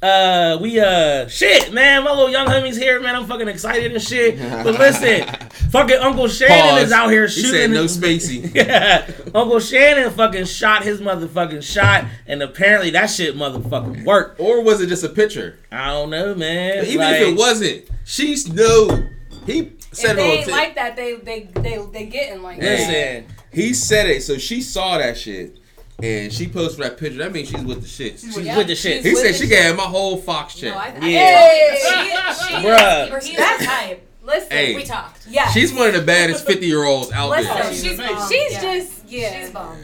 uh 0.00 0.58
we 0.62 0.78
uh 0.78 1.26
shit, 1.26 1.72
man, 1.72 2.04
my 2.04 2.10
little 2.10 2.30
young 2.30 2.46
homies 2.46 2.78
here, 2.78 3.00
man. 3.00 3.16
I'm 3.16 3.26
fucking 3.26 3.48
excited 3.48 3.92
and 3.92 4.00
shit. 4.02 4.38
But 4.38 4.78
listen, 4.78 5.26
fucking 5.70 5.96
Uncle 5.96 6.28
Shannon 6.28 6.70
Pause. 6.74 6.82
is 6.84 6.92
out 6.92 7.10
here 7.10 7.28
shooting 7.28 7.72
He 7.72 7.76
shooting. 7.76 7.88
said 7.88 8.02
no 8.02 8.08
spacey. 8.08 8.54
Yeah, 8.54 9.10
Uncle 9.34 9.58
Shannon 9.58 10.12
fucking 10.12 10.44
shot 10.44 10.84
his 10.84 11.00
motherfucking 11.00 11.64
shot, 11.64 12.04
and 12.28 12.42
apparently 12.42 12.90
that 12.90 13.06
shit 13.06 13.34
motherfucking 13.34 14.04
worked. 14.04 14.38
Or 14.38 14.62
was 14.62 14.80
it 14.80 14.86
just 14.86 15.02
a 15.02 15.08
picture? 15.08 15.58
I 15.72 15.88
don't 15.88 16.10
know, 16.10 16.34
man. 16.36 16.84
Even 16.86 16.98
Like, 16.98 17.16
if 17.22 17.28
it 17.28 17.36
wasn't, 17.36 17.84
she's 18.04 18.46
no. 18.52 19.08
He 19.46 19.60
if 19.60 19.94
said 19.94 20.16
they 20.16 20.32
ain't 20.38 20.46
t- 20.46 20.52
like 20.52 20.74
that, 20.76 20.94
they 20.94 21.16
they 21.16 21.40
they 21.54 21.78
they 21.92 22.04
getting 22.06 22.42
like 22.42 22.60
that. 22.60 23.24
He 23.50 23.74
said 23.74 24.06
it, 24.06 24.22
so 24.22 24.36
she 24.38 24.60
saw 24.60 24.98
that 24.98 25.16
shit, 25.16 25.57
and 26.02 26.32
she 26.32 26.46
posted 26.48 26.84
that 26.84 26.96
picture. 26.98 27.18
That 27.18 27.32
means 27.32 27.48
she's 27.48 27.62
with 27.62 27.82
the 27.82 27.88
shit. 27.88 28.20
she's 28.20 28.36
Yeah, 28.38 28.56
with 28.56 28.66
the 28.68 28.74
shit. 28.76 29.04
He 29.04 29.14
said 29.16 29.34
she 29.34 29.46
shit. 29.48 29.50
got 29.50 29.76
my 29.76 29.82
whole 29.84 30.16
Fox 30.16 30.54
check. 30.54 30.72
No, 30.74 30.78
I, 30.80 30.94
I, 31.00 31.06
Yeah. 31.08 31.74
She, 31.74 32.46
she 32.46 32.54
Bruh. 32.54 33.18
is, 33.18 33.30
or 33.38 33.64
type. 33.64 34.04
Listen, 34.22 34.50
Hey. 34.50 34.76
We 34.76 34.84
talked. 34.84 35.26
yeah, 35.28 35.48
She's 35.50 35.72
one 35.72 35.88
of 35.88 35.94
the 35.94 36.02
baddest 36.02 36.46
fifty 36.46 36.66
year 36.66 36.84
olds 36.84 37.10
out 37.12 37.30
Listen, 37.30 37.44
there. 37.54 37.72
she's 37.72 37.82
She's 37.82 37.96
bomb. 37.98 38.28
she's 38.28 38.52
yeah. 38.52 38.60
just 38.62 39.08
yeah. 39.08 39.40
She's 39.40 39.50
bomb. 39.50 39.76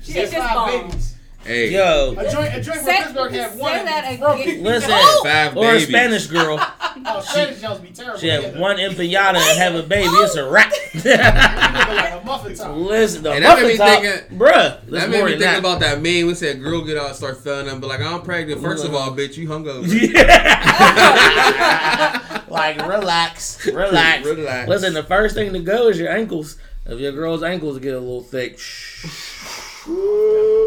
She 0.00 0.12
She's 0.12 0.14
has 0.16 0.30
just 0.32 0.46
five 0.46 0.54
bomb. 0.54 0.88
babies. 0.88 1.09
Hey, 1.42 1.70
Yo, 1.70 2.14
A 2.18 2.30
joint, 2.30 2.54
a 2.54 2.60
joint 2.60 2.76
from 2.78 2.84
Say, 2.84 2.96
Pittsburgh 3.02 3.32
had 3.32 3.58
one. 3.58 3.72
say 3.72 3.84
that 3.84 4.12
again. 4.12 4.38
it. 4.48 4.62
listen, 4.62 4.90
oh! 4.92 5.20
five 5.24 5.56
or 5.56 5.74
a. 5.74 5.80
Spanish 5.80 6.26
girl. 6.26 6.58
Oh, 7.02 7.20
Spanish 7.20 7.60
Jones 7.62 7.78
be 7.78 7.88
terrible. 7.90 8.18
She 8.18 8.28
had 8.28 8.58
one 8.58 8.76
empanada 8.76 9.36
and 9.36 9.58
have 9.58 9.74
a 9.74 9.82
baby. 9.82 10.06
It's 10.08 10.34
a 10.34 10.50
wrap. 10.50 10.70
they 10.94 11.16
look 11.16 11.16
like 11.16 12.12
a 12.12 12.22
muffin 12.26 12.54
top. 12.54 12.76
Listen, 12.76 13.22
the 13.22 13.32
And 13.32 13.44
that 13.44 13.62
made 13.62 13.62
muffin 13.62 13.68
me 13.68 13.76
top, 13.78 14.02
thinking- 14.02 14.38
bruh. 14.38 14.86
That 14.90 15.08
made 15.08 15.24
me 15.24 15.30
than 15.30 15.40
think 15.40 15.58
about 15.60 15.80
that 15.80 16.02
meme. 16.02 16.26
We 16.26 16.34
said, 16.34 16.60
"Girl, 16.60 16.84
get 16.84 16.98
out, 16.98 17.06
and 17.06 17.16
start 17.16 17.38
feeling 17.42 17.66
them." 17.66 17.80
But 17.80 17.86
like, 17.86 18.00
I'm 18.00 18.20
pregnant. 18.22 18.60
First 18.60 18.84
of 18.84 18.94
all, 18.94 19.12
bitch, 19.12 19.36
you 19.38 19.48
hungover. 19.48 19.88
like 22.50 22.86
relax, 22.86 23.64
relax, 23.66 24.26
Relax. 24.26 24.68
Listen, 24.68 24.92
the 24.92 25.04
first 25.04 25.34
thing 25.36 25.52
to 25.54 25.58
go 25.60 25.88
is 25.88 25.98
your 25.98 26.10
ankles. 26.10 26.58
If 26.86 26.98
your 27.00 27.12
girl's 27.12 27.42
ankles 27.42 27.78
get 27.78 27.94
a 27.94 27.98
little 28.00 28.22
thick, 28.22 28.58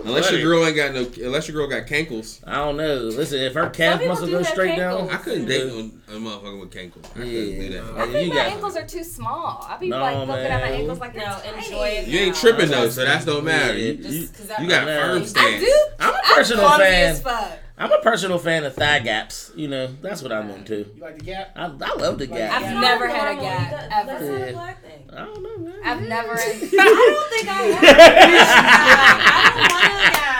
Unless 0.06 0.32
your 0.32 0.42
girl 0.42 0.66
ain't 0.66 0.76
got 0.76 0.94
no, 0.94 1.06
unless 1.26 1.48
your 1.48 1.56
girl 1.56 1.68
got 1.68 1.88
cankles. 1.88 2.40
I 2.46 2.56
don't 2.56 2.78
know. 2.78 2.96
Listen, 2.96 3.40
if 3.40 3.54
her 3.54 3.70
calf 3.70 4.00
people 4.00 4.14
muscle 4.14 4.28
do 4.28 4.34
goes 4.34 4.48
straight 4.50 4.74
cankles. 4.76 5.08
down, 5.08 5.10
I 5.10 5.18
couldn't 5.18 5.46
date 5.46 5.62
a, 5.64 5.70
a 6.16 6.20
motherfucker 6.20 6.60
with 6.60 6.72
cankles. 6.72 7.06
I 7.06 7.14
couldn't 7.14 7.30
do 7.30 7.38
Yeah. 7.38 7.82
that. 7.82 7.94
I 7.98 8.06
You 8.06 8.12
think 8.12 8.34
my 8.34 8.40
ankles 8.42 8.76
are 8.76 8.86
too 8.86 9.04
small. 9.04 9.66
I 9.70 9.78
be 9.78 9.90
No, 9.90 10.00
like 10.00 10.18
looking 10.28 10.34
at 10.46 10.62
my 10.62 10.68
ankles 10.70 11.00
like 11.00 11.16
No, 11.16 11.40
they're 11.44 11.56
enjoy 11.58 11.70
tiny. 11.72 11.96
it. 11.98 12.08
You 12.08 12.20
ain't 12.20 12.36
tripping 12.36 12.70
though, 12.70 12.90
so 12.90 13.06
that's 13.06 13.26
don't 13.26 13.44
matter. 13.46 13.78
Yeah. 13.78 13.86
You, 13.92 13.94
Just 13.98 14.14
you, 14.14 14.28
'cause 14.28 14.48
that 14.48 14.62
you 14.62 14.68
got 14.70 14.84
I 14.84 14.86
know. 14.86 15.02
firm 15.02 15.22
I 15.22 15.26
stance. 15.26 15.62
do. 15.64 15.86
I'm 16.00 16.14
a 16.14 16.18
I'm 16.18 16.36
personal 16.36 16.66
clumsy 16.66 16.84
fan. 17.24 17.58
As 17.84 17.90
fuck. 17.90 17.94
I'm 17.94 18.00
a 18.00 18.04
personal 18.04 18.38
fan 18.40 18.64
of 18.64 18.76
thigh 18.76 19.00
gaps. 19.00 19.52
You 19.56 19.68
know, 19.68 19.88
that's 20.02 20.22
what 20.22 20.32
I'm 20.32 20.50
into. 20.52 20.78
You 20.96 21.02
like 21.02 21.20
the 21.20 21.26
gap? 21.26 21.52
I, 21.56 21.66
I 21.66 21.96
love 21.96 22.18
the 22.20 22.28
gap. 22.28 22.54
I've. 22.54 22.62
Yeah. 22.62 22.80
never 22.82 23.08
had 23.08 23.38
a 23.38 23.42
gap 23.42 23.72
That- 23.72 23.92
ever. 23.92 24.12
That's 24.12 24.24
not 24.40 24.50
a 24.50 24.54
black 24.54 24.82
thing. 24.84 25.10
I 25.12 25.26
don't 25.26 25.44
know, 25.44 25.58
man. 25.58 25.74
I've 25.84 26.02
never. 26.02 26.32
I 26.38 26.38
don't 26.38 27.30
think 27.30 27.48
I 27.48 27.54
have. 27.54 27.84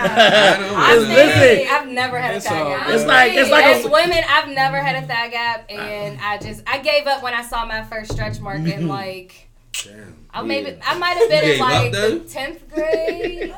I 0.04 0.58
don't 0.60 0.74
want 0.74 0.74
to. 0.74 0.76
I 0.76 0.92
I've, 0.92 1.00
don't 1.00 1.08
know. 1.08 1.16
Listen. 1.16 1.68
I've 1.72 1.88
never 1.88 2.20
had 2.20 2.36
a 2.36 2.42
thigh 2.42 2.62
all 2.62 2.70
gap. 2.78 2.90
It's 2.90 3.06
like 3.06 3.34
it's 3.34 3.50
like 3.52 3.66
As 3.66 3.86
a, 3.86 3.90
women, 3.90 4.24
I've 4.28 4.50
never 4.50 4.78
had 4.78 5.04
a 5.04 5.08
thigh 5.08 5.30
gap, 5.30 5.66
and 5.70 6.20
I 6.20 6.38
just 6.40 6.64
I 6.68 6.80
gave 6.80 7.08
up 7.08 7.24
when 7.24 7.34
I 7.34 7.42
saw 7.44 7.66
my 7.66 7.84
first 7.84 8.12
stretch 8.12 8.40
mark 8.40 8.60
in 8.60 8.88
like 8.90 9.48
Damn. 9.84 10.16
I 10.32 10.42
maybe 10.42 10.78
I 10.86 10.98
might 10.98 11.18
have 11.18 11.30
been 11.30 11.44
in 11.44 11.60
like 11.60 12.28
tenth 12.28 12.70
grade. 12.74 13.54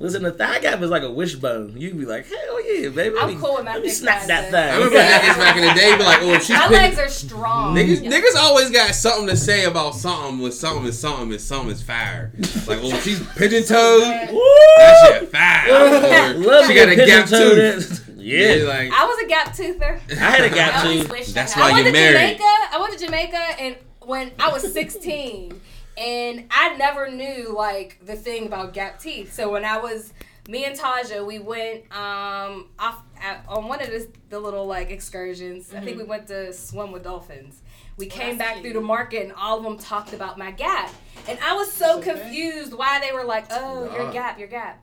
Listen. 0.00 0.22
The 0.24 0.32
thigh 0.32 0.58
gap 0.58 0.80
is 0.82 0.90
like 0.90 1.02
a 1.04 1.10
wishbone. 1.10 1.74
You 1.76 1.94
be 1.94 2.04
like, 2.06 2.26
hell 2.26 2.66
yeah, 2.80 2.88
baby. 2.88 3.14
I'm 3.20 3.28
me, 3.28 3.36
cool 3.40 3.54
with 3.54 3.64
my 3.64 3.74
let 3.74 3.82
me 3.82 3.88
thick 3.88 3.98
snap 3.98 4.26
that 4.26 4.50
though. 4.50 4.58
I 4.58 4.74
remember 4.74 4.96
thing. 4.96 5.20
niggas 5.20 5.36
back 5.38 5.56
in 5.56 5.62
the 5.62 5.74
day 5.74 5.96
be 5.96 6.02
like, 6.02 6.18
"Oh, 6.22 6.32
if 6.34 6.42
she's 6.42 6.50
My 6.56 6.66
pigeon- 6.68 6.72
legs 6.82 6.98
are 6.98 7.08
strong. 7.08 7.74
Niggas, 7.76 8.00
niggas 8.02 8.36
always 8.38 8.70
got 8.70 8.94
something 8.94 9.28
to 9.28 9.36
say 9.36 9.64
about 9.64 9.94
something 9.94 10.40
with 10.40 10.54
something 10.54 10.86
is 10.86 10.98
something 10.98 11.30
is 11.32 11.44
something 11.46 11.70
is 11.70 11.82
fire. 11.82 12.32
Like, 12.66 12.78
oh, 12.82 12.98
she's 13.00 13.20
pigeon 13.36 13.62
toed. 13.64 14.02
That 14.02 15.18
shit 15.20 15.30
fire. 15.30 16.34
Love 16.38 16.66
she 16.66 16.74
got 16.74 16.88
a 16.88 16.96
gap 16.96 17.24
pigeon-toed 17.28 17.80
tooth. 17.80 18.06
Yeah, 18.16 18.54
Yeah, 18.54 18.64
like 18.68 18.92
I 18.92 19.04
was 19.06 19.22
a 19.24 19.28
gap 19.28 19.54
toother. 19.56 20.00
I 20.10 20.14
had 20.14 20.44
a 20.44 20.54
gap 20.54 20.84
I 20.84 20.92
tooth. 20.92 21.10
wish 21.10 21.28
That's 21.32 21.56
I 21.56 21.60
why 21.60 21.68
I 21.68 21.72
went 21.72 21.86
you 21.86 21.92
to 21.92 21.98
married. 21.98 22.14
Jamaica. 22.38 22.44
I 22.72 22.78
went 22.80 22.98
to 22.98 23.04
Jamaica 23.06 23.36
and 23.60 23.76
when 24.02 24.32
I 24.38 24.50
was 24.52 24.70
16, 24.72 25.60
and 26.00 26.46
I 26.50 26.76
never 26.76 27.10
knew 27.10 27.54
like 27.54 27.98
the 28.04 28.16
thing 28.16 28.46
about 28.46 28.72
gap 28.72 28.98
teeth. 28.98 29.32
So 29.34 29.50
when 29.50 29.64
I 29.64 29.76
was 29.76 30.12
me 30.48 30.64
and 30.64 30.76
Taja, 30.76 31.24
we 31.24 31.38
went 31.38 31.82
um 31.92 32.68
off 32.78 33.02
at, 33.20 33.44
on 33.46 33.68
one 33.68 33.82
of 33.82 33.88
the, 33.88 34.08
the 34.30 34.40
little 34.40 34.66
like 34.66 34.90
excursions. 34.90 35.72
I 35.74 35.80
think 35.80 35.98
we 35.98 36.04
went 36.04 36.26
to 36.28 36.52
swim 36.52 36.90
with 36.90 37.04
dolphins. 37.04 37.60
We 37.98 38.06
came 38.06 38.38
back 38.38 38.54
cute. 38.54 38.64
through 38.64 38.72
the 38.72 38.86
market 38.86 39.24
and 39.24 39.32
all 39.34 39.58
of 39.58 39.62
them 39.64 39.76
talked 39.76 40.14
about 40.14 40.38
my 40.38 40.50
gap, 40.52 40.90
and 41.28 41.38
I 41.40 41.54
was 41.54 41.70
so 41.70 41.98
okay. 41.98 42.12
confused 42.12 42.72
why 42.72 42.98
they 42.98 43.12
were 43.12 43.24
like, 43.24 43.44
"Oh, 43.50 43.94
your 43.94 44.10
gap, 44.10 44.38
your 44.38 44.48
gap." 44.48 44.82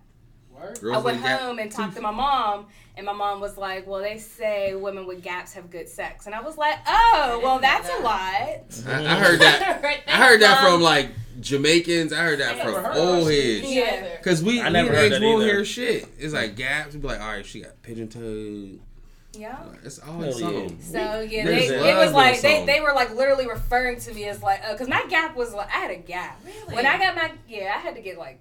Word? 0.59 0.79
Girls 0.81 0.97
I 0.97 0.99
went 0.99 1.21
home 1.21 1.59
and 1.59 1.71
talked 1.71 1.95
to 1.95 2.01
my 2.01 2.11
mom, 2.11 2.67
and 2.95 3.05
my 3.05 3.13
mom 3.13 3.39
was 3.39 3.57
like, 3.57 3.87
"Well, 3.87 4.01
they 4.01 4.17
say 4.17 4.75
women 4.75 5.05
with 5.07 5.21
gaps 5.21 5.53
have 5.53 5.69
good 5.69 5.89
sex," 5.89 6.25
and 6.25 6.35
I 6.35 6.41
was 6.41 6.57
like, 6.57 6.77
"Oh, 6.87 7.39
well, 7.43 7.59
that's 7.59 7.89
a 7.89 8.01
lot." 8.01 8.95
I, 8.95 9.05
I 9.05 9.15
heard 9.19 9.39
that. 9.39 9.81
Right 9.83 10.01
I 10.07 10.27
heard 10.27 10.41
that 10.41 10.61
from 10.61 10.81
like 10.81 11.09
Jamaicans. 11.39 12.13
I 12.13 12.23
heard 12.23 12.39
that 12.39 12.55
I 12.55 12.63
from 12.63 12.97
old 12.97 13.27
that 13.27 13.33
heads. 13.33 13.71
Yeah. 13.71 14.17
Cause 14.21 14.43
we, 14.43 14.59
I 14.59 14.67
we 14.67 14.73
never 14.73 14.89
in 14.89 14.95
heard 14.95 15.11
that 15.13 15.21
we 15.21 15.27
don't 15.27 15.41
hear 15.41 15.63
shit. 15.65 16.07
It's 16.17 16.33
like 16.33 16.55
gaps. 16.55 16.93
We 16.93 17.01
be 17.01 17.07
like, 17.07 17.21
all 17.21 17.27
right, 17.27 17.45
she 17.45 17.61
got 17.61 17.81
pigeon 17.83 18.09
toed. 18.09 18.79
Yeah. 19.33 19.57
It's 19.83 19.99
always 19.99 20.39
Hell 20.39 20.51
yeah. 20.51 20.67
So 20.81 21.21
yeah, 21.21 21.45
they, 21.45 21.67
it 21.67 21.95
was 21.95 22.11
like 22.11 22.41
they, 22.41 22.65
they 22.65 22.81
were 22.81 22.93
like 22.93 23.13
literally 23.15 23.47
referring 23.47 23.99
to 23.99 24.13
me 24.13 24.25
as 24.25 24.41
like, 24.41 24.61
uh, 24.61 24.67
oh, 24.69 24.71
because 24.73 24.87
my 24.87 25.05
gap 25.09 25.35
was 25.35 25.53
like 25.53 25.67
I 25.67 25.79
had 25.79 25.91
a 25.91 25.97
gap 25.97 26.41
Really? 26.43 26.75
when 26.75 26.85
I 26.85 26.97
got 26.97 27.15
my 27.15 27.31
yeah 27.47 27.73
I 27.75 27.79
had 27.79 27.95
to 27.95 28.01
get 28.01 28.17
like 28.17 28.39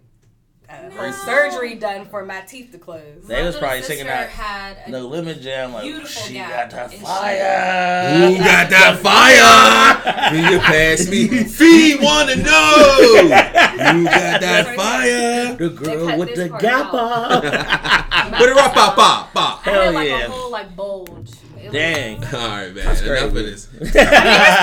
uh, 0.69 0.89
No. 0.95 1.11
surgery 1.13 1.75
done 1.77 2.07
for 2.07 2.25
my 2.25 2.41
teeth 2.43 2.73
to 2.73 2.79
close. 2.79 3.03
They 3.25 3.43
was 3.45 3.57
probably 3.57 3.83
singing 3.83 4.05
sister 4.07 4.09
that 4.09 4.29
Had 4.31 4.77
a 4.87 4.91
No 4.91 5.07
Limit 5.07 5.41
Jam. 5.41 5.73
Like, 5.73 5.83
Beautiful 5.85 6.09
she 6.09 6.35
got 6.35 6.71
that 6.71 6.93
fire. 6.93 8.29
Who 8.31 8.39
got 8.39 8.71
that 8.71 8.99
fire? 9.03 10.31
Can 10.31 10.53
you 10.53 10.59
pass 10.61 11.09
me? 11.09 11.27
Fee 11.45 11.97
wanna 12.01 12.37
know. 12.37 12.85
Who 13.01 14.05
got 14.05 14.41
that 14.41 14.75
fire? 14.77 15.57
The 15.57 15.69
girl 15.71 16.19
with 16.19 16.35
the 16.35 16.49
part 16.49 16.63
gap 16.63 16.93
out. 16.95 17.45
up. 17.45 17.45
Put 18.39 18.49
it 18.49 18.57
up, 18.59 18.73
pop, 18.75 18.97
pop, 18.97 19.33
pop. 19.33 19.67
I 19.67 19.71
Hell 19.71 19.83
had 19.85 19.95
like 19.95 20.09
yeah. 20.09 20.27
a 20.27 20.31
whole 20.31 20.51
like 20.51 20.75
bulge. 20.75 21.26
It 21.67 21.73
was- 21.73 21.75
Dang. 21.75 22.25
All 22.35 22.49
right, 22.49 22.75
man. 22.75 22.85
That's 22.85 23.03
Enough 23.03 23.23
of 23.25 23.35
this. 23.35 23.69
I 23.73 23.79
mean, 23.79 23.93
there's 23.93 24.07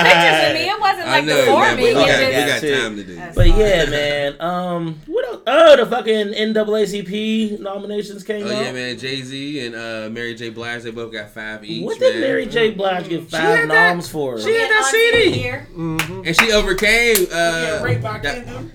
pictures 0.04 0.48
of 0.48 0.54
me. 0.54 0.68
It 0.68 0.80
wasn't 0.80 1.06
like 1.06 1.24
know, 1.24 1.34
man, 1.34 1.44
deforming. 1.44 1.76
but 1.76 1.84
we 1.84 1.92
got, 1.92 2.08
Okay, 2.10 2.26
we 2.28 2.32
got 2.50 2.60
time 2.82 2.96
to 2.96 3.04
do. 3.04 3.14
That's 3.14 3.36
But 3.36 3.46
fine. 3.48 3.58
yeah, 3.60 3.84
man. 3.86 4.40
Um, 4.40 5.00
what 5.06 5.24
else? 5.28 5.42
Oh, 5.46 5.76
the 5.76 5.86
fucking 5.86 6.26
NAACP 6.32 7.60
nominations 7.60 8.22
came 8.24 8.46
Oh 8.46 8.50
out. 8.50 8.64
yeah, 8.64 8.72
man. 8.72 8.98
Jay 8.98 9.20
Z 9.22 9.66
and 9.66 9.74
uh, 9.74 10.08
Mary 10.10 10.34
J. 10.34 10.48
Blige, 10.50 10.82
they 10.84 10.90
both 10.90 11.12
got 11.12 11.30
five 11.30 11.64
each. 11.64 11.84
What 11.84 11.98
did 11.98 12.14
man. 12.14 12.20
Mary 12.22 12.46
J. 12.46 12.70
Blige 12.70 13.08
get 13.08 13.20
had 13.20 13.30
five 13.30 13.68
that- 13.68 13.92
noms 13.94 14.08
for? 14.08 14.40
she 14.40 14.54
had 14.54 14.70
that 14.70 14.84
Auntie 14.94 15.32
CD. 15.34 15.48
Mm-hmm. 15.48 16.22
And 16.26 16.36
she 16.40 16.52
overcame 16.52 17.16
uh, 17.30 17.34
Yeah, 17.34 17.82
raped 17.82 18.02
that, 18.02 18.22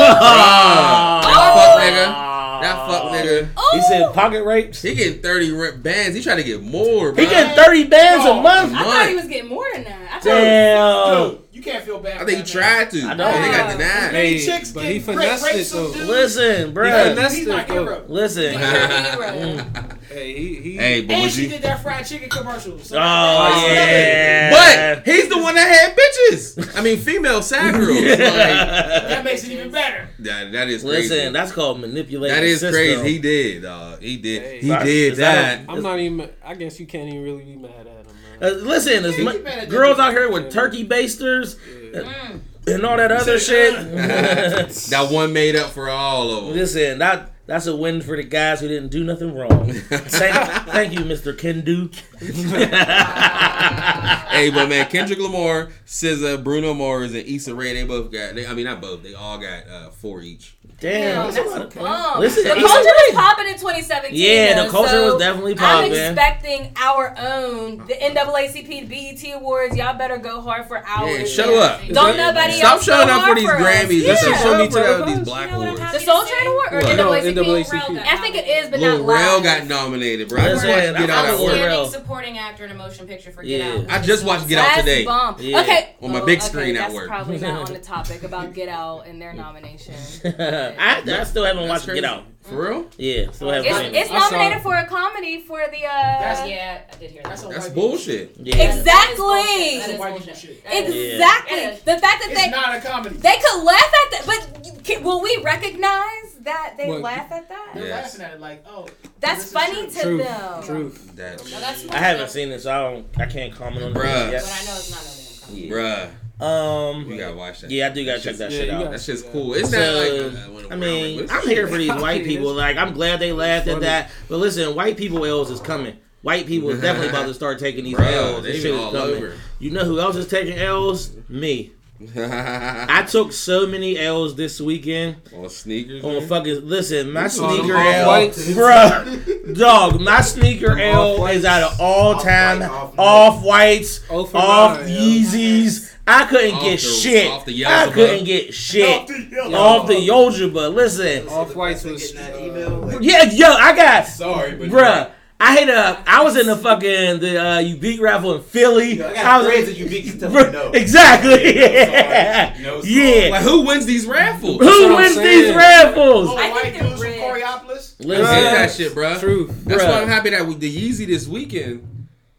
That 1.23 1.55
fuck 1.55 1.81
nigga. 1.83 2.38
That 2.61 2.87
fuck 2.89 3.03
nigga. 3.13 3.49
He 3.73 3.81
said 3.83 4.03
oh. 4.03 4.13
pocket 4.13 4.45
rapes. 4.45 4.83
He 4.83 4.95
getting 4.95 5.21
30 5.23 5.53
rent 5.53 5.83
bands. 5.83 6.17
He 6.17 6.23
trying 6.23 6.39
to 6.39 6.43
get 6.43 6.63
more, 6.63 7.13
bro. 7.13 7.25
He 7.25 7.31
getting 7.31 7.55
thirty 7.57 7.85
bands 7.85 8.25
a 8.25 8.31
Oh. 8.31 8.41
month. 8.43 8.73
I 8.75 8.83
thought 8.85 9.09
he 9.09 9.15
was 9.15 9.27
getting 9.27 9.49
more 9.49 9.67
than 9.75 9.85
that. 9.85 10.01
I 10.11 10.19
thought 10.19 10.25
Damn. 10.25 11.31
Dude, 11.31 11.43
you 11.53 11.63
can't 11.63 11.85
feel 11.85 11.99
bad. 11.99 12.15
I 12.15 12.19
think 12.25 12.31
he 12.31 12.37
man. 12.37 12.47
tried 12.47 12.91
to. 12.91 13.03
I 13.03 13.11
I 13.11 13.15
know. 13.15 13.33
They 13.33 13.49
got 13.51 13.67
Hey, 13.71 13.73
denied. 13.73 14.13
Many 14.13 14.29
Hey, 14.39 14.45
chicks 14.47 14.71
but 14.73 14.83
get 14.83 14.89
he 14.93 14.99
rape- 14.99 15.05
finessed 15.05 15.55
it, 15.55 15.65
some 15.65 15.85
though. 15.85 15.93
dude. 15.93 16.07
Listen, 16.09 16.69
He 16.69 16.75
finessed 16.75 17.39
it, 17.39 17.49
my 17.49 17.99
Listen. 18.09 18.55
You're 20.11 20.19
a 20.19 20.23
hero. 20.23 20.35
Hey, 20.35 20.39
he, 20.39 20.55
he 20.57 20.77
Hey, 20.77 21.01
but 21.03 21.13
And 21.17 21.33
she 21.33 21.43
he? 21.43 21.49
did 21.49 21.63
that 21.63 21.83
fried 21.83 22.07
chicken 22.07 22.29
commercial. 22.29 22.79
So 22.79 22.97
Oh 22.97 23.01
that's- 23.01 23.73
yeah. 23.75 24.95
But 24.95 25.07
he's 25.13 25.29
the 25.29 25.39
one 25.39 25.55
that 25.55 25.69
had 25.69 25.97
bitches. 25.97 26.77
I 26.79 26.83
mean, 26.83 26.99
female 26.99 27.43
sad 27.43 27.75
girls. 27.75 27.89
Like, 27.99 28.19
That 28.19 29.25
makes 29.25 29.45
it 29.45 29.53
even 29.53 29.71
better. 29.71 30.09
that, 30.21 30.53
that 30.53 30.69
is 30.69 30.83
crazy. 30.83 31.15
Listen, 31.15 31.33
that's 31.33 31.53
called 31.53 31.81
manipulating. 31.81 32.35
that 32.37 32.45
is 32.45 32.61
system. 32.61 32.75
crazy. 32.75 33.09
He 33.13 33.19
did, 33.19 33.63
dog. 33.63 34.01
He 34.03 34.17
did. 34.17 34.43
Hey. 34.43 34.61
he 34.61 34.71
Right. 34.71 34.85
did 34.85 35.17
that 35.17 35.67
that. 35.67 35.69
a- 35.69 35.77
I'm 35.77 35.83
not 35.83 35.99
even. 35.99 36.29
I 36.45 36.55
guess 36.55 36.79
you 36.81 36.87
can't 36.87 37.09
even 37.09 37.23
really 37.23 37.45
be 37.45 37.57
mad 37.57 37.73
at 37.81 37.87
him. 37.87 38.05
Uh, 38.41 38.47
listen, 38.65 39.03
there's 39.03 39.19
Yeah, 39.19 39.25
mu- 39.25 39.33
you 39.33 39.67
girls 39.67 39.99
out 39.99 40.13
here 40.13 40.31
with 40.31 40.51
turkey 40.53 40.85
basters 40.85 41.57
Mm. 41.57 42.41
and 42.69 42.85
all 42.87 42.97
that 42.97 43.11
other 43.11 43.39
shit. 43.41 43.75
that 43.75 45.09
one 45.11 45.33
made 45.33 45.57
up 45.57 45.71
for 45.71 45.89
all 45.89 46.31
of 46.31 46.45
them. 46.47 46.55
Listen, 46.55 46.99
that 46.99 47.33
that's 47.49 47.67
a 47.67 47.75
win 47.75 48.03
for 48.03 48.15
the 48.15 48.23
guys 48.23 48.61
who 48.61 48.69
didn't 48.69 48.91
do 48.91 49.03
nothing 49.03 49.35
wrong. 49.35 49.73
thank, 49.73 50.35
thank 50.69 50.93
you, 50.93 51.01
Mr. 51.01 51.33
Kendu. 51.33 51.95
hey, 54.29 54.51
but 54.51 54.69
man, 54.69 54.87
Kendrick 54.91 55.19
Lamar, 55.19 55.71
SZA, 55.87 56.45
Bruno 56.45 56.75
Mars, 56.75 57.15
and 57.15 57.27
Issa 57.27 57.55
Rae, 57.55 57.73
they 57.73 57.85
both 57.85 58.13
got. 58.13 58.35
They, 58.35 58.47
I 58.47 58.53
mean, 58.53 58.67
not 58.67 58.83
both. 58.83 59.03
They 59.03 59.15
all 59.15 59.39
got 59.39 59.67
uh, 59.67 59.89
four 59.89 60.21
each. 60.21 60.58
Damn. 60.81 61.33
Damn, 61.35 61.49
that's 61.51 61.75
bomb. 61.75 62.21
Listen, 62.21 62.45
the 62.45 62.51
culture 62.51 62.65
was 62.69 63.15
popping 63.15 63.47
in 63.49 63.55
2017. 63.55 64.11
Yeah, 64.15 64.63
the 64.63 64.71
culture 64.71 64.91
so 64.91 65.13
was 65.15 65.21
definitely 65.21 65.57
popping. 65.57 65.91
I'm 65.93 65.99
expecting 65.99 66.73
our 66.77 67.17
own, 67.19 67.79
the 67.79 67.95
NAACP, 67.95 68.89
BET 68.89 69.35
Awards. 69.35 69.77
Y'all 69.77 69.99
better 69.99 70.19
go 70.19 70.41
hard 70.41 70.67
for 70.69 70.77
ours. 70.87 71.19
Yeah, 71.19 71.25
show 71.25 71.59
up. 71.61 71.81
Don't 71.89 72.17
nobody 72.17 72.53
Stop 72.55 72.75
else 72.75 72.85
showing 72.85 73.09
up 73.11 73.29
for 73.29 73.35
these 73.35 73.49
us. 73.49 73.61
Grammys. 73.61 74.03
Yeah. 74.03 74.09
Let's 74.09 74.25
just 74.25 74.43
show 74.43 74.57
me 74.57 74.65
Yeah. 74.65 74.97
to 74.99 75.05
these 75.07 75.19
You 75.19 75.25
Black 75.25 75.51
know 75.51 75.63
Awards. 75.63 75.81
The 75.93 75.99
Soul? 76.01 76.25
Train 76.25 76.47
Award 76.47 76.69
or 76.73 76.77
What? 76.81 76.97
No, 76.97 77.11
NAACP? 77.11 77.35
NAACP. 77.35 78.07
I 78.07 78.17
think 78.19 78.37
it 78.37 78.47
is, 78.47 78.71
but 78.71 78.79
Lil 78.79 78.99
not 79.05 79.09
Rel 79.15 79.35
live. 79.35 79.43
got 79.43 79.67
nominated, 79.67 80.29
bro. 80.29 80.41
I 80.41 80.49
just 80.51 80.65
Listen, 80.65 80.71
watched 80.95 80.99
Get 81.07 81.11
I 81.11 81.17
Out 81.19 81.25
was 81.25 81.33
at 81.33 81.39
Lil 81.41 81.47
work. 81.47 81.55
Rel. 81.67 81.81
Outstanding 81.81 82.01
supporting 82.01 82.39
actor 82.39 82.65
in 82.67 82.71
a 82.71 82.75
motion 82.75 83.07
picture 83.09 83.33
for 83.33 83.43
Get 83.43 83.61
Out. 83.63 83.87
I 83.91 84.01
just 84.01 84.25
watched 84.25 84.47
Get 84.47 84.59
Out 84.59 84.79
today. 84.79 85.05
Okay, 85.09 85.89
On 86.03 86.13
my 86.13 86.21
big 86.25 86.41
screen 86.41 86.77
at 86.77 86.83
that's 86.83 86.95
work. 86.95 87.09
Probably 87.09 87.39
not 87.39 87.67
on 87.69 87.73
the 87.75 87.81
topic 87.95 88.23
about 88.23 88.55
Get 88.55 88.69
Out 88.69 89.09
and 89.09 89.21
their 89.21 89.33
nomination. 89.33 89.95
I, 90.79 91.21
I 91.21 91.25
still 91.25 91.45
haven't 91.45 91.63
That's 91.63 91.71
watched 91.71 91.85
crazy. 91.87 92.01
Get 92.01 92.11
Out. 92.11 92.25
For 92.43 92.63
real? 92.71 92.87
Yeah, 92.97 93.31
still 93.33 93.51
haven't 93.51 93.67
It's, 93.71 93.79
seen 93.79 93.95
it's 93.95 94.09
it. 94.11 94.15
I 94.15 94.19
nominated 94.31 94.63
for 94.63 94.75
a 94.75 94.87
comedy 94.87 95.41
for 95.43 95.59
the. 95.71 95.85
uh 95.85 95.89
That's- 96.19 96.49
Yeah, 96.49 96.81
I 96.91 96.97
did 96.97 97.11
hear 97.11 97.23
that. 97.23 97.29
That's 97.29 97.43
That's 97.43 97.69
bullshit. 97.69 98.37
Yeah. 98.39 98.57
Exactly. 98.71 99.79
That 99.79 99.91
is 99.91 99.97
bullshit. 99.99 100.37
shit. 100.37 100.65
That 100.65 100.73
is- 100.75 101.13
Exactly. 101.13 101.59
It 101.59 101.75
is. 101.75 101.81
The 101.83 101.99
fact 101.99 102.23
that 102.23 102.29
It's 102.31 102.41
they 102.43 102.51
not 102.51 102.75
a 102.77 102.81
comedy. 102.81 103.17
they 103.17 103.37
could 103.39 103.63
laugh 103.65 103.93
at 104.07 104.11
that, 104.13 104.23
but 104.27 104.85
can, 104.85 105.03
will 105.03 105.21
we 105.21 105.39
recognize 105.45 106.37
that 106.41 106.75
they 106.79 106.87
What? 106.89 107.03
laugh 107.03 107.31
at 107.33 107.49
that? 107.51 107.71
They're 107.75 107.87
Yes. 107.87 108.19
laughing 108.19 108.27
at 108.27 108.33
it 108.35 108.41
like, 108.41 108.65
oh, 108.67 108.87
That's 109.21 109.39
this 109.39 109.47
is 109.49 109.53
funny 109.53 109.87
to 109.91 110.01
Truth. 110.01 110.23
them. 110.25 110.63
Truth. 110.63 111.17
That, 111.17 111.51
Now 111.51 111.61
that's 111.61 111.87
I 111.91 111.99
haven't 111.99 112.31
seen 112.31 112.51
it, 112.51 112.61
so 112.63 112.71
I 112.73 112.91
don't. 112.91 113.07
I 113.19 113.27
can't 113.27 113.55
comment 113.55 113.85
on 113.85 113.93
Bruh. 113.93 114.29
it 114.29 114.33
But 114.33 114.45
I 114.45 114.65
know 114.65 114.77
it's 114.79 114.91
not 114.91 115.05
no 115.05 115.11
damn 115.13 115.69
comedy. 115.69 115.71
bruh, 115.71 116.11
Um, 116.41 117.11
you 117.11 117.19
gotta 117.19 117.35
watch 117.37 117.61
that. 117.63 117.71
yeah, 117.71 117.87
I 117.89 117.91
do 117.91 118.05
gotta 118.05 118.21
check 118.21 118.37
that 118.37 118.51
Yeah, 118.53 118.59
shit 118.59 118.71
out. 118.71 118.79
gotta- 118.85 118.91
That 118.93 119.01
shit's 119.03 119.23
cool. 119.23 119.55
It's 119.55 119.71
So, 119.71 119.77
not 119.79 120.55
like 120.55 120.65
uh, 120.71 120.75
I 120.75 120.77
mean, 120.77 121.27
I'm 121.31 121.49
here 121.49 121.67
for 121.67 121.77
these 121.79 121.93
white 122.01 122.25
people. 122.25 122.53
Like, 122.55 122.77
I'm 122.77 122.93
glad 122.95 123.19
they 123.21 123.33
laughed 123.33 123.67
at 123.69 123.81
that. 123.81 124.11
But 124.29 124.37
listen, 124.37 124.75
white 124.75 124.97
people 124.97 125.25
L's 125.25 125.51
is 125.51 125.61
coming. 125.61 125.97
White 126.23 126.47
people 126.47 126.71
is 126.71 126.81
definitely 126.81 127.11
about 127.11 127.27
to 127.27 127.35
start 127.35 127.59
taking 127.59 127.85
these 127.85 127.97
Bruh, 127.97 128.13
L's. 128.35 128.43
This 128.45 128.63
shit 128.63 128.75
is 128.75 128.81
coming. 128.81 128.97
over. 128.97 129.33
You 129.59 129.71
know 129.73 129.85
who 129.85 129.99
else 130.01 130.17
is 130.17 130.29
taking 130.29 130.59
L's? 130.59 131.11
Me. 131.29 131.73
I 132.17 133.05
took 133.11 133.33
so 133.33 133.67
many 133.67 133.99
L's 133.99 134.37
this 134.37 134.61
weekend 134.61 135.17
on 135.35 135.49
sneakers. 135.51 136.05
on 136.05 136.15
man. 136.19 136.29
fucking. 136.29 136.69
Listen, 136.69 137.11
my 137.13 137.25
You 137.25 137.29
saw 137.29 137.49
them 137.49 137.59
sneaker 137.59 137.77
L, 137.77 138.01
off-whites? 138.11 138.49
bruh, 138.51 139.59
dog. 139.59 140.01
My 140.01 140.21
sneaker 140.21 140.69
Them 140.77 140.79
L 140.79 141.27
is 141.27 141.45
at 141.45 141.63
an 141.65 141.77
all 141.81 142.15
time 142.19 142.63
Off-white, 142.63 142.99
off-white. 142.99 142.99
off 143.05 143.45
whites, 143.45 144.01
Oh 144.11 144.31
off. 144.39 144.79
Yeezys. 144.83 145.88
I 146.09 146.25
couldn't 146.27 146.55
Off 146.55 146.63
get 146.63 146.71
the- 146.73 146.87
shit. 146.87 147.31
off 147.31 147.45
the 147.45 147.67
I 147.67 147.91
couldn't 147.93 148.25
get 148.25 148.55
shit 148.55 149.01
Off 149.03 149.07
the 149.09 149.29
yellow. 149.31 149.59
off 149.59 149.87
the 149.87 149.95
Yoja. 149.95 150.75
Listen, 150.75 151.29
Off 151.29 151.55
whites 151.55 151.85
was. 151.85 152.13
Getting 152.13 152.17
that 152.17 152.35
uh, 152.35 152.45
email. 152.45 152.71
Like, 152.81 152.99
yeah, 153.03 153.25
yo, 153.31 153.53
I 153.53 153.77
got, 153.77 154.07
sorry, 154.07 154.53
but 154.57 154.69
bruh. 154.69 155.11
I 155.41 155.57
hit 155.57 155.69
up. 155.71 156.03
I 156.05 156.25
was 156.25 156.37
in 156.37 156.47
the 156.49 156.57
fucking 156.57 157.21
the 157.21 157.39
uh, 157.41 157.59
Ubiq 157.63 158.01
raffle 158.01 158.35
in 158.35 158.43
Philly. 158.43 158.95
Yo, 158.95 159.07
I 159.07 159.13
I 159.23 159.39
was 159.39 159.47
friends 159.47 159.67
that 159.69 159.77
you 159.77 159.89
beat 159.89 160.05
you 160.07 160.19
tell 160.19 160.31
me 160.31 160.43
no. 160.51 160.73
Exactly. 160.73 161.55
Yeah, 161.61 162.55
I'm. 162.57 162.63
No, 162.63 162.83
yeah. 162.85 163.29
Like 163.31 163.43
who 163.43 163.61
wins 163.65 163.87
these 163.87 164.05
raffles? 164.05 164.59
That's 164.59 164.77
Who 164.77 164.97
wins 164.97 165.17
these 165.17 165.55
raffles? 165.55 166.29
Oh, 166.31 166.37
I 166.37 166.51
white 166.51 166.63
think 166.63 166.75
they're 166.75 166.83
dudes 166.89 167.01
from 167.01 167.11
rigged. 167.13 167.23
Coraopolis. 167.23 167.95
I 168.01 168.03
hate 168.03 168.09
Listen, 168.09 168.25
that 168.25 168.71
shit, 168.73 168.93
bruh. 168.95 169.21
Truth. 169.21 169.65
That's 169.65 169.81
Bruh. 169.83 169.89
why 169.89 170.01
I'm 170.03 170.09
happy 170.09 170.31
that 170.31 170.45
with 170.45 170.59
the 170.59 170.75
Yeezy 170.75 171.07
this 171.07 171.29
weekend 171.29 171.87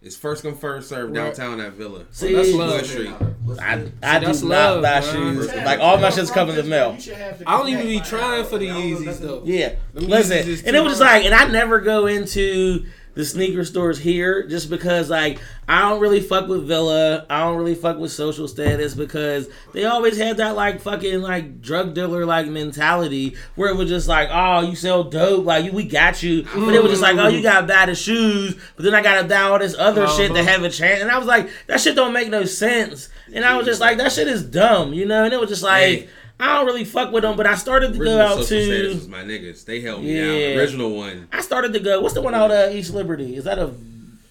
is 0.02 0.16
first 0.16 0.44
come 0.44 0.56
first 0.56 0.90
serve 0.90 1.14
downtown 1.14 1.60
at 1.60 1.74
Villa. 1.74 2.06
See, 2.12 2.34
That's 2.34 2.54
love. 2.54 2.86
Street. 2.86 3.12
I, 3.60 3.74
I 4.04 4.20
do 4.20 4.28
that's 4.28 4.42
not 4.42 4.50
love, 4.50 4.84
buy 4.84 5.00
man. 5.02 5.04
shoes. 5.14 5.48
Like 5.48 5.80
all 5.80 5.98
my 5.98 6.08
you 6.10 6.14
shit's 6.16 6.32
come 6.32 6.50
in 6.50 6.56
the 6.56 6.64
mail. 6.64 6.94
You 6.94 7.02
should 7.02 7.14
have 7.16 7.40
the 7.40 7.50
I 7.50 7.58
don't 7.58 7.68
even 7.70 7.86
be 7.86 8.00
trying 8.00 8.46
for 8.46 8.58
the 8.58 8.68
Yeezys 8.68 9.20
though. 9.20 9.42
Yeah. 9.44 9.76
Listen, 9.94 10.38
and 10.66 10.76
it 10.76 10.84
was 10.84 10.94
just 10.94 11.02
like, 11.02 11.26
and 11.26 11.34
I 11.34 11.48
never 11.48 11.80
go 11.82 12.06
into 12.06 12.86
the 13.20 13.26
sneaker 13.26 13.66
stores 13.66 14.00
here 14.00 14.48
just 14.48 14.70
because 14.70 15.10
like 15.10 15.42
I 15.68 15.82
don't 15.82 16.00
really 16.00 16.22
fuck 16.22 16.48
with 16.48 16.66
Villa. 16.66 17.26
I 17.30 17.42
don't 17.42 17.58
really 17.58 17.76
fuck 17.76 17.98
with 17.98 18.14
social 18.14 18.48
status 18.48 18.96
because 18.96 19.50
they 19.74 19.84
always 19.84 20.18
had 20.18 20.38
that 20.38 20.56
like 20.56 20.80
fucking 20.80 21.22
like 21.22 21.60
drug 21.62 21.94
dealer 21.94 22.26
like 22.26 22.48
mentality 22.48 23.36
where 23.56 23.68
it 23.68 23.76
was 23.76 23.90
just 23.90 24.08
like, 24.08 24.30
oh, 24.32 24.62
you 24.62 24.74
sell 24.74 25.04
dope, 25.04 25.46
like 25.46 25.66
you, 25.66 25.74
we 25.74 25.84
got 25.84 26.24
you. 26.24 26.44
But 26.44 26.74
it 26.74 26.82
was 26.82 26.94
just 26.94 27.02
like, 27.02 27.18
oh, 27.18 27.28
you 27.28 27.42
mm. 27.42 27.44
got 27.44 27.68
bad 27.68 27.96
shoes, 27.98 28.56
but 28.78 28.86
then 28.86 28.96
I 28.96 29.02
gotta 29.02 29.28
buy 29.28 29.42
all 29.42 29.60
this 29.60 29.76
other 29.78 30.06
uh-huh. 30.06 30.16
shit 30.16 30.34
to 30.34 30.42
have 30.42 30.64
a 30.64 30.70
chance. 30.70 31.02
And 31.02 31.12
I 31.12 31.18
was 31.18 31.28
like, 31.28 31.50
that 31.68 31.82
shit 31.82 31.98
don't 31.98 32.14
make 32.14 32.30
no 32.30 32.46
sense. 32.46 33.10
And 33.34 33.44
I 33.44 33.58
was 33.58 33.66
just 33.66 33.82
like, 33.82 33.98
that 33.98 34.14
shit 34.14 34.30
is 34.30 34.46
dumb, 34.46 34.94
you 34.94 35.06
know. 35.06 35.26
And 35.26 35.34
it 35.34 35.42
was 35.42 35.50
just 35.50 35.64
like. 35.64 35.84
Hey. 35.84 36.10
I 36.40 36.56
don't 36.56 36.66
really 36.66 36.86
fuck 36.86 37.12
with 37.12 37.24
them, 37.24 37.36
but 37.36 37.46
I 37.46 37.56
started 37.56 37.94
to 37.94 38.00
go 38.00 38.20
out 38.22 38.30
social 38.44 38.46
status 38.46 38.92
to. 38.92 38.96
was 38.96 39.08
my 39.10 39.24
niggas. 39.24 39.66
They 39.66 39.82
helped 39.82 40.04
me 40.04 40.16
Yeah. 40.16 40.52
out. 40.54 40.58
Original 40.58 40.92
one. 40.96 41.28
I 41.34 41.42
started 41.42 41.74
to 41.74 41.80
go. 41.80 42.00
What's 42.02 42.14
the 42.14 42.22
one 42.22 42.34
out 42.34 42.50
of 42.52 42.74
East 42.74 42.94
Liberty? 42.94 43.36
Is 43.36 43.44
that 43.44 43.60
a 43.60 43.72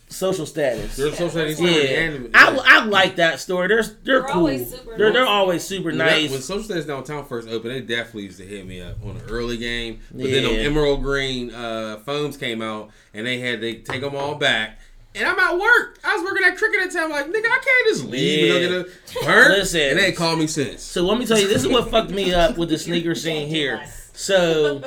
social 0.09 0.47
status? 0.47 0.97
There's 0.97 1.13
social 1.19 1.29
status. 1.29 1.61
Yeah, 1.61 1.71
and- 2.01 2.31
I, 2.35 2.59
I 2.65 2.85
like 2.87 3.17
that 3.17 3.41
store. 3.41 3.69
They're 3.69 3.83
they're, 3.83 3.95
They're 4.05 4.23
cool. 4.23 4.39
always 4.41 4.71
super 4.71 4.97
they're 4.97 5.13
they're 5.13 5.23
nice. 5.25 5.29
always 5.31 5.65
super 5.65 5.89
When 5.91 5.99
that- 5.99 6.07
nice. 6.13 6.31
When 6.31 6.41
Social 6.41 6.63
Status 6.65 6.87
Downtown 6.87 7.27
first 7.27 7.47
opened, 7.49 7.75
they 7.75 7.81
definitely 7.83 8.23
used 8.25 8.39
to 8.39 8.47
hit 8.47 8.67
me 8.67 8.81
up 8.81 8.97
on 9.05 9.17
an 9.17 9.23
early 9.29 9.59
game. 9.59 9.99
But 10.11 10.31
then 10.31 10.45
them 10.45 10.55
Yeah. 10.55 10.61
Emerald 10.61 11.03
Green 11.03 11.53
uh, 11.55 11.99
phones 12.07 12.39
came 12.39 12.63
out, 12.63 12.91
and 13.13 13.27
they 13.27 13.39
had 13.39 13.61
they 13.61 13.75
take 13.75 14.01
them 14.01 14.17
all 14.17 14.35
back. 14.37 14.79
And 15.19 15.27
I'm 15.27 15.39
at 15.39 15.59
work. 15.59 15.99
I 16.05 16.17
was 16.17 16.25
working 16.25 16.45
at 16.47 16.57
cricket 16.57 16.81
at 16.83 16.93
the 16.93 16.99
time. 16.99 17.11
Like, 17.11 17.27
nigga, 17.27 17.47
I 17.47 17.61
can't 17.65 17.89
just 17.89 18.05
leave 18.05 18.49
Yeah. 18.49 18.55
and 18.55 18.69
go 18.69 18.83
get 18.85 19.23
a 19.23 19.25
burn. 19.27 19.51
Listen. 19.53 19.81
and 19.81 19.99
they 19.99 20.07
ain't 20.07 20.17
called 20.17 20.39
me 20.39 20.47
since. 20.47 20.83
So 20.83 21.03
let 21.05 21.19
me 21.19 21.27
tell 21.27 21.39
you, 21.39 21.49
this 21.49 21.63
is 21.63 21.69
what 21.69 21.91
fucked 21.91 22.11
me 22.11 22.33
up 22.33 22.57
with 22.57 22.69
the 22.69 22.79
sneaker 22.79 23.15
scene 23.15 23.49
here. 23.49 23.85
So 24.13 24.83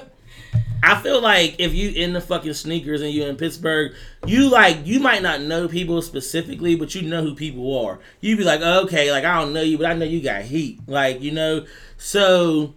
I 0.83 1.01
feel 1.01 1.21
like 1.21 1.55
if 1.59 1.73
you 1.73 1.89
in 1.91 2.13
the 2.13 2.21
fucking 2.21 2.53
sneakers 2.53 3.01
and 3.01 3.11
you 3.11 3.25
in 3.25 3.35
Pittsburgh, 3.35 3.93
you 4.25 4.49
like 4.49 4.85
you 4.85 4.99
might 4.99 5.21
not 5.21 5.41
know 5.41 5.67
people 5.67 6.01
specifically, 6.01 6.75
but 6.75 6.95
you 6.95 7.01
know 7.03 7.21
who 7.21 7.35
people 7.35 7.77
are. 7.85 7.99
You 8.21 8.35
be 8.37 8.43
like, 8.43 8.61
okay, 8.61 9.11
like 9.11 9.23
I 9.25 9.39
don't 9.39 9.53
know 9.53 9.61
you, 9.61 9.77
but 9.77 9.85
I 9.87 9.93
know 9.93 10.05
you 10.05 10.21
got 10.21 10.41
heat, 10.43 10.79
like 10.87 11.21
you 11.21 11.31
know. 11.31 11.65
So 11.97 12.73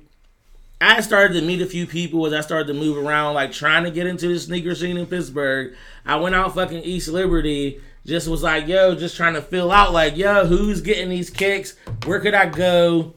I 0.85 1.01
started 1.01 1.35
to 1.35 1.47
meet 1.47 1.63
a 1.63 1.67
few 1.67 1.87
people 1.87 2.27
as 2.27 2.33
I 2.35 2.43
started 2.43 2.67
to 2.69 2.79
move 2.79 2.99
around, 2.99 3.35
like 3.35 3.53
trying 3.53 3.85
to 3.85 3.91
get 3.91 4.07
into 4.07 4.29
the 4.29 4.39
sneaker 4.39 4.75
scene 4.75 4.99
in 4.99 5.07
Pittsburgh. 5.07 5.75
I 6.05 6.17
went 6.17 6.35
out 6.35 6.55
fucking 6.55 6.83
East 6.85 7.09
Liberty, 7.09 7.81
just 8.05 8.29
was 8.29 8.43
like, 8.43 8.69
yo, 8.69 8.95
just 8.95 9.17
trying 9.17 9.33
to 9.35 9.41
fill 9.41 9.73
out, 9.73 9.93
like, 9.93 10.17
yo, 10.17 10.45
who's 10.45 10.83
getting 10.83 11.09
these 11.09 11.31
kicks? 11.31 11.75
Where 12.05 12.21
could 12.21 12.35
I 12.35 12.47
go? 12.47 13.15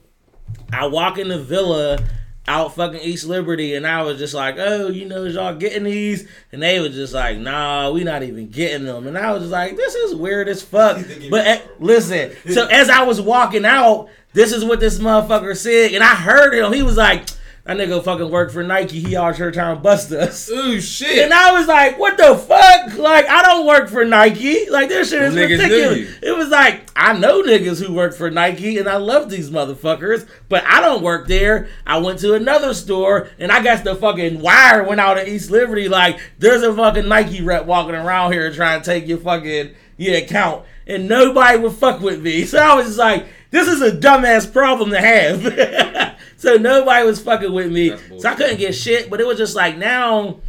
I 0.72 0.88
walk 0.88 1.18
in 1.18 1.28
the 1.28 1.40
villa 1.40 2.00
out 2.48 2.74
fucking 2.76 3.02
East 3.02 3.26
Liberty, 3.26 3.76
and 3.76 3.86
I 3.86 4.02
was 4.04 4.18
just 4.18 4.34
like, 4.34 4.56
oh, 4.58 4.88
you 4.88 5.06
know, 5.06 5.26
y'all 5.26 5.54
getting 5.54 5.84
these? 5.84 6.26
And 6.54 6.64
they 6.64 6.80
was 6.80 6.96
just 6.96 7.14
like, 7.14 7.38
nah, 7.38 7.92
we 7.92 8.06
not 8.06 8.24
even 8.24 8.50
getting 8.50 8.86
them. 8.86 9.08
And 9.08 9.18
I 9.18 9.34
was 9.34 9.42
just 9.44 9.52
like, 9.52 9.76
this 9.76 9.94
is 9.94 10.16
weird 10.16 10.48
as 10.48 10.64
fuck. 10.64 11.06
But 11.30 11.46
eh, 11.46 11.62
listen, 11.80 12.32
so 12.50 12.66
as 12.68 12.90
I 12.90 13.04
was 13.04 13.20
walking 13.20 13.66
out, 13.66 14.08
this 14.32 14.54
is 14.54 14.64
what 14.64 14.80
this 14.80 15.00
motherfucker 15.00 15.58
said, 15.58 15.94
and 15.94 16.04
I 16.04 16.16
heard 16.16 16.54
him. 16.54 16.72
He 16.72 16.84
was 16.84 16.96
like, 16.96 17.28
that 17.68 17.76
nigga 17.76 18.02
fucking 18.02 18.32
work 18.32 18.50
for 18.50 18.64
Nike. 18.64 19.02
He 19.02 19.18
out 19.18 19.36
here 19.36 19.52
trying 19.52 19.76
to 19.76 19.82
bust 19.82 20.10
us. 20.14 20.50
Ooh, 20.50 20.80
shit. 20.80 21.26
And 21.26 21.34
I 21.34 21.52
was 21.52 21.68
like, 21.68 22.00
what 22.00 22.16
the 22.16 22.38
fuck? 22.38 22.98
Like, 22.98 23.28
I 23.28 23.42
don't 23.44 23.68
work 23.68 23.90
for 23.90 24.06
Nike. 24.06 24.70
Like, 24.70 24.88
this 24.88 25.10
shit 25.10 25.22
is 25.22 25.36
knew 25.36 25.42
ridiculous. 25.42 26.18
It 26.22 26.38
was 26.38 26.48
like, 26.48 26.90
I 26.96 27.12
know 27.12 27.44
niggas 27.44 27.86
who 27.86 27.94
work 27.94 28.16
for 28.16 28.32
Nike 28.32 28.78
and 28.78 28.88
I 28.88 28.96
love 28.96 29.30
these 29.30 29.50
motherfuckers, 29.50 30.26
but 30.48 30.64
I 30.66 30.80
don't 30.80 31.04
work 31.04 31.28
there. 31.28 31.68
I 31.86 31.98
went 31.98 32.20
to 32.20 32.36
another 32.36 32.74
store 32.74 33.28
and 33.38 33.52
I 33.52 33.62
got 33.62 33.84
the 33.84 33.96
fucking 33.96 34.40
wire 34.40 34.84
went 34.84 35.02
out 35.02 35.18
of 35.18 35.28
East 35.28 35.52
Liberty. 35.52 35.90
Like, 35.90 36.22
there's 36.40 36.64
a 36.64 36.74
fucking 36.74 37.10
Nike 37.10 37.42
rep 37.42 37.66
walking 37.66 37.96
around 37.96 38.32
here 38.32 38.50
trying 38.54 38.82
to 38.82 38.86
take 38.86 39.10
your 39.10 39.18
fucking 39.18 39.76
your 39.98 40.16
account. 40.16 40.64
And 40.86 41.10
nobody 41.10 41.58
would 41.60 41.74
fuck 41.74 42.00
with 42.00 42.22
me. 42.22 42.46
So 42.46 42.60
I 42.60 42.76
was 42.76 42.86
just 42.86 42.98
like, 42.98 43.26
this 43.52 43.68
is 43.68 43.82
a 43.82 43.92
dumbass 43.92 44.52
problem 44.52 44.92
to 44.92 45.02
have. 45.02 46.17
so 46.38 46.56
nobody 46.56 47.06
was 47.06 47.22
fucking 47.22 47.52
with 47.52 47.72
me. 47.72 47.94
So 48.20 48.30
I 48.30 48.36
couldn't 48.36 48.58
get 48.58 48.74
shit. 48.74 49.10
But 49.10 49.20
it 49.20 49.28
was 49.28 49.38
just 49.38 49.56
like 49.56 49.78
now 49.78 50.40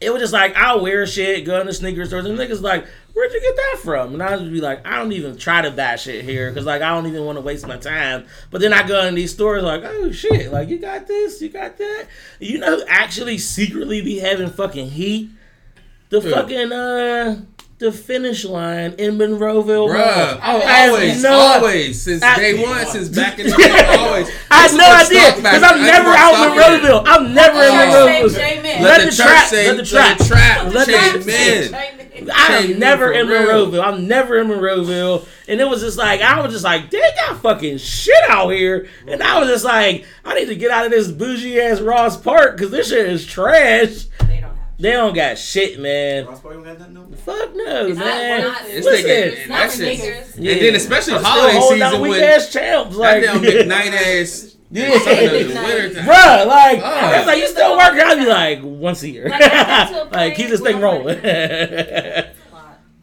it 0.00 0.10
was 0.10 0.20
just 0.20 0.32
like 0.32 0.54
I'll 0.56 0.80
wear 0.80 1.06
shit, 1.06 1.44
go 1.44 1.60
in 1.60 1.66
the 1.66 1.72
sneaker 1.72 2.06
stores, 2.06 2.24
and 2.24 2.38
niggas 2.38 2.62
like, 2.62 2.86
where'd 3.14 3.32
you 3.32 3.40
get 3.40 3.56
that 3.56 3.80
from? 3.82 4.14
And 4.14 4.22
I 4.22 4.36
would 4.36 4.52
be 4.52 4.60
like, 4.60 4.86
I 4.86 4.96
don't 4.96 5.12
even 5.12 5.36
try 5.36 5.62
to 5.62 5.70
buy 5.70 5.96
shit 5.96 6.24
here 6.24 6.50
because 6.50 6.66
like 6.66 6.82
I 6.82 6.90
don't 6.90 7.06
even 7.06 7.24
want 7.24 7.36
to 7.36 7.42
waste 7.42 7.66
my 7.66 7.78
time. 7.78 8.26
But 8.50 8.60
then 8.60 8.72
I 8.72 8.86
go 8.86 9.04
in 9.06 9.14
these 9.14 9.32
stores 9.32 9.64
like, 9.64 9.82
oh 9.84 10.12
shit, 10.12 10.52
like 10.52 10.68
you 10.68 10.78
got 10.78 11.06
this, 11.06 11.42
you 11.42 11.48
got 11.48 11.78
that. 11.78 12.06
You 12.38 12.58
know, 12.58 12.76
who 12.76 12.84
actually 12.86 13.38
secretly 13.38 14.00
be 14.02 14.18
having 14.18 14.50
fucking 14.50 14.90
heat. 14.90 15.30
The 16.10 16.20
Who? 16.20 16.30
fucking 16.30 16.72
uh, 16.72 17.42
the 17.78 17.92
finish 17.92 18.44
line 18.44 18.94
in 18.98 19.16
Monroeville. 19.18 19.88
Bruh, 19.88 19.98
oh, 19.98 20.40
I 20.42 20.60
have 20.62 20.90
always, 20.94 21.22
no- 21.22 21.30
always, 21.30 22.02
since 22.02 22.22
I- 22.22 22.36
day 22.36 22.60
one, 22.62 22.84
since 22.86 23.08
back 23.08 23.38
in 23.38 23.46
the 23.48 23.56
day, 23.56 23.84
always. 23.96 24.28
I 24.50 24.62
This 24.68 24.72
have 24.72 24.72
is 24.72 24.76
no 24.76 24.88
what 24.88 25.06
idea 25.06 25.36
because 25.36 25.62
I'm 25.62 25.82
never 25.82 26.08
out 26.10 26.34
in. 26.34 26.58
Monroeville. 26.58 27.02
I'm 27.06 27.34
never 27.34 27.58
in 27.62 27.70
Monroeville. 27.70 28.36
Let 28.36 28.82
Let 28.82 29.00
the 29.04 29.10
the 29.10 29.16
trap- 29.16 29.28
trap 29.28 29.46
say, 29.48 29.68
let 29.68 29.76
the 29.76 29.84
trap- 29.84 30.18
let 30.74 30.86
the 30.86 30.92
trap, 30.92 31.12
change 31.12 31.26
men. 31.26 32.30
I'm 32.32 32.78
never 32.80 33.12
in. 33.12 33.26
Monroeville. 33.28 33.82
I'm 33.84 34.08
never 34.08 34.38
in 34.38 34.48
Monroeville. 34.48 35.26
And 35.46 35.60
it 35.60 35.68
was 35.68 35.80
just 35.80 35.96
like, 35.96 36.20
I 36.20 36.42
was 36.42 36.52
just 36.52 36.64
like, 36.64 36.90
they 36.90 37.00
got 37.16 37.40
fucking 37.40 37.78
shit 37.78 38.14
out 38.28 38.48
here. 38.48 38.88
And 39.06 39.22
I 39.22 39.38
was 39.38 39.48
just 39.48 39.64
like, 39.64 40.04
I 40.24 40.34
need 40.34 40.46
to 40.46 40.56
get 40.56 40.70
out 40.72 40.84
of 40.84 40.90
this 40.90 41.08
bougie 41.10 41.60
ass 41.60 41.80
Ross 41.80 42.16
Park 42.20 42.56
because 42.56 42.72
this 42.72 42.88
shit 42.90 43.06
is 43.08 43.24
trash. 43.24 44.06
They 44.80 44.92
don't 44.92 45.06
have. 45.06 45.14
They 45.14 45.20
don't 45.20 45.30
got 45.30 45.38
shit, 45.38 45.80
man. 45.80 46.26
Ross 46.26 46.40
Park 46.40 46.54
don't 46.54 46.62
got 46.64 46.78
nothing 46.78 46.94
no 46.94 47.00
more. 47.04 47.16
Fuck 47.16 47.56
no, 47.56 47.86
It's 47.88 47.98
man. 47.98 48.42
we're 48.42 48.48
not- 48.48 48.62
It's 48.66 48.86
Listen, 48.86 48.92
thinking- 49.04 49.32
It's 49.32 49.40
and 49.40 49.48
not 49.48 49.58
that 49.58 49.72
shit's- 49.72 50.38
yeah. 50.38 50.52
And 50.52 50.60
then 50.62 50.74
especially 50.76 51.14
I'm 51.14 51.20
still 51.20 51.32
holiday 51.32 51.58
holding 51.58 51.82
out 51.82 51.90
season 51.90 52.02
weak 52.02 52.10
when 52.12 52.22
ass 52.22 52.52
champs. 52.52 52.96
that 52.96 52.98
Like, 52.98 53.22
damn 53.22 53.68
night 53.68 53.94
ass. 53.94 54.54
Yeah. 54.70 54.92
Something 54.98 55.18
in 55.40 55.48
the 55.48 55.54
winter 55.64 55.94
time. 55.94 56.04
Bruh, 56.04 56.46
like, 56.46 56.80
Oh. 56.84 57.10
it's 57.16 57.26
like 57.26 57.38
you 57.38 57.48
still 57.48 57.76
working. 57.76 58.00
I'd 58.00 58.18
be 58.18 58.26
like, 58.26 58.58
once 58.62 59.02
a 59.02 59.08
year. 59.08 59.28
Like, 59.28 59.42
I 59.42 59.48
got 59.48 59.88
to 59.88 60.02
a 60.02 60.04
like, 60.14 60.34
keep 60.36 60.48
this 60.50 60.60
thing 60.60 60.78
rolling. 60.80 61.18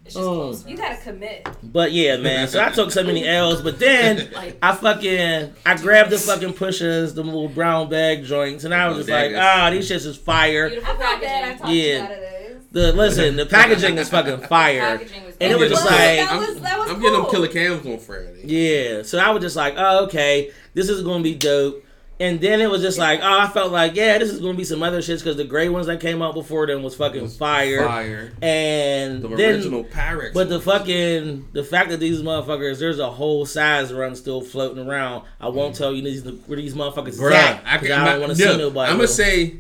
It's 0.06 0.16
a 0.16 0.20
lot. 0.22 0.52
It's 0.52 0.60
just 0.60 0.64
Oh. 0.64 0.64
close. 0.64 0.68
You 0.68 0.78
gotta 0.78 0.98
commit. 1.02 1.48
But 1.64 1.92
yeah, 1.92 2.18
man. 2.18 2.48
So 2.48 2.64
I 2.64 2.70
took 2.70 2.92
so 2.92 3.04
many 3.04 3.28
L's, 3.28 3.62
but 3.62 3.80
then 3.80 4.30
Like- 4.36 4.58
I 4.62 4.76
fucking 4.76 5.54
I 5.66 5.76
grabbed 5.78 6.12
the 6.12 6.18
fucking 6.20 6.54
pushers, 6.54 7.14
the 7.14 7.24
little 7.24 7.48
brown 7.50 7.90
bag 7.90 8.24
joints, 8.24 8.64
and 8.64 8.74
I 8.74 8.88
was 8.88 8.98
just 8.98 9.10
like, 9.10 9.32
Bodegas. 9.32 9.42
ah, 9.64 9.70
these 9.72 9.90
shits 9.90 10.06
is 10.06 10.18
fire. 10.18 10.70
Beautiful 10.70 10.94
I 10.94 10.98
felt 10.98 11.22
bad. 11.22 11.44
I 11.44 11.48
packaging. 11.54 11.58
talked 11.60 11.74
Yeah. 11.74 12.04
out 12.04 12.12
of 12.12 12.18
this. 12.20 12.32
The 12.72 12.92
listen, 12.94 13.36
the 13.38 13.46
packaging 13.46 13.98
is 13.98 14.10
fucking 14.10 14.40
fire. 14.50 15.00
And 15.40 15.52
it 15.52 15.58
was 15.58 15.70
just 15.70 15.86
Well, 15.86 15.94
like- 15.94 16.30
that 16.30 16.38
was 16.40 16.60
that 16.62 16.78
was 16.80 16.90
I'm 16.92 17.00
getting 17.00 17.22
them 17.22 17.32
killer 17.32 17.48
cams 17.48 17.86
on 17.86 17.98
Friday. 18.00 18.42
Yeah. 18.44 19.02
So 19.04 19.18
I 19.18 19.30
was 19.32 19.42
just 19.42 19.56
like, 19.56 19.76
oh, 19.78 20.04
okay, 20.06 20.52
this 20.74 20.90
is 20.90 21.02
gonna 21.04 21.24
be 21.24 21.36
dope. 21.36 21.84
And 22.18 22.40
then 22.40 22.62
it 22.62 22.70
was 22.70 22.82
just 22.82 22.98
like, 22.98 23.20
oh, 23.22 23.40
I 23.42 23.48
felt 23.48 23.74
like, 23.74 23.94
yeah, 23.96 24.18
this 24.18 24.30
is 24.30 24.40
gonna 24.40 24.54
be 24.58 24.64
some 24.64 24.82
other 24.82 25.00
shits 25.00 25.18
because 25.20 25.36
the 25.36 25.44
gray 25.44 25.68
ones 25.68 25.88
that 25.88 26.00
came 26.00 26.22
out 26.22 26.34
before 26.34 26.66
them 26.66 26.82
was 26.82 26.96
fucking 26.96 27.28
fire. 27.28 27.86
Fire. 27.86 28.32
And 28.42 29.22
The 29.22 29.28
then 29.36 29.56
original 29.56 29.84
Pyrex. 29.84 30.34
But 30.34 30.48
the 30.48 30.62
fucking 30.62 31.50
the 31.52 31.64
fact 31.64 31.90
that 31.90 32.00
these 32.00 32.22
motherfuckers, 32.22 32.80
there's 32.80 33.00
a 33.00 33.12
whole 33.12 33.46
size 33.46 33.92
run 33.92 34.16
still 34.16 34.40
floating 34.42 34.88
around. 34.88 35.26
I 35.42 35.50
won't 35.50 35.76
mm. 35.76 35.78
tell 35.78 35.94
you 35.94 36.02
these 36.04 36.24
where 36.48 36.56
these 36.56 36.74
motherfuckers 36.74 37.20
Bruh, 37.20 37.34
at. 37.34 37.62
I, 37.66 37.78
'cause 37.80 37.88
can, 37.88 38.00
I 38.00 38.12
don't 38.14 38.22
want 38.22 38.32
to 38.32 38.38
see 38.38 38.58
nobody. 38.58 38.90
I'm 38.92 38.98
gonna 38.98 39.08
say 39.10 39.56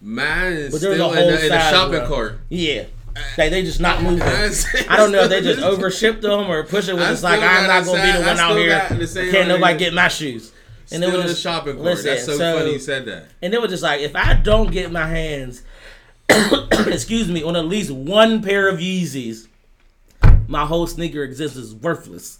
mine 0.00 0.52
is 0.52 0.72
But 0.72 0.80
there's 0.80 0.94
still 0.96 1.10
a 1.10 1.12
in 1.12 1.16
whole 1.18 1.30
the, 1.32 1.42
in 1.44 1.48
the 1.50 1.70
shopping 1.70 1.98
run. 1.98 2.08
cart. 2.08 2.38
yeah, 2.48 2.84
like 3.36 3.50
they 3.50 3.62
just 3.62 3.80
not 3.80 4.02
moving. 4.04 4.22
I 4.22 4.50
I 4.88 4.96
don't 4.96 5.12
know 5.12 5.24
if 5.24 5.28
they 5.30 5.42
just 5.42 5.60
overshipped 5.60 6.22
them 6.22 6.48
or 6.50 6.62
push 6.64 6.88
it 6.88 6.94
with 6.94 7.02
I 7.02 7.10
just 7.10 7.22
like 7.22 7.42
I'm 7.42 7.66
not 7.66 7.84
gonna 7.84 8.02
be 8.02 8.12
the 8.18 8.24
one 8.24 8.38
out 8.38 8.56
here. 8.56 8.68
got 8.70 8.98
the 8.98 9.06
same 9.06 9.30
Can't 9.30 9.48
nobody 9.48 9.62
right 9.64 9.78
get 9.78 9.92
my 9.92 10.08
shoes. 10.08 10.52
And 10.90 11.02
Still 11.02 11.14
it 11.14 11.22
was 11.22 11.32
just 11.32 11.42
shopping 11.42 11.74
cart. 11.74 11.84
listen, 11.84 12.06
That's 12.06 12.24
so, 12.24 12.36
so- 12.38 12.58
funny 12.58 12.72
you 12.72 12.78
said 12.78 13.04
that. 13.06 13.26
and 13.42 13.52
it 13.52 13.60
was 13.60 13.70
just 13.70 13.82
like 13.82 14.00
if 14.00 14.16
I 14.16 14.34
don't 14.34 14.70
get 14.70 14.90
my 14.90 15.06
hands, 15.06 15.62
excuse 16.86 17.28
me, 17.28 17.42
on 17.42 17.56
at 17.56 17.66
least 17.66 17.90
one 17.90 18.42
pair 18.42 18.68
of 18.68 18.78
Yeezys, 18.78 19.48
my 20.46 20.64
whole 20.64 20.86
sneaker 20.86 21.22
existence 21.22 21.66
is 21.66 21.74
worthless. 21.74 22.38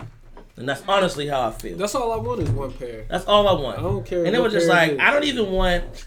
And 0.56 0.68
that's 0.68 0.82
honestly 0.88 1.28
how 1.28 1.46
I 1.46 1.50
feel. 1.52 1.76
That's 1.78 1.94
all 1.94 2.10
I 2.12 2.16
want 2.16 2.40
is 2.40 2.50
one 2.50 2.72
pair. 2.72 3.04
That's 3.08 3.24
all 3.26 3.46
I 3.46 3.52
want. 3.62 3.78
I 3.78 3.82
don't 3.82 4.04
care 4.04 4.24
And 4.24 4.34
it 4.34 4.40
what 4.40 4.46
was 4.46 4.54
just 4.54 4.66
like 4.68 4.90
it 4.90 4.94
is. 4.94 5.00
I 5.00 5.12
don't 5.12 5.24
even 5.24 5.52
want 5.52 6.06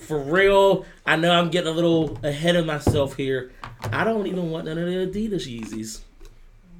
for 0.00 0.18
real. 0.18 0.84
I 1.06 1.14
know 1.16 1.30
I'm 1.30 1.48
getting 1.50 1.68
a 1.68 1.74
little 1.74 2.18
ahead 2.24 2.56
of 2.56 2.66
myself 2.66 3.14
here. 3.14 3.52
I 3.92 4.02
don't 4.04 4.26
even 4.26 4.50
want 4.50 4.64
none 4.64 4.78
of 4.78 4.86
the 4.86 5.06
Adidas 5.06 5.46
Yeezys. 5.46 6.00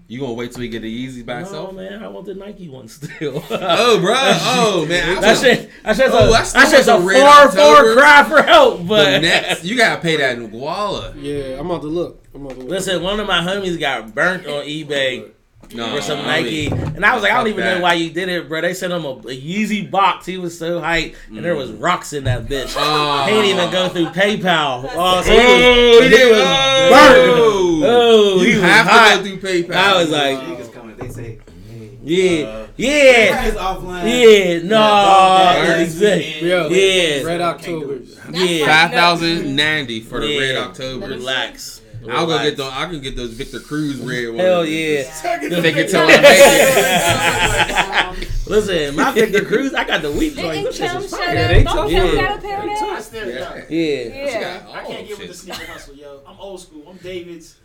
You 0.07 0.21
gonna 0.21 0.35
wait 0.35 0.53
till 0.53 0.61
we 0.61 0.69
get 0.69 0.83
the 0.83 1.07
Yeezys 1.09 1.25
by 1.25 1.37
No 1.37 1.41
itself? 1.41 1.75
man, 1.75 2.05
I 2.05 2.09
want 2.09 2.27
the 2.27 2.35
Nike 2.35 2.69
one 2.69 2.89
still. 2.89 3.43
Oh, 3.51 3.99
bro. 4.01 4.15
Oh, 4.15 4.85
man. 4.89 5.17
I 5.17 5.21
That 5.23 5.31
was- 5.31 5.41
shit, 5.41 5.71
that 5.83 5.97
shit's 5.97 6.11
Oh, 6.13 6.31
a, 6.31 6.33
I 6.33 6.43
still 6.43 6.61
that 6.61 6.71
shit's 6.71 6.89
a 6.89 6.97
want 6.97 7.07
the 7.07 7.21
far, 7.21 7.49
far 7.49 7.95
cry 7.95 8.25
for 8.29 8.43
help. 8.43 8.79
the 8.81 8.85
But 8.85 9.23
next, 9.23 9.65
you 9.65 9.77
gotta 9.79 10.03
pay 10.03 10.17
that 10.19 10.37
in 10.37 10.51
Guala. 10.51 11.15
Yeah, 11.17 11.59
I'm 11.59 11.71
about 11.71 11.81
to 11.83 11.89
look. 11.89 12.23
I'm 12.35 12.45
about 12.45 12.55
to 12.57 12.61
look. 12.61 12.69
listen, 12.71 13.03
one 13.03 13.19
of 13.19 13.27
my 13.27 13.41
homies 13.41 13.81
got 13.81 14.15
burnt 14.15 14.47
on 14.47 14.65
eBay 14.67 15.31
No, 15.73 15.97
or 15.97 16.01
some 16.03 16.21
I 16.21 16.41
Nike. 16.43 16.69
mean, 16.71 16.79
and 16.97 17.05
I 17.07 17.15
was 17.15 17.23
like, 17.23 17.33
I 17.33 17.37
don't 17.39 17.47
even 17.49 17.65
that. 17.65 17.77
know 17.77 17.83
why 17.83 17.95
you 17.95 18.11
did 18.11 18.29
it, 18.29 18.49
bro. 18.49 18.61
They 18.61 18.75
sent 18.75 18.93
him 18.93 19.05
a, 19.05 19.09
a 19.11 19.23
Yeezy 19.23 19.91
box. 19.91 20.27
He 20.27 20.37
was 20.39 20.59
so 20.59 20.81
hyped, 20.81 21.15
and 21.29 21.45
there 21.45 21.57
was 21.57 21.71
rocks 21.73 22.13
in 22.13 22.25
that 22.25 22.47
bitch. 22.47 22.75
Oh. 22.77 23.25
He 23.27 23.33
didn't 23.33 23.47
even 23.47 23.71
go 23.73 23.89
through 23.89 24.07
PayPal. 24.07 24.89
Oh, 24.95 25.23
so 25.23 25.31
he 25.31 25.37
was, 25.39 26.19
he 26.19 26.25
was 26.31 26.41
oh, 26.45 26.91
burnt. 26.91 27.85
Oh, 27.91 28.43
you 28.43 28.49
he 28.51 28.55
was 28.55 28.63
have 28.65 28.87
hot. 28.87 29.23
to 29.25 29.31
go 29.31 29.37
through 29.39 29.51
PayPal. 29.65 29.75
I 29.75 29.99
was 30.01 30.11
like, 30.11 30.39
Niggas 30.39 30.73
coming. 30.73 30.97
They 30.97 31.09
say, 31.09 31.39
yeah, 32.07 32.47
uh, 32.47 32.67
yeah, 32.77 33.45
It's 33.47 33.57
offline. 33.57 34.05
yeah, 34.05 34.69
no, 34.69 35.65
Burn. 35.67 35.81
exactly. 35.81 36.49
Yo, 36.51 36.69
Yeah. 36.69 37.23
Red 37.23 37.41
October. 37.41 38.01
Yeah, 38.31 38.67
five 38.67 38.91
thousand 38.91 39.57
ninety 39.57 40.01
for 40.01 40.21
the 40.21 40.27
Yeah. 40.29 40.41
Red 40.41 40.57
October. 40.59 41.07
relax. 41.07 41.81
I'll 42.11 42.27
go 42.27 42.39
get 42.43 42.57
those. 42.57 42.73
I 42.73 42.87
can 42.87 43.01
get 43.01 43.17
those 43.17 43.31
Victor 43.31 43.61
Cruz 43.61 43.97
red 43.99 44.29
ones. 44.29 44.41
Hell 44.41 44.67
yeah. 44.67 45.03
Fake 45.03 45.77
it 45.77 45.89
till 45.91 46.03
I 46.03 46.07
make 46.07 46.25
it. 48.25 48.29
Listen, 48.47 48.95
my 48.97 49.11
Victor 49.13 49.45
Cruz, 49.45 49.73
I 49.73 49.85
got 49.85 50.03
the 50.03 50.13
weak 50.13 50.37
Didn't 50.37 50.65
joints. 50.65 50.79
Kim 50.79 51.01
This 51.01 51.05
is 51.05 51.11
show 51.11 51.17
fire. 51.17 51.35
Yeah, 51.35 51.49
they 51.49 51.63
Don't 51.63 51.77
tough. 51.77 51.91
Kim 51.91 52.07
Yeah. 52.07 52.15
got 52.15 52.39
a 52.39 52.43
pair 52.43 52.59
of 52.59 52.65
I 52.65 52.67
that? 52.67 53.03
still, 53.03 53.29
Yeah. 53.29 53.65
Yeah. 53.69 54.03
Yeah. 54.05 54.67
I 54.71 54.85
can't 54.85 55.09
get 55.09 55.19
with 55.19 55.29
the 55.29 55.35
sneaker 55.35 55.65
hustle, 55.67 55.95
yo. 55.95 56.21
I'm 56.27 56.39
old 56.39 56.61
school. 56.61 56.85
I'm 56.89 56.97
David's. 56.99 57.57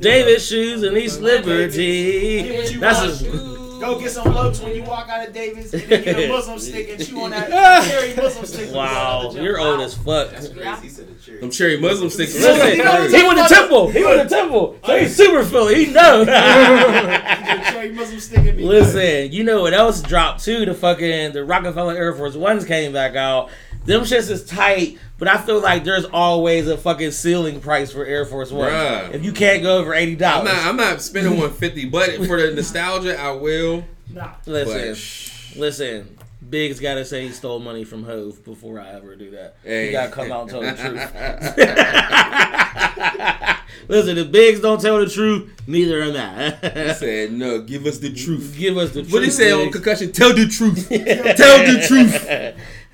David 0.00 0.40
shoes 0.42 0.82
and 0.82 0.96
East 0.98 1.20
Get 1.20 1.44
Liberty. 1.46 2.76
That's 2.78 3.22
want. 3.22 3.34
a, 3.34 3.61
Go 3.82 3.98
get 3.98 4.12
some 4.12 4.32
looks 4.32 4.60
when 4.60 4.76
you 4.76 4.84
walk 4.84 5.08
out 5.08 5.26
of 5.26 5.34
Davis 5.34 5.74
and 5.74 5.82
then 5.82 6.04
get 6.04 6.16
a 6.16 6.28
Muslim 6.28 6.56
stick 6.60 6.88
and 6.88 7.04
chew 7.04 7.20
on 7.22 7.30
that 7.30 7.50
cherry 7.90 8.14
Muslim 8.14 8.46
stick. 8.46 8.58
when 8.58 8.68
you 8.68 8.74
walk 8.76 8.92
wow. 8.92 9.32
You're 9.34 9.58
old 9.58 9.80
as 9.80 9.94
fuck. 9.94 10.30
That's 10.30 10.48
crazy. 10.48 10.82
He 10.82 10.88
said 10.88 11.08
the 11.08 11.20
cherry. 11.20 11.40
Them 11.40 11.50
cherry 11.50 11.80
Muslim 11.80 12.08
sticks. 12.08 12.36
is 12.36 12.44
Listen, 12.44 13.10
he 13.10 13.26
went 13.26 13.38
to 13.38 13.52
Temple. 13.52 13.90
He 13.90 14.04
went 14.04 14.22
to 14.22 14.32
Temple. 14.32 14.78
So 14.86 14.96
he's 14.96 15.16
super 15.16 15.42
Philly. 15.42 15.86
He 15.86 15.92
know. 15.92 16.24
Get 16.24 17.68
a 17.68 17.72
cherry 17.72 17.90
Muslim 17.90 18.20
stick 18.20 18.54
Listen, 18.54 19.32
you 19.32 19.42
know 19.42 19.62
what 19.62 19.74
else 19.74 20.00
dropped 20.00 20.44
too? 20.44 20.64
The 20.64 20.74
fucking 20.74 21.32
the 21.32 21.44
Roc-A-Fella 21.44 21.96
Air 21.96 22.14
Force 22.14 22.36
Ones 22.36 22.64
came 22.64 22.92
back 22.92 23.16
out. 23.16 23.50
Them 23.84 24.02
shits 24.02 24.30
is 24.30 24.44
tight, 24.46 24.98
but 25.18 25.26
I 25.28 25.38
feel 25.38 25.60
like 25.60 25.82
there's 25.84 26.04
always 26.04 26.68
a 26.68 26.76
fucking 26.78 27.10
ceiling 27.10 27.60
price 27.60 27.90
for 27.90 28.04
Air 28.04 28.24
Force 28.24 28.52
One. 28.52 28.70
Bruh. 28.70 29.12
If 29.12 29.24
you 29.24 29.32
can't 29.32 29.62
go 29.62 29.78
over 29.78 29.92
eighty 29.92 30.12
I'm 30.12 30.18
dollars. 30.18 30.52
I'm 30.54 30.76
not 30.76 31.02
spending 31.02 31.32
150, 31.38 31.86
but 31.88 32.10
for 32.26 32.40
the 32.40 32.52
nostalgia, 32.54 33.18
I 33.20 33.32
will. 33.32 33.84
Nah. 34.08 34.34
listen, 34.46 34.88
But 34.90 34.96
shh. 34.96 35.56
listen. 35.56 36.18
Biggs 36.48 36.80
got 36.80 36.94
to 36.94 37.04
say 37.04 37.26
he 37.26 37.32
stole 37.32 37.60
money 37.60 37.82
from 37.84 38.02
Hove 38.04 38.44
before 38.44 38.78
I 38.78 38.88
ever 38.90 39.16
do 39.16 39.30
that. 39.30 39.56
Hey. 39.64 39.86
He 39.86 39.92
got 39.92 40.06
to 40.06 40.10
come 40.12 40.30
out 40.32 40.42
and 40.42 40.50
tell 40.50 40.60
the 40.60 40.72
truth. 40.72 41.12
listen, 43.88 44.18
if 44.18 44.30
Biggs 44.30 44.60
don't 44.60 44.80
tell 44.80 44.98
the 44.98 45.08
truth, 45.08 45.50
neither 45.66 46.02
am 46.02 46.16
I. 46.16 46.50
He 46.68 46.80
I. 46.90 46.92
said, 46.92 47.32
"No, 47.32 47.60
give 47.62 47.86
us 47.86 47.98
the 47.98 48.12
truth." 48.12 48.54
Give 48.58 48.76
us 48.76 48.90
the 48.90 49.00
truth. 49.02 49.12
What 49.12 49.20
did 49.20 49.26
he 49.26 49.30
say 49.30 49.52
on 49.52 49.70
concussion? 49.70 50.12
Tell 50.12 50.34
the 50.34 50.46
truth. 50.48 50.88
Tell 51.36 51.58
the 51.74 51.84
truth. 51.86 52.28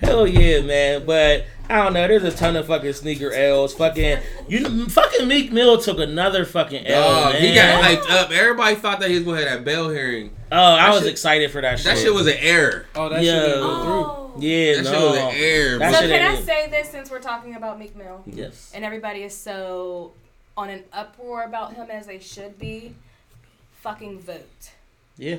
Hell 0.01 0.27
yeah, 0.27 0.61
man. 0.61 1.05
But 1.07 1.47
I 1.69 1.77
don't 1.83 1.93
know. 1.93 2.07
There's 2.09 2.23
a 2.25 2.31
ton 2.33 2.57
of 2.57 2.67
fucking 2.67 2.93
sneaker 2.93 3.33
L's. 3.33 3.75
Fucking 3.75 4.19
you. 4.49 4.87
Fucking 4.89 5.27
Meek 5.29 5.53
Mill 5.53 5.79
took 5.79 5.99
another 5.99 6.45
fucking 6.45 6.87
L. 6.87 7.05
Oh, 7.05 7.33
man. 7.33 7.43
he 7.43 7.55
got 7.55 7.83
hyped 7.85 8.11
up. 8.11 8.31
Everybody 8.31 8.77
thought 8.77 9.01
that 9.01 9.11
he 9.11 9.17
was 9.17 9.25
gonna 9.25 9.39
have 9.39 9.49
that 9.51 9.65
bell 9.65 9.91
hearing. 9.91 10.31
Oh, 10.51 10.57
I 10.57 10.91
was 10.91 11.01
shit- 11.01 11.11
excited 11.13 11.51
for 11.51 11.61
that 11.61 11.79
shit. 11.79 11.87
That 11.87 11.99
shit 11.99 12.15
was 12.15 12.27
an 12.27 12.37
error. 12.39 12.87
Oh, 12.95 13.09
that 13.11 13.23
Yo. 13.23 13.33
shit 13.33 13.43
didn't 13.45 13.61
go 13.61 13.83
through. 13.83 13.93
Oh. 13.93 14.35
Yeah, 14.39 14.75
That 14.77 14.85
no. 14.85 14.91
shit 14.93 15.01
was 15.01 15.17
an 15.19 15.31
error. 15.35 15.79
That 15.79 15.91
bro. 15.91 15.93
So 15.93 16.07
shit 16.07 16.11
can 16.21 16.33
I 16.37 16.41
say 16.43 16.69
this 16.71 16.89
since 16.91 17.11
we're 17.11 17.19
talking 17.19 17.55
about 17.57 17.79
Meek 17.79 17.97
Mill 17.97 18.23
Yes. 18.27 18.71
and 18.75 18.85
everybody 18.85 19.25
is 19.25 19.37
so 19.37 20.13
on 20.57 20.71
an 20.71 20.85
uproar 20.93 21.43
about 21.43 21.75
him 21.75 21.91
as 21.91 22.07
they 22.07 22.19
should 22.21 22.59
be? 22.59 22.95
Fucking 23.83 24.21
vote. 24.21 24.71
Yeah. 25.19 25.37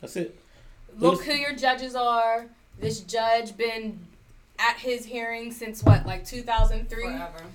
That's 0.00 0.16
it. 0.16 0.38
Look 0.98 1.14
Who's- 1.16 1.26
who 1.26 1.32
your 1.32 1.54
judges 1.54 1.94
are. 1.96 2.46
This 2.78 3.00
judge 3.00 3.56
been 3.56 3.98
at 4.58 4.76
his 4.76 5.04
hearing 5.04 5.52
since 5.52 5.82
what, 5.82 6.06
like 6.06 6.24
2003? 6.24 7.04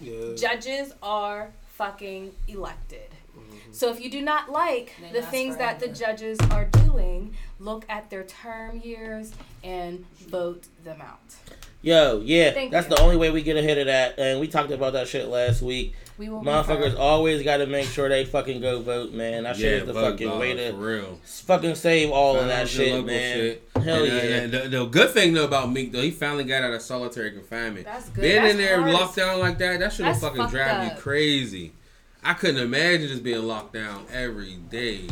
Yeah. 0.01 0.35
Judges 0.35 0.93
are 1.01 1.51
fucking 1.69 2.31
elected. 2.47 3.09
Mm-hmm. 3.37 3.71
So 3.71 3.91
if 3.91 4.01
you 4.01 4.09
do 4.09 4.21
not 4.21 4.51
like 4.51 4.93
They 5.01 5.11
the 5.13 5.21
last 5.21 5.31
things 5.31 5.57
that 5.57 5.79
the 5.79 5.87
judges 5.87 6.37
are 6.51 6.65
doing, 6.65 7.35
look 7.59 7.85
at 7.89 8.09
their 8.09 8.23
term 8.23 8.79
years 8.79 9.31
and 9.63 10.05
vote 10.27 10.67
them 10.83 11.01
out. 11.01 11.19
Yo, 11.81 12.21
yeah. 12.23 12.51
Thank 12.51 12.71
that's 12.71 12.89
you. 12.89 12.95
the 12.95 13.01
only 13.01 13.17
way 13.17 13.31
we 13.31 13.41
get 13.41 13.57
ahead 13.57 13.77
of 13.77 13.87
that. 13.87 14.19
And 14.19 14.39
we 14.39 14.47
talked 14.47 14.71
about 14.71 14.93
that 14.93 15.07
shit 15.07 15.27
last 15.27 15.61
week. 15.61 15.95
We 16.21 16.29
will 16.29 16.43
Motherfuckers 16.43 16.99
always 16.99 17.41
got 17.41 17.57
to 17.57 17.65
make 17.65 17.87
sure 17.87 18.07
they 18.07 18.25
fucking 18.25 18.61
go 18.61 18.79
vote, 18.79 19.11
man. 19.11 19.41
That 19.41 19.55
shit 19.55 19.73
is 19.81 19.85
the 19.87 19.93
fucking 19.95 20.27
dog, 20.27 20.39
way 20.39 20.51
for 20.55 20.71
to 20.71 20.77
real. 20.77 21.19
fucking 21.25 21.73
save 21.73 22.11
all 22.11 22.35
of 22.37 22.45
that 22.45 22.67
shit, 22.69 23.03
man. 23.03 23.35
shit. 23.35 23.67
Hell 23.73 24.03
And, 24.03 24.11
uh, 24.11 24.15
yeah. 24.15 24.21
and 24.35 24.51
the, 24.53 24.59
the 24.69 24.85
good 24.85 25.09
thing 25.09 25.33
though 25.33 25.45
about 25.45 25.71
Meek 25.71 25.91
though, 25.91 26.01
he 26.03 26.11
finally 26.11 26.43
got 26.43 26.61
out 26.61 26.75
of 26.75 26.81
solitary 26.83 27.31
confinement. 27.31 27.85
That's 27.87 28.07
good. 28.09 28.21
Being 28.21 28.35
That's 28.43 28.51
in 28.51 28.57
there 28.59 28.81
hard. 28.81 28.93
locked 28.93 29.15
down 29.15 29.39
like 29.39 29.57
that, 29.57 29.79
that 29.79 29.93
should 29.93 30.05
have 30.05 30.19
fucking 30.19 30.45
drive 30.49 30.91
up. 30.91 30.95
you 30.95 31.01
crazy. 31.01 31.73
I 32.23 32.35
couldn't 32.35 32.61
imagine 32.61 33.07
just 33.07 33.23
being 33.23 33.41
locked 33.47 33.73
down 33.73 34.05
every 34.13 34.57
day. 34.69 35.07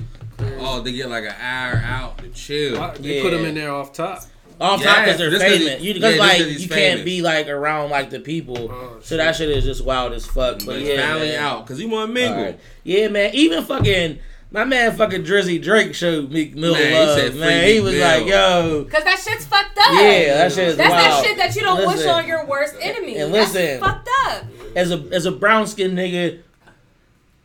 Oh, 0.59 0.79
they 0.81 0.91
get 0.91 1.09
like 1.09 1.23
an 1.23 1.33
hour 1.41 1.81
out 1.83 2.19
to 2.19 2.29
chill. 2.29 2.79
Why- 2.79 2.93
They 2.99 3.23
put 3.23 3.33
him 3.33 3.45
in 3.45 3.55
there 3.55 3.73
off 3.73 3.93
top. 3.93 4.25
Off 4.59 4.81
Yeah, 4.81 4.87
top 4.93 5.05
because 5.05 5.17
they're 5.17 5.29
just 5.29 5.41
'cause 5.43 5.53
he- 5.53 5.59
famous. 5.65 5.81
You 5.81 5.87
yeah, 5.87 5.93
because 5.93 6.09
just 6.15 6.19
like 6.19 6.37
'cause 6.39 6.47
he's 6.47 6.63
you 6.63 6.69
can't 6.69 7.05
be 7.05 7.21
like 7.21 7.47
around 7.47 7.89
like 7.91 8.09
the 8.09 8.19
people. 8.19 8.69
Oh, 8.71 8.97
so 9.01 9.15
that 9.17 9.35
shit 9.35 9.49
is 9.49 9.63
just 9.63 9.83
wild 9.85 10.11
as 10.13 10.25
fuck. 10.25 10.57
But 10.59 10.65
But 10.65 10.75
he's 10.79 10.89
yeah, 10.89 11.07
finally 11.09 11.29
man. 11.29 11.39
out 11.43 11.65
because 11.65 11.79
he 11.79 11.85
want 11.85 12.09
to 12.09 12.13
mingle. 12.13 12.37
Alright. 12.39 12.59
Yeah, 12.83 13.07
man. 13.07 13.31
Even 13.33 13.63
fucking 13.63 14.19
my 14.51 14.65
man, 14.65 14.95
fucking 14.97 15.23
Drizzy 15.23 15.61
Drake 15.61 15.93
showed 15.95 16.31
Meek 16.31 16.55
Mill 16.55 16.73
Man, 16.73 16.87
he 16.91 16.93
love. 16.97 17.17
said 17.19 17.35
man, 17.35 17.67
he 17.67 17.79
was 17.79 17.93
Mill. 17.93 18.01
like, 18.07 18.25
"Yo, 18.27 18.87
Cause 18.91 19.03
that 19.03 19.19
shit's 19.19 19.45
fucked 19.45 19.77
up. 19.77 19.93
yeah, 19.93 20.37
that 20.39 20.51
shit 20.51 20.67
is 20.69 20.75
That's 20.75 20.89
wild." 20.89 21.05
that 21.05 21.23
shit 21.25 21.37
that 21.37 21.55
you 21.55 21.61
don't 21.61 21.87
wish 21.87 22.05
on 22.05 22.27
your 22.27 22.45
worst 22.45 22.75
enemy. 22.81 23.17
And 23.17 23.33
That's 23.33 23.53
listen. 23.53 23.79
fucked 23.79 24.09
up. 24.27 24.43
as 24.75 24.91
a 24.91 25.03
as 25.13 25.25
a 25.25 25.31
brown 25.31 25.67
skinned 25.67 25.97
nigga, 25.97 26.39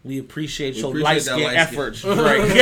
we 0.03 0.19
appreciate 0.19 0.75
We 0.75 0.81
your 0.81 0.89
appreciate 0.91 1.05
light 1.05 1.23
that 1.23 1.33
skin 1.35 1.45
light 1.45 1.57
efforts, 1.59 1.99
skin. 2.01 2.17
Drake. 2.19 2.41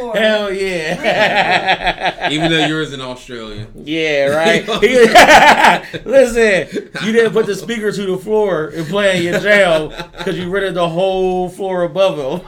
On 0.00 0.16
his 0.16 0.16
platform. 0.16 0.16
Hell 0.16 0.52
yeah. 0.52 2.28
Even 2.30 2.50
though 2.50 2.66
yours 2.66 2.92
in 2.92 3.00
Australia. 3.00 3.66
Yeah, 3.74 4.26
right. 4.36 4.66
Listen, 6.06 6.90
you 7.04 7.12
didn't 7.12 7.32
put 7.32 7.46
the 7.46 7.54
speaker 7.54 7.92
to 7.92 8.06
the 8.06 8.18
floor 8.18 8.68
and 8.68 8.86
play 8.86 9.18
in 9.18 9.22
your 9.24 9.40
jail 9.40 9.88
because 10.18 10.38
you 10.38 10.50
rented 10.50 10.74
the 10.74 10.88
whole 10.88 11.48
floor 11.48 11.82
above 11.82 12.42
him. 12.42 12.46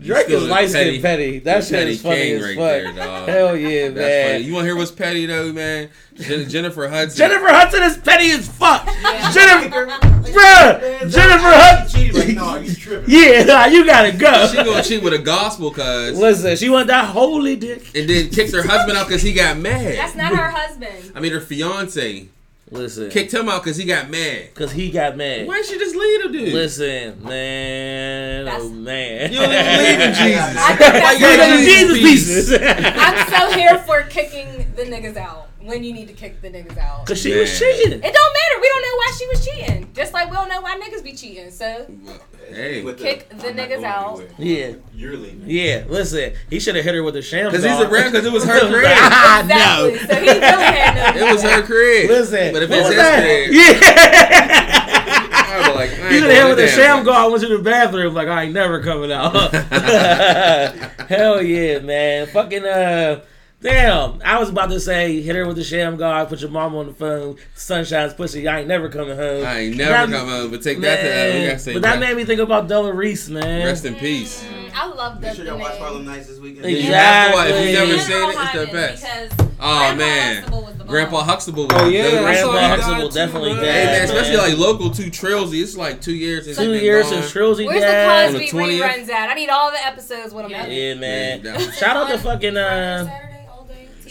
Drake 0.00 0.28
is 0.30 0.42
a 0.42 0.46
light 0.46 0.72
petty- 0.72 0.90
skin 0.90 1.02
petty. 1.02 1.38
That 1.40 1.62
shit 1.64 1.72
petty 1.72 1.90
is 1.92 2.02
funny 2.02 2.16
king 2.16 2.36
as 2.36 2.42
right 2.42 2.56
fuck. 2.56 2.94
there, 2.96 3.06
dog. 3.06 3.28
Hell 3.28 3.56
yeah, 3.56 3.88
That's 3.88 3.96
man. 3.96 4.32
funny. 4.34 4.44
You 4.44 4.54
want 4.54 4.62
to 4.64 4.68
hear 4.68 4.76
what's 4.76 4.90
petty 4.90 5.26
though, 5.26 5.52
man? 5.52 5.90
Jen- 6.14 6.48
Jennifer 6.48 6.88
Hudson. 6.88 7.18
Jennifer 7.18 7.48
Hudson 7.48 7.82
is 7.82 7.98
petty 7.98 8.30
as 8.30 8.48
fuck. 8.48 8.86
Yeah. 8.86 9.32
Jennifer, 9.32 9.86
Man, 9.86 10.00
bruh, 10.00 11.00
Jennifer 11.10 11.50
Hudson. 11.52 12.12
Like, 12.12 12.28
no, 12.34 12.56
you 12.56 12.74
tripping. 12.74 13.10
Yeah, 13.10 13.42
nah, 13.44 13.64
you 13.66 13.84
gotta 13.84 14.12
go. 14.12 14.46
She 14.48 14.56
gonna 14.56 14.82
cheat 14.82 15.02
with 15.02 15.12
a 15.12 15.18
gospel 15.18 15.70
cuz. 15.70 16.18
Listen, 16.18 16.56
she 16.56 16.68
want 16.70 16.86
that 16.88 17.06
holy 17.06 17.56
dick. 17.56 17.94
And 17.94 18.08
then 18.08 18.30
kicked 18.30 18.52
her 18.52 18.62
husband 18.66 18.96
out 18.98 19.06
because 19.06 19.22
he 19.22 19.32
got 19.32 19.58
mad. 19.58 19.96
That's 19.96 20.14
not 20.16 20.34
her 20.34 20.50
husband. 20.50 21.12
I 21.14 21.20
mean, 21.20 21.32
her 21.32 21.40
fiance 21.40 22.28
Listen, 22.72 23.10
kicked 23.10 23.34
him 23.34 23.48
out 23.48 23.64
because 23.64 23.76
he 23.76 23.84
got 23.84 24.08
mad. 24.10 24.54
cause 24.54 24.70
he 24.70 24.90
got 24.92 25.16
mad. 25.16 25.46
Why 25.48 25.54
didn't 25.56 25.66
she 25.66 25.78
just 25.78 25.96
leave 25.96 26.24
him, 26.24 26.32
dude? 26.32 26.52
Listen, 26.54 27.20
man, 27.24 28.42
oh, 28.42 28.44
That's- 28.44 28.62
oh 28.64 28.68
man. 28.70 29.32
You 29.32 29.38
don't 29.40 29.52
even 29.52 29.76
believe 29.76 30.00
in 30.00 30.14
Jesus. 30.14 30.56
I 30.56 30.68
think 30.68 30.78
that's 30.78 31.02
Why 31.02 31.12
you 31.12 31.18
You 31.18 31.36
gotta 31.36 31.50
know, 31.50 31.56
use 31.56 31.66
Jesus 31.66 31.98
pieces? 31.98 32.50
pieces. 32.58 32.94
I'm 32.96 33.28
so 33.50 33.58
here 33.58 33.78
for 33.80 34.02
kicking 34.02 34.72
the 34.76 34.82
niggas 34.84 35.16
out 35.16 35.48
when 35.70 35.82
you 35.84 35.92
need 35.94 36.08
to 36.08 36.14
kick 36.14 36.42
the 36.42 36.50
niggas 36.50 36.76
out. 36.76 37.06
Cause 37.06 37.20
she 37.20 37.34
was 37.38 37.58
cheating. 37.58 37.92
It 37.92 38.02
don't 38.02 38.12
matter. 38.12 38.60
We 38.60 38.68
don't 38.68 38.82
know 38.82 38.96
why 38.96 39.12
she 39.18 39.26
was 39.28 39.46
cheating. 39.46 39.90
Just 39.94 40.12
like 40.12 40.28
we 40.30 40.36
don't 40.36 40.48
know 40.48 40.60
why 40.60 40.78
niggas 40.78 41.02
be 41.02 41.12
cheating. 41.12 41.50
So 41.50 41.86
Hey, 42.50 42.82
With 42.82 42.98
Kick 42.98 43.28
the 43.28 43.48
I'm 43.48 43.56
niggas 43.56 43.84
out. 43.84 44.18
anywhere. 44.20 44.34
Yeah, 44.38 44.74
You're 44.94 45.16
leaving. 45.16 45.44
yeah. 45.46 45.84
Listen, 45.88 46.32
he 46.50 46.58
should 46.60 46.74
have 46.74 46.84
hit 46.84 46.94
her 46.94 47.02
with 47.02 47.14
a 47.16 47.22
sham. 47.22 47.46
because 47.50 47.64
he's 47.64 47.72
dog. 47.72 47.86
a 47.86 47.88
rap 47.90 48.10
because 48.10 48.26
it 48.26 48.32
was 48.32 48.44
her 48.44 48.58
crib. 48.72 48.84
I 48.86 49.40
exactly. 49.40 49.56
know. 49.56 49.96
So 50.06 50.14
he 50.14 50.28
really 50.28 50.40
had 50.40 51.14
no. 51.16 51.26
It 51.28 51.32
was 51.32 51.42
her 51.42 51.62
crib. 51.62 52.10
Listen, 52.10 52.52
but 52.52 52.62
if 52.64 52.70
what 52.70 52.78
it's 52.80 52.88
was 52.88 52.94
his 52.94 53.02
that? 53.02 53.22
crib, 53.22 53.50
Yeah. 53.54 54.80
I'd 55.52 55.66
be 55.66 55.74
like, 55.78 55.90
You 55.90 55.96
could 55.96 56.20
going 56.22 56.36
have 56.36 56.48
with 56.48 56.58
to 56.58 56.64
a 56.64 56.66
damn 56.66 56.76
sham 56.76 56.96
place. 57.04 57.06
go. 57.06 57.12
I 57.12 57.26
went 57.28 57.42
to 57.42 57.48
the 57.56 57.62
bathroom 57.62 58.14
like 58.14 58.28
I 58.28 58.42
ain't 58.44 58.52
never 58.54 58.82
coming 58.82 59.12
out. 59.12 59.32
Hell 61.08 61.42
yeah, 61.42 61.78
man. 61.80 62.26
Fucking 62.28 62.64
uh. 62.64 63.20
Damn, 63.62 64.22
I 64.24 64.38
was 64.38 64.48
about 64.48 64.70
to 64.70 64.80
say 64.80 65.20
hit 65.20 65.36
her 65.36 65.46
with 65.46 65.56
the 65.56 65.64
sham 65.64 65.96
guard, 65.96 66.30
put 66.30 66.40
your 66.40 66.50
mom 66.50 66.74
on 66.74 66.86
the 66.86 66.94
phone, 66.94 67.36
sunshine's 67.54 68.14
pussy, 68.14 68.48
I 68.48 68.60
ain't 68.60 68.68
never 68.68 68.88
coming 68.88 69.14
home. 69.14 69.44
I 69.44 69.58
ain't 69.60 69.76
never 69.76 70.10
coming 70.10 70.30
home, 70.30 70.50
but 70.50 70.62
take 70.62 70.80
that 70.80 70.96
to 70.96 71.02
we 71.02 71.08
Man, 71.10 71.46
gotta 71.48 71.58
say 71.58 71.72
but 71.74 71.82
that 71.82 71.90
rest, 71.90 72.00
made 72.00 72.16
me 72.16 72.24
think 72.24 72.40
about 72.40 72.68
Della 72.68 72.90
Reese, 72.94 73.28
man. 73.28 73.66
rest 73.66 73.84
in 73.84 73.96
peace. 73.96 74.42
Mm, 74.44 74.70
I 74.74 74.86
love 74.86 75.20
Make 75.20 75.34
sure 75.36 75.44
y'all 75.44 75.58
watch 75.58 75.72
name. 75.74 75.82
Harlem 75.82 76.04
Nights 76.06 76.28
this 76.28 76.38
weekend. 76.38 76.64
Exactly. 76.64 76.86
You 76.86 76.92
have 76.94 77.30
to 77.32 77.36
watch. 77.36 77.48
If 77.50 77.66
you 77.66 77.72
never 77.74 77.98
seen 77.98 78.16
it, 78.16 78.36
it's 78.40 78.52
the 78.52 78.72
best. 78.72 79.02
Because 79.36 79.50
Oh 79.62 79.78
Grandpa 79.78 79.94
man, 79.98 80.36
Huxtable 80.36 80.62
was 80.64 80.78
the. 80.78 80.84
Grandpa 80.84 81.22
Huxtable. 81.22 81.66
Oh, 81.70 81.84
was 81.84 81.92
yeah, 81.92 82.10
Grandpa 82.22 82.32
saw 82.40 82.52
he 82.52 82.56
died 82.56 82.80
Huxtable 82.80 83.08
definitely 83.10 83.52
bro. 83.52 83.60
dead. 83.60 83.74
Hey 83.88 83.92
man, 83.98 84.04
especially 84.04 84.36
man. 84.38 84.48
like 84.48 84.58
local 84.58 84.90
to 84.90 85.02
Trilsy, 85.10 85.62
it's 85.62 85.76
like 85.76 86.00
two 86.00 86.14
years 86.14 86.46
since 86.46 86.56
Two 86.56 86.62
he's 86.70 86.72
been 86.78 86.84
years 86.84 87.10
gone. 87.10 87.12
since 87.22 87.30
Trilsy 87.34 87.66
Where's 87.66 87.82
died. 87.82 88.32
the 88.32 88.38
the 88.38 88.44
Cosby 88.50 88.58
20th? 88.58 88.80
reruns 88.80 89.08
at? 89.10 89.28
I 89.28 89.34
need 89.34 89.50
all 89.50 89.70
the 89.70 89.86
episodes 89.86 90.32
with 90.32 90.46
him 90.46 90.52
in 90.52 90.70
it. 90.70 90.72
Yeah, 90.72 90.94
man. 90.94 91.72
Shout 91.72 91.94
out 91.98 92.08
to 92.08 92.16
fucking 92.16 92.56
uh. 92.56 93.26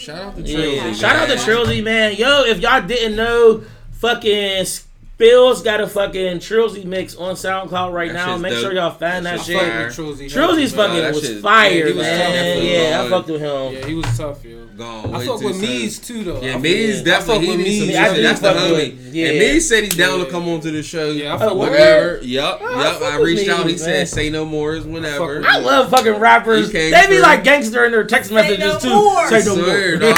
Saturday 0.00 0.24
all 0.24 0.32
day. 0.32 0.34
Shout 0.34 0.36
out 0.36 0.36
to 0.36 0.42
Yeah, 0.42 0.82
Trilsy. 0.92 1.00
shout 1.00 1.16
out 1.16 1.28
to 1.28 1.34
man. 1.36 1.44
Trilsy, 1.46 1.84
man. 1.84 2.14
Yo, 2.16 2.42
if 2.44 2.60
y'all 2.60 2.86
didn't 2.86 3.16
know, 3.16 3.62
fucking 4.00 4.64
Spills 5.20 5.60
got 5.60 5.82
a 5.82 5.86
fucking 5.86 6.38
Trilsy 6.38 6.82
mix 6.86 7.14
on 7.14 7.34
SoundCloud 7.34 7.92
right 7.92 8.10
That 8.10 8.26
now. 8.26 8.38
Make 8.38 8.52
dope. 8.54 8.62
sure 8.62 8.72
y'all 8.72 8.90
find 8.90 9.26
that 9.26 9.36
That 9.36 9.44
shit. 9.44 9.46
shit's 9.58 9.60
fuck 9.60 9.70
fire. 9.70 9.86
with 9.86 9.96
Trilsy. 10.18 10.32
Trilsy's 10.32 10.74
Nah, 10.74 10.82
fucking 10.86 11.02
that 11.02 11.14
was 11.14 11.26
shit- 11.26 11.42
fire, 11.42 11.70
yeah, 11.70 11.76
he 11.86 11.92
was 11.92 11.96
man. 12.06 12.54
tough. 12.56 12.64
Yeah, 12.64 12.80
I 12.80 13.02
Gone. 13.02 13.10
fucked 13.10 13.28
with 13.28 13.40
him. 13.42 13.72
Yeah, 13.74 13.86
he 13.86 13.94
was 13.94 14.06
tough, 14.16 14.44
yo. 14.46 14.56
Gone. 14.78 15.14
I 15.14 15.18
way 15.18 15.26
fuck 15.26 15.40
with 15.42 15.56
soon. 15.56 15.60
Mees 15.60 15.98
too, 15.98 16.24
though. 16.24 16.40
Yeah, 16.40 16.54
I 16.54 16.58
Mees 16.58 16.96
fuck- 16.96 17.04
definitely. 17.04 17.34
I 17.34 17.36
fuck 17.36 17.42
He 17.42 17.48
with 17.50 17.66
needs 17.66 17.78
some 17.80 17.86
Mees. 17.88 17.96
I 17.98 18.22
That's 18.22 18.40
the 18.40 18.48
homie. 18.54 18.96
yeah. 19.12 19.26
And 19.28 19.38
Mees 19.38 19.68
said 19.68 19.84
he's 19.84 19.96
down 19.96 20.18
to 20.20 20.24
come 20.24 20.48
on 20.48 20.60
to 20.60 20.70
the 20.70 20.82
show. 20.82 21.10
Yeah, 21.10 21.34
I 21.34 21.38
fuck 21.38 21.54
with 21.54 21.68
whenever. 21.70 22.18
Mees. 22.22 22.26
Yup, 22.30 22.60
Oh, 22.62 22.66
I 22.74 22.82
yup. 22.84 23.02
I 23.02 23.16
reached 23.18 23.48
out. 23.50 23.58
He 23.66 23.72
man. 23.72 23.78
said, 23.78 24.08
"Say 24.08 24.30
no 24.30 24.46
more." 24.46 24.72
Is 24.72 24.84
whenever. 24.86 25.44
I 25.46 25.58
love 25.58 25.90
fucking 25.90 26.14
rappers. 26.14 26.72
They 26.72 27.06
be 27.10 27.20
like 27.20 27.44
gangster 27.44 27.84
in 27.84 27.92
their 27.92 28.04
text 28.04 28.32
messages 28.32 28.58
no 28.64 28.78
too. 28.78 28.88
more. 28.88 29.28
Say 29.28 29.44
no 29.44 29.56
more. 29.56 30.08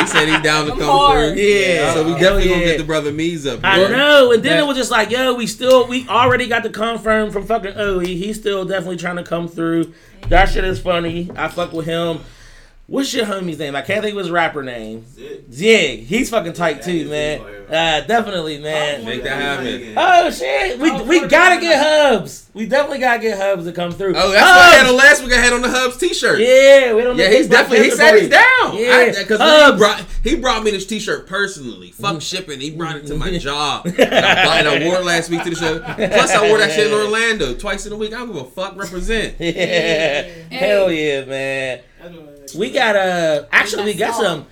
he 0.00 0.06
said 0.08 0.28
he's 0.28 0.40
down 0.42 0.64
to 0.66 0.70
come 0.72 0.78
through. 0.80 1.34
Yeah. 1.40 1.94
So 1.94 2.02
we 2.04 2.12
definitely 2.14 2.48
gonna 2.48 2.64
get 2.64 2.78
the 2.78 2.84
brother 2.84 3.12
Mees 3.12 3.46
up. 3.46 3.60
I 3.62 3.76
here. 3.78 3.88
And 4.32 4.42
then 4.42 4.56
That- 4.56 4.64
it 4.64 4.66
was 4.66 4.76
just 4.76 4.90
like, 4.90 5.10
yo, 5.10 5.34
we 5.34 5.46
still, 5.46 5.86
we 5.86 6.06
already 6.08 6.46
got 6.48 6.62
the 6.62 6.70
confirm 6.70 7.30
from 7.30 7.46
fucking 7.46 7.74
OE. 7.76 8.00
He's 8.00 8.38
still 8.38 8.64
definitely 8.64 8.96
trying 8.96 9.16
to 9.16 9.22
come 9.24 9.48
through. 9.48 9.92
That 10.28 10.46
shit 10.48 10.64
is 10.64 10.80
funny. 10.80 11.30
I 11.36 11.48
fuck 11.48 11.72
with 11.72 11.86
him. 11.86 12.20
What's 12.92 13.14
your 13.14 13.24
homie's 13.24 13.58
name? 13.58 13.74
I 13.74 13.80
can't 13.80 14.02
think 14.02 14.12
of 14.12 14.18
his 14.18 14.30
rapper 14.30 14.62
name. 14.62 15.06
Zig. 15.06 15.50
Zig. 15.50 16.00
He's 16.00 16.28
fucking 16.28 16.52
tight 16.52 16.76
Yeah, 16.76 16.82
too, 16.82 17.08
man. 17.08 17.38
Zig. 17.38 17.48
Uh, 17.70 18.00
definitely, 18.02 18.58
man. 18.58 19.02
Make 19.06 19.22
that 19.22 19.40
happen. 19.40 19.94
Oh 19.96 20.30
shit, 20.30 20.78
we 20.78 20.90
we 21.04 21.26
gotta 21.26 21.58
get 21.58 21.82
Hubs. 21.82 22.50
We 22.52 22.66
definitely 22.66 22.98
gotta 22.98 23.20
get 23.22 23.38
Hubs 23.38 23.64
to 23.64 23.72
come 23.72 23.92
through. 23.92 24.12
Oh, 24.14 24.30
that's 24.32 24.44
what 24.44 24.60
I 24.60 24.74
had 24.76 24.86
on 24.90 24.96
last 24.98 25.22
week. 25.24 25.32
I 25.32 25.36
had 25.38 25.54
on 25.54 25.62
the 25.62 25.70
Hubs 25.70 25.96
T-shirt. 25.96 26.38
Yeah, 26.38 26.92
we 26.92 27.00
don't. 27.02 27.16
Yeah, 27.16 27.30
he's 27.30 27.48
definitely. 27.48 27.86
He 27.86 27.92
said 27.92 28.14
he's 28.20 28.28
down. 28.28 28.76
Yeah, 28.76 29.06
because 29.18 29.40
Hubs. 29.40 29.72
he 29.72 29.78
brought 29.78 30.04
he 30.22 30.36
brought 30.36 30.62
me 30.62 30.70
this 30.72 30.84
T-shirt 30.84 31.26
personally. 31.26 31.92
Fuck 31.92 32.20
shipping. 32.20 32.60
He 32.60 32.72
brought 32.72 32.96
it 32.96 33.06
to 33.06 33.14
my 33.14 33.38
job. 33.38 33.86
and 33.86 33.96
I 34.14 34.84
wore 34.86 34.96
it 34.96 35.04
last 35.06 35.30
week 35.30 35.42
to 35.44 35.48
the 35.48 35.56
show. 35.56 35.78
Plus, 35.80 36.30
I 36.30 36.46
wore 36.46 36.58
that 36.58 36.72
shit 36.72 36.88
in 36.88 36.92
Orlando 36.92 37.54
twice 37.54 37.86
in 37.86 37.94
a 37.94 37.96
week. 37.96 38.12
I 38.12 38.18
don't 38.18 38.26
give 38.34 38.36
a 38.36 38.44
fuck. 38.44 38.76
Represent. 38.76 39.36
Yeah, 39.40 40.22
hell 40.50 40.92
yeah, 40.92 41.24
man. 41.24 41.80
We 42.56 42.70
got 42.70 42.96
uh, 42.96 43.46
actually 43.52 43.84
we 43.84 43.94
got 43.94 44.14
some 44.14 44.46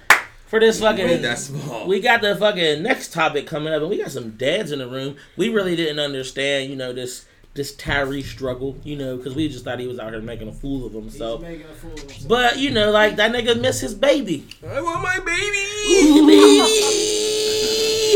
for 0.47 0.59
this 0.61 0.81
fucking. 0.81 1.23
That's 1.23 1.45
small. 1.45 1.87
We 1.87 2.01
got 2.01 2.21
the 2.23 2.35
fucking 2.37 2.83
next 2.83 3.13
topic 3.13 3.47
coming 3.47 3.73
up, 3.73 3.81
and 3.83 3.91
we 3.91 3.99
got 3.99 4.11
some 4.11 4.31
dads 4.33 4.73
in 4.73 4.79
the 4.81 4.89
room. 4.89 5.17
We 5.37 5.49
really 5.49 5.77
didn't 5.77 5.99
understand, 6.01 6.71
you 6.71 6.77
know, 6.77 6.93
this 6.93 7.27
this 7.55 7.75
Tyree 7.75 8.23
struggle, 8.23 8.77
you 8.85 8.95
know, 8.97 9.17
because 9.17 9.35
we 9.35 9.49
just 9.49 9.65
thought 9.65 9.81
he 9.81 9.87
was 9.89 9.99
out 9.99 10.13
here 10.13 10.23
making 10.23 10.47
a 10.49 10.53
fool 10.53 10.87
of 10.87 10.93
himself. 10.93 11.43
making 11.43 11.67
a 11.67 11.75
fool 11.75 11.93
of 11.93 12.01
himself. 12.01 12.29
But 12.29 12.59
you 12.59 12.71
know, 12.71 12.91
like 12.93 13.17
that 13.17 13.33
nigga 13.33 13.61
missed 13.61 13.81
his 13.81 13.95
baby. 13.95 14.47
I 14.67 14.81
want 14.81 15.03
my 15.03 15.19
baby. 15.19 15.67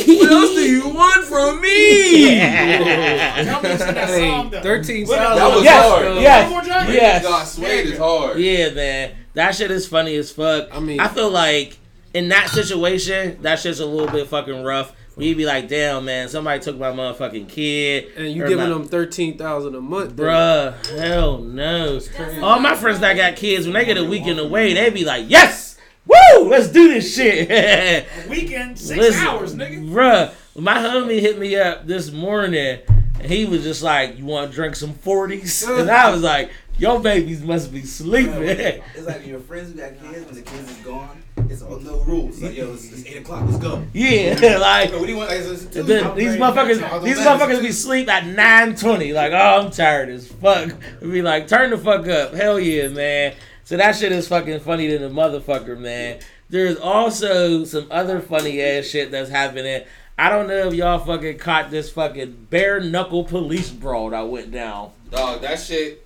what 0.18 0.30
else 0.30 0.50
do 0.54 0.60
you 0.62 0.88
want 0.88 1.24
from 1.24 1.60
me? 1.60 2.38
Tell 2.38 3.62
me 3.62 3.70
you 3.70 3.78
sing 3.78 3.94
that 3.94 4.08
Hey, 4.08 4.60
13 4.62 5.06
What- 5.08 5.18
That 5.18 5.54
was 5.54 5.64
Yes, 5.64 5.84
hard. 5.84 6.04
yes, 6.22 6.42
One 6.52 6.64
more 6.66 6.74
time? 6.74 6.92
yes. 6.92 7.22
God, 7.24 7.44
Suede 7.44 7.86
is 7.86 7.98
hard. 7.98 8.38
Yeah, 8.38 8.70
man. 8.70 9.10
That 9.34 9.54
shit 9.54 9.70
is 9.70 9.86
funny 9.86 10.16
as 10.16 10.30
fuck. 10.30 10.68
I 10.72 10.80
mean- 10.80 11.00
I 11.00 11.08
feel 11.08 11.30
like 11.30 11.78
in 12.12 12.28
that 12.28 12.48
situation, 12.48 13.38
that 13.42 13.58
shit's 13.58 13.80
a 13.80 13.86
little 13.86 14.08
bit 14.12 14.28
fucking 14.28 14.62
rough. 14.62 14.92
When 15.16 15.28
you 15.28 15.36
be 15.36 15.44
like, 15.46 15.68
damn, 15.68 16.04
man, 16.06 16.28
somebody 16.28 16.60
took 16.60 16.76
my 16.76 16.90
motherfucking 16.90 17.48
kid. 17.48 18.08
And 18.16 18.32
you 18.32 18.42
giving 18.42 18.58
my- 18.58 18.66
them 18.68 18.88
13000 18.88 19.74
a 19.76 19.80
month. 19.80 20.16
though. 20.16 20.24
Bruh, 20.24 20.98
hell 20.98 21.38
no. 21.38 22.00
All 22.42 22.58
my 22.58 22.74
friends 22.74 22.98
that 23.00 23.14
got 23.16 23.36
kids, 23.36 23.66
when 23.66 23.74
they 23.74 23.84
get 23.84 23.96
a 23.96 24.04
weekend 24.04 24.40
away, 24.40 24.72
they 24.74 24.90
be 24.90 25.04
like, 25.04 25.26
yes! 25.28 25.76
Woo! 26.06 26.48
Let's 26.48 26.68
do 26.68 26.92
this 26.92 27.14
shit. 27.14 27.48
A 27.50 28.04
weekend, 28.28 28.78
six 28.78 28.98
Listen, 29.00 29.26
hours, 29.26 29.54
nigga. 29.54 29.88
Bruh, 29.88 30.32
my 30.56 30.74
homie 30.74 31.20
hit 31.20 31.38
me 31.38 31.56
up 31.56 31.86
this 31.86 32.10
morning 32.10 32.80
and 33.20 33.32
he 33.32 33.46
was 33.46 33.62
just 33.62 33.82
like, 33.82 34.18
You 34.18 34.26
want 34.26 34.50
to 34.50 34.54
drink 34.54 34.76
some 34.76 34.92
40s? 34.92 35.66
And 35.80 35.90
I 35.90 36.10
was 36.10 36.22
like, 36.22 36.50
Your 36.78 36.98
babies 37.00 37.42
must 37.42 37.72
be 37.72 37.82
sleeping. 37.82 38.34
It's 38.42 39.06
like 39.06 39.26
your 39.26 39.38
friends 39.40 39.70
who 39.72 39.78
got 39.78 39.90
kids, 40.00 40.26
when 40.26 40.34
the 40.34 40.42
kids 40.42 40.70
is 40.70 40.76
gone, 40.78 41.22
it's 41.48 41.62
all 41.62 41.78
no 41.78 42.00
rules. 42.00 42.42
Like, 42.42 42.56
yo, 42.56 42.72
it's, 42.74 42.90
it's 42.92 43.06
8 43.06 43.18
o'clock, 43.18 43.44
let's 43.46 43.58
go. 43.62 43.84
yeah, 43.92 44.56
like, 44.60 44.90
Yo, 44.90 44.98
what 44.98 45.06
do 45.06 45.12
you 45.12 45.18
want? 45.18 45.30
Like, 45.30 45.40
it's- 45.40 45.62
it's 45.64 45.76
and 45.76 46.16
these 46.16 46.36
motherfuckers, 46.36 47.04
these 47.04 47.18
motherfuckers 47.18 47.60
be 47.60 47.70
sleep 47.70 48.08
at 48.08 48.24
9.20. 48.24 49.14
Like, 49.14 49.32
oh, 49.32 49.64
I'm 49.66 49.70
tired 49.70 50.08
as 50.08 50.26
fuck. 50.26 50.72
We 51.00 51.10
Be 51.10 51.22
like, 51.22 51.46
turn 51.46 51.70
the 51.70 51.78
fuck 51.78 52.08
up. 52.08 52.34
Hell 52.34 52.58
yeah, 52.58 52.88
man. 52.88 53.34
So 53.64 53.76
that 53.76 53.94
shit 53.96 54.10
is 54.12 54.26
fucking 54.28 54.60
funny 54.60 54.88
to 54.88 54.98
the 54.98 55.08
motherfucker, 55.10 55.78
man. 55.78 56.18
There's 56.50 56.76
also 56.76 57.64
some 57.64 57.86
other 57.90 58.20
funny 58.20 58.60
ass 58.60 58.84
shit 58.86 59.10
that's 59.10 59.30
happening. 59.30 59.84
I 60.18 60.28
don't 60.28 60.46
know 60.48 60.68
if 60.68 60.74
y'all 60.74 60.98
fucking 60.98 61.38
caught 61.38 61.70
this 61.70 61.90
fucking 61.90 62.48
bare 62.50 62.80
knuckle 62.80 63.24
police 63.24 63.70
brawl 63.70 64.10
that 64.10 64.28
went 64.28 64.50
down. 64.52 64.92
Dog, 65.10 65.40
that 65.42 65.58
shit 65.60 66.04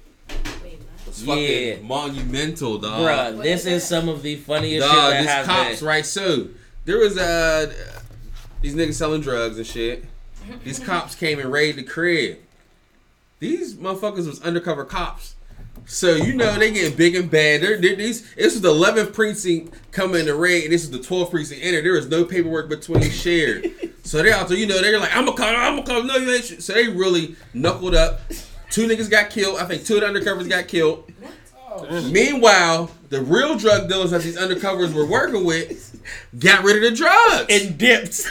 was 1.20 1.36
fucking 1.36 1.68
Yeah. 1.68 1.76
monumental, 1.82 2.78
dog. 2.78 3.00
Bruh, 3.00 3.42
this 3.42 3.66
is 3.66 3.84
some 3.84 4.08
of 4.08 4.22
the 4.22 4.36
funniest 4.36 4.86
Dog, 4.86 4.94
shit 4.94 5.10
that 5.10 5.18
this 5.22 5.30
happened. 5.30 5.68
cops, 5.70 5.82
right? 5.82 6.06
So 6.06 6.48
there 6.84 6.98
was 6.98 7.16
uh 7.18 7.72
these 8.62 8.74
niggas 8.74 8.94
selling 8.94 9.20
drugs 9.20 9.56
and 9.58 9.66
shit. 9.66 10.04
These 10.64 10.78
cops 10.78 11.14
came 11.14 11.38
and 11.38 11.52
raided 11.52 11.76
the 11.76 11.82
crib. 11.90 12.38
These 13.40 13.74
motherfuckers 13.74 14.26
was 14.26 14.40
undercover 14.42 14.84
cops. 14.84 15.34
So 15.86 16.16
you 16.16 16.34
know 16.34 16.58
they 16.58 16.70
getting 16.72 16.96
big 16.96 17.14
and 17.14 17.30
bad. 17.30 17.60
They're, 17.62 17.78
they're- 17.80 17.96
these 17.96 18.34
this 18.34 18.54
was 18.54 18.60
the 18.62 18.72
11th 18.72 19.12
precinct 19.14 19.74
coming 19.92 20.26
to 20.26 20.34
raid, 20.34 20.64
and 20.64 20.72
this 20.72 20.82
is 20.82 20.90
the 20.90 20.98
12th 20.98 21.30
precinct 21.30 21.62
enter. 21.64 21.80
There 21.82 21.96
is 21.96 22.08
no 22.08 22.24
paperwork 22.24 22.68
between 22.68 23.02
shared. 23.10 23.70
so 24.02 24.22
they're 24.22 24.34
out 24.34 24.48
there, 24.48 24.58
you 24.58 24.66
know, 24.66 24.80
they're 24.82 24.98
like, 24.98 25.14
I'm 25.16 25.28
a 25.28 25.32
call, 25.32 25.46
I'm 25.54 25.78
a 25.78 25.82
call, 25.84 26.02
no, 26.02 26.16
you 26.16 26.30
ain't. 26.30 26.62
So 26.62 26.72
they 26.74 26.88
really 26.88 27.36
knuckled 27.54 27.94
up. 27.94 28.20
Two 28.70 28.86
niggas 28.86 29.10
got 29.10 29.30
killed. 29.30 29.58
I 29.58 29.64
think 29.64 29.84
two 29.84 29.96
of 29.96 30.00
the 30.02 30.06
undercovers 30.06 30.48
got 30.48 30.68
killed. 30.68 31.10
Oh, 31.70 32.10
Meanwhile, 32.10 32.90
the 33.08 33.20
real 33.22 33.56
drug 33.56 33.88
dealers 33.88 34.10
that 34.10 34.22
these 34.22 34.36
undercovers 34.38 34.92
were 34.94 35.06
working 35.06 35.44
with 35.44 36.00
got 36.38 36.64
rid 36.64 36.76
of 36.76 36.90
the 36.90 36.96
drugs. 36.96 37.46
And 37.50 37.78
dipped. 37.78 38.24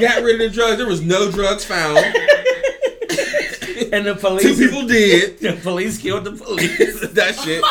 got 0.00 0.22
rid 0.22 0.40
of 0.40 0.50
the 0.50 0.54
drugs. 0.54 0.76
There 0.78 0.86
was 0.86 1.02
no 1.02 1.30
drugs 1.30 1.64
found. 1.64 1.98
and 3.92 4.06
the 4.06 4.16
police. 4.18 4.42
Two 4.42 4.56
people 4.56 4.86
did. 4.86 5.38
The 5.48 5.52
police 5.62 5.98
killed 5.98 6.24
the 6.24 6.32
police. 6.32 7.00
that 7.10 7.34
shit 7.36 7.62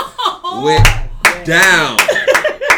went 0.63 1.45
down. 1.45 1.97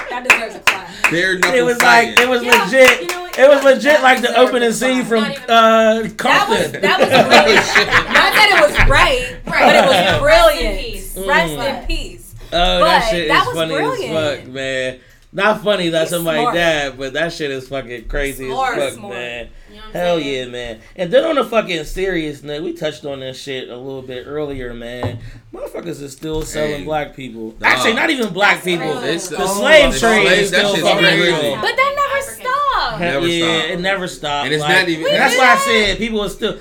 That 0.10 0.26
deserves 0.28 0.56
a 0.56 0.60
clap. 0.60 0.90
Bare 1.12 1.38
knuckle 1.40 1.56
It 1.58 1.62
was 1.64 1.78
fighting. 1.78 2.16
like 2.16 2.20
it 2.20 2.30
was 2.30 2.44
Yeah, 2.44 2.64
legit. 2.66 3.02
you 3.02 3.08
know 3.08 3.22
what? 3.22 3.29
It 3.40 3.50
was 3.50 3.64
legit 3.64 4.02
like 4.02 4.22
the 4.22 4.38
opening 4.38 4.74
scene 4.74 5.06
clap. 5.06 5.08
from 5.08 5.22
Not 5.24 5.32
even- 5.32 5.50
uh 5.50 6.10
That 6.18 6.50
was 6.50 6.72
that 6.72 7.00
was 7.00 7.10
brilliant. 7.10 7.88
Not 8.14 8.34
that 8.34 8.50
it 8.52 8.60
was 8.70 8.90
right, 8.90 9.38
but 9.46 9.76
it 9.76 9.86
was 9.86 10.20
brilliant. 10.20 10.80
peace. 10.80 11.18
Rest 11.18 11.54
Mm. 11.54 11.82
in 11.82 11.88
peace. 11.88 12.34
oh, 12.52 12.58
that 12.58 12.80
but 12.80 13.10
shit 13.10 13.28
that 13.30 13.42
is 13.42 13.48
was 13.48 13.56
funny 13.56 13.76
brilliant. 13.76 14.16
as 14.16 14.38
fuck, 14.40 14.48
man. 14.48 15.00
Not 15.32 15.64
funny 15.64 15.90
that 15.90 16.02
He's 16.02 16.10
somebody 16.10 16.40
smart. 16.42 16.56
died, 16.56 16.98
but 16.98 17.14
that 17.14 17.32
shit 17.32 17.52
is 17.52 17.68
fucking 17.68 18.08
crazy 18.08 18.48
Smart, 18.48 18.80
as 18.80 18.94
fuck, 18.94 19.00
smart. 19.00 19.14
man. 19.14 19.50
You 19.70 19.76
know 19.76 19.82
Hell 19.94 20.18
saying? 20.20 20.36
yeah, 20.48 20.52
man. 20.52 20.82
And 20.96 21.14
then 21.14 21.24
on 21.24 21.38
a 21.38 21.46
fucking 21.46 21.84
serious 21.84 22.42
note, 22.42 22.64
we 22.64 22.74
touched 22.74 23.06
on 23.06 23.20
this 23.20 23.40
shit 23.40 23.70
a 23.70 23.78
little 23.78 24.02
bit 24.02 24.24
earlier, 24.26 24.74
man. 24.74 25.20
Motherfuckers 25.54 26.02
is 26.02 26.14
still 26.14 26.42
selling 26.42 26.80
Hey. 26.80 26.84
black 26.84 27.16
people. 27.16 27.52
Dog. 27.52 27.62
Actually, 27.62 27.94
not 27.94 28.10
even 28.10 28.34
black 28.34 28.64
people. 28.64 28.88
real. 28.88 29.02
The 29.02 29.36
oh, 29.38 29.60
slave 29.60 30.00
trade 30.00 30.26
is 30.40 30.48
still 30.50 30.74
shit's 30.74 30.82
fucking 30.88 31.04
crazy. 31.04 31.22
real. 31.22 31.56
But 31.58 31.76
that 31.76 31.96
never 32.12 32.32
stopped. 32.34 33.00
Never 33.00 33.28
yeah, 33.28 33.58
stopped. 33.60 33.70
it 33.72 33.80
never 33.82 34.08
stopped. 34.08 34.46
And 34.46 34.54
it's 34.56 34.64
like- 34.64 34.78
not 34.80 34.90
even- 34.90 35.04
that's 35.04 35.34
We 35.36 35.40
why 35.40 35.54
I 35.54 35.58
said 35.58 35.98
people 36.00 36.22
are 36.24 36.30
still. 36.30 36.58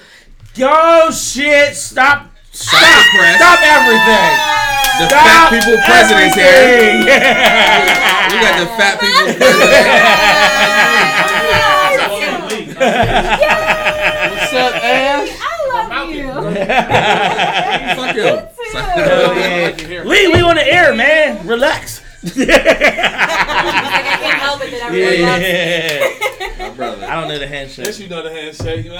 Yo, 0.56 1.10
shit! 1.10 1.74
Stop! 1.74 2.32
Stop 2.59 2.80
Stop! 2.82 3.06
press. 3.14 3.36
Stop 3.38 3.61
everything! 3.62 4.34
The 4.98 5.06
Stop 5.06 5.22
fat 5.22 5.46
people 5.54 5.78
president's 5.86 6.34
here. 6.34 6.50
everything! 6.50 7.06
We 8.28 8.36
got 8.44 8.54
the 8.61 8.66
fat 8.76 8.94
people 9.00 9.24
president. 9.38 10.98
What's 13.18 14.52
up, 14.54 14.74
Ash? 14.84 15.30
I 15.40 15.42
love 15.88 16.11
you. 16.11 16.26
Fuck 17.96 18.16
him. 18.16 18.36
Hell 18.72 19.34
yeah. 19.36 20.02
We 20.04 20.18
we 20.28 20.40
on 20.42 20.54
the 20.56 20.66
air, 20.66 20.94
man. 20.94 21.46
Relax. 21.46 22.02
Like, 22.34 22.48
I 22.48 24.16
can't 24.20 24.38
help 24.40 24.61
it 24.62 24.70
that 24.72 24.82
everybody 24.86 25.22
loves 25.22 25.40
me. 25.40 25.46
yeah. 25.48 26.28
My 26.79 26.87
brother. 26.95 27.07
I 27.07 27.20
don't 27.20 27.29
know 27.29 27.39
the 27.39 27.47
handshake. 27.49 27.87
Yes, 27.87 27.99
you 28.01 28.09
know 28.09 28.22
the 28.22 28.31
handshake. 28.33 28.85
You 28.85 28.91
know 28.93 28.99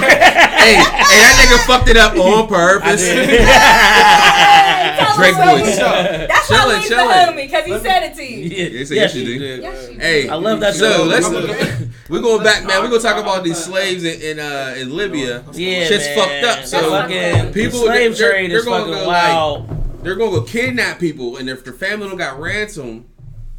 Hey, 0.00 0.76
hey, 0.76 0.76
that 0.76 1.34
nigga 1.40 1.66
fucked 1.66 1.88
it 1.88 1.96
up 1.96 2.12
on 2.16 2.44
I 2.44 2.46
purpose. 2.48 3.00
did. 3.02 3.28
Drake 5.16 5.36
Louis- 5.36 5.62
voice. 5.62 5.76
That's 5.78 6.50
why 6.50 6.56
Chillin', 6.56 6.68
Louis 6.68 6.88
the 6.88 6.94
chillin'. 6.94 7.26
homie, 7.26 7.36
because 7.36 7.64
he 7.64 7.78
said 7.78 8.02
it 8.04 8.14
to 8.16 8.22
you. 8.24 8.38
Yeah, 8.48 8.68
Yes, 8.78 8.90
yes, 8.90 9.14
you 9.14 9.24
do. 9.24 9.32
Yes, 9.32 9.90
you 9.90 9.98
Hey, 9.98 10.28
I 10.28 10.34
love 10.36 10.60
that 10.60 10.74
So 10.74 10.98
show. 10.98 11.04
let's 11.04 11.28
we're 12.08 12.20
going 12.22 12.42
back, 12.42 12.64
man. 12.66 12.82
We're 12.82 12.88
gonna 12.88 13.00
talk 13.02 13.16
about 13.22 13.42
these 13.44 13.58
slaves 13.62 14.04
in 14.04 14.20
in, 14.20 14.38
uh, 14.38 14.74
in 14.78 14.94
Libya. 14.96 15.44
Yeah, 15.52 15.86
Shit's 15.86 16.06
man. 16.06 16.16
fucked 16.18 16.44
up. 16.58 16.64
So 16.66 16.90
fucking 16.90 17.52
people- 17.52 17.80
the 17.80 17.86
slave 17.86 18.16
they're- 18.18 18.30
trade 18.30 18.50
they're 18.50 18.58
is 18.58 18.64
gonna 18.64 18.84
fucking 18.84 18.94
go, 19.04 19.06
like, 19.08 19.32
wild. 19.34 20.02
they're 20.04 20.14
gonna 20.16 20.30
go 20.32 20.42
kidnap 20.42 20.98
people, 20.98 21.36
and 21.36 21.48
if 21.50 21.64
their 21.64 21.72
family 21.74 22.08
don't 22.08 22.16
got 22.18 22.38
ransom, 22.40 23.06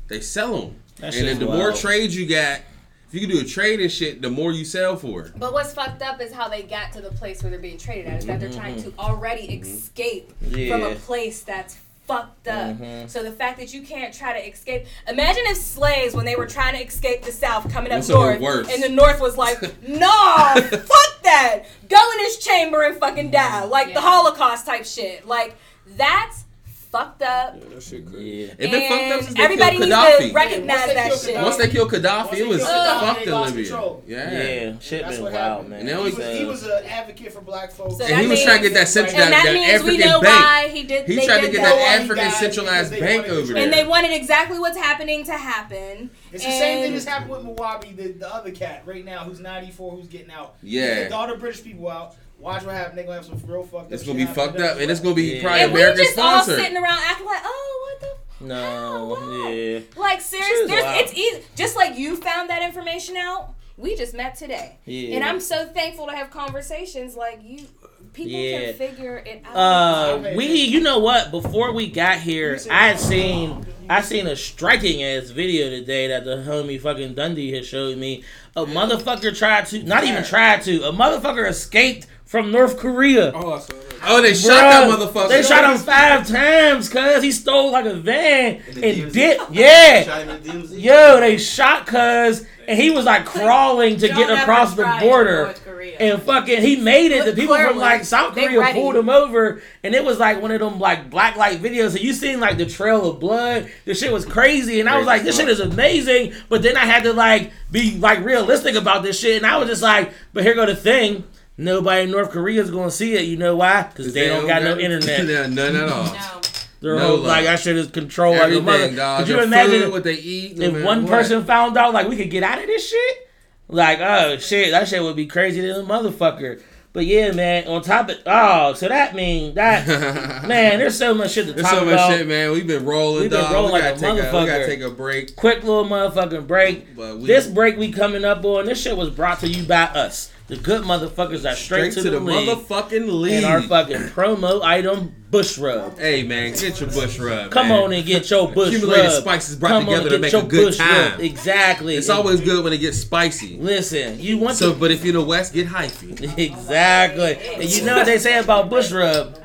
they 0.07 0.20
sell 0.22 0.59
them. 0.62 0.76
That 1.01 1.15
And 1.15 1.27
then 1.27 1.39
the 1.39 1.45
more 1.45 1.71
trades 1.73 2.15
you 2.15 2.25
got, 2.27 2.59
if 3.07 3.13
you 3.13 3.19
can 3.19 3.29
do 3.29 3.39
a 3.41 3.43
trade 3.43 3.79
and 3.81 3.91
shit, 3.91 4.21
the 4.21 4.29
more 4.29 4.51
you 4.53 4.63
sell 4.63 4.95
for 4.95 5.23
it. 5.23 5.33
But 5.37 5.51
what's 5.51 5.73
fucked 5.73 6.01
up 6.01 6.21
is 6.21 6.31
how 6.31 6.47
they 6.47 6.63
got 6.63 6.93
to 6.93 7.01
the 7.01 7.09
place 7.11 7.43
where 7.43 7.49
they're 7.49 7.59
being 7.59 7.77
traded 7.77 8.07
at. 8.07 8.19
Is 8.19 8.25
that 8.27 8.39
they're 8.39 8.51
trying 8.51 8.81
to 8.83 8.93
already 8.97 9.45
escape 9.59 10.29
from 10.39 10.51
a 10.51 10.55
Mm-hmm. 10.91 10.99
Place 11.01 11.41
that's 11.41 11.77
fucked 12.07 12.47
up. 12.47 12.77
Mhm. 12.77 13.09
So 13.09 13.21
the 13.23 13.31
fact 13.31 13.59
that 13.59 13.73
you 13.73 13.81
can't 13.81 14.13
try 14.13 14.39
to 14.39 14.47
escape. 14.47 14.85
Imagine 15.07 15.43
if 15.47 15.57
slaves, 15.57 16.13
when 16.15 16.25
they 16.25 16.35
were 16.35 16.47
trying 16.47 16.75
to 16.75 16.83
escape 16.85 17.23
the 17.23 17.31
South, 17.31 17.71
coming 17.71 17.91
up 17.91 17.97
What's 17.97 18.09
north, 18.09 18.69
and 18.73 18.83
the 18.83 18.89
North 18.89 19.19
was 19.19 19.37
like, 19.37 19.61
"No, 19.87 20.53
fuck 20.55 21.21
that. 21.23 21.63
Go 21.89 22.11
in 22.13 22.17
this 22.19 22.37
chamber 22.43 22.83
and 22.83 22.97
fucking 22.97 23.31
die, 23.31 23.65
like 23.65 23.93
the 23.93 24.01
Holocaust 24.01 24.65
type 24.65 24.85
shit. 24.85 25.27
Like 25.27 25.55
that's 25.97 26.45
fucked 26.91 27.21
up." 27.21 27.55
Yeah, 27.57 27.69
that 27.73 27.83
shit 27.83 28.05
crazy. 28.05 28.29
Yeah. 28.29 28.45
It 28.57 28.71
been 28.71 28.89
fucked 28.89 28.91
up 28.91 29.11
And 29.17 29.23
since 29.25 29.37
they 29.37 29.43
everybody 29.43 29.77
killed 29.77 29.89
needs 29.89 29.95
Gaddafi. 30.01 30.27
to 30.29 30.33
recognize 30.33 30.77
Once 30.77 30.87
they 30.87 30.93
that 30.95 31.19
shit. 31.19 31.35
Once 31.43 31.57
they 31.57 31.69
killed 31.69 31.91
Gaddafi, 31.91 32.25
Once 32.27 32.37
it 32.39 32.47
was 32.47 32.61
Gaddafi, 32.61 32.99
fucked 32.99 33.27
in 33.27 33.33
Libya. 33.41 33.63
control. 33.63 34.03
Yeah. 34.07 34.31
Yeah, 34.31 34.79
shit 34.79 35.01
That's 35.03 35.15
been 35.15 35.23
wild, 35.23 35.35
happened. 35.35 35.69
man. 35.69 35.79
And 35.81 35.89
He 35.89 35.95
was, 35.95 36.17
he 36.17 36.43
uh, 36.43 36.47
was 36.47 36.63
an 36.63 36.83
advocate 36.85 37.33
for 37.33 37.41
black 37.41 37.71
folks. 37.71 37.97
So 37.97 38.03
And 38.03 38.13
that 38.13 38.21
he 38.21 38.27
was 38.27 38.43
trying 38.43 38.57
to 38.61 38.69
get 38.69 38.73
that 38.73 38.79
means- 38.81 38.89
central 38.91 39.21
And 39.21 39.33
that 39.33 39.43
that, 39.45 39.53
means 39.53 39.69
African 39.73 39.87
we 39.91 39.97
know 39.97 40.21
bank. 40.21 40.35
why 40.45 40.67
he 40.69 40.83
did. 40.83 41.05
He 41.07 41.25
tried 41.25 41.41
to 41.41 41.47
get 41.49 41.61
that. 41.61 41.63
that 41.63 41.75
why 41.75 41.97
he 41.97 42.03
African 42.03 42.31
centralized 42.31 42.91
bank 42.99 43.27
over 43.27 43.53
there. 43.53 43.63
And 43.63 43.73
they 43.73 43.83
wanted 43.87 44.11
exactly 44.11 44.59
what's 44.59 44.77
happening 44.77 45.23
to 45.25 45.33
happen. 45.33 46.09
It's 46.33 46.43
the 46.45 46.51
same 46.51 46.81
thing 46.83 46.93
that's 46.93 47.05
happened 47.05 47.31
with 47.31 47.43
Mugabe, 47.43 47.95
the, 47.95 48.11
the 48.13 48.33
other 48.33 48.51
cat 48.51 48.83
right 48.85 49.03
now 49.03 49.19
who's 49.23 49.39
94, 49.39 49.91
who's 49.95 50.07
getting 50.07 50.31
out. 50.31 50.55
Yeah. 50.63 50.87
He 50.95 51.01
kicked 51.01 51.13
all 51.13 51.27
the 51.27 51.35
British 51.35 51.63
people 51.63 51.89
out. 51.89 52.15
Watch 52.41 52.63
what 52.63 52.75
happens. 52.75 52.95
They're 52.95 53.03
gonna 53.05 53.17
have 53.17 53.25
some 53.25 53.41
real 53.45 53.63
fucked 53.63 53.85
up 53.87 53.91
It's 53.91 54.03
shit 54.03 54.07
gonna 54.07 54.17
be 54.19 54.25
happen 54.25 54.43
fucked 54.45 54.57
to 54.57 54.71
up, 54.71 54.79
and 54.79 54.89
it's 54.91 54.99
gonna 54.99 55.15
be 55.15 55.35
Yeah. 55.35 55.41
probably 55.43 55.61
And 55.61 55.73
we 55.73 55.79
American 55.81 56.03
just 56.05 56.17
all 56.19 56.41
sponsored. 56.43 56.59
sitting 56.63 56.77
around 56.77 56.99
acting 57.05 57.25
like, 57.27 57.41
oh, 57.45 57.87
what 57.99 58.01
the. 58.39 58.45
No, 58.45 58.55
Hell, 58.55 59.07
wow. 59.09 59.49
yeah. 59.49 59.79
Like 59.95 60.17
Shit 60.19 60.27
seriously, 60.27 60.81
wild. 60.81 61.01
it's 61.01 61.13
easy. 61.13 61.43
Just 61.55 61.75
like 61.75 61.97
you 61.97 62.15
found 62.15 62.49
that 62.49 62.63
information 62.63 63.15
out, 63.15 63.53
we 63.77 63.95
just 63.95 64.15
met 64.15 64.35
today, 64.35 64.77
Yeah. 64.85 65.15
and 65.15 65.23
I'm 65.23 65.39
so 65.39 65.65
thankful 65.67 66.07
to 66.07 66.13
have 66.15 66.31
conversations 66.31 67.15
like 67.15 67.39
you. 67.43 67.67
People 68.13 68.31
Yeah. 68.33 68.59
can 68.65 68.73
figure 68.73 69.17
it 69.25 69.43
out. 69.45 69.55
Uh, 69.55 70.31
we, 70.35 70.45
you 70.47 70.81
know 70.81 70.99
what? 70.99 71.31
Before 71.31 71.71
we 71.71 71.87
got 71.89 72.19
here, 72.19 72.59
I 72.69 72.87
had 72.89 72.99
seen, 72.99 73.65
I 73.89 74.01
seen 74.01 74.27
a 74.27 74.35
striking 74.35 75.01
ass 75.03 75.29
video 75.29 75.69
today 75.69 76.07
that 76.07 76.25
the 76.25 76.37
homie 76.37 76.81
fucking 76.81 77.13
Dundee 77.13 77.53
had 77.53 77.65
showed 77.65 77.97
me. 77.97 78.23
A 78.57 78.65
motherfucker 78.65 79.37
tried 79.37 79.67
to, 79.67 79.83
not 79.83 80.03
even 80.03 80.23
tried 80.25 80.61
to, 80.63 80.83
a 80.89 80.91
motherfucker 80.91 81.47
escaped 81.47 82.07
from 82.32 82.49
North 82.49 82.77
Korea. 82.77 83.34
Oh, 83.36 83.51
I 83.55 83.59
saw 83.59 83.73
that. 83.73 83.95
Oh, 84.03 84.21
they 84.21 84.34
shot 84.34 84.47
that 84.51 84.89
motherfucker. 84.89 85.27
They 85.27 85.43
shot 85.43 85.69
him 85.69 85.77
five 85.77 86.25
times 86.25 86.88
cause 86.88 87.21
he 87.21 87.29
stole 87.29 87.73
like 87.73 87.86
a 87.86 87.93
van 87.93 88.61
In 88.69 88.84
and 88.86 88.97
DMZ? 89.11 89.11
dipped. 89.11 89.51
Yeah. 89.51 90.03
Shot 90.03 90.27
DMZ? 90.41 90.82
Yo, 90.82 91.19
they 91.19 91.38
shot 91.38 91.86
cuz 91.86 92.45
and 92.69 92.79
he 92.79 92.89
was 92.89 93.03
like 93.03 93.25
crawling 93.25 93.97
to 93.97 94.07
get 94.07 94.29
across 94.29 94.75
the 94.75 94.97
border. 95.01 95.53
And 95.99 96.21
fucking, 96.21 96.61
he 96.61 96.77
made 96.77 97.11
it. 97.11 97.25
The 97.25 97.34
people 97.34 97.57
from 97.57 97.77
like 97.77 98.05
South 98.05 98.34
Korea 98.34 98.71
pulled 98.71 98.95
him 98.95 99.09
over, 99.09 99.61
and 99.84 99.93
it 99.93 100.05
was 100.05 100.19
like 100.19 100.41
one 100.41 100.51
of 100.51 100.61
them 100.61 100.79
like 100.79 101.09
black 101.09 101.36
light 101.36 101.61
videos. 101.61 101.95
And 101.95 101.99
you 101.99 102.13
seen 102.13 102.39
like 102.39 102.57
the 102.57 102.65
trail 102.65 103.09
of 103.09 103.19
blood. 103.19 103.69
The 103.84 103.93
shit 103.93 104.13
was 104.13 104.25
crazy, 104.25 104.79
and 104.79 104.88
I 104.88 104.97
was 104.97 105.05
like, 105.05 105.23
this 105.23 105.36
shit 105.36 105.49
is 105.49 105.59
amazing. 105.59 106.34
But 106.47 106.61
then 106.61 106.77
I 106.77 106.86
had 106.86 107.03
to 107.03 107.11
like 107.11 107.51
be 107.71 107.97
like 107.97 108.23
realistic 108.23 108.75
about 108.75 109.03
this 109.03 109.19
shit, 109.19 109.36
and 109.36 109.45
I 109.45 109.57
was 109.57 109.67
just 109.67 109.82
like, 109.82 110.13
but 110.32 110.43
here 110.43 110.55
go 110.55 110.65
the 110.65 110.75
thing. 110.75 111.25
Nobody 111.62 112.03
in 112.03 112.12
North 112.12 112.32
Korea 112.32 112.62
is 112.62 112.72
gonna 112.72 112.91
see 112.91 113.14
it. 113.14 113.22
You 113.26 113.38
know 113.38 113.55
why? 113.55 113.84
Because 113.84 114.14
they, 114.14 114.28
don't 114.28 114.47
got 114.47 114.64
no 114.64 114.78
internet. 114.80 115.28
Yeah, 115.28 115.47
none 115.47 115.76
at 115.76 115.89
all. 115.89 116.05
No. 116.05 116.41
They're 116.82 116.95
No 116.95 117.09
all 117.12 117.18
love. 117.18 117.26
like 117.26 117.45
that 117.45 117.59
shit 117.59 117.78
is 117.78 117.88
controlled 117.91 118.38
like 118.39 118.51
a 118.53 118.59
mother. 118.62 118.95
Dog. 118.95 119.20
Could 119.20 119.28
you 119.36 119.43
imagine 119.43 119.82
food, 119.84 119.91
what 119.91 120.03
they 120.03 120.16
eat? 120.16 120.57
no 120.57 120.66
if 120.66 120.74
matter 120.74 120.86
one 120.86 121.03
what. 121.03 121.12
person 121.12 121.45
found 121.45 121.78
out 121.78 121.93
like 121.93 122.07
we 122.07 122.16
could 122.18 122.32
get 122.32 122.41
out 122.43 122.57
of 122.59 122.66
this 122.66 122.89
shit, 122.89 123.30
like 123.68 123.99
oh 123.99 124.38
shit, 124.39 124.72
that 124.72 124.88
shit 124.88 125.03
would 125.03 125.16
be 125.16 125.28
crazy 125.28 125.62
to 125.62 125.74
the 125.76 125.84
motherfucker. 125.84 126.59
But 126.93 127.05
yeah, 127.05 127.32
man. 127.32 127.68
On 127.68 127.82
top 127.82 128.09
of 128.09 128.18
oh, 128.26 128.74
so 128.74 128.88
that 128.89 129.14
means 129.16 129.53
that 129.55 129.88
man, 130.47 130.80
there's 130.80 130.97
so 130.97 131.14
much 131.14 131.32
shit 131.34 131.45
to 131.45 131.53
There's 131.53 131.66
talk 131.68 131.80
so 131.80 131.86
much 131.86 131.93
about. 131.93 132.09
shit, 132.18 132.28
man. 132.28 132.51
We've 132.51 132.66
been 132.68 132.84
rolling, 132.84 133.22
We've 133.22 133.30
been 133.32 133.39
dog. 133.41 133.53
rolling 133.53 133.74
we 133.74 133.80
like 133.80 133.95
gotta 133.95 133.95
a 133.95 133.99
take 133.99 134.09
a, 134.12 134.16
we 134.16 134.22
motherfucker. 134.22 134.47
gotta 134.47 134.66
take 134.66 134.82
a 134.82 134.89
break. 134.89 135.36
Quick 135.38 135.64
little 135.64 135.86
motherfucking 135.86 136.47
break. 136.47 136.95
But 136.95 137.20
we, 137.20 137.28
this 137.28 137.45
break 137.47 137.78
we 137.78 137.91
coming 137.93 138.26
up 138.26 138.43
on. 138.43 138.66
This 138.66 138.82
shit 138.82 138.97
was 138.97 139.09
brought 139.12 139.39
to 139.41 139.47
you 139.47 139.64
by 139.66 139.84
us, 139.84 140.32
the 140.51 140.57
good 140.57 140.81
motherfuckers 140.83 141.43
that 141.43 141.55
straight, 141.55 141.93
straight 141.93 142.03
to 142.03 142.09
the, 142.09 142.19
league, 142.19 142.45
motherfucking 142.45 143.09
league. 143.21 143.35
and 143.35 143.45
our 143.45 143.61
fucking 143.61 144.01
promo 144.09 144.61
item 144.61 145.15
Bush 145.31 145.57
Rub. 145.57 145.97
hey, 145.97 146.23
man, 146.23 146.51
get 146.51 146.77
your 146.81 146.89
bush 146.89 147.17
rub. 147.17 147.51
Come 147.51 147.69
man. 147.69 147.83
on 147.83 147.93
and 147.93 148.05
get 148.05 148.29
your 148.29 148.49
bush 148.49 148.57
rub. 148.57 148.67
Accumulated 148.73 149.11
rub. 149.11 149.21
spices 149.21 149.55
brought 149.55 149.69
Come 149.69 149.85
together 149.85 150.09
to 150.09 150.19
make 150.19 150.33
your 150.33 150.43
a 150.43 150.45
good 150.45 150.65
bush 150.65 150.79
rub. 150.79 151.11
time. 151.13 151.21
Exactly. 151.21 151.95
It's 151.95 152.09
always 152.09 152.41
good 152.41 152.65
when 152.65 152.73
it 152.73 152.79
gets 152.79 152.97
spicy. 152.97 153.55
Listen, 153.59 154.19
you 154.19 154.39
want 154.39 154.57
So, 154.57 154.73
to 154.73 154.77
but 154.77 154.91
if 154.91 155.05
you're 155.05 155.15
in 155.15 155.21
the 155.21 155.25
West, 155.25 155.53
get 155.53 155.67
hyphy. 155.67 156.37
exactly. 156.37 157.37
And 157.55 157.63
you 157.73 157.85
know 157.85 157.95
what 157.95 158.05
they 158.05 158.17
say 158.19 158.37
about 158.37 158.69
bush 158.69 158.91
rub? 158.91 159.37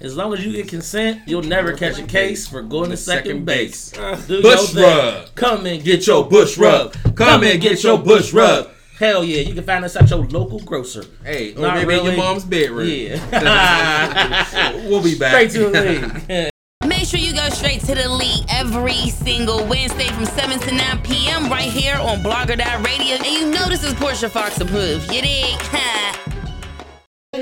As 0.00 0.14
long 0.16 0.34
as 0.34 0.44
you 0.44 0.52
get 0.52 0.68
consent, 0.68 1.22
you'll 1.26 1.42
never 1.44 1.72
catch 1.72 1.98
a 1.98 2.02
case 2.02 2.46
for 2.46 2.60
going 2.60 2.90
to 2.90 2.96
second 2.98 3.46
base. 3.46 3.90
Do 4.26 4.42
Bush 4.42 4.74
rub. 4.74 5.34
Come 5.34 5.64
and 5.64 5.82
Get 5.82 6.06
your 6.06 6.28
bush 6.28 6.58
rub. 6.58 6.94
Come 7.14 7.42
and 7.44 7.58
get 7.58 7.82
your 7.82 7.96
bush 7.98 8.34
rub. 8.34 8.68
Hell 8.98 9.24
yeah, 9.24 9.40
you 9.40 9.54
can 9.54 9.64
find 9.64 9.84
us 9.84 9.96
at 9.96 10.08
your 10.10 10.24
local 10.26 10.60
grocer. 10.60 11.04
Hey, 11.24 11.54
or 11.54 11.60
Not 11.60 11.74
maybe 11.74 11.82
in 11.82 11.88
really. 11.88 12.14
your 12.14 12.16
mom's 12.24 12.44
bedroom. 12.44 12.88
Yeah. 12.88 14.74
we'll 14.88 15.02
be 15.02 15.14
back. 15.18 15.32
Straight 15.32 15.50
to 15.52 15.70
the 15.70 15.80
league. 16.28 16.50
Make 16.86 17.06
sure 17.06 17.20
you 17.20 17.32
go 17.32 17.48
straight 17.50 17.80
to 17.82 17.94
the 17.94 18.08
league 18.08 18.44
every 18.48 19.08
single 19.10 19.64
Wednesday 19.66 20.08
from 20.08 20.24
7 20.26 20.58
to 20.60 20.74
9 20.74 21.02
p.m. 21.02 21.48
right 21.50 21.70
here 21.70 21.96
on 21.96 22.18
Blogger 22.22 22.56
Radio. 22.84 23.16
And 23.16 23.26
you 23.26 23.50
know 23.50 23.66
this 23.68 23.84
is 23.84 23.94
Portia 23.94 24.28
Fox 24.28 24.60
approved. 24.60 25.12
You 25.12 25.22
dig? 25.22 25.58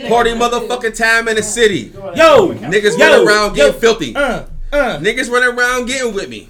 Party 0.09 0.31
motherfucking 0.31 0.97
time 0.97 1.27
in 1.27 1.37
the 1.37 1.43
city. 1.43 1.91
Yo, 2.15 2.53
Niggas 2.55 2.97
yo, 2.97 3.07
running 3.11 3.27
around 3.29 3.57
yo, 3.57 3.67
getting 3.67 3.81
filthy. 3.81 4.15
Uh, 4.15 4.45
uh. 4.73 4.99
Niggas 5.01 5.29
running 5.31 5.59
around 5.59 5.87
getting 5.87 6.15
with 6.15 6.29
me. 6.29 6.49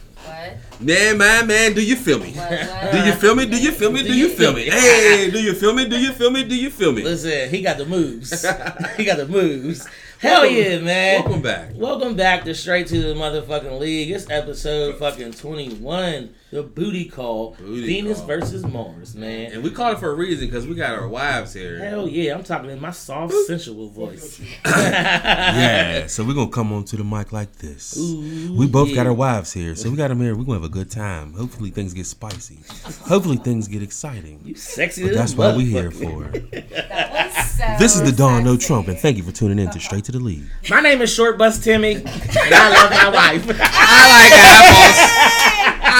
Man, 0.80 1.18
man, 1.18 1.46
man, 1.46 1.74
do 1.74 1.84
you 1.84 1.94
feel 1.94 2.18
me? 2.18 2.32
Do 2.32 3.04
you 3.04 3.12
feel 3.12 3.34
me? 3.34 3.44
Do 3.44 3.60
you 3.60 3.70
feel 3.70 3.92
me? 3.92 4.02
Do 4.02 4.14
you 4.16 4.30
feel 4.30 4.54
me? 4.54 4.64
Hey, 4.64 5.30
do 5.30 5.38
you 5.38 5.52
feel 5.52 5.74
me? 5.74 5.86
Do 5.86 6.00
you 6.00 6.10
feel 6.12 6.30
me? 6.30 6.42
Do 6.42 6.56
you 6.56 6.70
feel 6.70 6.90
me? 6.90 7.02
Listen, 7.02 7.50
he 7.50 7.60
got 7.60 7.76
the 7.76 7.84
moves. 7.84 8.30
he 8.96 9.04
got 9.04 9.18
the 9.18 9.26
moves. 9.28 9.86
Hell 10.20 10.44
yeah, 10.44 10.78
man. 10.80 11.22
Welcome 11.22 11.40
back. 11.40 11.70
Welcome 11.74 12.14
back 12.14 12.44
to 12.44 12.54
Straight 12.54 12.88
to 12.88 13.00
the 13.00 13.14
Motherfucking 13.14 13.78
League. 13.78 14.10
It's 14.10 14.28
episode 14.28 14.98
fucking 14.98 15.32
21. 15.32 16.34
The 16.50 16.62
booty 16.62 17.06
call. 17.06 17.52
Booty 17.58 17.86
Venus 17.86 18.18
call. 18.18 18.26
versus 18.26 18.66
Mars, 18.66 19.14
man. 19.14 19.52
And 19.52 19.64
we 19.64 19.70
called 19.70 19.96
it 19.96 19.98
for 19.98 20.10
a 20.10 20.14
reason 20.14 20.46
because 20.46 20.66
we 20.66 20.74
got 20.74 20.92
our 20.94 21.08
wives 21.08 21.54
here. 21.54 21.78
Hell 21.78 22.06
yeah, 22.06 22.34
I'm 22.34 22.42
talking 22.42 22.68
in 22.68 22.82
my 22.82 22.90
soft, 22.90 23.32
sensual 23.46 23.88
voice. 23.88 24.42
Yeah, 24.66 26.06
so 26.06 26.22
we're 26.22 26.34
gonna 26.34 26.50
come 26.50 26.70
onto 26.72 26.98
the 26.98 27.04
mic 27.04 27.32
like 27.32 27.56
this. 27.56 27.96
Ooh, 27.98 28.54
we 28.54 28.66
both 28.66 28.94
got 28.94 29.06
our 29.06 29.14
wives 29.14 29.52
here, 29.54 29.74
so 29.74 29.90
we 29.90 29.96
got 29.96 30.08
them 30.08 30.20
here. 30.20 30.36
We're 30.36 30.44
gonna 30.44 30.58
have 30.58 30.64
a 30.64 30.68
good 30.68 30.90
time. 30.90 31.32
Hopefully 31.32 31.70
things 31.70 31.94
get 31.94 32.04
spicy. 32.04 32.58
Hopefully 33.06 33.36
things 33.38 33.68
get 33.68 33.82
exciting. 33.82 34.40
You 34.44 34.54
sexy 34.54 35.04
But 35.04 35.14
that's 35.14 35.34
what 35.34 35.56
we're 35.56 35.66
here 35.66 35.90
for. 35.90 36.30
That 37.60 37.78
was 37.80 37.92
so 37.92 38.00
This 38.00 38.06
is 38.08 38.10
the 38.10 38.16
Don 38.16 38.42
No. 38.44 38.56
Trump, 38.56 38.88
and 38.88 38.98
thank 38.98 39.18
you 39.18 39.22
for 39.22 39.32
tuning 39.32 39.58
in 39.58 39.68
to 39.70 39.78
Straight 39.80 40.04
to 40.04 40.12
the 40.12 40.18
League. 40.18 40.44
My 40.70 40.80
name 40.80 41.02
is 41.02 41.12
Short 41.12 41.36
Bus 41.36 41.62
Timmy, 41.62 41.96
and 41.96 42.06
I 42.06 42.70
love 42.70 42.90
my 42.90 43.08
wife. 43.10 43.44
I 43.60 43.62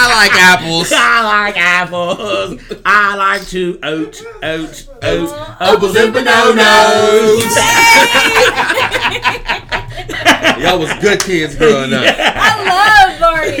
like 0.07 0.33
apples. 0.33 0.91
I 0.91 0.91
like 0.91 0.91
apples. 0.91 0.91
I 0.93 1.45
like 1.45 1.57
apples. 1.57 2.59
I 2.83 3.15
like 3.15 3.47
to 3.49 3.79
oat, 3.83 4.23
oat, 4.41 4.87
oat, 5.03 5.29
Apples 5.61 5.95
and 5.95 6.11
bananas. 6.13 6.63
Y'all 10.63 10.79
was 10.79 10.91
good 11.01 11.19
kids 11.21 11.55
growing 11.55 11.93
up. 11.93 12.03
I 12.07 13.09
love 13.09 13.19
Barney. 13.19 13.51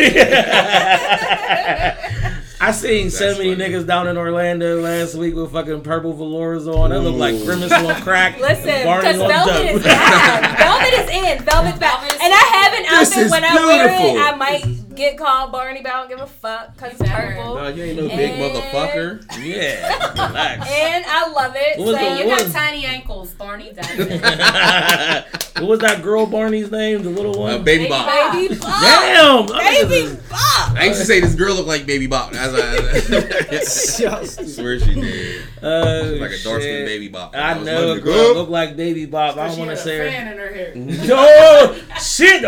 I 2.61 2.71
seen 2.73 3.09
so 3.09 3.35
many 3.39 3.55
funny. 3.55 3.69
niggas 3.73 3.87
down 3.87 4.07
in 4.07 4.17
Orlando 4.17 4.81
last 4.81 5.15
week 5.15 5.33
with 5.33 5.51
fucking 5.51 5.81
purple 5.81 6.13
velours 6.13 6.67
on. 6.67 6.91
They 6.91 6.97
look 6.99 7.15
like 7.15 7.35
Grimace 7.43 7.71
on 7.71 7.99
crack. 8.03 8.39
Listen, 8.39 8.65
because 8.65 9.17
Velvet 9.17 9.47
dope. 9.47 9.75
is 9.77 9.83
back. 9.83 10.59
Velvet 10.59 10.93
is 10.93 11.09
in. 11.09 11.43
Velvet's 11.43 11.79
back. 11.79 12.01
Velvet 12.01 12.13
is 12.13 12.21
And 12.21 12.31
I 12.31 12.45
have 12.53 12.73
an 12.73 12.85
outfit 12.87 13.17
is 13.17 13.31
when 13.31 13.43
I 13.43 13.55
wear 13.55 13.89
it. 13.89 14.21
I 14.21 14.35
might 14.35 14.95
get 14.95 15.17
called 15.17 15.51
Barney, 15.51 15.81
but 15.81 15.91
I 15.91 16.01
don't 16.01 16.09
give 16.09 16.19
a 16.19 16.27
fuck 16.27 16.75
because 16.75 16.99
it's 16.99 17.09
purple. 17.09 17.55
No, 17.55 17.67
you 17.69 17.83
ain't 17.83 17.99
no 17.99 18.07
big 18.07 18.33
motherfucker. 18.33 19.25
Yeah, 19.41 20.11
relax. 20.13 20.69
And 20.69 21.05
I 21.07 21.31
love 21.31 21.53
it. 21.55 21.79
What 21.79 21.99
so 21.99 22.15
the 22.15 22.21
You 22.21 22.29
got 22.29 22.51
tiny 22.51 22.85
ankles, 22.85 23.33
Barney 23.33 23.73
does 23.73 23.87
what 25.55 25.69
was 25.69 25.79
that 25.79 26.01
girl 26.03 26.25
Barney's 26.25 26.71
name? 26.71 27.03
The 27.03 27.09
little 27.09 27.39
one. 27.39 27.53
Uh, 27.53 27.57
baby 27.59 27.87
Bop. 27.87 28.33
Baby 28.33 28.55
Bob. 28.55 28.81
Damn, 28.81 29.45
Baby 29.47 30.17
Bob. 30.29 30.77
I 30.77 30.85
used 30.85 30.99
to 30.99 31.05
say 31.05 31.19
this 31.19 31.35
girl 31.35 31.55
looked 31.55 31.67
like 31.67 31.85
Baby 31.85 32.07
Bop. 32.07 32.33
That's 33.49 34.01
I 34.01 34.23
swear 34.25 34.79
she 34.79 34.93
did. 34.95 35.41
Uh, 35.61 36.17
Like 36.19 36.31
a 36.31 36.43
dark 36.43 36.61
skinned. 36.61 36.85
Baby 36.85 37.07
Bop. 37.07 37.35
I 37.35 37.57
was 37.57 37.65
know 37.65 37.91
a 37.93 37.99
girl 37.99 38.33
look 38.35 38.49
like 38.49 38.75
Baby 38.75 39.05
Bop. 39.05 39.37
I 39.37 39.47
don't 39.49 39.59
want 39.59 39.69
to 39.71 39.75
had 39.75 39.77
a 39.77 39.81
say 39.81 39.97
her. 39.97 40.09
fan 40.09 40.31
in 40.33 40.37
her 40.37 40.53
hair. 40.53 40.73
Oh 41.17 41.75
shit! 42.01 42.43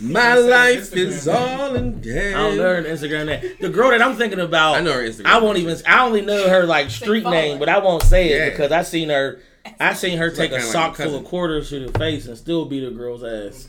My 0.00 0.34
life 0.34 0.94
is 0.94 1.26
all 1.26 1.74
in 1.74 1.98
I 2.00 2.32
don't 2.32 2.56
know 2.58 2.74
her 2.74 2.82
Instagram 2.82 3.26
name. 3.26 3.54
The 3.60 3.70
girl 3.70 3.90
that 3.90 4.02
I'm 4.02 4.14
thinking 4.16 4.40
about. 4.40 4.74
I 4.76 4.80
know 4.80 4.92
her 4.92 5.00
Instagram. 5.00 5.26
I 5.26 5.38
won't 5.40 5.58
even. 5.58 5.76
I 5.86 6.04
only 6.04 6.20
know 6.20 6.48
her 6.48 6.64
like 6.66 6.90
street 6.90 7.24
name, 7.24 7.58
but 7.58 7.68
I 7.68 7.78
won't 7.78 8.02
say 8.02 8.28
it 8.32 8.38
Yeah. 8.38 8.50
because 8.50 8.72
I 8.72 8.82
seen 8.82 9.08
her. 9.08 9.40
I 9.80 9.94
seen 9.94 10.18
her 10.18 10.30
take 10.30 10.52
like- 10.52 10.60
a 10.60 10.64
kinda 10.64 10.66
like 10.66 10.72
sock 10.72 10.96
full 10.96 11.16
of 11.16 11.24
quarters 11.24 11.70
to 11.70 11.86
the 11.88 11.98
face 11.98 12.26
and 12.26 12.36
still 12.36 12.66
beat 12.66 12.84
a 12.84 12.90
girl's 12.90 13.24
ass. 13.24 13.66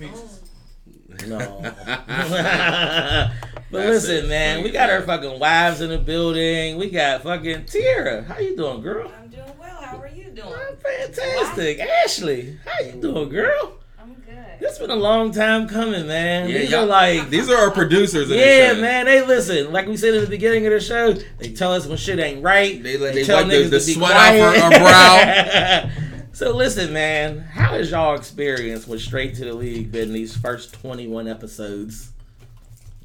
No. 1.25 1.59
but 1.85 3.31
That's 3.71 4.07
listen, 4.07 4.25
it. 4.25 4.27
man, 4.29 4.63
we 4.63 4.71
got 4.71 4.89
our 4.89 5.01
fucking 5.01 5.39
wives 5.39 5.81
in 5.81 5.89
the 5.89 5.97
building. 5.97 6.77
We 6.77 6.89
got 6.89 7.23
fucking 7.23 7.65
Tiara. 7.65 8.23
How 8.23 8.39
you 8.39 8.55
doing, 8.55 8.81
girl? 8.81 9.11
I'm 9.21 9.29
doing 9.29 9.43
well. 9.59 9.81
How 9.81 9.97
are 9.97 10.07
you 10.09 10.25
doing? 10.31 10.53
I'm 10.53 10.75
fantastic. 10.77 11.79
Ashley, 11.79 12.57
how 12.65 12.85
you 12.85 12.93
doing, 13.01 13.29
girl? 13.29 13.73
I'm 13.99 14.13
good. 14.13 14.37
It's 14.59 14.77
been 14.79 14.89
a 14.91 14.95
long 14.95 15.31
time 15.31 15.67
coming, 15.67 16.07
man. 16.07 16.49
Yeah, 16.49 16.57
These 16.59 16.71
y'all- 16.71 16.83
are 16.83 16.85
like 16.85 17.29
These 17.29 17.49
are 17.49 17.57
our 17.57 17.71
producers. 17.71 18.29
Of 18.29 18.37
Yeah, 18.37 18.43
this 18.45 18.75
show. 18.75 18.81
man, 18.81 19.05
they 19.05 19.25
listen. 19.25 19.73
Like 19.73 19.87
we 19.87 19.97
said 19.97 20.13
at 20.13 20.21
the 20.21 20.27
beginning 20.29 20.65
of 20.65 20.71
the 20.73 20.79
show, 20.79 21.13
they 21.39 21.51
tell 21.53 21.73
us 21.73 21.85
when 21.87 21.97
shit 21.97 22.19
ain't 22.19 22.43
right. 22.43 22.81
They 22.81 22.97
let- 22.97 23.13
they 23.15 23.23
tell 23.23 23.37
wipe 23.43 23.47
the- 23.47 23.53
niggas 23.53 23.69
the 23.71 23.79
to 23.79 23.85
be 23.85 23.93
sweat 23.93 24.11
off 24.11 24.17
quiet. 24.17 24.41
our- 24.41 24.73
our 24.73 24.79
brow. 24.79 25.89
so 26.37 26.55
listen, 26.55 26.93
man, 26.93 27.39
how 27.39 27.69
has 27.73 27.89
y'all 27.89 28.13
experience 28.15 28.87
with 28.87 29.01
Straight 29.01 29.33
to 29.37 29.45
the 29.45 29.53
League 29.53 29.91
been 29.91 30.13
these 30.13 30.37
first 30.37 30.71
twenty 30.71 31.07
one 31.07 31.27
episodes? 31.27 32.11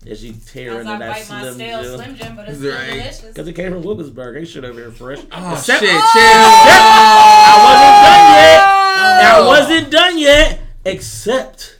As 0.07 0.23
you 0.23 0.35
tear 0.35 0.73
As 0.73 0.81
into 0.81 0.93
I 0.93 0.99
that 0.99 1.09
bite 1.15 1.29
my 1.31 1.41
Slim 1.41 1.55
stale 1.55 1.83
Jim. 1.83 1.95
Slim 1.97 2.17
Jim, 2.17 2.37
but 2.37 2.49
it's 2.49 2.59
still 2.59 2.75
Right. 2.75 2.87
delicious. 2.91 3.21
Because 3.23 3.49
it 3.49 3.53
came 3.55 3.73
from 3.73 3.83
Wilkinsburg. 3.83 4.37
Ain't 4.37 4.49
shit 4.49 4.65
over 4.65 4.79
here 4.79 4.91
fresh. 4.91 5.21
Oh 5.33 5.53
Except- 5.55 5.81
shit! 5.81 5.89
Chill. 5.89 5.99
I 6.05 7.57
wasn't 7.73 8.05
done 8.13 8.35
yet. 8.37 8.61
I 9.25 9.39
oh. 9.39 9.47
wasn't 9.49 9.91
done 9.91 10.19
yet. 10.19 10.61
Except 10.85 11.79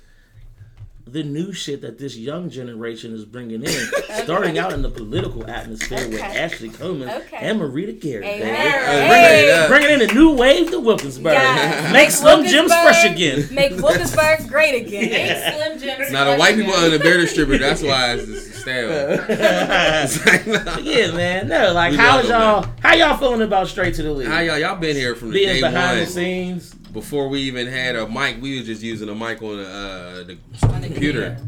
the 1.13 1.23
new 1.23 1.53
shit 1.53 1.83
that 1.83 1.99
this 1.99 2.17
young 2.17 2.49
generation 2.49 3.13
is 3.15 3.25
bringing 3.25 3.63
in, 3.63 3.71
starting 4.25 4.59
out 4.59 4.73
in 4.73 4.81
the 4.83 4.89
political 4.89 5.49
atmosphere 5.49 6.09
with 6.09 6.21
Ashley 6.23 6.71
Coleman 6.71 7.09
Okay. 7.11 7.37
and 7.37 7.61
Marita 7.61 7.99
Garrett. 8.01 8.25
Hey. 8.25 8.39
Hey. 8.39 9.67
Bring 9.69 9.83
it. 9.85 9.89
Bringing 9.91 10.01
in 10.03 10.11
a 10.11 10.15
new 10.15 10.35
wave 10.35 10.71
to 10.71 10.81
Wilkinsburg. 10.81 11.35
Yes. 11.35 11.93
Make 11.93 12.11
Slim 12.11 12.47
Jims 12.47 12.73
fresh 12.73 13.05
again. 13.05 13.47
Make 13.53 13.73
Wilkinsburg 13.73 14.49
great 14.49 14.87
again. 14.87 15.11
Make 15.11 15.55
Slim 15.55 15.79
Jims. 15.99 16.11
Now 16.13 16.25
the 16.25 16.31
fresh 16.31 16.39
white 16.39 16.55
people 16.57 16.73
are 16.75 16.89
the 16.89 16.99
beer 16.99 17.19
distributor. 17.21 17.63
That's 17.65 17.83
why 17.83 18.15
it's 18.15 18.29
it's 18.29 18.61
stale. 18.63 19.19
It's 19.29 20.27
like, 20.27 20.47
nah. 20.47 20.79
yeah, 20.79 21.11
man. 21.13 21.49
No, 21.49 21.73
like 21.73 21.91
We 21.93 21.97
how 21.99 22.17
love 22.17 22.25
is 22.25 22.31
them, 22.31 22.41
y'all? 22.41 22.67
How 22.81 22.95
y'all 22.95 23.17
feeling 23.19 23.43
about 23.43 23.69
Straight 23.69 23.95
to 23.97 24.03
the 24.03 24.13
League? 24.13 24.29
How 24.29 24.41
y'all 24.41 24.59
y'all 24.59 24.77
been 24.77 24.97
here 24.97 25.15
from 25.15 25.29
the 25.29 25.35
Being 25.35 25.55
day 25.57 25.61
behind 25.61 25.99
one? 25.99 25.99
the 26.01 26.07
scenes. 26.07 26.75
Before 26.93 27.29
we 27.29 27.41
even 27.43 27.67
had 27.67 27.97
a 27.97 28.07
mic, 28.09 28.41
we 28.43 28.59
was 28.59 28.67
just 28.67 28.83
using 28.83 29.09
a 29.09 29.15
mic 29.15 29.41
on 29.43 29.57
the, 29.57 29.67
uh, 29.67 30.25
the 30.25 30.39
On 30.69 30.81
the 30.83 30.89
computer. 30.89 31.39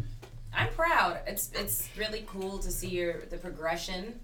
I'm 0.56 0.68
proud. 0.70 1.20
It's 1.26 1.50
it's 1.54 1.88
really 1.98 2.24
cool 2.26 2.58
to 2.58 2.70
see 2.70 2.88
your 2.88 3.26
the 3.26 3.36
progression 3.36 4.18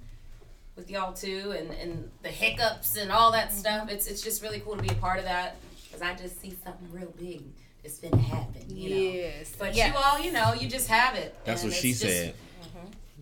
with 0.76 0.88
y'all 0.90 1.12
too, 1.12 1.54
and 1.58 1.70
and 1.72 2.10
the 2.22 2.28
hiccups 2.30 2.96
and 2.96 3.12
all 3.12 3.32
that 3.32 3.52
stuff. 3.52 3.90
It's 3.90 4.06
it's 4.06 4.22
just 4.22 4.42
really 4.42 4.60
cool 4.60 4.76
to 4.76 4.82
be 4.82 4.88
a 4.88 4.94
part 4.94 5.18
of 5.18 5.24
that 5.24 5.56
because 5.84 6.00
I 6.00 6.14
just 6.14 6.40
see 6.40 6.54
something 6.64 6.88
real 6.90 7.12
big 7.18 7.42
that's 7.82 7.98
gonna 7.98 8.16
happen. 8.16 8.62
You 8.74 8.90
know. 8.90 8.96
Yes. 8.96 9.52
But 9.58 9.74
Yes. 9.74 9.92
you 9.92 10.00
all, 10.02 10.18
you 10.20 10.32
know, 10.32 10.54
you 10.54 10.68
just 10.68 10.88
have 10.88 11.16
it. 11.16 11.34
That's 11.44 11.62
and 11.64 11.70
what 11.72 11.78
she 11.80 11.90
just- 11.90 12.02
said. 12.02 12.34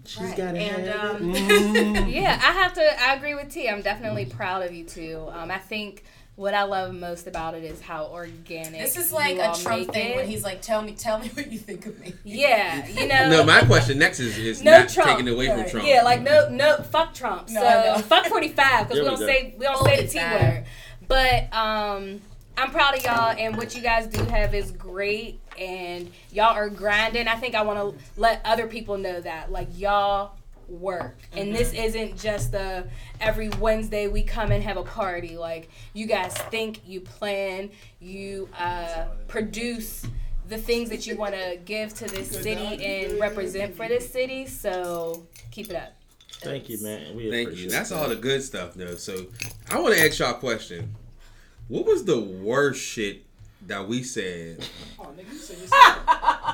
She's 0.06 0.20
Right. 0.22 0.36
got 0.38 0.54
it. 0.56 0.60
And 0.60 0.88
um, 0.88 1.30
yeah, 2.08 2.38
I 2.42 2.52
have 2.52 2.72
to. 2.74 3.02
I 3.02 3.14
agree 3.14 3.34
with 3.34 3.50
T. 3.52 3.68
I'm 3.68 3.82
definitely 3.82 4.24
proud 4.26 4.62
of 4.64 4.72
you 4.72 4.84
too. 4.84 5.26
Um, 5.32 5.50
I 5.50 5.58
think 5.58 6.04
what 6.38 6.54
I 6.54 6.62
love 6.62 6.94
most 6.94 7.26
about 7.26 7.54
it 7.54 7.64
is 7.64 7.80
how 7.80 8.04
organic. 8.06 8.80
this 8.80 8.96
is 8.96 9.10
like 9.12 9.34
you 9.34 9.40
a 9.40 9.48
all 9.48 9.54
Trump 9.56 9.92
thing 9.92 10.10
it. 10.12 10.16
when 10.16 10.26
he's 10.28 10.44
like, 10.44 10.62
"Tell 10.62 10.80
me, 10.80 10.92
tell 10.92 11.18
me 11.18 11.28
what 11.34 11.50
you 11.50 11.58
think 11.58 11.84
of 11.84 11.98
me." 11.98 12.14
Yeah, 12.24 12.86
you 12.94 13.08
know. 13.08 13.28
No, 13.28 13.44
my 13.44 13.62
question 13.62 13.98
next 13.98 14.20
is, 14.20 14.38
is 14.38 14.62
no 14.62 14.78
not 14.78 14.88
Trump. 14.88 15.10
taking 15.10 15.28
away 15.28 15.48
from 15.48 15.68
Trump. 15.68 15.84
Yeah, 15.86 16.02
like 16.02 16.22
no, 16.22 16.48
no, 16.48 16.76
fuck 16.76 17.12
Trump. 17.12 17.48
No, 17.50 17.60
so 17.96 18.02
fuck 18.02 18.26
forty 18.26 18.48
five 18.48 18.86
because 18.88 18.98
we 18.98 19.02
we 19.02 19.08
don't 19.08 19.18
go. 19.18 19.26
say 19.26 19.54
we 19.58 19.64
don't 19.64 19.76
Oh, 19.80 19.84
say 19.84 20.02
the 20.06 20.08
t 20.08 20.18
word. 20.20 20.64
But 21.08 21.52
um, 21.52 22.20
I'm 22.56 22.70
proud 22.70 22.96
of 22.96 23.02
y'all, 23.04 23.34
and 23.36 23.56
what 23.56 23.74
you 23.74 23.82
guys 23.82 24.06
do 24.06 24.22
have 24.26 24.54
is 24.54 24.70
great, 24.70 25.40
and 25.58 26.08
y'all 26.30 26.54
are 26.54 26.68
grinding. 26.70 27.26
I 27.26 27.34
think 27.34 27.56
I 27.56 27.62
want 27.62 27.78
to 27.96 28.04
let 28.20 28.42
other 28.44 28.68
people 28.68 28.96
know 28.96 29.20
that, 29.20 29.50
like 29.50 29.68
y'all 29.76 30.32
work, 30.68 31.18
and 31.32 31.54
this 31.54 31.72
isn't 31.72 32.18
just 32.18 32.54
a 32.54 32.88
every 33.20 33.48
Wednesday 33.60 34.08
we 34.08 34.22
come 34.22 34.52
and 34.52 34.62
have 34.62 34.76
a 34.76 34.82
party. 34.82 35.36
Like 35.36 35.70
you 35.94 36.06
guys 36.06 36.36
think, 36.50 36.80
you 36.86 37.00
plan, 37.00 37.70
you 38.00 38.48
uh, 38.58 39.06
produce 39.26 40.06
the 40.48 40.58
things 40.58 40.88
that 40.90 41.06
you 41.06 41.16
want 41.16 41.34
to 41.34 41.58
give 41.64 41.94
to 41.94 42.06
this 42.06 42.30
city 42.30 42.84
and 42.84 43.20
represent 43.20 43.76
for 43.76 43.86
this 43.86 44.10
city. 44.10 44.46
So 44.46 45.26
keep 45.50 45.70
it 45.70 45.76
up. 45.76 45.94
Thank 46.40 46.68
you, 46.68 46.80
man. 46.82 47.16
We 47.16 47.30
Thank 47.30 47.56
you. 47.56 47.68
That's 47.68 47.90
that. 47.90 47.96
all 47.96 48.08
the 48.08 48.16
good 48.16 48.42
stuff, 48.42 48.74
though. 48.74 48.94
So 48.94 49.26
I 49.70 49.80
want 49.80 49.94
to 49.94 50.04
ask 50.04 50.18
y'all 50.18 50.30
a 50.30 50.34
question. 50.34 50.94
What 51.66 51.84
was 51.84 52.04
the 52.04 52.20
worst 52.20 52.80
shit 52.80 53.24
that 53.68 53.86
we 53.88 54.02
said? 54.02 54.66
Oh, 55.00 55.10
nigga, 55.16 55.32
you 55.32 55.38
said 55.38 55.56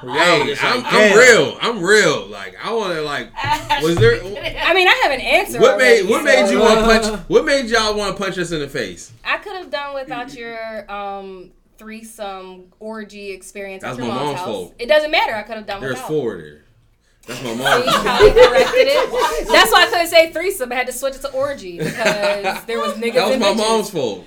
Hey, 0.04 0.54
I'm, 0.60 0.84
I'm 0.84 1.16
real. 1.16 1.56
I'm 1.62 1.82
real. 1.82 2.26
Like 2.26 2.56
I 2.62 2.72
want 2.74 2.92
to 2.94 3.00
like. 3.00 3.30
Was 3.82 3.96
there? 3.96 4.16
I 4.22 4.74
mean, 4.74 4.86
I 4.86 5.00
have 5.04 5.12
an 5.12 5.20
answer. 5.20 5.58
What 5.60 5.78
made 5.78 6.00
already, 6.02 6.08
What 6.10 6.24
made 6.24 6.50
you 6.50 6.60
want 6.60 6.80
to 6.80 6.84
punch? 6.84 7.20
What 7.28 7.44
made 7.46 7.66
y'all 7.70 7.96
want 7.96 8.14
to 8.16 8.22
punch 8.22 8.36
us 8.38 8.52
in 8.52 8.60
the 8.60 8.68
face? 8.68 9.12
I 9.24 9.38
could 9.38 9.56
have 9.56 9.70
done 9.70 9.94
without 9.94 10.34
your 10.34 10.90
um 10.92 11.52
threesome 11.78 12.72
orgy 12.80 13.30
experience 13.30 13.82
That's 13.82 13.98
at 13.98 14.04
your 14.04 14.12
my 14.12 14.14
mom's 14.14 14.26
mom's 14.26 14.38
house. 14.40 14.46
fault. 14.46 14.74
It 14.78 14.86
doesn't 14.86 15.10
matter. 15.10 15.34
I 15.34 15.42
could 15.42 15.56
have 15.56 15.66
done 15.66 15.80
There's 15.80 15.94
without. 15.94 16.08
four 16.08 16.36
there. 16.36 16.60
That's 17.26 17.42
my 17.42 17.50
See 17.52 17.56
mom. 17.56 17.66
how 18.06 18.18
they 18.22 18.30
corrected 18.32 18.86
it? 18.88 19.48
That's 19.50 19.72
why 19.72 19.84
I 19.84 19.86
couldn't 19.90 20.08
say 20.08 20.30
threesome. 20.32 20.70
I 20.70 20.74
had 20.74 20.86
to 20.88 20.92
switch 20.92 21.14
it 21.14 21.22
to 21.22 21.32
orgy 21.32 21.78
because 21.78 22.64
there 22.66 22.78
was 22.78 22.92
niggas 22.94 23.14
That 23.14 23.28
was 23.30 23.38
my 23.38 23.46
bitches. 23.52 23.56
mom's 23.56 23.90
fault. 23.90 24.26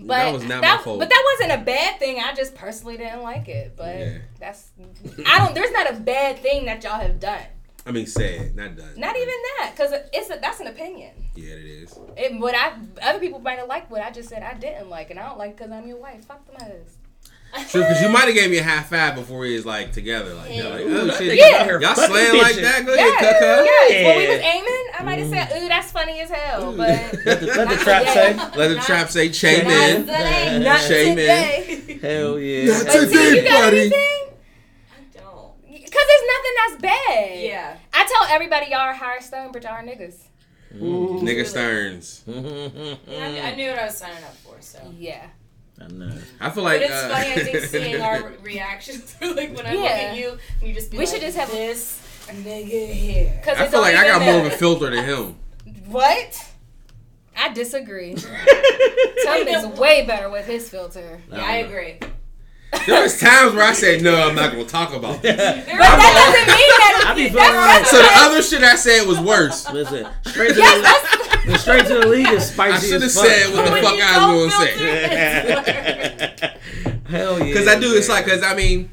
But 0.00 0.16
that 0.16 0.32
was 0.32 0.42
not 0.44 0.62
that, 0.62 0.78
my 0.78 0.82
fault. 0.82 0.98
But 0.98 1.08
that 1.10 1.36
wasn't 1.38 1.60
a 1.60 1.64
bad 1.64 1.98
thing. 1.98 2.20
I 2.20 2.34
just 2.34 2.54
personally 2.54 2.96
didn't 2.96 3.22
like 3.22 3.48
it. 3.48 3.74
But 3.76 3.98
Yeah. 3.98 4.18
that's 4.38 4.70
I 5.26 5.38
don't. 5.38 5.54
There's 5.54 5.72
not 5.72 5.90
a 5.90 5.94
bad 5.94 6.38
thing 6.38 6.64
that 6.66 6.82
y'all 6.82 7.00
have 7.00 7.20
done. 7.20 7.42
I 7.86 7.92
mean, 7.92 8.06
sad, 8.06 8.54
not 8.54 8.76
done. 8.76 8.92
Not 8.96 9.16
even 9.16 9.34
that, 9.58 9.72
because 9.74 9.92
it's 10.12 10.30
a, 10.30 10.38
that's 10.40 10.60
an 10.60 10.66
opinion. 10.66 11.12
Yeah, 11.34 11.54
it 11.54 11.64
is. 11.64 11.98
It, 12.16 12.38
what 12.38 12.54
I 12.54 12.74
other 13.02 13.18
people 13.18 13.38
might 13.40 13.58
have 13.58 13.68
liked 13.68 13.90
what 13.90 14.02
I 14.02 14.10
just 14.10 14.28
said 14.28 14.42
I 14.42 14.54
didn't 14.54 14.90
like, 14.90 15.10
and 15.10 15.18
I 15.18 15.26
don't 15.28 15.38
like 15.38 15.56
because 15.56 15.72
I'm 15.72 15.86
your 15.86 15.96
wife. 15.96 16.24
Fuck 16.26 16.46
them 16.46 16.56
hoes. 16.68 16.98
True, 17.68 17.82
because 17.82 18.00
you 18.00 18.08
might 18.08 18.26
have 18.26 18.34
gave 18.34 18.48
me 18.50 18.58
a 18.58 18.62
half 18.62 18.90
five 18.90 19.16
before 19.16 19.40
we 19.40 19.54
was 19.54 19.66
like 19.66 19.92
together, 19.92 20.34
like, 20.34 20.54
you 20.54 20.62
know, 20.62 20.70
like 20.70 20.80
oh, 20.82 20.88
Ooh, 20.88 21.00
oh 21.00 21.04
that 21.06 21.16
shit, 21.18 21.38
nigga 21.38 21.52
out 21.58 21.66
here 21.66 21.80
y'all 21.80 21.94
fucking 21.94 22.10
slaying 22.14 22.42
like 22.42 22.54
that? 22.56 22.86
Go 22.86 22.94
Yes, 22.94 23.20
ahead, 23.20 23.40
cuh 23.40 23.64
yes. 23.64 24.06
When 24.06 24.18
we 24.18 24.28
was 24.28 24.38
aiming, 24.40 24.86
I 24.98 25.02
might 25.02 25.18
have 25.18 25.28
said, 25.50 25.62
"Ooh, 25.62 25.68
that's 25.68 25.90
funny 25.90 26.20
as 26.20 26.30
hell," 26.30 26.72
but 26.76 26.88
Let 27.26 27.40
the, 27.40 27.46
let 27.46 27.68
the 27.68 27.76
trap 27.76 28.02
today. 28.06 28.36
say. 28.36 28.56
Let 28.58 28.68
the 28.68 28.76
trap 28.80 29.08
say 29.10 29.28
chame 29.30 29.64
Not 29.64 29.88
in. 29.90 30.00
today. 30.02 30.58
not 30.62 30.80
Shame 30.80 31.18
in. 31.18 31.98
Hell 31.98 32.38
yeah. 32.38 32.72
Not 32.72 32.86
But 32.86 32.92
today. 32.92 33.30
T, 33.30 33.36
you 33.36 33.42
got 33.42 33.60
buddy. 33.62 33.78
anything? 33.80 34.22
I 34.92 35.18
don't. 35.18 35.52
Because 35.66 36.06
there's 36.06 36.26
nothing 36.26 36.52
that's 36.56 36.82
bad. 36.82 37.40
Yeah. 37.40 37.76
I 37.92 38.04
tell 38.06 38.32
everybody 38.34 38.66
y'all 38.70 38.80
are 38.80 38.94
higher 38.94 39.20
stone, 39.20 39.50
but 39.52 39.64
y'all 39.64 39.72
are 39.72 39.82
niggas. 39.82 40.14
Nigga 40.72 41.44
Stearns. 41.46 42.22
Yeah, 42.28 43.42
I, 43.44 43.50
I 43.50 43.54
knew 43.56 43.70
what 43.70 43.78
I 43.80 43.86
was 43.86 43.96
signing 43.98 44.22
up 44.22 44.36
for. 44.36 44.56
So. 44.60 44.78
Yeah. 44.96 45.26
I 45.80 45.86
know. 45.88 46.12
I 46.40 46.50
feel 46.50 46.62
But 46.62 46.64
like 46.64 46.80
it's 46.82 46.92
uh, 46.92 47.08
funny, 47.08 47.32
I 47.32 47.44
think, 47.44 47.64
seeing 47.66 48.00
our 48.02 48.22
re- 48.28 48.36
reactions. 48.42 49.16
like 49.20 49.56
when 49.56 49.66
I 49.66 49.72
look 49.74 49.84
Yeah. 49.84 49.90
at 49.90 50.16
you, 50.16 50.38
and 50.60 50.68
you 50.68 50.74
just 50.74 50.90
be 50.90 50.98
We 50.98 51.04
like, 51.04 51.12
should 51.14 51.22
just 51.22 51.36
have- 51.38 51.50
this 51.50 52.06
nigga 52.28 52.92
here. 52.92 53.40
Cause 53.44 53.56
I 53.58 53.64
it 53.64 53.70
feel 53.70 53.80
like 53.80 53.96
I 53.96 54.06
got 54.06 54.22
more 54.22 54.40
of 54.46 54.52
a 54.52 54.56
filter 54.56 54.90
than 54.90 55.04
him. 55.04 55.36
What? 55.86 56.46
I 57.36 57.52
disagree. 57.52 58.14
Tim 59.24 59.48
is 59.48 59.66
way 59.78 60.04
better 60.06 60.28
with 60.30 60.46
his 60.46 60.68
filter. 60.68 61.20
Yeah, 61.30 61.42
I 61.42 61.56
agree. 61.58 61.98
There 62.86 63.02
was 63.02 63.18
times 63.18 63.54
where 63.54 63.64
I 63.66 63.72
said, 63.72 64.02
"No, 64.02 64.14
I'm 64.28 64.34
not 64.36 64.52
gonna 64.52 64.64
talk 64.64 64.92
about 64.94 65.22
this." 65.22 65.34
But 65.36 65.66
that 65.66 65.66
doesn't 65.66 66.46
mean 66.46 66.70
that. 66.78 67.04
I 67.08 67.14
be 67.14 67.22
It, 67.22 67.32
feeling 67.32 67.56
like- 67.56 67.86
So 67.86 67.96
the 67.96 68.08
other 68.14 68.42
shit 68.42 68.62
I 68.62 68.76
said 68.76 69.06
was 69.08 69.18
worse. 69.18 69.68
Listen, 69.72 70.06
straight 70.26 70.54
to 70.54 70.60
yes, 70.60 71.02
the 71.02 71.29
straight 71.60 71.86
to 71.86 71.94
the 72.00 72.06
league 72.06 72.28
is 72.28 72.48
spicy. 72.50 72.86
I 72.86 72.90
should 72.90 73.02
have 73.02 73.10
said 73.10 73.52
what 73.54 73.64
the 73.66 73.72
When 73.72 73.82
fuck 73.82 74.00
I 74.00 74.34
was 74.34 74.52
gonna 74.52 74.66
say. 74.66 76.50
Hell 77.06 77.38
yeah. 77.38 77.44
Because 77.44 77.68
I 77.68 77.78
do. 77.78 77.94
It's 77.94 78.08
like, 78.08 78.24
because 78.24 78.42
I 78.42 78.54
mean, 78.54 78.90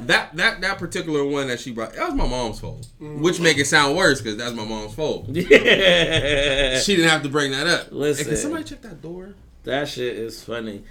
that 0.00 0.34
that 0.36 0.60
that 0.60 0.78
particular 0.78 1.24
one 1.24 1.48
that 1.48 1.58
she 1.60 1.72
brought, 1.72 1.94
that 1.94 2.06
was 2.06 2.14
my 2.14 2.26
mom's 2.26 2.60
fault. 2.60 2.86
Which 3.00 3.40
make 3.40 3.58
it 3.58 3.66
sound 3.66 3.96
worse 3.96 4.20
because 4.20 4.36
that's 4.36 4.54
my 4.54 4.64
mom's 4.64 4.94
fault. 4.94 5.26
Yeah. 5.30 6.78
She 6.80 6.96
didn't 6.96 7.10
have 7.10 7.22
to 7.24 7.28
bring 7.28 7.50
that 7.52 7.66
up. 7.66 7.88
Listen. 7.90 8.24
Hey, 8.24 8.30
can 8.30 8.38
somebody 8.38 8.64
check 8.64 8.82
that 8.82 9.02
door? 9.02 9.34
That 9.64 9.88
shit 9.88 10.16
is 10.16 10.42
funny. 10.42 10.84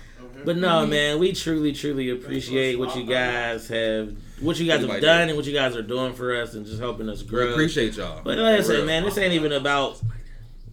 But 0.44 0.58
no, 0.58 0.86
man, 0.86 1.18
we 1.20 1.32
truly, 1.32 1.72
truly 1.72 2.10
appreciate 2.10 2.78
what 2.78 2.94
you 2.96 3.06
guys 3.06 3.70
have, 3.70 4.14
what 4.42 4.60
you 4.60 4.66
guys 4.68 4.82
have 4.82 4.90
Anybody 4.90 5.02
done, 5.02 5.20
did. 5.22 5.30
and 5.30 5.38
what 5.38 5.46
you 5.46 5.54
guys 5.54 5.76
are 5.78 5.82
doing 5.82 6.14
for 6.14 6.36
us, 6.36 6.54
and 6.56 6.66
just 6.66 6.80
helping 6.82 7.08
us 7.10 7.24
We 7.24 7.30
grow. 7.30 7.52
appreciate 7.54 7.96
y'all. 7.96 8.20
But 8.24 8.38
like 8.38 8.56
I 8.56 8.58
For 8.58 8.64
said, 8.64 8.86
man, 8.86 9.04
this 9.06 9.18
ain't 9.18 9.34
even 9.34 9.54
about. 9.54 10.02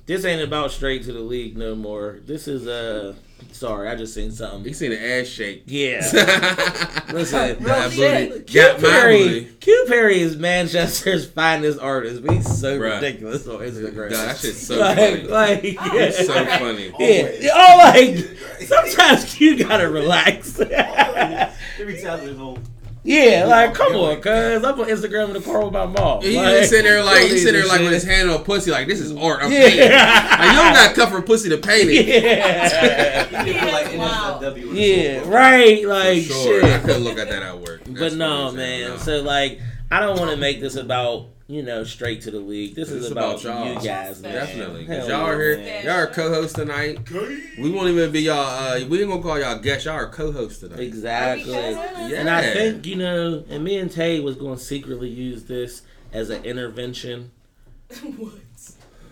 This 0.05 0.25
ain't 0.25 0.43
about 0.43 0.73
straight 0.73 1.05
to 1.05 1.13
the 1.13 1.21
league 1.21 1.57
no 1.57 1.75
more. 1.77 2.19
This 2.27 2.49
is 2.49 2.67
uh, 2.67 3.15
sorry, 3.53 3.89
I 3.89 3.95
just 3.95 4.13
seen 4.15 4.33
something. 4.33 4.65
You 4.65 4.75
seen 4.75 4.91
the 4.91 5.01
ass 5.01 5.29
shake. 5.29 5.63
Yeah. 5.67 6.01
Listen, 7.13 7.63
That 7.63 7.93
shit. 7.93 8.31
booty. 8.31 8.43
Q 8.45 8.61
Got 8.63 8.83
my 8.83 8.89
Perry, 8.89 9.19
booty. 9.29 9.45
Q 9.61 9.85
Perry 9.87 10.21
is 10.21 10.37
Manchester's 10.37 11.29
finest 11.31 11.79
artist. 11.79 12.25
But 12.25 12.35
he's 12.35 12.59
so 12.61 12.81
Bruh. 12.81 12.95
ridiculous 13.01 13.47
on 13.47 13.61
Instagram. 13.61 14.11
Nah, 14.11 14.17
that 14.17 14.39
shit's 14.39 14.67
so 14.67 14.79
like, 14.81 14.97
funny. 14.99 15.23
like, 15.29 15.77
Oh, 15.81 15.95
yeah. 15.95 16.03
It's 16.03 16.27
so 16.27 16.45
funny. 16.47 16.93
Yeah. 16.99 17.51
Oh, 17.55 17.79
like 17.85 18.67
sometimes 18.67 19.41
you 19.41 19.65
gotta 19.65 19.89
relax. 19.89 20.59
Every 20.59 22.03
time 22.03 22.21
it's 22.29 22.37
home. 22.37 22.63
Yeah, 23.05 23.45
like 23.47 23.75
come 23.75 23.95
on, 23.97 24.21
cuz 24.21 24.33
I'm 24.65 24.81
on 24.81 24.87
Instagram 24.89 25.29
in 25.29 25.33
the 25.35 25.41
car 25.41 25.65
with 25.65 25.73
my 25.73 25.87
mom. 25.87 26.23
He 26.23 26.37
like, 26.37 26.59
just 26.59 26.71
sitting 26.71 26.85
there 26.85 27.03
like 27.03 27.23
he 27.25 27.37
sitting 27.39 27.55
there 27.55 27.67
like 27.67 27.79
shit. 27.79 27.85
with 27.85 27.93
his 27.95 28.05
hand 28.05 28.31
on 28.31 28.45
pussy 28.45 28.71
like 28.71 28.87
this 28.87 29.01
is 29.01 29.11
art. 29.17 29.43
I'm 29.43 29.51
Yeah. 29.53 29.61
painting. 29.69 29.91
Like, 29.91 30.51
you 30.51 30.57
don't 30.57 30.73
got 30.75 30.89
to 30.89 30.95
cover 30.95 31.23
pussy 31.23 31.49
to 31.49 31.59
paint 31.59 31.89
it. 31.91 32.07
Yeah. 32.07 33.45
You 33.45 33.55
feel 33.55 33.73
like 33.73 33.97
Wow. 33.99 34.39
NSFW 34.41 34.69
with 34.69 34.77
yeah, 34.77 35.23
soul. 35.23 35.31
right. 35.33 35.83
For 35.83 35.89
Like 35.89 36.23
sure. 36.23 36.65
I 36.65 36.79
couldn't 36.79 37.05
look 37.05 37.19
at 37.19 37.29
that 37.29 37.43
at 37.43 37.59
work. 37.59 37.83
But 37.89 38.15
no, 38.15 38.45
what 38.45 38.49
I'm 38.53 38.57
saying, 38.57 38.81
man. 38.83 38.91
no. 38.91 38.97
So 38.99 39.23
like, 39.23 39.61
I 39.91 40.01
don't 40.01 40.19
want 40.19 40.31
to 40.31 40.37
make 40.37 40.61
this 40.61 40.77
about 40.77 41.27
you 41.47 41.63
know 41.63 41.85
straight 41.85 42.23
to 42.23 42.31
the 42.31 42.39
league. 42.39 42.75
This 42.75 42.91
is 42.91 43.05
It's 43.05 43.13
about, 43.13 43.43
about 43.43 43.67
y'all. 43.67 43.75
you 43.75 43.87
guys, 43.89 44.23
man. 44.23 44.33
Definitely. 44.33 44.87
Cause 44.87 44.97
Hell 44.97 45.09
y'all 45.09 45.27
are 45.29 45.39
here. 45.41 45.57
man. 45.59 45.85
Y'all 45.85 45.95
are 45.95 46.07
co-hosts 46.07 46.55
tonight. 46.55 47.11
We 47.59 47.71
won't 47.71 47.89
even 47.89 48.11
be 48.13 48.23
y'all. 48.23 48.39
Uh, 48.39 48.85
we 48.87 49.01
ain't 49.01 49.11
gonna 49.11 49.23
call 49.23 49.39
y'all 49.39 49.59
guests. 49.59 49.85
Y'all 49.87 49.95
are 49.95 50.09
co-hosts 50.09 50.61
tonight. 50.61 50.81
Exactly. 50.81 51.53
Yeah. 51.53 52.21
And 52.21 52.31
I 52.31 52.43
think, 52.53 52.87
you 52.87 52.97
know, 52.97 53.45
and 53.49 53.63
me 53.65 53.79
and 53.79 53.91
Tay 53.91 54.21
was 54.21 54.37
going 54.37 54.57
to 54.59 54.63
secretly 54.63 55.09
use 55.09 55.45
this 55.45 55.83
as 56.13 56.31
an 56.31 56.45
intervention. 56.45 57.31
what? 58.17 58.35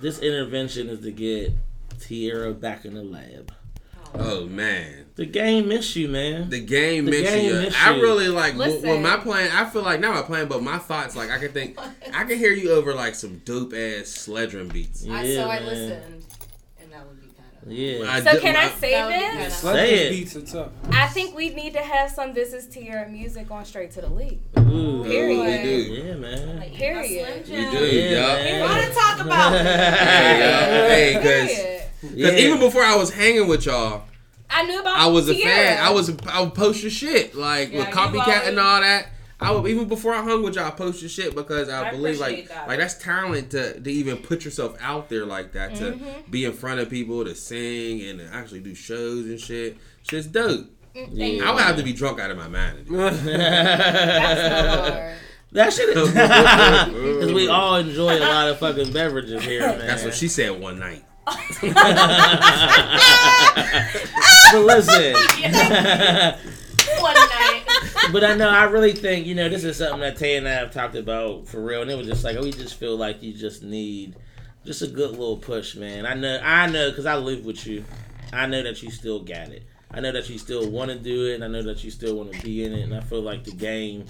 This 0.01 0.19
intervention 0.20 0.89
is 0.89 1.01
to 1.01 1.11
get 1.12 1.52
Tierra 2.01 2.52
back 2.55 2.85
in 2.86 2.94
the 2.94 3.02
lab. 3.02 3.52
Oh 4.15 4.47
man, 4.47 5.07
The 5.20 5.26
game 5.26 5.68
miss 5.68 5.94
you, 5.97 6.09
man. 6.09 6.48
the 6.48 6.60
game 6.60 7.05
The 7.05 7.10
missed 7.10 7.24
game 7.30 7.44
you. 7.55 7.60
missed 7.60 7.86
I 7.86 7.94
you. 7.94 8.02
really 8.02 8.28
like 8.28 8.56
when, 8.56 8.70
Listen. 8.70 8.88
when 8.88 9.02
my 9.02 9.18
plan. 9.18 9.51
I 9.52 9.68
feel 9.68 9.82
like 9.82 10.01
not 10.01 10.14
my 10.14 10.22
plan, 10.22 10.48
but 10.48 10.62
my 10.62 10.78
thoughts. 10.78 11.14
Like 11.14 11.30
I 11.30 11.38
can 11.38 11.52
think, 11.52 11.78
I 12.14 12.24
can 12.24 12.38
hear 12.38 12.52
you 12.52 12.72
over 12.72 12.94
like 12.94 13.14
some 13.14 13.42
dope 13.44 13.74
ass 13.74 14.09
sledge 14.09 14.52
drum 14.52 14.68
beats. 14.68 15.05
Yeah, 15.05 15.14
I, 15.14 15.34
so 15.34 15.42
I 15.48 15.59
man. 15.60 15.66
listened, 15.66 16.24
and 16.80 16.90
that 16.92 17.06
would 17.06 17.20
be 17.20 17.26
kind 17.36 17.48
of. 17.66 17.70
Yeah. 17.70 18.10
I 18.10 18.20
So 18.22 18.32
do- 18.32 18.40
can 18.40 18.56
I 18.56 18.64
I- 18.64 18.70
say 18.70 18.90
That 18.92 19.06
would 19.09 19.14
be 19.14 19.44
this? 19.44 19.60
kinda- 19.60 19.76
Say 19.78 19.94
it. 19.94 20.10
beats 20.10 20.36
are 20.36 20.40
tough. 20.40 20.72
I 20.90 21.06
think 21.09 21.36
we 21.36 21.51
need 21.51 21.74
to 21.74 21.80
have 21.80 22.10
some 22.10 22.32
This 22.32 22.55
Is 22.55 22.66
Tierra 22.68 23.06
music 23.06 23.51
on 23.51 23.66
Straight 23.66 23.90
to 23.90 24.01
the 24.01 24.09
League. 24.09 24.40
Ooh. 24.59 25.05
Period. 25.05 25.38
We 25.38 25.62
do. 25.68 26.02
Yeah, 26.02 26.14
man. 26.14 26.56
Like, 26.60 26.72
Period. 26.74 27.44
We 27.47 27.55
do. 27.56 27.60
Yeah, 27.60 28.10
yup. 28.10 28.38
man. 28.38 28.60
Want 28.62 28.84
to 28.86 28.92
talk 28.94 29.20
about? 29.20 29.52
Hey, 29.66 30.40
yo. 30.40 30.88
Hey, 30.88 31.12
cause 31.44 31.59
Yeah. 32.09 32.10
Because 32.30 32.40
even 32.40 32.59
before 32.59 32.82
I 32.84 32.97
was 32.97 33.12
hanging 33.12 33.47
with 33.47 33.66
y'all, 33.66 34.05
I 34.51 34.64
knew 34.64 34.81
about 34.81 34.98
I 34.98 35.06
was 35.06 35.28
a 35.28 35.35
Tierra. 35.35 35.55
fan. 35.55 35.85
I 35.85 35.90
was 35.90 36.10
I 36.28 36.40
would 36.40 36.55
post 36.55 36.82
your 36.82 36.90
shit 36.90 37.35
like 37.35 37.68
with 37.72 37.81
Yeah, 37.81 37.89
you 37.89 37.94
copycat 38.20 38.48
and 38.48 38.59
all 38.59 38.81
that. 38.81 39.06
I 39.43 39.51
would 39.52 39.66
even 39.70 39.89
before 39.89 40.12
I 40.14 40.22
hung 40.22 40.43
with 40.43 40.56
y'all, 40.56 40.66
I 40.66 40.70
post 40.70 41.01
your 41.01 41.09
shit 41.09 41.35
because 41.35 41.68
I, 41.70 41.89
I 41.89 41.90
believe 41.93 42.18
like 42.20 42.48
that. 42.48 42.68
like 42.68 42.78
that's 42.78 42.94
talent 42.94 43.51
to, 43.52 43.81
to 43.81 43.90
even 43.90 44.18
put 44.18 44.44
yourself 44.44 44.77
out 44.82 45.09
there 45.09 45.24
like 45.24 45.52
that 45.52 45.77
to 45.77 45.93
Mm-hmm. 45.93 46.31
be 46.31 46.44
in 46.44 46.52
front 46.52 46.81
of 46.81 46.90
people 46.90 47.24
to 47.24 47.35
sing 47.35 48.02
and 48.02 48.18
to 48.18 48.27
actually 48.35 48.60
do 48.60 48.74
shows 48.74 49.24
and 49.27 49.40
shit. 49.40 49.78
Shit's 50.02 50.27
dope. 50.27 50.66
Yeah. 50.94 51.48
I 51.48 51.55
would 51.55 51.62
have 51.62 51.77
to 51.77 51.82
be 51.82 51.93
drunk 51.94 52.18
out 52.20 52.31
of 52.31 52.36
my 52.36 52.48
mind. 52.48 52.86
that. 52.90 53.24
That's 53.24 54.40
so 54.40 54.93
hard. 54.93 55.16
That 55.52 55.72
shit 55.72 55.89
is 55.97 56.09
because 57.18 57.32
we 57.32 57.48
all 57.56 57.77
enjoy 57.77 58.18
a 58.18 58.20
lot 58.20 58.48
of 58.48 58.59
fucking 58.59 58.93
beverages 58.93 59.43
here, 59.44 59.60
man. 59.62 59.78
That's 59.86 60.05
what 60.05 60.14
she 60.14 60.28
said 60.28 60.60
one 60.60 60.78
night. 60.78 61.05
But 64.52 64.64
listen, 64.64 65.14
One 67.01 67.14
night. 67.14 67.62
but 68.12 68.24
I 68.24 68.35
know 68.35 68.48
I 68.48 68.64
really 68.64 68.93
think 68.93 69.27
you 69.27 69.35
know 69.35 69.48
this 69.48 69.64
is 69.64 69.77
something 69.77 70.01
that 70.01 70.16
Tay 70.16 70.36
and 70.36 70.47
I 70.48 70.52
have 70.52 70.72
talked 70.72 70.94
about 70.97 71.47
for 71.47 71.60
real, 71.62 71.82
and 71.82 71.90
it 71.90 71.97
was 71.97 72.06
just 72.06 72.24
like 72.24 72.39
we 72.40 72.51
just 72.52 72.74
feel 72.77 72.97
like 72.97 73.22
you 73.22 73.32
just 73.32 73.62
need 73.62 74.16
just 74.64 74.82
a 74.82 74.86
good 74.86 75.10
little 75.10 75.36
push, 75.36 75.74
man. 75.77 76.05
I 76.06 76.14
know, 76.14 76.40
I 76.43 76.66
know, 76.66 76.90
because 76.90 77.06
I 77.06 77.16
live 77.16 77.44
with 77.44 77.66
you. 77.66 77.85
I 78.32 78.47
know 78.47 78.62
that 78.62 78.82
you 78.82 78.90
still 78.90 79.20
got 79.20 79.48
it. 79.48 79.62
I 79.93 80.01
know 80.01 80.12
that 80.12 80.28
you 80.28 80.39
still 80.39 80.70
want 80.70 80.90
to 80.90 80.98
do 80.98 81.27
it, 81.27 81.35
and 81.36 81.44
I 81.44 81.48
know 81.48 81.62
that 81.62 81.82
you 81.82 81.90
still 81.90 82.16
want 82.16 82.32
to 82.32 82.40
be 82.43 82.64
in 82.64 82.72
it. 82.72 82.82
And 82.82 82.94
I 82.94 83.01
feel 83.01 83.22
like 83.22 83.44
the 83.44 83.52
game, 83.52 84.05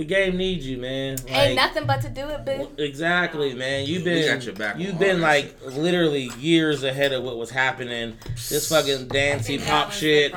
the 0.00 0.06
game 0.06 0.38
needs 0.38 0.66
you, 0.66 0.78
man. 0.78 1.16
Like, 1.24 1.36
Ain't 1.36 1.56
nothing 1.56 1.86
but 1.86 2.00
to 2.00 2.08
do 2.08 2.26
it, 2.26 2.42
boo. 2.46 2.70
Exactly, 2.82 3.52
man. 3.52 3.84
You've 3.84 4.02
been 4.02 4.26
got 4.34 4.42
your 4.46 4.54
back 4.54 4.78
you've 4.78 4.98
been 4.98 5.20
that 5.20 5.26
like 5.26 5.76
literally 5.76 6.30
years 6.38 6.82
ahead 6.84 7.12
of 7.12 7.22
what 7.22 7.36
was 7.36 7.50
happening. 7.50 8.16
This 8.48 8.70
fucking 8.70 9.08
dancey 9.08 9.58
pop 9.58 9.88
was 9.88 9.96
shit 9.96 10.32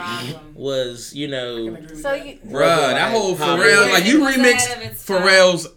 was, 0.53 1.15
you 1.15 1.29
know, 1.29 1.77
So 1.95 2.13
you, 2.13 2.39
Bruh, 2.45 2.91
that 2.91 3.11
whole 3.11 3.37
Pop- 3.37 3.57
Pharrell, 3.57 3.89
like 3.93 4.03
you 4.03 4.17
It 4.17 4.25
was 4.25 4.35
ahead 4.35 4.77
of 4.77 4.83
remixed 4.83 4.85
its. 4.91 5.05
Pharrell's 5.07 5.67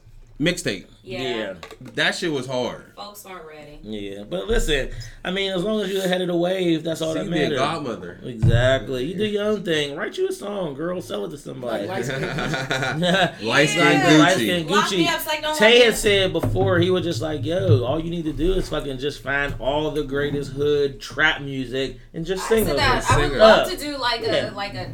mixtape. 0.40 0.86
Yeah. 1.06 1.20
yeah, 1.20 1.54
That 1.94 2.16
shit 2.16 2.32
was 2.32 2.46
hard. 2.48 2.92
Folks 2.96 3.24
weren't 3.24 3.46
ready. 3.46 3.78
yeah. 3.82 4.24
But 4.24 4.48
listen, 4.48 4.90
I 5.24 5.30
mean, 5.30 5.52
as 5.52 5.62
long 5.62 5.80
as 5.80 5.92
you're 5.92 6.02
ahead 6.04 6.20
of 6.20 6.26
the 6.26 6.36
wave, 6.36 6.82
that's 6.82 7.00
all 7.00 7.12
So 7.12 7.18
that 7.20 7.24
you 7.26 7.30
be 7.30 7.38
a 7.38 7.42
matters. 7.44 7.58
godmother. 7.60 8.18
Exactly. 8.24 9.04
You 9.04 9.14
do 9.16 9.24
your 9.24 9.44
own 9.44 9.62
thing. 9.62 9.94
Write 9.94 10.18
you 10.18 10.28
a 10.28 10.32
song, 10.32 10.74
girl. 10.74 11.00
Sell 11.00 11.24
it 11.24 11.30
to 11.30 11.38
somebody. 11.38 11.86
Like 11.86 12.08
Light 12.08 13.32
Light 13.42 13.68
skin 13.68 13.84
Yeah. 13.86 14.18
Gucci. 14.64 14.68
Lock 14.68 14.90
me 14.90 15.06
Gucci. 15.06 15.08
up 15.08 15.20
so 15.20 15.30
I 15.30 15.40
don't 15.40 15.56
Tay 15.56 15.84
had 15.84 15.96
said 15.96 16.32
before 16.32 16.78
he 16.80 16.90
was 16.90 17.04
just 17.04 17.22
like, 17.22 17.44
"Yo, 17.44 17.84
all 17.84 18.00
you 18.00 18.10
need 18.10 18.24
to 18.24 18.32
do 18.32 18.54
is 18.54 18.68
fucking 18.68 18.98
just 18.98 19.22
find 19.22 19.54
all 19.60 19.90
the 19.92 20.02
greatest 20.02 20.52
hood 20.52 21.00
trap 21.00 21.40
music 21.40 21.98
and 22.14 22.26
just 22.26 22.44
I 22.46 22.48
sing 22.48 22.64
that. 22.66 23.04
it." 23.04 23.10
I 23.12 23.18
would 23.28 23.32
love 23.38 23.70
to 23.70 23.76
do 23.76 23.96
like 23.96 24.22
a 24.26 24.50
like 24.56 24.74
a 24.74 24.90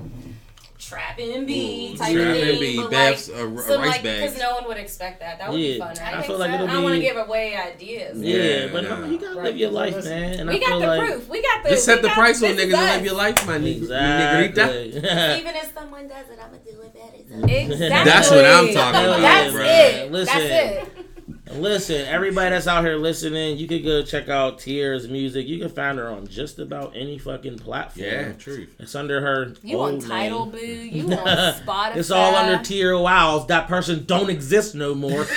trap 0.93 1.19
and 1.19 1.47
B 1.47 1.97
type 1.97 2.13
Trap 2.15 2.27
of 2.29 2.35
thing. 2.37 2.49
and 2.51 2.61
B, 2.61 2.77
but 2.77 2.91
Beth's, 2.91 3.29
like, 3.29 3.39
a- 3.39 3.55
a 3.55 3.63
some, 3.63 3.81
rice 3.81 3.91
like, 3.91 4.03
bags. 4.03 4.21
Because 4.33 4.39
no 4.39 4.55
one 4.57 4.65
would 4.69 4.77
expect 4.77 5.21
that. 5.21 5.39
That 5.39 5.51
would 5.51 5.61
Yeah. 5.61 5.73
be 5.75 5.79
fun. 5.79 5.99
I 5.99 6.19
I, 6.19 6.23
feel 6.23 6.39
like 6.39 6.51
so. 6.51 6.55
it'll 6.55 6.67
be, 6.67 6.71
I 6.71 6.75
don't 6.75 6.83
want 6.85 6.95
to 6.97 7.01
give 7.01 7.17
away 7.17 7.57
ideas. 7.57 8.19
Yeah, 8.19 8.37
Yeah, 8.37 8.69
but 8.73 8.85
no, 8.85 9.05
you 9.07 9.19
gotta 9.19 9.35
Right, 9.37 9.45
live 9.47 9.57
your 9.57 9.71
life, 9.71 9.95
listen. 9.95 10.11
man. 10.21 10.41
And 10.41 10.49
we 10.51 10.57
I 10.57 10.59
got 10.61 10.69
feel 10.69 10.81
the 10.81 10.87
like 10.87 11.01
proof. 11.01 11.29
We 11.29 11.43
got 11.43 11.63
the. 11.65 11.71
Just 11.71 11.85
set 11.85 12.03
the 12.03 12.09
price 12.11 12.43
on 12.43 12.51
niggas 12.51 12.63
and 12.65 12.75
us. 12.75 12.97
live 12.97 13.05
your 13.05 13.15
life, 13.15 13.47
my 13.47 13.59
nigga. 13.59 14.43
exactly. 14.45 14.89
Even 15.41 15.57
if 15.57 15.73
someone 15.75 16.09
does 16.09 16.27
it, 16.31 16.39
I'm 16.43 16.51
gonna 16.51 16.63
do 16.65 16.81
it 16.83 16.95
better. 16.95 17.53
Exactly. 17.59 17.89
That's 17.89 18.31
what 18.31 18.45
I'm 18.45 18.73
talking 18.73 19.01
about, 19.05 19.21
That's 19.21 19.55
it. 19.55 20.13
Listen. 20.13 20.39
That's 20.39 20.89
it. 20.89 21.07
Listen, 21.51 22.07
everybody 22.07 22.51
that's 22.51 22.69
out 22.69 22.85
here 22.85 22.95
listening, 22.97 23.59
you 23.59 23.67
could 23.67 23.83
go 23.85 24.03
check 24.03 24.29
out 24.29 24.61
Tears 24.61 25.09
music. 25.09 25.47
You 25.49 25.59
can 25.59 25.69
find 25.71 25.99
her 25.99 26.09
on 26.09 26.27
just 26.29 26.61
about 26.61 26.95
any 26.97 27.19
fucking 27.19 27.59
platform. 27.59 28.07
Yeah, 28.07 28.33
truth. 28.35 28.75
It's 28.79 28.95
under 28.95 29.21
her. 29.21 29.53
You 29.63 29.77
old 29.79 29.95
on 29.95 30.01
Title, 30.01 30.47
boo? 30.47 30.59
You 30.59 31.03
on 31.13 31.27
Spotify? 31.27 31.97
It's 31.97 32.13
all 32.13 32.37
under 32.37 32.63
Tier 32.63 32.97
Wows. 32.97 33.49
That 33.49 33.67
person 33.67 34.05
don't 34.07 34.31
exist 34.31 34.75
no 34.77 34.95
more. 34.95 35.27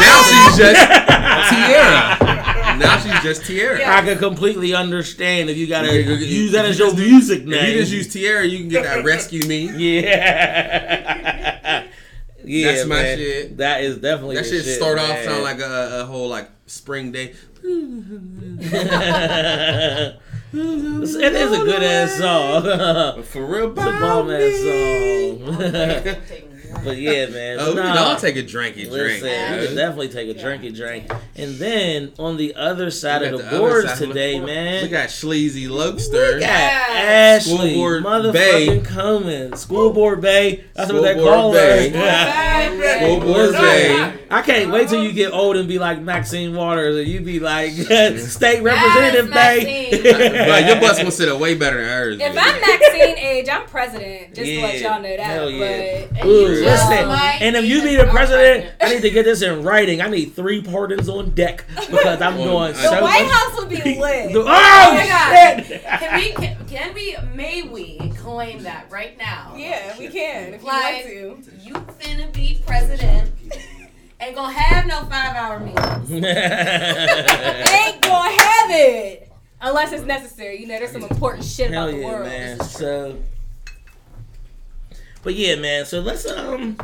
Now 0.00 0.22
she's 0.22 0.56
just 0.58 0.88
Tierra. 1.50 2.16
Now 2.78 2.98
she's 2.98 3.20
just 3.22 3.44
Tierra. 3.46 3.80
I 3.86 4.02
can 4.02 4.18
completely 4.18 4.74
understand 4.74 5.50
if 5.50 5.56
you 5.56 5.66
gotta 5.66 5.92
You- 5.92 6.14
you- 6.14 6.26
use 6.42 6.52
that 6.52 6.64
as 6.64 6.78
your 6.78 6.94
music 6.94 7.44
name. 7.46 7.60
If 7.64 7.68
you 7.74 7.80
just 7.80 7.92
use 7.92 8.12
Tierra, 8.12 8.44
you 8.44 8.58
can 8.58 8.68
get 8.68 8.82
that 8.84 9.04
rescue 9.04 9.46
me. 9.46 9.68
yeah. 10.00 11.49
Yeah, 12.50 12.72
That's 12.72 12.86
my 12.88 13.02
man. 13.02 13.18
shit. 13.18 13.56
That 13.58 13.84
is 13.84 13.98
definitely 13.98 14.36
That 14.36 14.44
the 14.44 14.50
shit 14.50 14.64
shit 14.64 14.76
start 14.76 14.98
off 14.98 15.22
sound 15.22 15.42
like 15.44 15.60
a, 15.60 16.00
a 16.00 16.04
whole 16.04 16.28
like 16.28 16.50
spring 16.66 17.12
day. 17.12 17.34
it 17.62 17.68
is 20.52 21.14
a 21.52 21.64
good 21.64 21.82
ass 21.82 22.14
song. 22.16 22.62
But 22.64 23.22
for 23.32 23.46
real, 23.46 23.70
It's 23.70 23.80
a 23.80 24.00
bomb 24.00 24.30
ass 24.30 24.60
song. 26.34 26.46
but 26.84 26.96
yeah, 26.98 27.26
man. 27.26 27.56
Oh, 27.60 27.70
we 27.70 27.76
Nah. 27.76 27.82
can 27.94 27.98
all 27.98 28.16
take 28.16 28.36
a 28.36 28.42
drinky 28.42 28.88
drink. 28.88 28.90
Listen, 28.92 29.22
we 29.24 29.28
man. 29.30 29.66
can 29.66 29.76
definitely 29.76 30.08
take 30.08 30.28
a 30.36 30.38
drinky 30.38 30.74
drink. 30.74 31.10
And 31.36 31.54
then 31.56 32.12
on 32.18 32.36
the 32.36 32.54
other 32.54 32.90
side 32.90 33.22
of 33.22 33.32
the, 33.32 33.38
the 33.44 33.58
boards 33.58 33.86
side 33.88 33.92
of 33.94 33.98
the 34.00 34.06
today, 34.08 34.34
board. 34.38 34.46
man. 34.46 34.82
We 34.84 34.88
got 34.88 35.10
Sleazy 35.10 35.66
Lokester. 35.68 36.34
We 36.34 36.40
got 36.40 36.50
Ashley, 36.50 37.72
Schoolboard 37.74 38.04
motherfucking 38.04 38.32
Bay. 38.32 38.80
Comans, 38.80 39.56
School 39.58 39.92
Board 39.92 40.20
Bay. 40.20 40.64
That's 40.74 40.92
what 40.92 41.02
they 41.02 41.14
call 41.14 41.52
Bay. 41.52 41.90
her. 41.90 42.98
Schoolboard 42.98 43.52
Bay. 43.52 44.16
I 44.30 44.42
can't 44.42 44.70
wait 44.70 44.88
till 44.88 45.02
you 45.02 45.12
get 45.12 45.32
old 45.32 45.56
and 45.56 45.66
be 45.66 45.78
like 45.78 46.00
Maxine 46.00 46.54
Waters, 46.54 46.96
and 46.96 47.08
you 47.08 47.20
be 47.20 47.40
like 47.40 47.72
state 48.18 48.62
representative, 48.62 49.28
Maxine. 49.28 49.90
babe. 49.90 50.02
but 50.46 50.66
your 50.66 50.80
bus 50.80 51.02
will 51.02 51.10
sit 51.10 51.28
up 51.28 51.40
way 51.40 51.54
better 51.56 51.78
than 51.78 51.86
hers. 51.88 52.20
If 52.20 52.28
dude. 52.32 52.38
I'm 52.38 52.60
Maxine 52.60 53.18
age, 53.18 53.48
I'm 53.48 53.66
president. 53.66 54.34
Just 54.34 54.46
to 54.46 54.60
let 54.62 54.80
y'all 54.80 55.02
know 55.02 55.16
that. 55.16 55.20
Hell 55.20 55.50
yeah. 55.50 56.06
But 56.12 56.26
Ooh, 56.26 56.52
you 56.52 56.59
listen, 56.64 56.90
just 56.90 57.06
might 57.08 57.38
and 57.40 57.56
if 57.56 57.64
you 57.64 57.80
the 57.80 57.88
be 57.88 57.96
the 57.96 58.04
president, 58.06 58.64
president. 58.78 58.82
I 58.82 58.94
need 58.94 59.02
to 59.02 59.10
get 59.10 59.24
this 59.24 59.42
in 59.42 59.62
writing. 59.62 60.00
I 60.00 60.08
need 60.08 60.34
three 60.34 60.62
pardons 60.62 61.08
on 61.08 61.30
deck 61.30 61.64
because 61.90 62.20
I'm 62.20 62.38
Well, 62.38 62.68
doing 62.68 62.72
the 62.72 62.78
so 62.82 62.90
the 62.96 63.02
White 63.02 63.22
much- 63.24 63.32
House 63.32 63.58
would 63.58 63.68
be 63.68 63.76
lit. 63.76 64.32
The- 64.32 64.40
oh, 64.40 64.44
my 64.44 65.06
God. 65.08 65.64
shit! 65.66 65.82
Can 65.84 66.18
we, 66.20 66.30
can, 66.32 66.66
can 66.66 66.94
we, 66.94 67.16
may 67.34 67.62
we 67.62 67.98
claim 68.18 68.62
that 68.64 68.90
right 68.90 69.16
now? 69.18 69.54
Yeah, 69.56 69.98
we 69.98 70.08
can 70.08 70.54
if 70.54 70.60
you 70.62 70.66
Like- 70.66 71.04
want 71.04 71.44
to. 71.44 71.50
You 71.62 71.74
finna 71.74 72.32
be 72.32 72.60
president. 72.66 73.30
Ain't 74.22 74.36
gonna 74.36 74.52
have 74.52 74.86
no 74.86 75.00
five 75.04 75.34
hour 75.34 75.60
meetings. 75.60 76.10
Ain't 76.12 78.02
gonna 78.02 78.42
have 78.42 78.70
it 78.70 79.32
unless 79.62 79.92
it's 79.92 80.04
necessary. 80.04 80.60
You 80.60 80.66
know, 80.66 80.78
there's 80.78 80.92
some 80.92 81.04
important 81.04 81.44
shit 81.44 81.70
Hell 81.70 81.84
about 81.88 81.94
the 81.94 82.00
yeah, 82.02 82.06
world. 82.06 82.26
man. 82.26 82.60
So, 82.64 83.16
but 85.22 85.34
yeah, 85.34 85.56
man. 85.56 85.84
So 85.84 86.00
let's 86.00 86.26
um, 86.26 86.76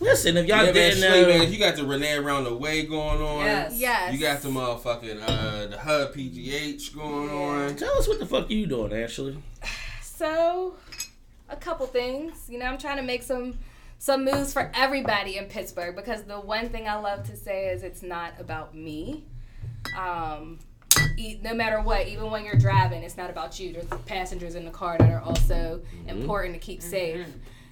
listen. 0.00 0.36
If 0.36 0.46
y'all 0.46 0.64
yeah, 0.64 0.72
didn't 0.72 1.00
know, 1.00 1.26
man, 1.26 1.52
you 1.52 1.58
got 1.58 1.76
the 1.76 1.84
Renee 1.84 2.14
around 2.14 2.44
the 2.44 2.54
way 2.54 2.84
going 2.84 3.20
on. 3.20 3.44
Yes. 3.44 3.78
Yes. 3.78 4.12
You 4.12 4.20
got 4.20 4.40
the 4.40 4.48
motherfucking 4.48 5.22
uh 5.22 5.66
the 5.66 5.78
Hub 5.78 6.14
PGH 6.14 6.94
going 6.94 7.30
on. 7.30 7.76
tell 7.76 7.96
us 7.98 8.08
what 8.08 8.18
the 8.18 8.26
fuck 8.26 8.50
you 8.50 8.66
doing, 8.66 8.92
Ashley. 8.92 9.36
So, 10.16 10.76
a 11.48 11.56
couple 11.56 11.86
things. 11.88 12.48
You 12.48 12.60
know, 12.60 12.66
I'm 12.66 12.78
trying 12.78 12.98
to 12.98 13.02
make 13.02 13.24
some 13.24 13.58
some 13.98 14.24
moves 14.24 14.52
for 14.52 14.70
everybody 14.74 15.38
in 15.38 15.46
Pittsburgh 15.46 15.96
because 15.96 16.22
the 16.22 16.38
one 16.38 16.68
thing 16.68 16.86
I 16.86 16.94
love 16.94 17.26
to 17.30 17.36
say 17.36 17.68
is 17.68 17.82
it's 17.82 18.02
not 18.02 18.34
about 18.38 18.74
me. 18.76 19.24
Um, 19.98 20.60
no 21.42 21.54
matter 21.54 21.80
what, 21.80 22.06
even 22.08 22.30
when 22.30 22.44
you're 22.44 22.56
driving, 22.56 23.02
it's 23.02 23.16
not 23.16 23.30
about 23.30 23.58
you. 23.60 23.72
There's 23.72 23.86
passengers 24.06 24.54
in 24.54 24.64
the 24.64 24.70
car 24.70 24.96
that 24.98 25.10
are 25.10 25.20
also 25.20 25.82
important 26.08 26.54
to 26.54 26.60
keep 26.60 26.82
safe. 26.82 27.26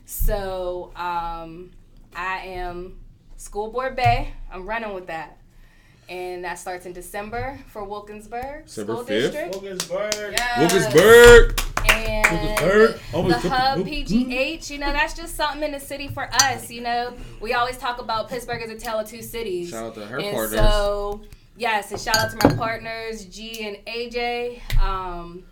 So, 0.04 0.92
um, 0.96 1.70
I 2.14 2.38
am 2.38 2.98
School 3.36 3.70
Board 3.70 3.96
Bay. 3.96 4.32
I'm 4.50 4.68
running 4.68 4.94
with 4.94 5.06
that. 5.06 5.38
And 6.08 6.44
that 6.44 6.58
starts 6.58 6.84
in 6.84 6.92
December 6.92 7.58
for 7.68 7.84
Wilkinsburg 7.84 8.66
December 8.66 8.92
School 8.92 9.04
5th? 9.04 9.08
District. 9.08 9.52
Wilkinsburg. 9.52 10.12
Yes. 10.14 10.58
Wilkinsburg. 10.58 11.60
And 11.90 12.58
Bird. 12.58 13.00
the 13.12 13.48
Hub 13.48 13.78
PGH, 13.80 14.70
you 14.70 14.78
know, 14.78 14.92
that's 14.92 15.14
just 15.14 15.36
something 15.36 15.62
in 15.62 15.72
the 15.72 15.80
city 15.80 16.08
for 16.08 16.28
us. 16.34 16.70
You 16.70 16.82
know, 16.82 17.14
we 17.40 17.54
always 17.54 17.78
talk 17.78 18.00
about 18.00 18.28
Pittsburgh 18.28 18.62
as 18.62 18.70
a 18.70 18.78
tale 18.78 18.98
of 18.98 19.08
two 19.08 19.22
cities. 19.22 19.70
Shout 19.70 19.84
out 19.84 19.94
to 19.94 20.06
her 20.06 20.18
and 20.18 20.34
partners. 20.34 20.58
so, 20.58 21.22
yes, 21.56 21.90
and 21.90 22.00
shout 22.00 22.16
out 22.16 22.30
to 22.30 22.48
my 22.48 22.54
partners, 22.54 23.24
G 23.24 23.66
and 23.66 23.76
AJ. 23.86 24.80
Um, 24.80 25.44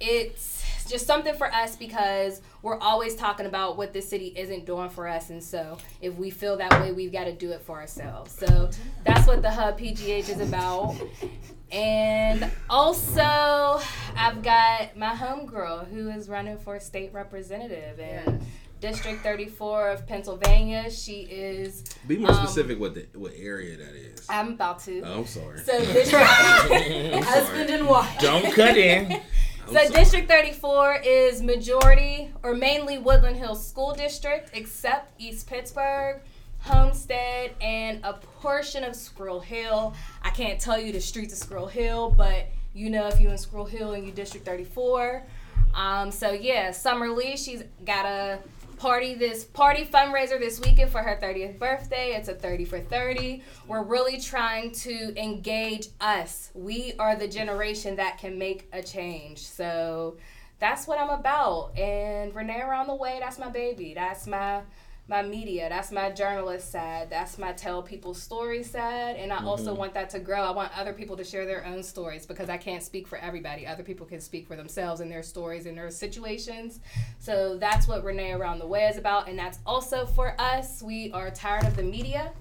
it's 0.00 0.64
just 0.88 1.06
something 1.06 1.34
for 1.34 1.52
us 1.52 1.76
because 1.76 2.40
we're 2.62 2.78
always 2.78 3.14
talking 3.14 3.46
about 3.46 3.76
what 3.76 3.92
the 3.92 4.00
city 4.00 4.32
isn't 4.36 4.64
doing 4.64 4.88
for 4.88 5.06
us. 5.06 5.30
And 5.30 5.42
so, 5.42 5.76
if 6.00 6.14
we 6.16 6.30
feel 6.30 6.56
that 6.56 6.70
way, 6.80 6.92
we've 6.92 7.12
got 7.12 7.24
to 7.24 7.32
do 7.32 7.50
it 7.50 7.60
for 7.60 7.78
ourselves. 7.78 8.32
So, 8.32 8.70
that's 9.04 9.26
what 9.26 9.42
the 9.42 9.50
Hub 9.50 9.78
PGH 9.78 10.28
is 10.28 10.40
about. 10.40 10.96
And 11.70 12.50
also, 12.70 13.80
I've 14.16 14.42
got 14.42 14.96
my 14.96 15.14
homegirl 15.14 15.90
who 15.90 16.08
is 16.10 16.28
running 16.28 16.58
for 16.58 16.80
state 16.80 17.12
representative 17.12 18.00
in 18.00 18.40
District 18.80 19.20
34 19.22 19.90
of 19.90 20.06
Pennsylvania. 20.06 20.90
She 20.90 21.22
is. 21.22 21.82
Be 22.06 22.16
more 22.16 22.30
Um, 22.30 22.36
specific 22.46 22.78
what 22.78 22.94
the 22.94 23.06
what 23.18 23.32
area 23.36 23.76
that 23.76 23.94
is. 23.94 24.24
I'm 24.28 24.52
about 24.54 24.80
to. 24.84 25.00
Oh, 25.02 25.18
I'm 25.20 25.26
sorry. 25.26 25.58
So 25.60 25.78
District, 25.92 26.24
I'm 26.28 27.22
Husband 27.22 27.68
sorry. 27.68 27.72
and 27.80 27.86
wife. 27.88 28.18
Don't 28.20 28.52
cut 28.52 28.76
in. 28.76 29.12
I'm 29.12 29.20
so 29.68 29.72
sorry. 29.74 29.88
District 29.90 30.28
34 30.28 31.00
is 31.04 31.42
majority 31.42 32.32
or 32.42 32.54
mainly 32.54 32.98
Woodland 32.98 33.36
Hills 33.36 33.66
School 33.66 33.92
District, 33.94 34.48
except 34.54 35.12
East 35.20 35.46
Pittsburgh, 35.46 36.20
Homestead, 36.60 37.52
and 37.60 38.00
a 38.04 38.14
portion 38.14 38.84
of 38.84 38.94
Squirrel 38.96 39.40
Hill. 39.40 39.94
I 40.22 40.30
can't 40.30 40.60
tell 40.60 40.80
you 40.80 40.92
the 40.92 41.00
streets 41.00 41.32
of 41.32 41.38
Squirrel 41.38 41.66
Hill, 41.66 42.14
but 42.16 42.46
you 42.74 42.90
know 42.90 43.08
if 43.08 43.20
you're 43.20 43.32
in 43.32 43.38
Squirrel 43.38 43.66
Hill 43.66 43.92
and 43.92 44.06
you 44.06 44.12
District 44.12 44.46
34. 44.46 45.22
Um, 45.74 46.10
so 46.10 46.30
yeah, 46.32 46.70
Summer 46.70 47.08
Lee, 47.10 47.36
she's 47.36 47.62
got 47.84 48.06
a 48.06 48.38
party 48.78 49.14
this 49.14 49.44
party 49.44 49.84
fundraiser 49.84 50.38
this 50.38 50.60
weekend 50.60 50.90
for 50.90 51.02
her 51.02 51.18
30th 51.20 51.58
birthday. 51.58 52.14
It's 52.14 52.28
a 52.28 52.34
30 52.34 52.64
for 52.64 52.80
30. 52.80 53.42
We're 53.66 53.82
really 53.82 54.20
trying 54.20 54.72
to 54.72 55.20
engage 55.20 55.88
us. 56.00 56.50
We 56.54 56.94
are 56.98 57.16
the 57.16 57.28
generation 57.28 57.96
that 57.96 58.18
can 58.18 58.38
make 58.38 58.68
a 58.72 58.82
change. 58.82 59.40
So 59.40 60.16
that's 60.60 60.86
what 60.86 60.98
I'm 60.98 61.10
about. 61.10 61.76
And 61.76 62.34
Renee 62.34 62.60
around 62.60 62.86
the 62.86 62.94
way, 62.94 63.18
that's 63.20 63.38
my 63.38 63.48
baby. 63.48 63.94
That's 63.94 64.26
my 64.26 64.62
my 65.08 65.22
media. 65.22 65.68
That's 65.70 65.90
my 65.90 66.10
journalist 66.10 66.70
side. 66.70 67.08
That's 67.08 67.38
my 67.38 67.52
tell 67.52 67.82
people 67.82 68.12
stories 68.12 68.70
side. 68.70 69.16
And 69.16 69.32
I 69.32 69.42
also 69.42 69.70
mm-hmm. 69.70 69.78
want 69.78 69.94
that 69.94 70.10
to 70.10 70.20
grow. 70.20 70.42
I 70.42 70.50
want 70.50 70.70
other 70.78 70.92
people 70.92 71.16
to 71.16 71.24
share 71.24 71.46
their 71.46 71.64
own 71.64 71.82
stories 71.82 72.26
because 72.26 72.50
I 72.50 72.58
can't 72.58 72.82
speak 72.82 73.08
for 73.08 73.16
everybody. 73.16 73.66
Other 73.66 73.82
people 73.82 74.04
can 74.04 74.20
speak 74.20 74.46
for 74.46 74.54
themselves 74.54 75.00
and 75.00 75.10
their 75.10 75.22
stories 75.22 75.64
and 75.64 75.76
their 75.76 75.90
situations. 75.90 76.80
So 77.18 77.56
that's 77.56 77.88
what 77.88 78.04
Renee 78.04 78.32
Around 78.32 78.58
the 78.58 78.66
Way 78.66 78.86
is 78.86 78.98
about. 78.98 79.28
And 79.28 79.38
that's 79.38 79.58
also 79.64 80.04
for 80.04 80.38
us. 80.38 80.82
We 80.82 81.10
are 81.12 81.30
tired 81.30 81.64
of 81.64 81.74
the 81.74 81.82
media. 81.82 82.32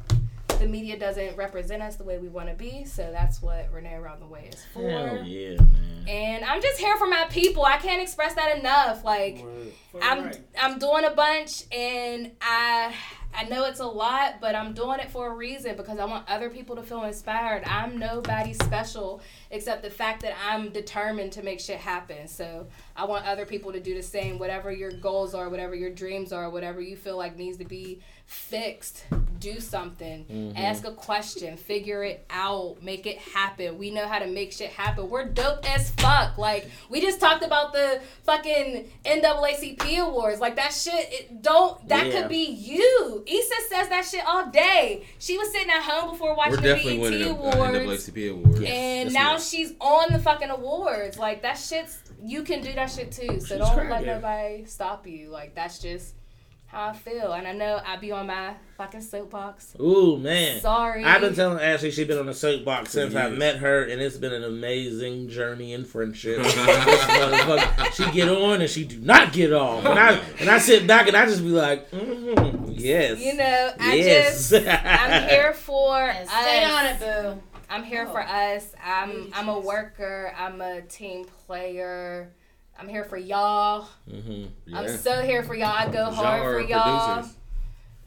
The 0.59 0.67
media 0.67 0.97
doesn't 0.97 1.38
represent 1.38 1.84
us 1.84 1.97
the 1.97 2.03
way 2.03 2.17
we 2.17 2.29
want 2.29 2.49
to 2.49 2.55
be. 2.55 2.84
So 2.85 3.09
that's 3.11 3.41
what 3.41 3.71
Renee 3.71 3.93
Around 3.93 4.21
the 4.21 4.27
Way 4.27 4.49
is 4.51 4.63
for. 4.73 4.89
Hell 4.89 5.23
yeah, 5.23 5.57
man. 5.57 6.05
And 6.07 6.45
I'm 6.45 6.61
just 6.61 6.79
here 6.79 6.97
for 6.97 7.07
my 7.07 7.25
people. 7.29 7.63
I 7.63 7.77
can't 7.77 8.01
express 8.01 8.34
that 8.35 8.57
enough. 8.57 9.03
Like, 9.03 9.45
I'm 10.01 10.25
Right. 10.25 10.39
I'm 10.59 10.79
doing 10.79 11.05
a 11.05 11.11
bunch 11.11 11.63
and 11.71 12.31
I 12.41 12.93
I 13.35 13.43
know 13.43 13.65
it's 13.65 13.81
a 13.81 13.85
lot, 13.85 14.35
but 14.41 14.55
I'm 14.55 14.73
doing 14.73 14.99
it 14.99 15.11
for 15.11 15.27
a 15.27 15.35
reason 15.35 15.75
because 15.75 15.99
I 15.99 16.05
want 16.05 16.27
other 16.27 16.49
people 16.49 16.75
to 16.75 16.81
feel 16.81 17.03
inspired. 17.03 17.63
I'm 17.65 17.97
nobody 17.97 18.53
special 18.53 19.21
except 19.51 19.84
the 19.84 19.91
fact 19.91 20.21
that 20.23 20.34
I'm 20.43 20.69
determined 20.69 21.34
to 21.34 21.43
make 21.43 21.59
shit 21.59 21.77
happen. 21.77 22.27
So 22.27 22.67
I 22.95 23.05
want 23.05 23.27
other 23.27 23.45
people 23.45 23.71
to 23.73 23.79
do 23.79 23.93
the 23.93 24.01
same. 24.01 24.39
Whatever 24.39 24.71
your 24.71 24.91
goals 24.91 25.35
are, 25.35 25.49
whatever 25.49 25.75
your 25.75 25.91
dreams 25.91 26.34
are, 26.34 26.49
whatever 26.49 26.81
you 26.81 26.95
feel 26.95 27.17
like 27.17 27.38
needs 27.38 27.57
to 27.57 27.65
be 27.65 28.01
fixed, 28.27 29.05
do 29.39 29.59
something. 29.59 30.53
Ask 30.55 30.85
a 30.85 30.91
question, 30.91 31.55
figure 31.57 32.03
it 32.03 32.25
out, 32.29 32.83
make 32.83 33.05
it 33.07 33.17
happen. 33.17 33.77
We 33.77 33.89
know 33.89 34.05
how 34.05 34.19
to 34.19 34.27
make 34.27 34.51
shit 34.51 34.69
happen. 34.69 35.09
We're 35.09 35.25
dope 35.25 35.67
as 35.69 35.91
fuck. 35.91 36.37
Like 36.37 36.69
we 36.89 36.99
just 37.01 37.19
talked 37.21 37.43
about 37.43 37.71
the 37.71 38.01
fucking 38.23 38.89
NAACP 39.05 39.99
awards. 39.99 40.41
Like 40.41 40.57
that 40.57 40.73
shit 40.73 40.93
it 41.11 41.41
don't 41.41 41.87
that 41.87 42.07
Yeah. 42.07 42.21
could 42.21 42.29
be 42.29 42.45
you. 42.45 43.23
Issa 43.25 43.55
says 43.69 43.89
that 43.89 44.05
shit 44.05 44.25
all 44.27 44.47
day. 44.47 45.05
She 45.19 45.37
was 45.37 45.49
sitting 45.51 45.69
at 45.69 45.81
home 45.83 46.11
before 46.11 46.35
watching 46.35 46.61
We're 46.61 46.75
the 47.09 47.21
BET 47.21 47.27
uh, 47.27 47.29
awards. 47.31 48.09
NAACP 48.09 48.31
awards. 48.31 48.61
And 48.65 49.13
now 49.13 49.37
she's 49.39 49.73
on 49.79 50.11
the 50.11 50.19
fucking 50.19 50.49
awards. 50.49 51.17
Like 51.17 51.41
that 51.43 51.57
shit's 51.57 51.99
you 52.21 52.43
can 52.43 52.61
do 52.61 52.73
that 52.73 52.91
shit 52.91 53.11
too. 53.11 53.39
So 53.39 53.57
She's 53.57 53.59
don't 53.59 53.89
let 53.89 54.05
nobody 54.05 54.65
stop 54.65 55.07
you. 55.07 55.29
Like 55.29 55.55
that's 55.55 55.79
just 55.79 56.13
how 56.68 56.89
I 56.89 56.94
feel. 56.94 57.31
And 57.34 57.48
I 57.48 57.53
know 57.53 57.81
I'd 57.85 58.02
be 58.02 58.11
on 58.11 58.27
my 58.27 58.53
fucking 58.77 59.02
soapbox. 59.02 59.76
Ooh 59.80 60.18
man. 60.18 60.60
Sorry. 60.61 61.03
I've 61.03 61.22
been 61.22 61.34
telling 61.34 61.60
Ashley 61.60 61.91
she's 61.91 62.07
been 62.07 62.19
on 62.19 62.26
the 62.27 62.34
soapbox 62.34 62.91
since 62.91 63.15
I 63.15 63.30
met 63.30 63.57
her, 63.57 63.84
and 63.84 64.02
it's 64.02 64.18
been 64.18 64.34
an 64.34 64.44
amazing 64.44 65.30
journey 65.30 65.73
in 65.73 65.85
friendship. 65.85 66.39
She 67.94 68.10
get 68.11 68.30
on 68.30 68.61
and 68.61 68.69
she 68.69 68.84
do 68.85 68.99
not 68.99 69.34
get 69.34 69.52
off, 69.53 69.84
and 69.85 69.98
I 69.98 70.19
and 70.39 70.49
I 70.49 70.60
sit 70.60 70.85
back 70.85 71.07
and 71.07 71.15
I 71.18 71.26
just 71.26 71.41
be 71.41 71.49
like, 71.49 71.89
mm, 71.91 72.73
yes, 72.77 73.19
You 73.19 73.34
know, 73.35 73.72
I 73.80 73.95
yes. 73.95 74.49
just 74.49 74.68
I'm 74.68 75.30
here 75.30 75.53
for 75.53 75.98
And 75.98 76.30
stay 76.30 76.64
on 76.65 76.85
it, 76.85 76.99
boo. 76.99 77.41
I'm 77.69 77.84
here 77.84 78.06
for 78.07 78.22
us. 78.22 78.72
I'm 78.84 79.31
I'm 79.34 79.49
a 79.49 79.60
worker. 79.60 80.34
I'm 80.38 80.61
a 80.61 80.81
team 80.81 81.26
player. 81.45 82.31
I'm 82.79 82.87
here 82.87 83.03
for 83.03 83.17
y'all. 83.17 83.87
Mhm. 84.09 84.49
I'm 84.73 84.87
so 84.97 85.21
here 85.23 85.43
for 85.43 85.55
y'all. 85.55 85.73
I 85.75 85.85
go 85.87 85.93
Y'all 86.05 86.11
hard 86.13 86.41
for 86.43 86.61
y'all. 86.61 87.15
producers. 87.15 87.37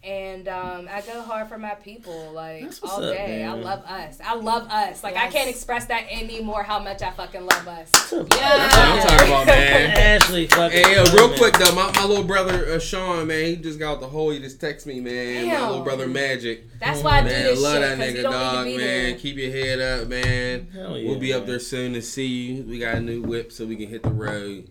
And 0.03 0.49
um, 0.49 0.89
I 0.91 1.03
go 1.03 1.21
hard 1.21 1.49
for 1.49 1.59
my 1.59 1.75
people, 1.75 2.33
like 2.33 2.63
That's 2.63 2.81
what's 2.81 2.95
all 2.95 3.05
up, 3.05 3.15
day. 3.15 3.45
I 3.45 3.53
love 3.53 3.85
us. 3.85 4.19
I 4.25 4.35
love 4.35 4.67
us. 4.71 5.05
Like 5.05 5.15
I 5.17 5.29
can't 5.29 5.51
express 5.51 5.85
that 5.87 6.07
anymore. 6.11 6.63
How 6.63 6.79
much 6.79 7.03
I 7.03 7.11
fucking 7.11 7.43
love 7.43 7.69
us. 7.69 7.91
That's 7.91 8.13
what 8.13 8.43
I'm 8.43 9.07
talking 9.07 9.29
about, 9.29 9.47
man. 9.47 9.91
Ashley, 9.91 10.47
fucking. 10.47 10.85
Hey, 10.85 10.95
yo, 10.95 11.05
real 11.13 11.29
man. 11.29 11.37
quick 11.37 11.55
though, 11.59 11.75
my, 11.75 11.93
my 11.95 12.07
little 12.07 12.25
brother 12.25 12.65
uh, 12.73 12.79
Sean, 12.79 13.27
man, 13.27 13.45
he 13.45 13.57
just 13.57 13.79
got 13.79 13.97
out 13.97 14.01
the 14.01 14.09
hole. 14.09 14.31
He 14.31 14.39
just 14.39 14.59
texted 14.59 14.87
me, 14.87 15.01
man. 15.01 15.49
My 15.49 15.69
little 15.69 15.85
brother 15.85 16.07
Magic. 16.07 16.79
That's 16.79 17.03
why 17.03 17.19
I 17.19 17.23
do 17.23 17.29
this 17.29 17.61
love 17.61 17.75
shit 17.75 17.83
that 17.83 17.99
because 17.99 18.15
you 18.15 18.21
nigga, 18.21 18.31
dog, 18.31 18.67
need 18.67 18.73
to 18.73 18.79
be 18.79 18.85
man. 18.85 19.05
there. 19.11 19.19
Keep 19.19 19.37
your 19.37 19.51
head 19.51 19.81
up, 19.81 20.09
man. 20.09 20.69
Hell 20.73 20.97
yeah, 20.97 21.11
we'll 21.11 21.21
be 21.21 21.35
up 21.35 21.45
there 21.45 21.59
soon 21.59 21.93
to 21.93 22.01
see 22.01 22.27
you. 22.27 22.63
We 22.63 22.79
got 22.79 22.97
a 22.97 23.01
new 23.01 23.21
whip 23.21 23.53
so 23.53 23.67
we 23.67 23.77
can 23.77 23.89
hit 23.89 24.03
the 24.03 24.11
road. 24.11 24.71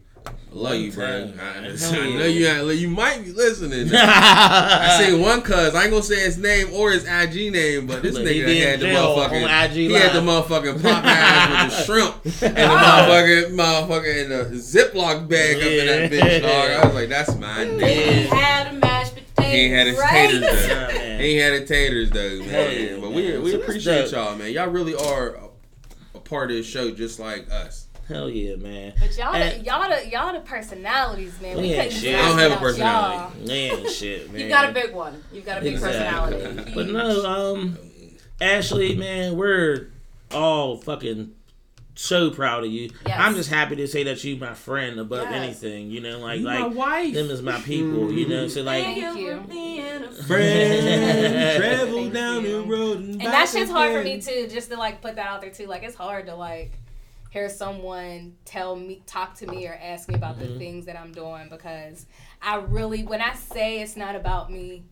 I 0.51 0.55
love 0.55 0.75
you, 0.75 0.91
bro. 0.91 1.05
I, 1.05 1.37
time. 1.37 1.65
I 1.65 2.09
know 2.17 2.25
you. 2.25 2.47
ain't- 2.47 2.79
You 2.79 2.89
might 2.89 3.23
be 3.23 3.31
listening. 3.31 3.89
I 3.93 4.99
seen 5.03 5.21
one 5.21 5.41
cuz 5.41 5.75
I 5.75 5.83
ain't 5.83 5.91
gonna 5.91 6.01
say 6.03 6.21
his 6.21 6.37
name 6.37 6.69
or 6.73 6.91
his 6.91 7.03
IG 7.05 7.51
name, 7.53 7.85
but 7.87 8.01
this 8.01 8.15
Look, 8.15 8.27
he 8.27 8.41
nigga 8.41 8.65
had 8.65 8.79
the 8.79 8.87
motherfucking 8.87 9.65
IG 9.65 9.71
he 9.73 9.93
had 9.93 10.13
the 10.13 10.21
Live. 10.21 10.45
motherfucking 10.47 10.79
Popeyes 10.79 11.63
with 11.63 11.77
the 11.77 11.83
shrimp 11.83 12.15
and 12.25 12.55
the 12.55 12.75
motherfucking 12.75 13.55
motherfucking 13.55 14.23
in 14.23 14.29
the 14.29 14.43
Ziploc 14.57 15.27
bag 15.29 15.57
up 15.57 15.63
in 15.63 15.85
that 15.87 16.11
bitch, 16.11 16.41
dog. 16.41 16.71
I 16.71 16.85
was 16.87 16.95
like, 16.95 17.09
that's 17.09 17.35
my 17.37 17.65
He 17.65 17.71
nigga. 17.71 18.25
had 18.27 18.67
a 18.67 18.79
mashed 18.79 19.13
potato. 19.15 19.49
He 19.49 19.57
ain't 19.57 19.73
had 19.75 19.87
his 19.87 19.97
right? 19.99 20.09
taters 20.09 20.41
though. 20.41 20.47
man. 20.97 21.19
He 21.19 21.25
ain't 21.27 21.41
had 21.43 21.53
his 21.61 21.69
taters 21.69 22.09
though, 22.09 22.39
man. 22.39 22.49
Hell 22.49 22.71
yeah, 22.73 22.97
but 22.99 23.11
we 23.11 23.27
man. 23.31 23.43
we 23.43 23.51
So 23.51 23.61
appreciate 23.61 24.01
dope. 24.05 24.11
y'all, 24.13 24.35
man. 24.35 24.51
Y'all 24.51 24.69
really 24.69 24.95
are 24.95 25.35
a, 25.35 25.49
a 26.15 26.19
part 26.19 26.49
of 26.49 26.57
this 26.57 26.65
show, 26.65 26.89
just 26.91 27.19
like 27.19 27.51
us. 27.51 27.85
Hell 28.09 28.29
yeah, 28.29 28.55
man. 28.55 28.93
But 28.99 29.15
y'all, 29.17 29.33
And- 29.35 29.61
the, 29.61 29.65
y'all, 29.65 29.87
the, 29.87 30.09
y'all 30.09 30.33
the 30.33 30.39
personalities, 30.39 31.39
man. 31.41 31.55
We 31.57 31.61
We 31.61 31.73
ain't 31.73 31.83
couldn't 31.91 32.01
shit. 32.01 32.15
do 32.15 32.21
I 32.21 32.27
don't 32.27 32.37
have 32.39 32.51
a 32.61 32.65
without 32.65 33.31
personality. 33.33 33.45
Man, 33.47 33.89
shit, 33.89 34.31
man. 34.33 34.41
You 34.41 34.49
got 34.49 34.69
a 34.69 34.73
big 34.73 34.93
one. 34.93 35.23
You've 35.31 35.45
got 35.45 35.59
a 35.59 35.61
big 35.61 35.73
Exactly. 35.73 36.35
personality. 36.41 36.71
But 36.75 36.87
no, 36.87 37.25
um, 37.25 37.77
Ashley, 38.41 38.95
man, 38.95 39.37
we're 39.37 39.91
all 40.33 40.77
fucking 40.77 41.35
so 41.93 42.31
proud 42.31 42.63
of 42.63 42.71
you. 42.71 42.89
Yes. 43.05 43.19
I'm 43.19 43.35
just 43.35 43.49
happy 43.49 43.75
to 43.75 43.87
say 43.87 44.03
that 44.03 44.23
you 44.23 44.37
my 44.37 44.53
friend 44.55 44.99
above 44.99 45.29
Yes. 45.29 45.33
anything. 45.43 45.91
You 45.91 46.01
know, 46.01 46.17
like 46.19 46.39
You 46.39 46.45
my 46.45 46.61
like 46.63 46.75
wife. 46.75 47.13
them 47.13 47.29
is 47.29 47.41
my 47.43 47.59
people. 47.61 48.11
You 48.11 48.27
know, 48.27 48.47
so 48.47 48.63
like. 48.63 48.85
Thank 48.85 49.17
you. 49.19 49.35
for 49.41 49.47
being 49.47 50.03
a 50.03 50.09
Friend, 50.23 51.57
travel 51.61 51.93
Thank 51.95 52.13
down 52.13 52.43
you. 52.43 52.61
the 52.61 52.67
road 52.67 52.97
and, 52.99 53.09
And 53.09 53.19
back 53.19 53.31
that 53.31 53.49
shit's 53.49 53.69
hard 53.69 53.91
for 53.91 54.03
me 54.03 54.19
too, 54.21 54.47
just 54.49 54.69
to 54.71 54.77
like 54.77 55.01
put 55.01 55.15
that 55.17 55.27
out 55.27 55.41
there 55.41 55.51
too. 55.51 55.67
Like 55.67 55.83
it's 55.83 55.95
hard 55.95 56.25
to 56.27 56.35
like 56.35 56.71
hear 57.29 57.47
someone 57.49 58.35
tell 58.45 58.75
me, 58.75 59.01
talk 59.05 59.35
to 59.35 59.47
me, 59.47 59.67
or 59.67 59.79
ask 59.81 60.09
me 60.09 60.15
about 60.15 60.39
the 60.39 60.57
things 60.57 60.85
that 60.87 60.99
I'm 60.99 61.11
doing 61.11 61.47
because 61.49 62.05
I 62.41 62.57
really, 62.57 63.03
when 63.03 63.21
I 63.21 63.33
say 63.35 63.81
it's 63.81 63.95
not 63.95 64.15
about 64.15 64.51
me, 64.51 64.83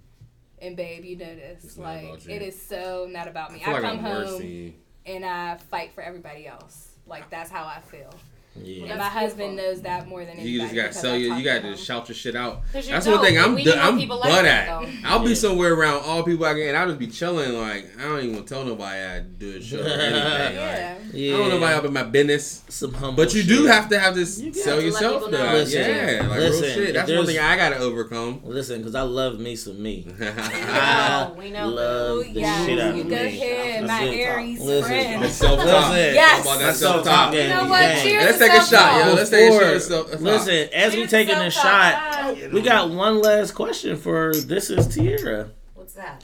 and 0.59 0.75
babe, 0.75 1.05
you 1.05 1.17
know 1.17 1.35
this, 1.35 1.77
like 1.77 2.27
it 2.27 2.41
is 2.41 2.59
so 2.59 3.07
not 3.09 3.27
about 3.27 3.51
me. 3.51 3.61
I 3.63 3.69
I, 3.69 3.73
like 3.73 3.81
come 3.81 3.99
home 3.99 4.73
and 5.05 5.25
I 5.25 5.57
fight 5.57 5.93
for 5.93 6.01
everybody 6.01 6.47
else. 6.47 6.91
Like 7.05 7.29
that's 7.29 7.49
how 7.49 7.63
I 7.65 7.79
feel. 7.79 8.13
Yeah. 8.63 8.87
And 8.89 8.99
my 8.99 9.05
husband 9.09 9.55
knows 9.55 9.81
that 9.81 10.07
more 10.07 10.19
than 10.21 10.29
anybody. 10.31 10.49
You 10.49 10.61
just 10.61 10.75
got 10.75 10.87
to 10.87 10.93
sell 10.93 11.13
I 11.13 11.17
you. 11.17 11.33
You 11.35 11.43
got 11.43 11.55
to 11.55 11.61
to 11.61 11.67
him. 11.69 11.77
shout 11.77 12.07
your 12.09 12.15
shit 12.15 12.35
out. 12.35 12.61
you're 12.73 12.83
That's 12.83 13.07
one 13.07 13.21
thing 13.21 13.37
I'm 13.39 13.55
we 13.55 13.63
d- 13.63 13.69
need 13.71 13.75
more 13.77 13.83
I'm 13.83 14.07
butt 14.07 14.19
like 14.21 14.45
at. 14.45 14.67
though. 14.67 14.89
I'll 15.05 15.23
be 15.23 15.35
somewhere 15.35 15.73
around 15.73 16.03
all 16.05 16.23
people 16.23 16.45
I 16.45 16.53
get, 16.53 16.69
and 16.69 16.77
I'll 16.77 16.87
just 16.87 16.99
be 16.99 17.07
chilling. 17.07 17.53
Like 17.53 17.89
I 17.99 18.03
don't 18.03 18.23
even 18.23 18.43
tell 18.45 18.63
nobody 18.65 18.99
I 18.99 19.19
do 19.21 19.57
a 19.57 19.61
show 19.61 19.79
or 19.81 19.87
anything. 19.87 20.13
Like, 20.27 20.53
Yeah. 20.53 20.97
Yeah. 21.13 21.35
I 21.35 21.37
don't 21.37 21.49
know 21.49 21.55
nobody 21.55 21.73
up 21.77 21.85
in 21.85 21.93
my 21.93 22.03
business. 22.03 22.63
Some 22.69 22.93
humble 22.93 23.23
But 23.23 23.33
you 23.33 23.43
do 23.43 23.63
shit. 23.63 23.71
have 23.71 23.89
to 23.89 23.99
have 23.99 24.15
this 24.15 24.39
You 24.39 24.53
sell 24.53 24.81
yourself 24.81 25.23
though. 25.31 25.37
Listen, 25.37 25.81
yeah, 25.81 26.27
like 26.27 26.39
listen, 26.39 26.63
real 26.63 26.73
shit. 26.73 26.93
That's 26.93 27.11
one 27.11 27.25
thing 27.25 27.39
I 27.39 27.55
gotta 27.55 27.77
overcome. 27.77 28.41
Listen, 28.43 28.79
because 28.79 28.95
I 28.95 29.01
love 29.03 29.39
me 29.39 29.55
some 29.55 29.81
me. 29.81 30.05
know, 30.19 30.33
I 30.37 31.31
we 31.37 31.49
know. 31.51 31.67
love 31.67 32.23
the 32.33 32.39
yes, 32.41 32.65
shit 32.65 32.79
out 32.79 32.89
of 32.89 32.95
me. 32.95 33.01
you 33.03 33.09
go 33.09 33.15
ahead, 33.15 33.87
my 33.87 34.03
it. 34.03 34.19
Aries 34.19 34.59
Listen, 34.59 34.83
friend. 34.89 35.23
That 35.23 35.31
self 35.31 35.59
talk. 35.59 35.93
Yes. 35.93 36.45
That's 36.57 36.79
self 36.79 37.03
self-talk 37.05 37.33
You 37.33 37.47
know 37.49 37.65
what? 37.67 38.01
Cheers 38.01 38.23
Let's 38.23 38.37
to 38.39 38.46
take 38.49 38.61
a 38.61 38.65
shot, 38.65 38.69
self-talk. 38.69 39.05
yo. 39.05 39.13
Let's 39.13 39.29
take 39.29 39.51
a 39.51 39.79
shot. 39.79 40.13
of 40.13 40.21
Listen, 40.21 40.69
as 40.73 40.93
we 40.93 40.99
Cheers 40.99 41.11
taking 41.11 41.35
to 41.35 41.45
a 41.47 41.51
shot, 41.51 42.37
we 42.51 42.61
got 42.61 42.89
one 42.89 43.21
last 43.21 43.51
question 43.51 43.97
for 43.97 44.33
this 44.33 44.69
is 44.69 44.87
Tierra. 44.87 45.51
What's 45.73 45.93
that? 45.93 46.23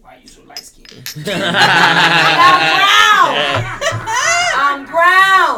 Why 0.00 0.18
you 0.22 0.28
so 0.28 0.42
light 0.44 0.58
skinned? 0.58 1.26
I'm 4.56 4.84
brown. 4.86 4.94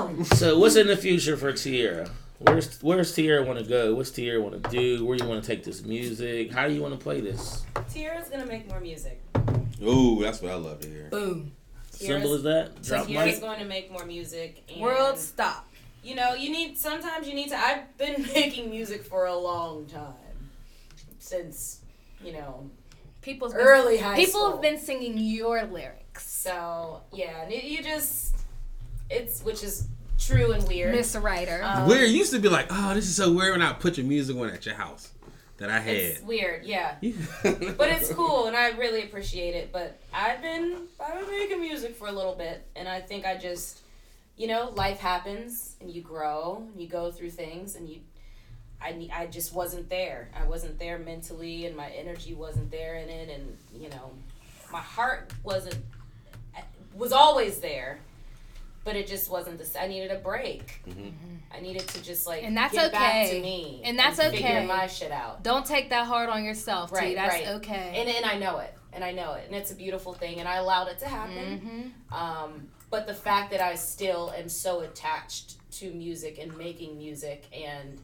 I'm 0.08 0.16
brown! 0.16 0.24
So 0.36 0.58
what's 0.58 0.76
in 0.76 0.86
the 0.86 0.96
future 0.96 1.36
for 1.36 1.52
Tierra? 1.52 2.08
Where's 2.38 2.80
Where's 2.82 3.14
Tierra 3.14 3.44
want 3.44 3.58
to 3.58 3.64
go? 3.64 3.94
What's 3.94 4.10
Tierra 4.10 4.40
want 4.42 4.62
to 4.62 4.70
do? 4.70 5.04
Where 5.04 5.16
you 5.16 5.26
want 5.26 5.42
to 5.42 5.46
take 5.46 5.64
this 5.64 5.82
music? 5.84 6.52
How 6.52 6.68
do 6.68 6.74
you 6.74 6.82
want 6.82 6.92
to 6.94 7.00
play 7.00 7.20
this? 7.20 7.64
Tiara's 7.92 8.28
gonna 8.28 8.44
make 8.46 8.68
more 8.68 8.80
music. 8.80 9.22
Ooh, 9.82 10.20
that's 10.22 10.40
what 10.42 10.52
I 10.52 10.54
love 10.56 10.80
to 10.80 10.88
hear. 10.88 11.08
Boom. 11.10 11.52
Simple 11.96 12.34
as 12.34 12.42
that. 12.44 12.82
Drop 12.82 13.06
Tiara's 13.06 13.34
mic. 13.34 13.40
going 13.40 13.58
to 13.58 13.64
make 13.64 13.90
more 13.90 14.04
music. 14.04 14.62
And, 14.70 14.80
World 14.80 15.18
stop. 15.18 15.68
You 16.02 16.14
know, 16.14 16.34
you 16.34 16.50
need. 16.50 16.78
Sometimes 16.78 17.26
you 17.26 17.34
need 17.34 17.48
to. 17.48 17.56
I've 17.58 17.96
been 17.98 18.22
making 18.34 18.70
music 18.70 19.02
for 19.04 19.26
a 19.26 19.36
long 19.36 19.86
time, 19.86 20.50
since 21.18 21.80
you 22.22 22.32
know 22.32 22.70
People's 23.22 23.54
early 23.54 23.98
high 23.98 24.14
People 24.14 24.40
school. 24.40 24.52
have 24.52 24.62
been 24.62 24.78
singing 24.78 25.18
your 25.18 25.64
lyrics. 25.64 26.30
So 26.30 27.02
yeah, 27.12 27.48
you 27.48 27.82
just 27.82 28.36
it's 29.10 29.42
which 29.42 29.64
is 29.64 29.88
true 30.18 30.52
and 30.52 30.66
weird. 30.68 30.94
Miss 30.94 31.16
Writer. 31.16 31.60
Um, 31.64 31.88
Weird. 31.88 32.10
Used 32.10 32.32
to 32.32 32.38
be 32.38 32.48
like, 32.48 32.66
oh, 32.70 32.94
this 32.94 33.04
is 33.06 33.16
so 33.16 33.32
weird 33.32 33.52
when 33.52 33.62
I 33.62 33.72
put 33.72 33.98
your 33.98 34.06
music 34.06 34.36
on 34.36 34.48
at 34.50 34.64
your 34.64 34.76
house 34.76 35.10
that 35.58 35.70
I 35.70 35.78
It's 35.80 36.18
had. 36.18 36.26
weird, 36.26 36.64
yeah. 36.64 36.96
But 37.42 37.88
it's 37.90 38.12
cool, 38.12 38.46
and 38.46 38.56
I 38.56 38.70
really 38.70 39.02
appreciate 39.02 39.54
it. 39.54 39.72
But 39.72 39.98
I've 40.12 40.42
been 40.42 40.82
I've 41.00 41.20
been 41.26 41.38
making 41.38 41.60
music 41.60 41.96
for 41.96 42.08
a 42.08 42.12
little 42.12 42.34
bit, 42.34 42.66
and 42.76 42.88
I 42.88 43.00
think 43.00 43.24
I 43.26 43.36
just, 43.36 43.80
you 44.36 44.46
know, 44.48 44.70
life 44.76 44.98
happens, 44.98 45.76
and 45.80 45.90
you 45.90 46.02
grow, 46.02 46.62
and 46.72 46.80
you 46.80 46.88
go 46.88 47.10
through 47.10 47.30
things, 47.30 47.74
and 47.76 47.88
you, 47.88 48.00
I 48.82 49.08
I 49.14 49.26
just 49.26 49.54
wasn't 49.54 49.88
there. 49.88 50.30
I 50.38 50.44
wasn't 50.46 50.78
there 50.78 50.98
mentally, 50.98 51.66
and 51.66 51.76
my 51.76 51.88
energy 51.90 52.34
wasn't 52.34 52.70
there 52.70 52.96
in 52.96 53.08
it, 53.08 53.28
and 53.30 53.56
you 53.82 53.88
know, 53.88 54.10
my 54.70 54.80
heart 54.80 55.32
wasn't 55.42 55.78
eh, 56.56 56.60
was 56.94 57.12
always 57.12 57.60
there, 57.60 57.98
but 58.86 58.94
it 58.96 59.06
just 59.08 59.28
wasn't 59.30 59.58
the. 59.58 59.82
I 59.82 59.88
needed 59.88 60.12
a 60.12 60.18
break. 60.20 60.80
I 61.52 61.60
needed 61.60 61.86
to 61.88 62.02
just 62.02 62.26
like 62.26 62.44
And 62.44 62.56
that's 62.56 62.72
get 62.72 62.92
back 62.92 63.26
to 63.26 63.32
okay. 63.32 63.42
me, 63.42 63.82
And 63.84 63.98
that's 63.98 64.18
figure 64.18 64.38
okay. 64.38 64.64
my 64.66 64.86
shit 64.86 65.10
out. 65.10 65.42
Don't 65.42 65.66
take 65.66 65.90
that 65.90 66.06
hard 66.06 66.28
on 66.30 66.44
yourself, 66.44 66.90
T. 66.90 66.96
Right, 66.96 67.16
That's 67.16 67.34
right. 67.34 67.48
okay. 67.56 67.92
And 67.96 68.08
and 68.08 68.24
I 68.24 68.38
know 68.38 68.58
it, 68.58 68.72
and 68.92 69.02
I 69.04 69.10
know 69.10 69.34
it, 69.34 69.44
and 69.46 69.54
it's 69.56 69.72
a 69.72 69.74
beautiful 69.74 70.12
thing, 70.14 70.38
and 70.38 70.48
I 70.48 70.56
allowed 70.56 70.86
it 70.88 70.98
to 71.00 71.08
happen. 71.08 71.92
hmm 72.08 72.14
Um, 72.16 72.68
but 72.88 73.08
the 73.08 73.14
fact 73.14 73.50
that 73.50 73.60
I 73.60 73.74
still 73.74 74.32
am 74.38 74.48
so 74.48 74.80
attached 74.80 75.56
to 75.78 75.90
music 75.92 76.38
and 76.40 76.56
making 76.56 76.96
music, 76.96 77.44
and 77.52 77.98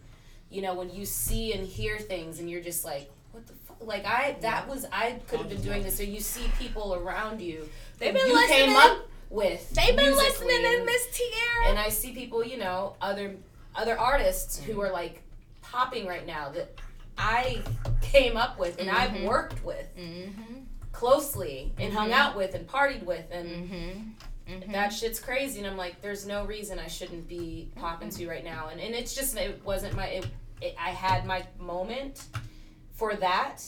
you 0.51 0.63
know, 0.63 0.75
when 0.75 0.91
you 0.91 1.07
see 1.07 1.53
and 1.53 1.65
hear 1.67 1.97
things, 1.99 2.41
and 2.41 2.51
you're 2.51 2.61
just 2.61 2.85
like, 2.85 3.09
what 3.31 3.47
the 3.47 3.53
fuck? 3.53 3.77
Like 3.87 4.05
I, 4.05 4.37
that 4.41 4.69
was 4.69 4.85
I 4.93 5.21
could 5.29 5.39
have 5.39 5.49
been 5.49 5.63
doing 5.63 5.85
this. 5.85 5.97
So 5.97 6.03
you 6.03 6.19
see 6.21 6.51
people 6.59 6.95
around 6.97 7.41
you. 7.41 7.69
They've 7.99 8.13
been 8.13 8.27
you 8.27 8.37
came 8.49 8.71
listening. 8.73 8.77
up 8.77 8.99
with. 9.33 9.71
They've 9.71 9.97
been 9.97 10.15
listening 10.15 10.61
to 10.63 10.77
and- 10.77 10.87
Miss 10.87 11.07
Tierra. 11.13 11.69
and 11.69 11.79
I 11.79 11.89
see 11.89 12.13
people, 12.13 12.45
you 12.45 12.59
know, 12.59 12.97
other 13.01 13.37
other 13.75 13.99
artists 13.99 14.59
who 14.63 14.81
are 14.83 14.91
like 14.93 15.23
popping 15.63 16.07
right 16.07 16.27
now 16.27 16.51
that 16.51 16.79
I 17.17 17.63
came 18.03 18.37
up 18.37 18.59
with 18.59 18.79
and 18.79 18.91
I've 18.91 19.13
Mhm. 19.13 19.27
worked 19.27 19.65
with 19.65 19.87
mm-hmm. 19.97 20.65
closely 20.93 21.73
and 21.79 21.93
hung 21.93 22.11
Mhm. 22.11 22.15
out 22.15 22.37
with 22.37 22.55
and 22.55 22.69
partied 22.69 23.03
with 23.05 23.25
and 23.31 23.49
Mm-hmm. 23.49 24.53
Mm-hmm. 24.53 24.73
that 24.73 24.93
shit's 24.93 25.19
crazy 25.21 25.59
and 25.61 25.67
I'm 25.67 25.77
like 25.79 26.03
there's 26.03 26.27
no 26.27 26.45
reason 26.45 26.79
I 26.79 26.89
shouldn't 26.89 27.27
be 27.29 27.71
popping 27.77 28.11
to 28.11 28.29
right 28.29 28.45
now 28.45 28.69
and, 28.69 28.79
and 28.81 28.95
it's 28.95 29.15
just 29.15 29.37
it 29.37 29.65
wasn't 29.65 29.95
my 29.95 30.07
it, 30.07 30.27
it, 30.61 30.75
I 30.79 30.91
had 30.91 31.25
my 31.25 31.47
moment 31.59 32.25
for 32.95 33.15
that 33.17 33.63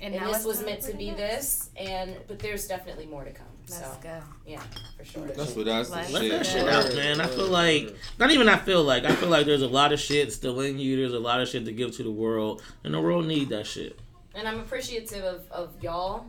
and, 0.00 0.14
now 0.14 0.32
this 0.32 0.44
was 0.44 0.64
meant 0.64 0.82
to 0.82 0.96
be 0.96 1.10
this 1.12 1.70
and 1.76 2.16
but 2.26 2.38
there's 2.40 2.66
definitely 2.66 3.06
more 3.06 3.24
to 3.24 3.30
come 3.32 3.46
Let's 3.70 3.80
so 3.80 3.98
go. 4.02 4.20
yeah 4.46 4.62
for 4.96 5.04
sure 5.04 5.26
That's 5.26 5.54
what 5.54 5.66
that's 5.66 5.90
the 5.90 5.96
Let's 5.96 6.10
shit. 6.10 6.30
that 6.30 6.46
shit 6.46 6.68
out, 6.68 6.94
man. 6.94 7.20
I 7.20 7.26
feel 7.26 7.48
like 7.48 7.94
not 8.18 8.30
even 8.30 8.48
I 8.48 8.56
feel 8.56 8.82
like 8.82 9.04
I 9.04 9.14
feel 9.14 9.28
like 9.28 9.46
there's 9.46 9.62
a 9.62 9.68
lot 9.68 9.92
of 9.92 10.00
shit 10.00 10.32
still 10.32 10.60
in 10.60 10.78
you. 10.78 10.96
There's 10.96 11.12
a 11.12 11.18
lot 11.18 11.40
of 11.40 11.48
shit 11.48 11.64
to 11.66 11.72
give 11.72 11.94
to 11.96 12.02
the 12.02 12.10
world, 12.10 12.62
and 12.84 12.94
the 12.94 13.00
world 13.00 13.26
need 13.26 13.48
that 13.50 13.66
shit. 13.66 13.98
and 14.34 14.48
I'm 14.48 14.60
appreciative 14.60 15.24
of, 15.24 15.50
of 15.50 15.82
y'all 15.82 16.26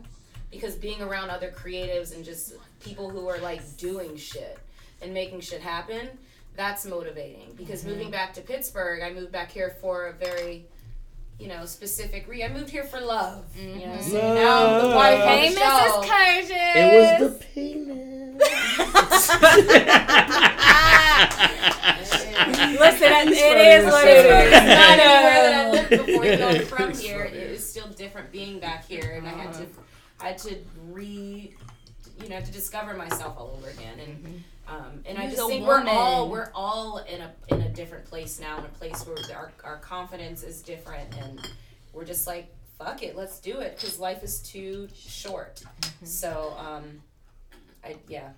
because 0.50 0.74
being 0.74 1.00
around 1.00 1.30
other 1.30 1.50
creatives 1.50 2.14
and 2.14 2.24
just 2.24 2.54
people 2.80 3.08
who 3.08 3.28
are 3.28 3.38
like 3.38 3.76
doing 3.76 4.16
shit 4.16 4.58
and 5.02 5.14
making 5.14 5.40
shit 5.40 5.60
happen, 5.60 6.08
that's 6.56 6.84
motivating. 6.84 7.54
Because 7.56 7.80
mm-hmm. 7.80 7.90
moving 7.90 8.10
back 8.10 8.34
to 8.34 8.40
Pittsburgh, 8.40 9.02
I 9.02 9.12
moved 9.12 9.32
back 9.32 9.50
here 9.50 9.76
for 9.80 10.08
a 10.08 10.12
very, 10.12 10.66
you 11.40 11.48
know, 11.48 11.64
specific 11.64 12.28
re. 12.28 12.44
I 12.44 12.52
moved 12.52 12.68
here 12.70 12.84
for 12.84 13.00
love. 13.00 13.44
You 13.56 13.86
know, 13.86 13.96
mm-hmm. 13.96 14.12
what 14.12 14.24
I'm 14.24 14.34
now 14.34 14.66
I'm 14.66 14.82
the 14.88 14.94
wife 14.94 15.24
Hey, 15.24 15.48
of 15.48 15.54
the 15.54 15.60
Mrs. 15.60 15.86
show. 15.86 16.02
Curtis. 16.06 16.50
It 16.76 17.20
was 17.20 17.30
the 17.30 17.36
penis. 17.46 18.40
Listen, 22.80 23.28
it 23.28 23.34
is 23.34 23.84
what 23.86 24.06
it 24.06 24.26
is. 24.26 24.52
Not 24.52 24.98
anywhere 24.98 25.42
that 25.42 25.52
I 25.54 25.70
lived 25.70 25.90
before. 25.90 26.24
You 26.24 26.36
know, 26.36 26.60
from 26.64 26.92
here. 26.94 27.24
It 27.24 27.34
is 27.34 27.68
still 27.68 27.88
different 27.88 28.30
being 28.32 28.58
back 28.60 28.86
here, 28.86 29.14
and 29.16 29.26
I 29.26 29.30
had 29.30 29.52
to, 29.54 29.66
I 30.20 30.28
had 30.28 30.38
to 30.38 30.56
re, 30.88 31.54
you 32.22 32.28
know, 32.28 32.40
to 32.40 32.52
discover 32.52 32.94
myself 32.94 33.36
all 33.38 33.56
over 33.56 33.68
again, 33.70 33.98
and 33.98 34.44
um, 34.70 35.02
and 35.04 35.18
I 35.18 35.28
just 35.28 35.48
think 35.48 35.66
we're 35.66 35.84
all 35.86 36.28
we're 36.30 36.50
all 36.54 36.98
in 36.98 37.20
a 37.20 37.32
in 37.48 37.62
a 37.62 37.68
different 37.68 38.04
place 38.04 38.38
now, 38.40 38.58
in 38.58 38.64
a 38.64 38.68
place 38.68 39.04
where 39.06 39.16
our 39.36 39.52
our 39.64 39.78
confidence 39.78 40.42
is 40.44 40.62
different, 40.62 41.14
and 41.18 41.40
we're 41.92 42.04
just 42.04 42.26
like 42.26 42.54
fuck 42.78 43.02
it, 43.02 43.14
let's 43.16 43.40
do 43.40 43.58
it, 43.60 43.76
because 43.76 43.98
life 43.98 44.22
is 44.22 44.40
too 44.40 44.88
short. 44.94 45.62
So 46.04 46.54
um, 46.56 47.02
I 47.84 47.96
yeah. 48.08 48.30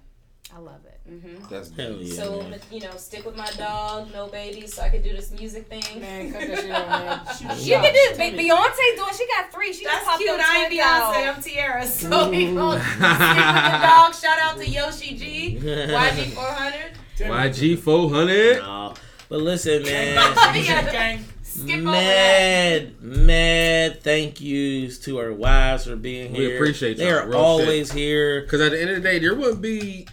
I 0.55 0.59
love 0.59 0.81
it. 0.85 1.01
Mm-hmm. 1.11 1.49
That's 1.49 1.71
Hell 1.75 1.93
yeah. 1.95 2.15
So 2.15 2.43
man. 2.43 2.61
you 2.71 2.81
know, 2.81 2.91
stick 2.97 3.25
with 3.25 3.37
my 3.37 3.51
dog, 3.57 4.13
no 4.13 4.29
babies, 4.29 4.75
so 4.75 4.83
I 4.83 4.91
can 4.91 5.01
do 5.03 5.13
this 5.13 5.31
music 5.33 5.67
thing. 5.67 6.01
Man, 6.01 6.31
cut 6.33 6.41
that 6.43 6.59
shit 6.59 6.71
out, 6.71 6.89
man. 6.89 7.21
Shoot 7.57 7.67
You 7.67 7.75
can 7.77 7.93
do 7.95 8.19
Be- 8.19 8.49
Beyonce 8.51 8.97
doing. 8.97 9.09
She 9.17 9.27
got 9.29 9.51
three. 9.53 9.73
She 9.73 9.85
just 9.85 9.95
That's 9.95 10.05
popped 10.05 10.19
cute. 10.19 10.37
them 10.37 10.41
I 10.47 10.69
ain't. 10.71 10.73
Beyonce. 10.73 11.37
I'm 11.37 11.43
Tiara. 11.43 11.87
So 11.87 12.31
we 12.31 12.55
gonna 12.55 12.81
stick 12.85 12.91
with 13.01 13.01
the 13.01 13.87
dog. 13.87 14.15
Shout 14.15 14.39
out 14.41 14.59
to 14.59 14.69
Yoshi 14.69 15.17
G, 15.17 15.59
YG 15.59 16.33
400. 16.33 16.93
YG 17.19 17.79
400. 17.79 18.57
No. 18.59 18.95
But 19.29 19.41
listen, 19.41 19.83
man. 19.85 20.15
Yeah. 20.55 21.19
Skip 21.43 21.81
over 21.81 21.91
that. 21.93 22.93
mad, 23.03 23.03
mad 23.03 24.03
thank 24.03 24.41
yous 24.41 24.99
to 25.01 25.19
our 25.19 25.33
wives 25.33 25.87
for 25.87 25.97
being 25.97 26.33
We 26.33 26.39
here. 26.39 26.49
We 26.51 26.55
appreciate 26.57 26.97
They 26.97 27.09
y'all, 27.09 27.19
are 27.21 27.27
real 27.29 27.37
always 27.39 27.93
here. 27.93 28.41
Because 28.43 28.61
at 28.63 28.71
the 28.73 28.81
end 28.81 28.91
of 28.91 28.97
the 28.97 29.03
day, 29.03 29.19
there 29.19 29.35
wouldn't 29.35 29.61
be 29.61 30.07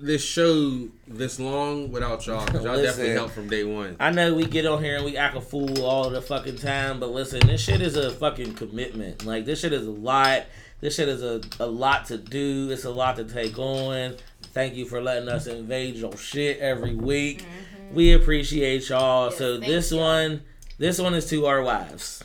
this 0.00 0.24
show 0.24 0.88
this 1.06 1.38
long 1.38 1.90
without 1.92 2.26
y'all. 2.26 2.46
'cause 2.46 2.64
y'all 2.64 2.74
Listen. 2.76 2.84
definitely 2.84 3.12
helped 3.14 3.34
from 3.34 3.48
day 3.48 3.64
one. 3.64 3.96
I 4.00 4.10
know 4.10 4.34
we 4.34 4.44
get 4.44 4.66
on 4.66 4.82
here 4.82 4.96
and 4.96 5.04
we 5.04 5.16
act 5.16 5.36
a 5.36 5.40
fool 5.40 5.82
all 5.84 6.10
the 6.10 6.22
fucking 6.22 6.56
time, 6.56 7.00
but 7.00 7.10
listen, 7.10 7.46
this 7.46 7.60
shit 7.60 7.80
is 7.80 7.96
a 7.96 8.10
fucking 8.10 8.54
commitment. 8.54 9.24
Like 9.26 9.44
this 9.44 9.60
shit 9.60 9.72
is 9.72 9.86
a 9.86 9.90
lot. 9.90 10.44
This 10.80 10.94
shit 10.94 11.08
is 11.08 11.22
a, 11.22 11.40
a 11.58 11.66
lot 11.66 12.06
to 12.06 12.16
do. 12.16 12.70
It's 12.70 12.84
a 12.84 12.90
lot 12.90 13.16
to 13.16 13.24
take 13.24 13.58
on. 13.58 14.16
Thank 14.54 14.74
you 14.74 14.86
for 14.86 15.00
letting 15.02 15.28
us 15.28 15.46
invade 15.46 15.96
your 15.96 16.16
shit 16.16 16.58
every 16.58 16.94
week. 16.94 17.42
Mm-hmm. 17.42 17.94
We 17.94 18.12
appreciate 18.14 18.88
y'all. 18.88 19.28
Yes, 19.28 19.38
so 19.38 19.58
this 19.58 19.90
y'all. 19.92 20.00
one, 20.00 20.42
this 20.78 20.98
one 20.98 21.14
is 21.14 21.26
to 21.30 21.46
our 21.46 21.62
wives. 21.62 22.22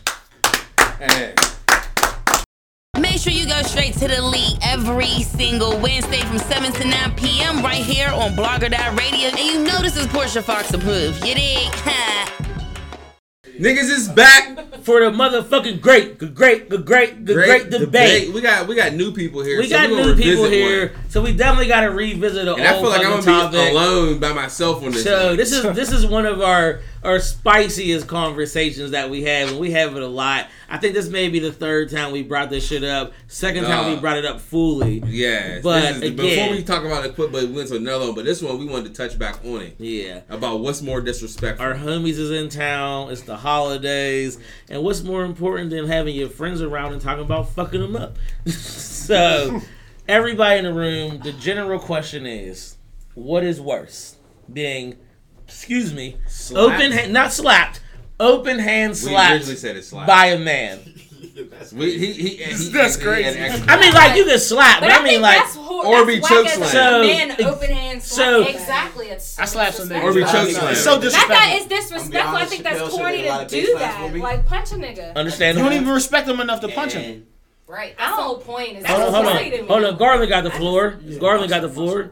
Hey. 1.00 1.36
Make 3.46 3.54
you 3.58 3.62
go 3.62 3.68
straight 3.68 3.94
to 3.98 4.08
the 4.08 4.24
league 4.24 4.58
every 4.64 5.22
single 5.22 5.78
Wednesday 5.78 6.22
from 6.22 6.40
7 6.40 6.72
to 6.74 6.88
9 6.88 7.16
p.m. 7.16 7.64
right 7.64 7.76
here 7.76 8.10
on 8.10 8.32
Blogger 8.32 8.72
Radio. 8.98 9.30
And 9.30 9.38
you 9.38 9.64
know 9.64 9.82
this 9.84 9.96
is 9.96 10.08
Portia 10.08 10.42
Fox 10.42 10.74
approved. 10.74 11.24
You 11.24 11.36
dig? 11.36 11.72
Niggas 13.60 13.90
is 13.90 14.10
back. 14.10 14.58
For 14.82 15.00
the 15.00 15.10
motherfucking 15.10 15.82
great, 15.82 16.20
good 16.20 16.36
great, 16.36 16.70
good 16.70 16.86
great, 16.86 17.26
good 17.26 17.34
great, 17.34 17.70
debate. 17.72 18.32
We 18.32 18.42
got 18.42 18.68
we 18.68 18.76
got 18.76 18.94
new 18.94 19.12
people 19.12 19.42
here. 19.42 19.58
We 19.58 19.68
so 19.68 19.76
got 19.76 19.90
we 19.90 19.96
new 19.96 20.16
people 20.16 20.46
here, 20.46 20.90
one. 20.90 21.10
so 21.10 21.24
we 21.24 21.36
definitely 21.36 21.68
got 21.68 21.82
to 21.82 21.88
revisit 21.88 22.48
an 22.48 22.54
And 22.54 22.68
I 22.68 22.76
old 22.76 22.82
feel 22.82 22.90
like 22.92 23.04
I'm 23.04 23.14
fucking 23.14 23.26
gonna 23.26 23.52
be 23.52 23.72
alone 23.72 24.20
by 24.20 24.32
myself 24.32 24.84
on 24.84 24.92
this. 24.92 25.04
So 25.04 25.30
one. 25.30 25.38
this 25.38 25.52
is 25.52 25.64
this 25.76 25.92
is 25.92 26.06
one 26.06 26.28
of 26.28 26.40
our 26.40 26.82
our 27.06 27.20
spiciest 27.20 28.08
conversations 28.08 28.92
that 28.92 29.10
we 29.10 29.24
have, 29.24 29.50
and 29.52 29.60
we 29.60 29.72
have 29.72 29.96
it 29.96 30.02
a 30.02 30.08
lot. 30.08 30.48
I 30.68 30.78
think 30.78 30.94
this 30.96 31.08
may 31.08 31.30
be 31.30 31.40
the 31.40 31.52
third 31.52 31.92
time 31.92 32.12
we 32.12 32.24
brought 32.24 32.50
this 32.50 32.68
shit 32.68 32.84
up. 32.84 33.14
Second 33.28 33.66
time 33.66 33.94
we 33.94 34.00
brought 34.00 34.18
it 34.18 34.26
up 34.26 34.42
fully. 34.42 35.02
yeah. 35.06 35.60
but 35.62 36.00
the- 36.02 36.10
before 36.12 36.50
we 36.52 36.64
talk 36.64 36.84
about 36.84 37.06
it, 37.06 37.16
quick, 37.16 37.32
but 37.32 37.44
we 37.44 37.52
went 37.52 37.70
to 37.70 37.76
another 37.76 38.06
one. 38.08 38.16
But 38.16 38.26
this 38.26 38.42
one 38.42 38.58
we 38.60 38.66
wanted 38.66 38.94
to 38.94 39.08
touch 39.08 39.18
back 39.18 39.46
on 39.46 39.62
it 39.62 39.76
Yeah. 39.78 40.22
about 40.30 40.60
what's 40.62 40.82
more 40.82 41.00
disrespectful. 41.02 41.66
Our 41.66 41.76
homies 41.76 42.18
is 42.18 42.32
in 42.32 42.50
town. 42.50 43.12
It's 43.12 43.22
the 43.22 43.38
holidays, 43.38 44.38
and 44.70 44.82
what's 44.84 45.04
more 45.04 45.24
important 45.24 45.70
than 45.70 45.88
having 45.88 46.16
your 46.16 46.30
friends 46.30 46.62
around 46.62 46.94
and 46.94 47.02
talking 47.02 47.24
about 47.24 47.50
fucking 47.52 47.80
them 47.80 47.96
up? 47.96 48.18
so, 48.48 49.62
everybody 50.08 50.58
in 50.60 50.66
the 50.66 50.74
room, 50.74 51.20
the 51.24 51.34
general 51.34 51.80
question 51.80 52.26
is, 52.26 52.78
what 53.14 53.44
is 53.44 53.62
worse, 53.62 54.16
being, 54.52 54.96
excuse 55.48 55.94
me, 55.94 56.18
Slapped? 56.28 56.76
open 56.76 56.92
hand, 56.92 57.14
not 57.14 57.32
slapped, 57.34 57.82
open 58.20 58.60
hand 58.60 58.96
slapped 58.98 59.34
originally 59.34 59.56
said 59.56 59.76
it's 59.78 59.88
slapped. 59.88 60.08
by 60.08 60.28
a 60.28 60.40
man? 60.40 60.80
We, 61.74 61.98
he, 61.98 62.14
he, 62.14 62.30
he, 62.38 62.70
That's 62.70 62.96
he- 62.96 63.02
crazy. 63.04 63.38
He 63.38 63.46
I 63.68 63.78
mean, 63.80 63.94
like 63.94 64.16
you 64.16 64.24
can 64.24 64.40
slap, 64.40 64.80
but, 64.80 64.88
But 64.90 65.02
I, 65.02 65.04
mean, 65.04 65.22
like 65.22 65.40
that's 65.40 65.56
hor- 65.56 65.86
or 65.86 66.06
be 66.06 66.22
choke 66.22 66.48
slam. 66.48 66.70
So- 66.70 67.02
man 67.04 67.32
open 67.46 67.72
hand 67.72 68.02
so- 68.02 68.44
Exactly. 68.44 69.08
It's 69.08 69.38
I 69.38 69.44
slapped 69.46 69.76
some 69.76 69.90
niggas. 69.90 70.02
Or 70.04 70.14
be 70.14 70.22
disrespectful. 70.22 70.54
choke 70.54 70.62
slam. 70.62 70.72
It's 70.72 70.84
so 70.84 70.96
disrespectful. 71.02 71.36
that 71.36 71.56
it's 71.58 71.66
disrespectful. 71.68 72.36
I 72.38 72.46
think 72.46 72.64
that's 72.64 72.90
corny 72.90 73.18
have 73.24 73.26
a 73.26 73.30
lot 73.40 73.50
to 73.50 73.56
do 73.56 73.62
big 73.68 73.78
slaps 73.78 73.96
for 73.98 74.12
that. 74.12 74.20
Like 74.20 74.46
punch 74.46 74.72
a 74.72 74.76
nigga. 74.76 75.16
understand? 75.16 75.58
You 75.58 75.64
don't 75.66 75.74
even 75.74 75.90
respect 75.90 76.28
him 76.30 76.40
enough 76.40 76.62
to 76.62 76.70
punch 76.70 76.94
him. 76.94 77.28
Right. 77.68 77.98
That's 77.98 78.16
the 78.16 78.22
whole 78.24 78.38
point. 78.38 78.78
Is 78.78 78.86
Hold 78.86 79.02
on, 79.02 79.12
that's 79.12 79.16
hold 79.16 79.26
corny 79.26 79.60
on, 79.60 79.68
hold 79.68 79.84
on. 79.86 79.98
Garland 79.98 80.30
got 80.30 80.44
the 80.46 80.52
floor. 80.52 80.92
Garland 81.20 81.50
got 81.50 81.62
the 81.64 81.70
floor. 81.70 82.12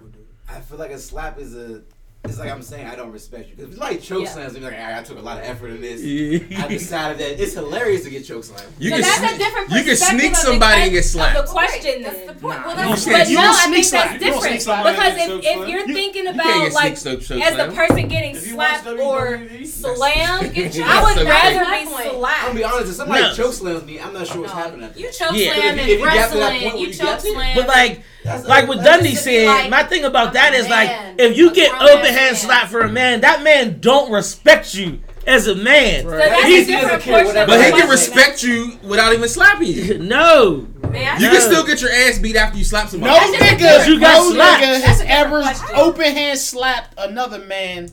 I 0.50 0.60
feel 0.60 0.78
like 0.80 0.92
a 0.92 1.00
slap 1.00 1.40
is 1.40 1.56
a. 1.56 1.82
It's 2.26 2.40
like 2.40 2.50
I'm 2.50 2.62
saying 2.62 2.88
I 2.88 2.96
don't 2.96 3.12
respect 3.12 3.50
you. 3.50 3.56
Because 3.58 3.74
if 3.74 3.78
somebody 3.78 3.98
choke 4.00 4.24
Yeah. 4.24 4.30
slams 4.30 4.58
like 4.58 4.74
I, 4.74 5.00
I 5.00 5.04
took 5.04 5.18
a 5.18 5.22
lot 5.22 5.40
of 5.40 5.44
effort 5.44 5.68
in 5.72 5.82
this. 5.82 6.00
I 6.58 6.68
decided 6.70 7.18
that 7.20 7.44
it's 7.44 7.54
hilarious 7.54 8.06
to 8.06 8.10
get 8.10 8.24
choke 8.24 8.46
slammed. 8.46 8.72
You 8.80 8.92
So 8.92 8.96
can 8.96 9.02
that's 9.02 9.18
sneak, 9.18 9.32
a 9.32 9.38
different 9.38 9.70
you 9.72 9.84
can 9.84 9.96
sneak 9.98 10.36
somebody 10.38 10.82
and 10.84 10.92
get 10.94 11.04
slapped. 11.04 11.36
The 11.38 11.52
question, 11.52 12.02
That's 12.02 12.26
the 12.26 12.34
point. 12.34 12.60
Nah. 12.60 12.66
Well, 12.68 12.78
You 12.78 12.90
that's 12.92 13.06
can't- 13.06 13.18
But 13.20 13.30
you 13.30 13.36
no, 13.36 13.44
I 13.44 13.54
sneak 13.66 13.74
think 13.76 13.86
slap. 13.86 14.08
that's 14.08 14.24
different 14.24 14.62
sneak 14.62 14.84
because 14.86 15.18
if, 15.18 15.44
if 15.44 15.68
you're 15.70 15.86
thinking 15.86 16.24
You 16.24 16.32
can't 16.34 16.42
about 16.42 16.64
get 16.64 16.74
like 16.74 16.98
sneak 16.98 17.22
choke 17.22 17.42
as 17.42 17.58
the 17.58 17.76
person 17.76 18.08
getting 18.08 18.36
If 18.38 18.48
you 18.48 18.54
slapped 18.54 18.88
or 18.88 19.48
slammed, 19.66 20.54
Get 20.54 20.80
I 20.80 21.04
would 21.04 21.28
rather 21.28 21.66
slam. 21.66 21.76
be 21.76 21.84
I'm 21.84 21.92
gonna 21.92 22.54
be 22.54 22.62
slapped. 22.62 22.74
honest. 22.74 22.90
If 22.90 22.96
somebody 22.96 23.36
choke 23.36 23.54
slams 23.54 23.84
me, 23.84 24.00
I'm 24.00 24.14
not 24.14 24.28
sure 24.28 24.42
what's 24.42 24.54
No, 24.54 24.60
happening. 24.62 24.90
You 24.96 25.12
choke 25.12 25.32
Yeah. 25.34 25.56
slam 25.56 25.76
If 25.76 25.80
and 25.82 25.90
you 25.90 25.98
get 25.98 26.00
to 26.00 26.06
that 26.06 26.30
point 26.32 26.42
wrestling. 26.42 26.64
where 26.72 26.78
You 26.82 26.88
you 26.88 26.94
choke 26.94 27.20
slam. 27.20 27.56
But 27.58 27.68
like, 27.68 28.02
That's 28.24 28.48
like 28.48 28.68
what 28.68 28.78
Dundee 28.84 29.12
just 29.12 29.24
to 29.26 29.30
be 29.30 29.38
said, 29.38 29.48
like, 29.48 29.70
my 29.70 29.84
thing 29.84 30.04
about 30.06 30.28
I'm 30.30 30.34
that 30.34 30.54
a 30.54 30.58
is 30.58 30.70
like, 30.70 30.90
if 31.20 31.38
you 31.38 31.54
get 31.54 31.72
open 31.74 32.06
hand 32.06 32.16
man. 32.16 32.36
slapped 32.36 32.72
for 32.72 32.82
a 32.82 32.90
man, 32.90 33.22
that 33.22 33.44
man 33.44 33.80
don't 33.82 34.12
respect 34.12 34.74
you 34.74 35.00
as 35.28 35.48
a 35.48 35.56
man. 35.56 36.04
So 36.04 36.10
that's 36.12 36.44
He's- 36.46 36.64
a 36.64 36.72
different 36.72 36.88
doesn't 36.88 37.02
care 37.02 37.14
portion 37.14 37.28
whatever 37.28 37.42
of 37.44 37.48
But 37.60 37.66
he 37.66 37.72
can 37.82 37.90
respect 37.90 38.44
you 38.44 38.78
without 38.84 39.14
even 39.14 39.28
slapping 39.30 39.68
you. 39.68 39.98
No, 40.00 40.68
Man, 40.90 41.20
You 41.20 41.28
No. 41.28 41.32
can 41.34 41.42
still 41.42 41.66
get 41.66 41.82
your 41.82 41.92
ass 41.92 42.20
beat 42.20 42.36
after 42.36 42.58
you 42.58 42.64
slap 42.64 42.88
somebody. 42.90 43.12
No 43.14 43.20
That's 43.32 43.44
nigga, 43.62 43.88
You 43.88 44.00
got 44.00 44.14
no 44.24 44.32
slapped. 44.34 44.64
nigga 44.64 44.82
has 44.84 45.02
ever 45.06 45.42
question. 45.42 45.68
open 45.76 46.04
hand 46.16 46.40
slapped 46.40 46.94
another 46.98 47.40
man 47.40 47.90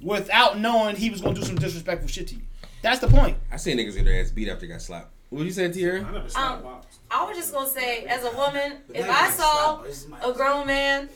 without 0.00 0.58
knowing 0.58 0.96
he 0.96 1.10
was 1.10 1.20
gonna 1.20 1.34
do 1.34 1.42
some 1.44 1.56
disrespectful 1.56 2.08
shit 2.08 2.26
to 2.28 2.34
you. 2.34 2.40
That's 2.82 2.98
the 3.00 3.08
point. 3.08 3.36
I 3.52 3.56
seen 3.56 3.76
niggas 3.78 3.94
get 3.94 4.04
their 4.06 4.20
ass 4.20 4.30
beat 4.30 4.48
after 4.48 4.62
they 4.66 4.72
got 4.72 4.82
slapped. 4.82 5.12
What 5.30 5.44
you 5.44 5.52
saying, 5.52 5.72
Tierra? 5.72 6.00
I 6.00 6.12
never 6.12 6.28
Um, 6.38 6.64
I 7.10 7.24
was 7.24 7.36
just 7.36 7.52
gonna 7.52 7.68
say, 7.68 8.04
as 8.04 8.24
a 8.24 8.30
woman, 8.36 8.78
if 8.92 9.08
I 9.08 9.30
saw 9.30 9.76
slap, 9.78 9.86
it's 9.86 10.06
my- 10.08 10.20
a 10.22 10.32
grown 10.32 10.66
man 10.66 11.08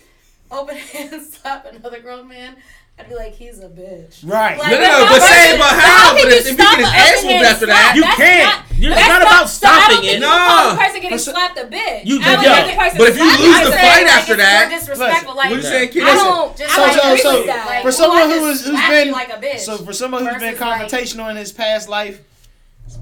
open 0.51 0.77
hand 0.93 1.23
slap 1.23 1.67
another 1.67 2.01
grown 2.01 2.29
man, 2.29 2.57
I'd 2.99 3.09
be 3.09 3.17
like, 3.17 3.33
he's 3.35 3.59
a 3.59 3.67
bitch. 3.69 4.23
Right. 4.23 4.57
Like, 4.57 4.71
No, 4.71 4.79
no, 4.79 4.87
no, 4.87 5.07
but 5.11 5.21
say 5.23 5.51
person- 5.51 5.57
about 5.57 5.75
how, 5.75 6.15
can 6.15 6.23
but 6.23 6.31
you 6.31 6.39
if- 6.39 6.47
if 6.47 6.51
he 6.51 6.57
get 6.57 6.79
his 6.79 6.87
an 6.87 6.95
ass 6.95 7.11
open 7.19 7.27
whooped 7.27 7.35
hand 7.35 7.47
after 7.47 7.67
that, 7.67 7.93
you 7.97 8.03
can't. 8.05 8.63
You're- 8.79 8.95
it's 8.95 9.09
not 9.09 9.23
about 9.23 9.49
so 9.51 9.67
I 9.67 9.71
don't 9.71 9.83
stopping 9.83 9.97
think 9.99 10.13
it. 10.15 10.19
you 10.21 10.27
call 10.27 10.65
No. 10.65 10.71
the 10.71 10.79
person 10.79 11.01
getting 11.01 11.19
For 11.19 11.25
some- 11.25 11.35
slapped 11.35 11.59
a 11.59 11.65
bitch. 11.65 12.05
You- 12.07 12.21
I 12.23 12.37
would 12.37 12.45
yo, 12.45 12.55
the 12.71 12.77
person 12.79 12.99
but 12.99 13.09
if 13.09 13.17
you 13.19 13.25
lose 13.25 13.35
I'm 13.35 13.65
the 13.67 13.71
saying, 13.73 13.83
fight 13.83 14.03
like, 14.07 14.13
after 14.15 14.33
it's 14.35 14.43
that- 14.43 14.69
more 14.71 14.79
disrespectful. 14.79 15.35
Like, 15.35 15.51
What 15.51 15.57
you 15.57 15.63
saying, 15.63 15.89
kid? 15.91 16.03
I 16.05 16.15
don't. 16.15 16.57
Just, 16.57 16.75
So- 16.75 16.83
I 16.85 16.95
so- 16.95 17.17
so, 17.17 17.43
that. 17.47 17.83
For 17.83 17.91
someone 17.93 18.19
I 18.19 18.27
who 18.31 18.35
just 18.35 18.61
is- 18.63 18.67
who's 18.67 18.79
slapped 18.79 18.91
been- 18.95 19.11
like 19.13 19.31
a 19.33 19.39
bitch. 19.43 19.59
So 19.61 19.79
for 19.79 19.93
someone 19.93 20.27
who's 20.27 20.39
been 20.41 20.55
confrontational 20.55 21.31
in 21.31 21.37
his 21.37 21.51
past 21.51 21.89
life, 21.89 22.21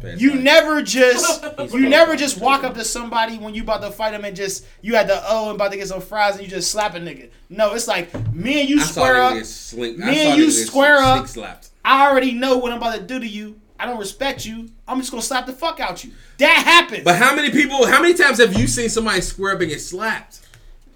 It's 0.04 0.20
you 0.22 0.32
bad. 0.32 0.44
never 0.44 0.82
just 0.82 1.44
you 1.72 1.88
never 1.88 2.16
just 2.16 2.40
walk 2.40 2.64
up 2.64 2.74
to 2.74 2.84
somebody 2.84 3.38
when 3.38 3.54
you 3.54 3.62
about 3.62 3.82
to 3.82 3.90
fight 3.90 4.10
them 4.12 4.24
and 4.24 4.36
just 4.36 4.64
you 4.80 4.94
had 4.94 5.08
the 5.08 5.22
oh 5.26 5.46
and 5.50 5.54
about 5.56 5.72
to 5.72 5.76
get 5.78 5.88
some 5.88 6.00
fries 6.00 6.34
and 6.36 6.44
you 6.44 6.48
just 6.50 6.70
slap 6.70 6.94
a 6.94 6.98
nigga. 6.98 7.30
No, 7.48 7.74
it's 7.74 7.88
like 7.88 8.12
me 8.34 8.60
and 8.60 8.68
you 8.68 8.80
I 8.80 8.84
square 8.84 9.20
up. 9.22 9.34
get 9.34 9.98
Me 9.98 10.26
and 10.26 10.38
you 10.38 10.50
square 10.50 10.98
up. 10.98 11.26
I 11.84 12.08
already 12.08 12.32
know 12.32 12.58
what 12.58 12.72
I'm 12.72 12.78
about 12.78 12.96
to 12.96 13.02
do 13.02 13.18
to 13.18 13.26
you. 13.26 13.60
I 13.78 13.86
don't 13.86 13.98
respect 13.98 14.46
you. 14.46 14.70
I'm 14.86 14.98
just 15.00 15.10
gonna 15.10 15.22
slap 15.22 15.46
the 15.46 15.52
fuck 15.52 15.80
out 15.80 16.04
you. 16.04 16.12
That 16.38 16.62
happens. 16.64 17.02
But 17.02 17.16
how 17.16 17.34
many 17.34 17.50
people? 17.50 17.84
How 17.86 18.00
many 18.00 18.14
times 18.14 18.38
have 18.38 18.54
you 18.58 18.68
seen 18.68 18.88
somebody 18.88 19.20
square 19.20 19.54
up 19.54 19.60
and 19.60 19.70
get 19.70 19.80
slapped? 19.80 20.41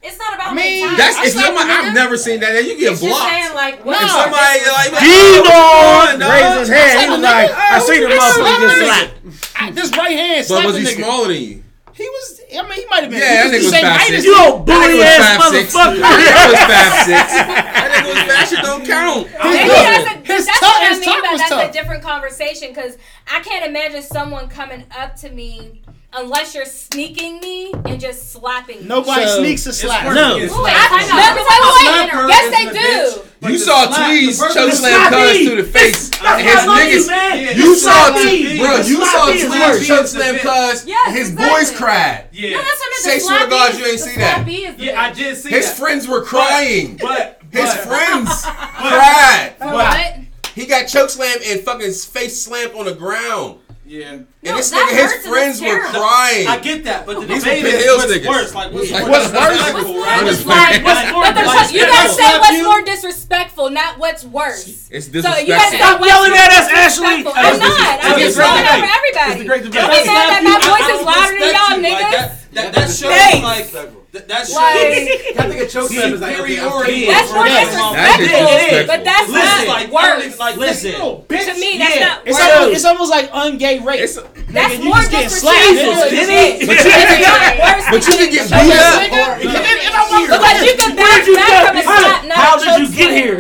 It's 0.07 0.19
not 0.19 0.35
about 0.35 0.53
I 0.53 0.55
mean, 0.55 0.87
mentality. 0.87 0.97
That's 1.03 1.17
I 1.17 1.25
if 1.27 1.33
slapped 1.33 1.47
somebody. 1.59 1.71
a 1.71 1.75
I've 1.75 1.95
never 1.95 2.17
seen 2.17 2.39
that. 2.41 2.55
You 2.65 2.79
get 2.79 2.93
It's 2.95 3.03
just 3.03 3.11
blocked. 3.11 3.27
saying, 3.31 3.55
like, 3.55 3.77
No. 3.85 3.91
what 3.91 4.03
If 4.03 4.11
somebody 4.11 4.59
like, 4.71 4.91
Ding 5.03 5.43
"Oh, 5.43 5.51
dong! 5.51 6.21
come 6.21 6.23
on, 6.23 6.31
Raised 6.31 6.59
his 6.59 6.69
hand. 6.71 6.95
He 7.03 7.07
was 7.11 7.21
like, 7.27 7.51
I 7.51 7.79
see 7.83 7.99
the 7.99 8.07
Slapping 8.07 8.23
motherfucker 8.23 8.61
get 8.63 8.71
nigga. 8.71 8.87
slapped. 8.87 9.75
This 9.75 9.91
right 9.99 10.17
hand 10.17 10.47
But 10.49 10.65
was 10.65 10.77
he 10.79 10.85
smaller 10.87 11.29
than 11.29 11.43
you? 11.43 11.63
He 11.97 12.05
was. 12.05 12.41
I 12.53 12.63
mean, 12.63 12.73
he 12.77 12.85
might 12.93 13.03
have 13.03 13.11
been. 13.11 13.19
Yeah, 13.19 13.49
that 13.49 13.57
nigga 13.57 13.65
was 13.65 13.71
same 13.73 13.83
five 13.89 14.01
six. 14.07 14.25
You 14.25 14.37
you. 14.37 14.45
old 14.45 14.67
That 14.69 14.85
bully 14.85 15.01
ass 15.01 15.17
five 15.17 15.41
motherfucker. 15.41 15.97
That 16.05 16.47
was 16.53 16.61
five 16.69 16.95
six. 17.09 17.27
That 17.33 17.89
nigga 17.97 18.09
was 18.13 18.23
fast. 18.29 18.51
Shit 18.53 18.63
don't 18.63 18.85
count. 18.87 19.23
Maybe 19.43 19.65
His- 19.65 19.73
that's, 19.73 20.05
a, 20.05 20.33
his 20.33 20.45
that's 20.47 20.61
tongue- 20.61 20.71
what 20.71 20.93
I 20.93 20.99
mean 21.01 21.23
by 21.25 21.37
that's 21.41 21.71
a 21.71 21.73
different 21.73 22.03
conversation 22.05 22.69
because 22.69 22.99
I 23.33 23.41
can't 23.41 23.65
imagine 23.67 24.03
someone 24.03 24.49
coming 24.51 24.85
up 24.97 25.17
to 25.25 25.31
me 25.31 25.81
unless 26.17 26.55
you're 26.55 26.65
sneaking 26.65 27.41
me 27.41 27.73
and 27.85 28.01
just 28.01 28.33
slapping 28.33 28.81
me. 28.81 28.87
Nobody 28.87 29.27
So- 29.27 29.41
sneaks 29.41 29.67
a 29.67 29.73
slap. 29.73 30.05
No. 30.15 30.37
Ooh, 30.39 30.65
I, 30.65 30.89
I 30.91 31.07
know. 31.07 31.17
Let 31.17 31.37
me 31.37 31.43
tell 31.47 31.61
you 31.63 32.27
what, 32.27 32.29
Yes, 32.29 32.73
they 32.73 32.79
do. 32.79 33.23
You 33.49 33.59
saw 33.59 33.87
Tweez 33.87 34.39
choke 34.55 34.73
slam 34.73 35.13
cuz 35.13 35.39
to 35.49 35.57
the 35.57 35.63
face, 35.65 36.09
That's 36.09 36.23
and 36.25 36.89
his 36.89 37.07
niggas. 37.07 37.09
man. 37.11 37.57
You 37.57 37.75
saw, 37.77 37.91
slap 38.09 38.25
me. 38.25 38.59
Bro. 38.59 38.77
You 38.79 39.07
saw 39.07 39.27
me. 39.27 39.43
Tweez 39.43 39.87
choke 39.87 40.07
slam 40.07 40.35
cuz, 40.39 40.87
Yes, 40.87 41.13
his 41.15 41.29
exactly. 41.31 41.49
boys 41.49 41.71
cried. 41.77 42.25
No, 42.33 42.39
Yeah, 42.49 42.57
that's 42.57 42.67
what 42.67 42.87
I 42.87 42.91
meant. 42.91 43.03
Say 43.03 43.15
the 43.19 43.21
swear 43.25 43.39
to 43.39 43.45
slappy 43.45 43.51
God 43.51 43.79
you 43.79 43.85
ain't 43.87 44.01
see 44.01 44.17
that. 44.17 44.47
slappy 44.47 44.69
is 44.69 44.77
the 44.77 44.85
yeah, 44.85 45.01
I 45.01 45.13
did 45.13 45.37
see 45.37 45.51
His 45.51 45.71
friends 45.79 46.09
were 46.09 46.23
crying. 46.23 46.97
But, 47.01 47.41
His 47.53 47.71
but, 47.75 47.79
friends 47.81 48.43
cried. 48.45 49.55
For 49.59 49.67
what? 49.67 50.15
He 50.55 50.65
got 50.67 50.87
choke 50.89 51.11
slammed 51.11 51.43
and 51.47 51.61
fucking 51.61 51.93
face 51.93 52.43
slammed 52.43 52.75
on 52.75 52.87
the 52.87 52.95
ground. 52.95 53.59
Yeah. 53.87 54.11
And 54.13 54.27
No, 54.43 54.57
this 54.57 54.73
nigga, 54.75 54.91
his 54.91 55.27
friends 55.27 55.61
were 55.63 55.79
crying. 55.95 56.49
I 56.49 56.59
get 56.59 56.83
that, 56.85 57.07
but 57.07 57.21
the 57.21 57.27
These 57.27 57.45
debate 57.45 57.65
is 57.65 57.85
Hills 57.85 57.99
what's 58.03 58.13
niggas. 58.19 58.27
worse. 58.29 58.55
Like, 58.55 58.73
what's, 58.73 58.91
Like, 58.91 59.07
what's 59.09 59.33
what's 59.33 59.55
worse? 59.55 59.85
worse? 59.87 59.95
Right? 59.95 60.19
I'm 60.19 60.27
It's 60.27 60.37
just 60.37 60.47
like. 60.47 60.83
What's 60.83 61.13
more 61.13 61.23
like, 61.23 61.73
you 61.73 61.81
gotta 61.87 62.09
say 62.11 62.39
what's 62.39 62.63
more 62.67 62.83
disrespectful, 62.83 63.71
not 63.71 63.99
what's 63.99 64.25
worse. 64.25 64.67
It's 64.91 65.07
disrespectful. 65.07 65.33
So 65.33 65.39
you 65.39 65.55
gotta 65.55 65.77
Stop 65.77 66.01
yelling 66.03 66.33
at 66.35 66.51
us, 66.51 66.67
Ashley. 66.71 67.23
It's 67.23 67.31
I'm 67.31 67.59
not. 67.63 67.99
I'm 68.03 68.19
it's 68.19 68.35
just 68.35 68.37
the 68.37 68.43
great 68.43 68.67
over 68.75 68.91
everybody. 68.91 69.31
It's 69.31 69.39
the 69.39 69.47
great 69.47 69.63
Don't 69.63 69.91
be 69.95 70.03
mad 70.11 70.29
that 70.35 70.43
my 70.43 70.59
voice 70.67 70.89
is 70.91 71.03
louder 71.07 71.39
than 71.39 71.55
y'all 71.55 71.79
Like, 71.79 71.87
niggas. 71.87 72.11
that, 72.11 72.53
that, 72.53 72.75
that 72.75 72.89
shows 72.91 73.43
like 73.47 73.71
that, 74.17 74.29
that 74.29 74.43
shows 74.49 74.57
Like, 74.57 75.37
I 75.39 75.49
think 75.49 75.61
a 75.61 75.69
choke 75.69 75.91
slam 75.93 76.15
is 76.15 76.21
like 76.21 76.39
okay, 76.41 76.57
I'm 76.61 76.73
That's 77.07 77.29
of 77.29 77.37
more 77.37 77.45
running 77.45 77.69
That's 77.69 78.17
disrespectful. 78.17 78.49
disrespectful. 78.49 78.87
But 78.89 79.01
that's 79.05 79.29
Listen, 79.29 79.67
not 79.67 79.69
like 79.69 79.89
worse. 79.93 80.39
like 80.39 80.57
Listen. 80.57 80.93
To 80.97 81.55
me, 81.61 81.71
that's 81.79 81.97
Yeah. 81.97 82.07
not 82.09 82.17
It's 82.27 82.39
worse. 82.39 82.51
almost, 82.57 82.73
it's 82.77 82.85
almost 82.87 83.11
like 83.11 83.27
ungay 83.31 83.85
rape. 83.85 84.01
It's, 84.01 84.17
That's 84.17 84.75
Nigga, 84.75 84.79
you 84.79 84.85
more 84.89 84.97
just 84.97 85.11
getting 85.11 85.29
disrespectful. 85.29 85.93
nigga. 85.93 86.17
than 86.17 86.67
But 86.67 86.77
you 86.81 86.91
can 86.97 87.07
get- 87.07 87.27
not 87.27 87.53
worse 87.61 87.87
but 87.91 88.01
you 88.07 88.15
can 88.17 88.31
get 88.33 88.45
So 88.49 88.57
beat 88.57 88.73
this 88.73 88.81
up. 88.81 89.03
nigga- 89.03 89.37
If 89.37 89.95
I'm 89.95 90.09
a- 90.17 90.27
Because 90.27 90.63
you 90.65 90.75
can 90.81 90.93
bounce 90.97 91.29
back 91.37 91.67
from 91.67 91.77
a 91.77 91.83
slap, 91.83 92.25
not 92.25 92.37
How 92.39 92.55
did 92.57 92.73
you 92.81 92.97
get 92.97 93.11
here? 93.13 93.39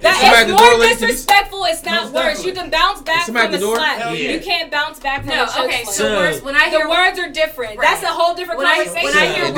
That 0.00 0.16
Somebody 0.20 0.36
at 0.36 0.40
is 0.42 0.46
the 0.46 0.56
more 0.58 0.84
disrespectful. 0.84 1.64
It's 1.70 1.84
not 1.84 2.10
worse. 2.12 2.44
You 2.44 2.52
can 2.52 2.70
bounce 2.70 3.00
back 3.02 3.26
from 3.26 3.36
a 3.36 3.58
slap. 3.58 4.16
You 4.16 4.40
can't 4.40 4.70
bounce 4.70 4.98
back 4.98 5.20
from 5.24 5.30
a 5.32 5.46
choke 5.46 5.66
okay, 5.66 5.84
slam. 5.84 6.32
so 6.32 6.38
So- 6.40 6.44
when 6.44 6.56
I 6.56 6.70
the 6.70 6.76
hear 6.78 6.88
words 6.88 7.18
are 7.18 7.28
different. 7.28 7.78
That's 7.80 8.02
a 8.02 8.06
whole 8.08 8.34
different 8.34 8.58
when 8.58 8.66
I 8.66 8.84
conversation. 8.84 9.04
when 9.04 9.16
I 9.16 9.26
hear 9.32 9.44
Yeah, 9.44 9.50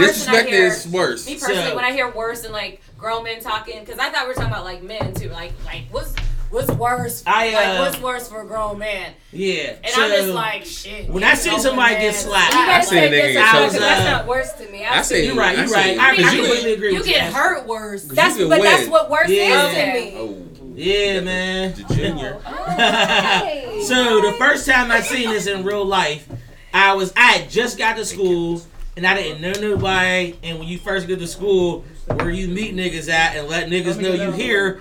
worse 0.44 0.50
and 0.50 0.50
I 0.50 0.50
disrespect 0.50 0.50
hear 0.50 0.66
is 0.68 0.88
worse. 0.88 1.26
Me 1.26 1.34
personally, 1.34 1.68
So- 1.70 1.76
when 1.76 1.84
I 1.84 1.92
hear 1.92 2.10
worse 2.10 2.44
and 2.44 2.52
like 2.52 2.80
grown 2.98 3.24
men 3.24 3.40
talking, 3.40 3.80
because 3.80 3.98
I 3.98 4.10
thought 4.10 4.22
we 4.22 4.28
were 4.28 4.34
talking 4.34 4.50
about 4.50 4.64
like 4.64 4.82
men 4.82 5.14
too. 5.14 5.28
Like 5.28 5.52
like 5.64 5.84
what's 5.90 6.14
what's 6.50 6.70
worse? 6.72 7.22
I, 7.26 7.52
like 7.54 7.66
uh, 7.66 7.78
what's 7.78 7.98
worse 8.00 8.28
for 8.28 8.42
a 8.42 8.46
grown 8.46 8.78
man? 8.78 9.12
Yeah. 9.32 9.76
And 9.82 9.86
so, 9.88 10.02
I'm 10.02 10.10
just 10.10 10.28
like 10.28 10.64
shit. 10.66 11.08
when 11.08 11.24
I 11.24 11.34
see 11.34 11.58
somebody 11.58 11.94
get 11.96 12.14
slapped, 12.14 12.52
You 12.54 12.60
I 12.60 12.66
gotta 12.66 12.84
seen 12.86 12.98
a 12.98 13.00
say 13.00 13.06
nigga 13.08 13.10
get 13.10 13.22
disrespectful, 13.26 13.60
choked 13.60 13.72
'cause 13.72 13.80
that's 13.80 14.04
not 14.10 14.26
worse 14.26 14.52
to 14.52 14.68
me. 14.70 14.84
I 14.84 14.98
I've 14.98 15.06
seen- 15.06 15.16
seen 15.18 15.24
You're 15.26 15.34
right. 15.36 15.56
You're 15.56 15.66
right. 15.68 15.98
I 15.98 16.08
I, 16.10 16.16
mean, 16.16 16.26
I 16.26 16.32
you- 16.32 16.42
completely 16.42 16.72
agree 16.74 16.90
You 16.92 16.98
with 16.98 17.06
get 17.06 17.26
you. 17.28 17.32
hurt 17.34 17.66
worse. 17.66 18.02
That's 18.04 18.34
You 18.38 18.48
can 18.48 18.58
but 18.58 18.62
that's 18.62 18.88
what 18.88 19.08
worse 19.10 19.28
Yeah. 19.30 19.66
is 19.68 19.74
to 19.74 19.92
me. 19.94 20.14
Oh, 20.18 20.38
Yeah, 20.74 21.20
man. 21.20 21.74
the 21.74 21.94
junior. 21.94 22.38
so 23.86 24.20
the 24.20 24.34
first 24.38 24.66
time 24.66 24.90
I 24.90 25.00
seen 25.00 25.30
this 25.30 25.46
in 25.46 25.64
real 25.64 25.84
life, 25.84 26.28
I 26.74 26.94
was 26.94 27.12
I 27.16 27.32
had 27.32 27.50
just 27.50 27.78
got 27.78 27.96
to 27.96 28.04
school 28.04 28.60
and 28.96 29.06
I 29.06 29.14
didn't 29.14 29.40
know 29.40 29.52
nobody. 29.70 30.36
And 30.42 30.58
when 30.58 30.68
you 30.68 30.78
first 30.78 31.06
get 31.06 31.18
to 31.18 31.26
school, 31.26 31.84
where 32.06 32.30
you 32.30 32.48
meet 32.48 32.74
niggas 32.74 33.08
at 33.08 33.36
and 33.36 33.48
let 33.48 33.68
niggas 33.68 34.00
know 34.00 34.12
you 34.12 34.32
here. 34.32 34.80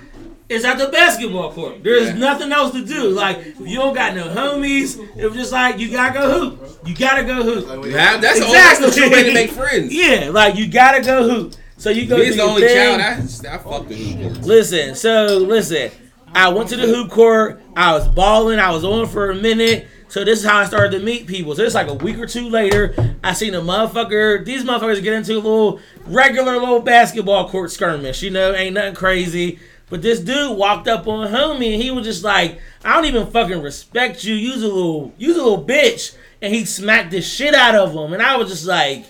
Is 0.49 0.65
at 0.65 0.77
the 0.77 0.87
basketball 0.89 1.53
court. 1.53 1.81
There's 1.81 2.07
Yeah. 2.09 2.15
nothing 2.15 2.51
else 2.51 2.73
to 2.73 2.83
do. 2.83 3.07
Like 3.11 3.37
if 3.37 3.59
you 3.61 3.77
don't 3.77 3.93
got 3.95 4.13
no 4.15 4.25
homies, 4.25 4.99
it 5.15 5.25
was 5.25 5.33
just 5.35 5.53
like 5.53 5.79
you 5.79 5.89
gotta 5.89 6.13
go 6.19 6.29
hoop. 6.39 6.79
You 6.85 6.93
gotta 6.93 7.23
go 7.23 7.35
hoop. 7.41 7.85
You 7.85 7.91
have- 7.95 8.19
that's 8.19 8.37
the 8.39 8.45
only 8.47 8.57
that's 8.57 8.99
way 8.99 9.23
to 9.23 9.33
make 9.33 9.51
friends. 9.53 9.93
Yeah, 9.93 10.29
like 10.29 10.57
you 10.57 10.67
gotta 10.67 10.99
go 11.01 11.23
hoop. 11.29 11.53
So 11.77 11.89
you 11.89 12.05
go. 12.05 12.17
Me 12.17 12.23
do 12.25 12.29
is 12.31 12.35
the 12.35 12.41
only 12.43 12.63
thing. 12.63 12.99
child. 12.99 12.99
I, 13.47 13.55
I 13.55 13.57
fucked 13.59 13.87
the 13.87 13.95
hoop 13.95 14.19
boards. 14.33 14.45
Listen, 14.45 14.93
so 14.95 15.37
listen. 15.37 15.89
I 16.35 16.49
went 16.49 16.67
to 16.69 16.75
the 16.75 16.85
hoop 16.87 17.09
court. 17.11 17.61
I 17.77 17.93
was 17.93 18.09
balling. 18.09 18.59
I 18.59 18.71
was 18.71 18.83
on 18.83 19.07
for 19.07 19.31
a 19.31 19.35
minute. 19.35 19.87
So 20.11 20.25
this 20.25 20.39
is 20.39 20.45
how 20.45 20.57
I 20.57 20.65
started 20.65 20.91
to 20.99 21.05
meet 21.05 21.25
people. 21.25 21.55
So 21.55 21.63
it's 21.63 21.73
like 21.73 21.87
a 21.87 21.93
week 21.93 22.17
or 22.17 22.25
two 22.25 22.49
later. 22.49 22.93
I 23.23 23.31
seen 23.31 23.53
a 23.53 23.61
motherfucker. 23.61 24.43
These 24.43 24.65
motherfuckers 24.65 25.01
get 25.01 25.13
into 25.13 25.35
a 25.35 25.35
little 25.35 25.79
regular 26.05 26.59
little 26.59 26.81
basketball 26.81 27.47
court 27.47 27.71
skirmish. 27.71 28.21
You 28.21 28.29
know, 28.29 28.53
ain't 28.53 28.73
nothing 28.73 28.93
crazy. 28.93 29.59
But 29.89 30.01
this 30.01 30.19
dude 30.19 30.57
walked 30.57 30.89
up 30.89 31.07
on 31.07 31.29
homie 31.29 31.75
and 31.75 31.81
he 31.81 31.91
was 31.91 32.05
just 32.05 32.25
like, 32.25 32.59
"I 32.83 32.93
don't 32.93 33.05
even 33.05 33.27
fucking 33.27 33.61
respect 33.61 34.25
you. 34.25 34.35
You's 34.35 34.63
a 34.63 34.67
little, 34.67 35.13
you's 35.17 35.37
a 35.37 35.43
little 35.43 35.65
bitch." 35.65 36.13
And 36.41 36.53
he 36.53 36.65
smacked 36.65 37.11
the 37.11 37.21
shit 37.21 37.55
out 37.55 37.75
of 37.75 37.93
him. 37.93 38.11
And 38.11 38.21
I 38.21 38.35
was 38.35 38.49
just 38.49 38.65
like. 38.65 39.05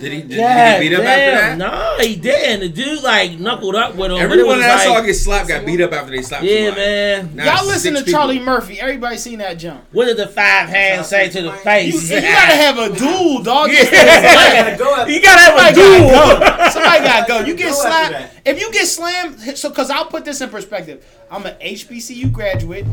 Did 0.00 0.12
he, 0.12 0.22
did, 0.22 0.38
God 0.38 0.54
did 0.78 0.82
he 0.82 0.88
beat 0.88 0.96
up 0.96 1.02
damn, 1.02 1.34
after 1.34 1.58
that? 1.58 1.98
No, 1.98 2.04
he 2.04 2.16
didn't. 2.16 2.60
The 2.60 2.68
dude 2.70 3.02
like 3.02 3.38
knuckled 3.38 3.74
up 3.76 3.94
with 3.94 4.10
him. 4.10 4.16
but 4.16 4.20
it 4.20 4.22
Everyone 4.22 4.58
that 4.60 4.78
I 4.80 4.84
saw 4.84 4.92
like- 4.94 5.04
get 5.06 5.14
slapped 5.14 5.48
got 5.48 5.66
beat 5.66 5.80
up 5.80 5.92
after 5.92 6.10
they 6.10 6.22
slapped 6.22 6.44
Yeah, 6.44 6.66
somebody. 6.66 6.80
man. 6.80 7.30
Now 7.36 7.56
Y'all 7.56 7.66
listen 7.66 7.94
to 7.94 8.00
people. 8.00 8.12
Charlie 8.12 8.38
Murphy. 8.40 8.80
Everybody 8.80 9.16
seen 9.18 9.38
that 9.38 9.54
jump. 9.58 9.84
What 9.92 10.06
did 10.06 10.16
the 10.16 10.26
five 10.28 10.68
hands 10.68 11.06
say 11.08 11.28
to 11.28 11.42
the 11.42 11.52
face? 11.52 12.10
you 12.10 12.20
gotta 12.20 12.54
have 12.56 12.78
a 12.78 12.96
duel, 12.96 13.42
dog. 13.42 13.70
You 13.70 13.76
Yeah. 13.76 14.76
Go 14.78 15.04
You 15.06 15.20
gotta 15.22 15.40
have 15.40 15.54
a 15.54 15.74
Somebody 15.74 15.74
duel. 15.74 16.10
gotta 16.10 16.56
go. 16.64 16.70
Somebody 16.70 17.04
gotta 17.04 17.28
go. 17.28 17.40
You 17.40 17.54
get 17.54 17.74
slapped. 17.74 18.36
If 18.46 18.60
you 18.60 18.72
get 18.72 18.86
slammed, 18.86 19.38
so 19.58 19.68
because 19.68 19.90
I'll 19.90 20.06
put 20.06 20.24
this 20.24 20.40
in 20.40 20.48
perspective. 20.48 21.04
I'm 21.30 21.44
an 21.46 21.54
HBCU 21.60 22.32
graduate. 22.32 22.86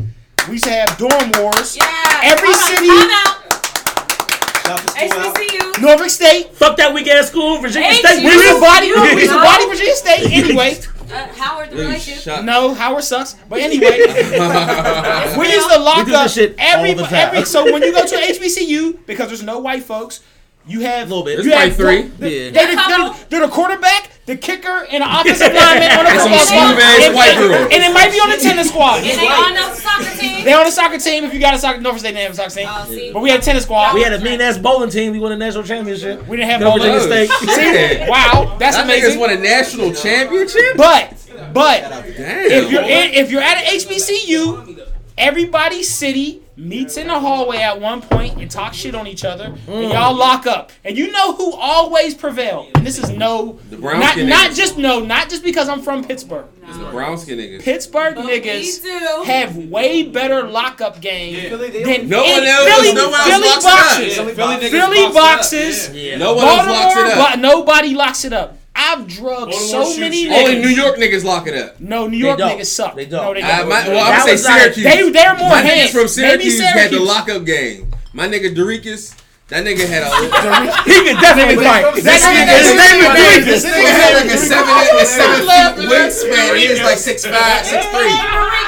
We 0.46 0.52
used 0.54 0.64
to 0.64 0.70
have 0.70 0.96
dorm 0.98 1.30
wars. 1.38 1.76
Yeah. 1.76 1.84
Every 2.22 2.48
Hold 2.50 2.56
on, 2.56 2.76
city- 2.76 2.86
time 2.88 3.10
out. 3.10 3.34
Shout 3.34 3.50
the 3.50 3.56
school 3.56 4.54
out. 4.54 4.57
HBCU. 4.76 5.80
Norfolk 5.82 6.10
State. 6.10 6.54
Fuck 6.54 6.76
that 6.76 6.92
weak 6.92 7.06
ass 7.08 7.28
school, 7.28 7.58
Virginia 7.58 7.88
H- 7.90 7.98
State. 7.98 8.18
We 8.24 8.32
used 8.32 8.54
to 8.54 8.60
body. 8.60 8.86
You 8.88 9.02
We 9.02 9.10
used 9.22 9.32
to 9.32 9.36
body 9.38 9.66
Virginia 9.66 9.94
State. 9.94 10.18
Anyway, 10.48 10.78
Uh, 11.10 11.26
Howard 11.36 11.70
the 11.70 11.76
Ooh, 11.76 11.80
relationship. 11.86 12.44
no, 12.44 12.74
Howard 12.74 13.02
sucks. 13.04 13.34
But 13.48 13.60
anyway, 13.60 13.98
we 15.38 15.52
used 15.52 15.70
to 15.70 15.78
lock 15.80 16.06
We 16.06 16.14
up 16.14 16.28
shit 16.30 16.54
every 16.58 16.90
all 16.90 16.96
the 16.96 17.16
every. 17.16 17.44
So 17.44 17.64
when 17.72 17.82
you 17.82 17.92
go 17.92 18.04
to 18.06 18.14
HBCU, 18.16 19.06
because 19.06 19.28
there's 19.28 19.42
no 19.42 19.58
white 19.58 19.84
folks, 19.84 20.20
you 20.66 20.80
have 20.80 21.06
A 21.10 21.14
little 21.14 21.24
bit. 21.24 21.36
There's 21.36 21.46
You 21.46 21.52
probably 21.52 21.68
have 21.68 21.76
three. 21.76 22.02
the- 22.18 22.30
Yeah. 22.30 22.50
They, 22.50 22.74
they're, 22.74 23.14
they're 23.30 23.46
the 23.46 23.52
quarterback, 23.52 24.10
the 24.28 24.36
kicker, 24.36 24.84
and 24.92 25.02
the 25.02 25.08
offensive 25.08 25.52
lineman 25.56 25.90
on 25.96 26.04
the 26.04 26.10
And 26.12 26.20
some 26.20 26.30
football 26.30 26.44
squad. 26.46 26.76
And- 26.76 27.16
and- 27.16 27.72
And 27.72 27.80
it 27.82 27.92
might 27.96 28.12
be 28.12 28.20
on 28.20 28.28
the 28.30 28.36
tennis 28.36 28.68
squad. 28.72 29.00
And 29.02 29.18
they 29.18 29.26
on 29.26 29.54
the 29.54 29.74
soccer 29.74 30.12
team. 30.20 30.44
They 30.44 30.52
on 30.52 30.64
the 30.64 30.70
soccer 30.70 30.98
team. 30.98 31.24
If 31.24 31.32
you 31.34 31.40
got 31.40 31.54
a 31.54 31.58
soccer, 31.58 31.80
Norfolk 31.80 32.00
State 32.00 32.12
didn't 32.12 32.22
have 32.28 32.32
a 32.32 32.36
soccer 32.36 32.50
team. 32.54 32.68
Oh, 32.70 32.84
see. 32.88 33.12
But 33.12 33.20
we 33.22 33.30
had 33.30 33.40
a 33.40 33.42
tennis 33.42 33.64
squad. 33.64 33.94
We 33.94 34.02
had 34.02 34.12
a 34.12 34.20
mean 34.20 34.40
ass 34.40 34.58
bowling 34.58 34.90
team. 34.90 35.12
We 35.12 35.18
won 35.18 35.32
a 35.32 35.36
national 35.36 35.64
championship. 35.64 36.26
We 36.28 36.36
didn't 36.36 36.50
have 36.50 36.60
Go 36.60 36.76
bowling. 36.76 36.92
Virginia 36.92 37.26
State. 37.26 37.54
shit. 37.54 38.08
Wow, 38.08 38.56
that's 38.58 38.76
That 38.76 38.86
niggas 38.86 38.98
amazing. 39.16 39.20
won 39.20 39.30
a 39.30 39.38
national 39.38 39.92
championship? 39.94 40.76
But 40.76 41.14
but 41.54 41.80
Damn. 42.16 42.50
if 42.50 42.70
you're 42.70 42.82
in, 42.82 43.14
if 43.14 43.30
you're 43.30 43.40
at 43.42 43.58
an 43.58 43.78
HBCU, 43.80 44.86
everybody's 45.16 45.88
city 45.92 46.42
meets 46.58 46.96
in 46.96 47.06
the 47.06 47.18
hallway 47.18 47.58
at 47.58 47.80
one 47.80 48.02
point 48.02 48.36
and 48.38 48.50
talk 48.50 48.74
shit 48.74 48.94
on 48.94 49.06
each 49.06 49.24
other, 49.24 49.54
Mm. 49.68 49.84
and 49.84 49.92
y'all 49.92 50.14
lock 50.14 50.46
up. 50.46 50.72
And 50.84 50.98
you 50.98 51.10
know 51.12 51.32
who 51.34 51.52
always 51.54 52.14
prevail. 52.14 52.66
And 52.74 52.84
this 52.84 52.98
is 52.98 53.10
no, 53.10 53.58
The 53.70 53.76
brown 53.76 54.00
not 54.00 54.12
skin 54.12 54.28
not 54.28 54.50
niggas. 54.50 54.56
just 54.56 54.76
no, 54.78 55.00
not 55.00 55.30
just 55.30 55.44
because 55.44 55.68
I'm 55.68 55.80
from 55.82 56.02
Pittsburgh. 56.04 56.46
It's 56.66 56.76
the 56.76 56.84
brown 56.86 57.16
skin 57.16 57.38
niggas. 57.38 57.62
Pittsburgh 57.62 58.16
Me 58.18 58.24
niggas 58.24 59.24
have 59.24 59.56
way 59.56 60.02
better 60.02 60.42
lockup 60.48 61.00
game 61.00 61.48
Philly, 61.48 61.70
they 61.70 61.82
than 61.84 62.08
No 62.08 62.22
one 62.22 62.42
else- 62.44 62.68
Philly, 62.74 62.92
no 62.94 63.08
one 63.08 63.20
else 63.20 63.30
Philly 63.30 63.48
locks 63.48 63.64
it 63.64 63.70
up. 63.70 63.78
boxes. 63.78 64.16
Philly 64.16 64.34
boxes. 64.34 64.70
Philly 64.70 65.12
boxes. 65.14 65.90
Yeah. 65.94 66.16
No 66.18 66.34
one 66.34 66.44
else 66.46 66.66
locks 66.66 66.96
it 66.96 67.06
up. 67.06 67.30
but 67.30 67.38
nobody 67.38 67.94
locks 67.94 68.24
it 68.24 68.32
up. 68.34 68.57
I've 68.80 69.06
drugged 69.08 69.50
Baltimore 69.50 69.58
so 69.60 69.84
shoots 69.84 69.98
many 69.98 70.26
niggas. 70.26 70.38
Only 70.40 70.58
New 70.60 70.68
York 70.68 70.96
niggas 70.96 71.24
lock 71.24 71.46
it 71.48 71.54
up. 71.54 71.80
No, 71.80 72.06
New 72.06 72.16
York 72.16 72.38
niggas 72.38 72.66
suck. 72.66 72.94
They 72.94 73.06
don't. 73.06 73.24
No, 73.24 73.34
they 73.34 73.42
Uh, 73.42 73.58
don't. 73.58 73.68
my, 73.68 73.88
well, 73.88 73.98
I'm 74.04 74.10
That 74.12 74.18
gonna 74.20 74.32
was 74.32 74.42
say 74.44 74.48
like- 74.50 74.60
Syracuse. 74.74 74.84
They 74.84 75.10
they're 75.10 75.34
more 75.36 75.48
my 75.50 75.60
hands. 75.62 75.90
niggas 75.90 75.92
from 76.14 76.22
Maybe 76.22 76.50
Syracuse 76.50 76.60
had 76.60 76.74
the 76.76 76.80
Syracuse. 76.90 77.08
lockup 77.08 77.44
game. 77.44 77.90
My 78.12 78.28
nigga 78.28 78.54
Dorikus, 78.54 79.14
that 79.48 79.64
nigga 79.64 79.88
had 79.88 80.04
a. 80.04 80.12
He 80.84 81.00
could 81.08 81.16
definitely 81.24 81.56
fight. 81.64 81.88
This 81.96 82.04
That 82.04 82.20
nigga, 82.20 82.44
nigga- 82.44 82.68
his 82.68 82.76
name 82.76 83.00
is 83.00 83.08
Dorikus. 83.16 83.44
This 83.48 83.64
nigga 83.64 83.92
had 83.96 84.12
like 84.20 84.28
a 84.28 84.36
seven, 84.36 84.68
a 84.68 85.06
seven 85.08 85.40
feet 85.48 85.88
wingspan. 85.88 86.56
He 86.60 86.64
is 86.68 86.80
like 86.84 86.98
six 87.00 87.24
five, 87.24 87.64
six 87.64 87.80
three. 87.88 88.12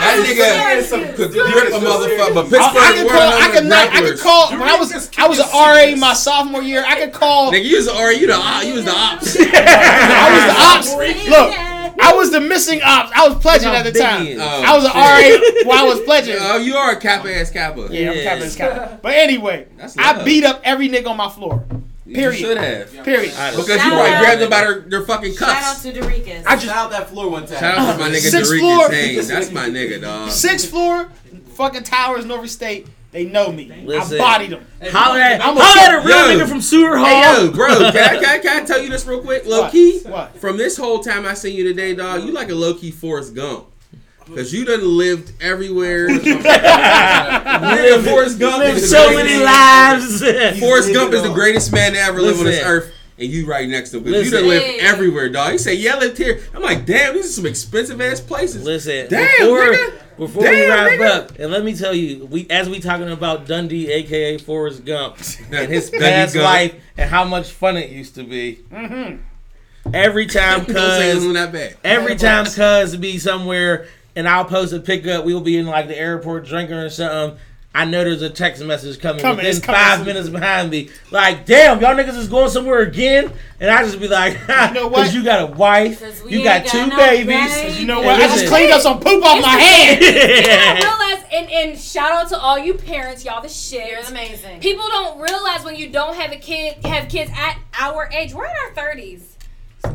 That 0.01 0.16
nigga 0.24 0.48
could 1.16 1.32
grip 1.32 1.69
a 1.77 1.81
motherfucker. 1.85 2.48
But 2.48 2.61
I, 2.61 2.73
Pittsburgh 2.73 2.81
I 2.81 2.93
could 2.97 3.05
were 3.05 3.12
call. 3.12 3.28
one 3.28 3.43
I 3.43 3.47
of 3.47 3.52
could 3.52 3.65
the 3.65 3.69
not. 3.69 3.89
I 3.93 4.01
could 4.01 4.16
grapplers. 4.16 4.23
call 4.23 4.51
when 4.57 4.62
I 4.69 4.77
was. 4.81 4.89
I 5.19 5.28
was 5.28 5.39
an 5.39 5.48
RA 5.52 5.97
my 6.01 6.15
sophomore 6.15 6.62
year. 6.62 6.82
I 6.86 6.97
could 6.98 7.12
call. 7.12 7.52
Nigga, 7.52 7.65
you 7.69 7.77
was 7.77 7.86
the 7.86 7.94
R, 7.97 8.12
you 8.12 8.27
the 8.27 8.35
op, 8.40 8.65
you 8.65 8.74
was 8.81 8.85
the 8.85 8.97
ops. 8.97 9.36
I 9.40 10.27
was 10.32 10.44
the 10.48 10.57
ops. 10.57 10.89
Look, 11.28 11.48
I 12.00 12.12
was 12.14 12.30
the 12.30 12.40
missing 12.40 12.80
ops. 12.82 13.10
I 13.14 13.28
was 13.28 13.38
pledging 13.38 13.68
at 13.68 13.82
the 13.82 13.92
time. 13.92 14.26
Oh, 14.38 14.62
I 14.62 14.76
was 14.76 14.84
an 14.84 14.90
oh, 14.94 15.20
shit. 15.20 15.64
RA 15.64 15.68
while 15.68 15.84
I 15.84 15.88
was 15.88 16.00
pledging. 16.00 16.36
Oh, 16.38 16.56
you 16.58 16.76
are 16.76 16.92
a 16.92 17.00
kappa 17.00 17.34
ass 17.34 17.50
kappa. 17.50 17.88
Yeah, 17.90 18.10
I'm 18.10 18.16
Yeah. 18.16 18.22
Captain 18.22 18.50
Scott. 18.50 19.02
But 19.02 19.12
anyway, 19.14 19.66
I 19.98 20.22
beat 20.22 20.44
up 20.44 20.60
every 20.64 20.88
nigga 20.88 21.08
on 21.08 21.16
my 21.16 21.28
floor. 21.28 21.64
You 22.10 22.16
Period. 22.16 22.38
should 22.40 22.56
have. 22.56 23.04
Period. 23.04 23.30
Because 23.30 23.68
Shout 23.68 23.84
you 23.86 23.92
probably 23.92 24.18
grabbed 24.18 24.40
them 24.40 24.50
by 24.50 24.60
their, 24.62 24.80
their 24.80 25.02
fucking 25.02 25.36
Shout 25.36 25.62
out 25.62 25.76
to 25.76 25.92
Dorikas. 25.92 26.44
I 26.44 26.56
just 26.56 26.66
Shout 26.66 26.76
out 26.76 26.90
that 26.90 27.08
floor 27.08 27.30
one 27.30 27.46
time. 27.46 27.60
Shout 27.60 27.78
out 27.78 27.92
to 27.92 27.98
my 28.00 28.06
uh, 28.06 28.10
nigga 28.10 28.30
Sixth 28.30 28.58
floor. 28.58 28.88
That's 28.88 29.52
my 29.52 29.68
nigga, 29.68 30.00
dog. 30.00 30.30
sixth 30.32 30.68
floor, 30.68 31.08
fucking 31.54 31.84
towers, 31.84 32.24
Norfolk 32.24 32.48
State. 32.48 32.88
They 33.12 33.24
know 33.24 33.50
me. 33.50 33.64
Listen. 33.84 34.16
I 34.16 34.18
bodied 34.18 34.50
them. 34.50 34.64
Holler 34.92 35.18
at, 35.18 35.40
I'm 35.44 35.56
a- 35.56 35.60
holler 35.60 35.98
at 35.98 36.04
a 36.04 36.06
real 36.06 36.28
Yo. 36.28 36.38
nigga 36.44 36.48
from 36.48 36.60
Sewer 36.60 36.96
Hall. 36.96 37.06
Hey 37.06 37.22
yo, 37.44 37.50
bro, 37.50 37.66
can 37.90 37.96
I, 37.96 38.14
can, 38.20 38.24
I, 38.24 38.38
can 38.38 38.62
I 38.62 38.64
tell 38.64 38.80
you 38.80 38.88
this 38.88 39.04
real 39.04 39.20
quick, 39.20 39.44
low 39.46 39.62
What? 39.62 39.72
key? 39.72 39.98
What? 40.04 40.36
From 40.38 40.56
this 40.56 40.76
whole 40.76 41.00
time 41.00 41.26
I 41.26 41.34
seen 41.34 41.56
you 41.56 41.64
today, 41.64 41.94
dog, 41.96 42.22
you 42.24 42.30
like 42.30 42.50
a 42.50 42.54
low 42.54 42.74
key 42.74 42.92
Forrest 42.92 43.34
Gump. 43.34 43.66
Cause 44.32 44.52
you 44.52 44.64
done 44.64 44.96
lived 44.96 45.32
everywhere. 45.42 46.06
Nigga, 46.08 48.04
Forrest 48.04 48.38
Gump 48.38 48.62
is 48.64 48.88
so 48.90 49.10
many 49.14 49.42
lives. 49.42 50.20
Forrest 50.60 50.92
Gump 50.92 51.12
is 51.12 51.22
the 51.22 51.32
greatest 51.32 51.72
man 51.72 51.92
to 51.94 51.98
ever 51.98 52.20
live 52.20 52.38
on 52.38 52.44
this 52.44 52.62
earth. 52.64 52.92
And 53.18 53.28
you 53.28 53.46
right 53.46 53.68
next 53.68 53.90
to 53.90 53.98
him. 53.98 54.04
'Cause 54.04 54.12
You 54.12 54.18
Listen. 54.20 54.38
done 54.40 54.48
lived 54.48 54.64
Hey. 54.64 54.78
everywhere, 54.80 55.28
dog. 55.28 55.52
You 55.52 55.58
say, 55.58 55.74
yeah, 55.74 55.96
I 55.96 55.98
lived 55.98 56.16
here. 56.16 56.40
I'm 56.54 56.62
like, 56.62 56.86
damn, 56.86 57.12
these 57.14 57.26
are 57.26 57.28
some 57.32 57.44
expensive 57.46 58.00
ass 58.00 58.18
places. 58.20 58.64
Listen, 58.64 59.08
Damn, 59.10 59.26
before 59.40 59.66
nigga. 59.72 59.92
Before 60.20 60.42
we 60.42 60.51
Damn, 60.51 60.68
wrap 60.68 60.90
nigga. 61.01 61.30
up, 61.30 61.38
and 61.38 61.51
let 61.51 61.64
me 61.64 61.74
tell 61.74 61.94
you, 61.94 62.26
we 62.26 62.47
as 62.51 62.68
we 62.68 62.78
talking 62.78 63.09
about 63.10 63.47
Dundee, 63.47 63.90
aka 63.90 64.36
Forrest 64.36 64.84
Gump, 64.84 65.16
and 65.51 65.72
his 65.72 65.88
past 65.88 66.36
life 66.36 66.74
and 66.98 67.09
how 67.09 67.24
much 67.24 67.51
fun 67.51 67.78
it 67.78 67.88
used 67.88 68.16
to 68.16 68.24
be. 68.24 68.60
Mm-hmm. 68.70 69.94
Every 69.94 70.26
time, 70.26 70.64
cuz 70.66 70.74
wasn't 70.74 71.32
that 71.32 71.52
bad. 71.52 71.78
every 71.82 72.16
time, 72.16 72.44
cuz 72.44 72.97
be 72.97 73.16
somewhere, 73.18 73.86
and 74.14 74.28
I'll 74.28 74.44
post 74.44 74.74
a 74.74 74.80
pickup. 74.80 75.24
We'll 75.24 75.40
be 75.40 75.56
in 75.56 75.64
like 75.64 75.88
the 75.88 75.98
airport 75.98 76.44
drinking 76.44 76.76
or 76.76 76.90
something. 76.90 77.38
I 77.72 77.84
know 77.84 78.02
there's 78.02 78.20
a 78.22 78.28
text 78.30 78.64
message 78.64 78.98
coming, 78.98 79.22
Coming, 79.22 79.44
within 79.47 79.62
coming 79.62 79.80
five 79.80 79.98
soon. 79.98 80.06
minutes 80.06 80.28
behind 80.28 80.70
me. 80.70 80.90
Like, 81.12 81.47
damn, 81.47 81.80
y'all 81.80 81.94
niggas 81.94 82.16
is 82.16 82.26
going 82.26 82.51
somewhere 82.51 82.80
again, 82.80 83.32
and 83.60 83.70
I 83.70 83.84
just 83.84 84.01
be 84.01 84.09
like, 84.09 84.32
You 84.48 84.72
know 84.74 84.88
what? 84.88 85.02
Because 85.02 85.14
you 85.14 85.22
got 85.22 85.48
a 85.48 85.52
wife, 85.55 86.02
you 86.28 86.42
got 86.42 86.64
got 86.64 86.72
two 86.72 86.86
no 86.88 86.97
babies. 86.97 87.26
babies. 87.55 87.78
You 87.80 87.86
know 87.86 88.01
what? 88.01 88.20
I 88.20 88.26
just 88.26 88.48
cleaned 88.48 88.72
up 88.72 88.80
some 88.82 88.98
poop 88.98 89.24
off 89.24 89.40
my 89.40 89.51
hand. 89.51 90.01
People 90.01 90.18
don't 90.80 90.98
realize, 90.98 91.24
and, 91.32 91.51
and 91.51 91.78
shout 91.78 92.10
out 92.10 92.28
to 92.30 92.38
all 92.38 92.59
you 92.59 92.74
parents, 92.74 93.24
y'all 93.24 93.40
the 93.40 93.48
shit. 93.48 93.88
You're 93.88 94.01
amazing. 94.01 94.59
People 94.59 94.88
don't 94.88 95.20
realize 95.20 95.62
when 95.64 95.76
you 95.76 95.90
don't 95.90 96.16
have 96.16 96.32
a 96.32 96.38
kid, 96.38 96.74
have 96.84 97.09
kids 97.09 97.30
at 97.36 97.56
our 97.78 98.09
age. 98.12 98.34
We're 98.34 98.47
in 98.47 98.51
our 98.66 98.74
thirties. 98.74 99.30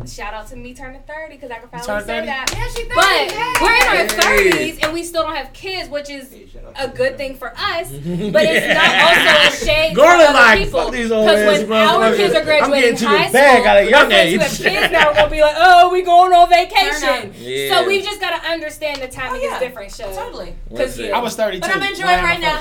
Shout 0.07 0.33
out 0.33 0.47
to 0.47 0.55
me 0.55 0.73
turning 0.73 1.01
thirty 1.01 1.35
because 1.35 1.51
I 1.51 1.59
can 1.59 1.69
finally 1.69 2.01
say 2.01 2.07
30? 2.07 2.25
that. 2.27 2.53
Yeah, 2.55 2.67
she 2.69 2.87
But 2.87 3.31
thirty. 3.31 3.63
we're 3.63 3.75
in 3.75 3.87
our 3.87 3.95
Hey. 3.95 4.51
thirties 4.51 4.79
and 4.83 4.93
we 4.93 5.03
still 5.03 5.23
don't 5.23 5.35
have 5.35 5.51
kids, 5.53 5.89
which 5.89 6.09
is 6.09 6.33
a 6.75 6.87
good 6.87 7.17
thing 7.17 7.35
for 7.35 7.49
us. 7.57 7.89
But 8.35 8.43
it's 8.45 8.73
not 8.73 8.95
also 9.01 9.47
a 9.47 9.65
shame 9.65 9.95
for 9.95 10.01
other 10.05 10.57
people. 10.63 10.91
these 10.91 11.11
old 11.11 11.27
Because 11.27 11.61
ass 11.61 11.67
when 11.67 11.71
our 11.79 11.87
motherfuckers. 12.11 12.15
kids 12.17 12.33
are 12.33 12.37
I'm 12.39 12.45
graduating 12.45 12.95
to 12.97 13.07
high 13.07 13.31
bag 13.31 13.57
school, 13.59 13.67
at 13.67 13.77
a 13.77 13.89
young 13.89 14.03
our 14.03 14.09
kids 14.09 14.33
age. 14.33 14.41
have 14.41 14.73
kids 14.81 14.91
now 14.91 15.09
are 15.09 15.13
gonna 15.15 15.29
be 15.31 15.41
like, 15.41 15.55
oh, 15.57 15.89
we 15.91 16.01
going 16.01 16.33
on 16.33 16.49
vacation. 16.49 17.33
Yeah. 17.37 17.69
So 17.81 17.87
we've 17.87 18.03
just 18.03 18.19
gotta 18.21 18.47
understand 18.47 19.01
the 19.01 19.07
timing 19.07 19.41
Oh, 19.41 19.45
yeah. 19.45 19.53
is 19.55 19.59
different. 19.59 19.91
Show 19.93 20.11
Totally. 20.15 20.55
Because 20.69 20.99
I 20.99 21.19
was 21.19 21.35
32. 21.35 21.61
But 21.61 21.75
I'm 21.75 21.83
enjoying 21.83 22.23
right 22.23 22.39
now. 22.39 22.59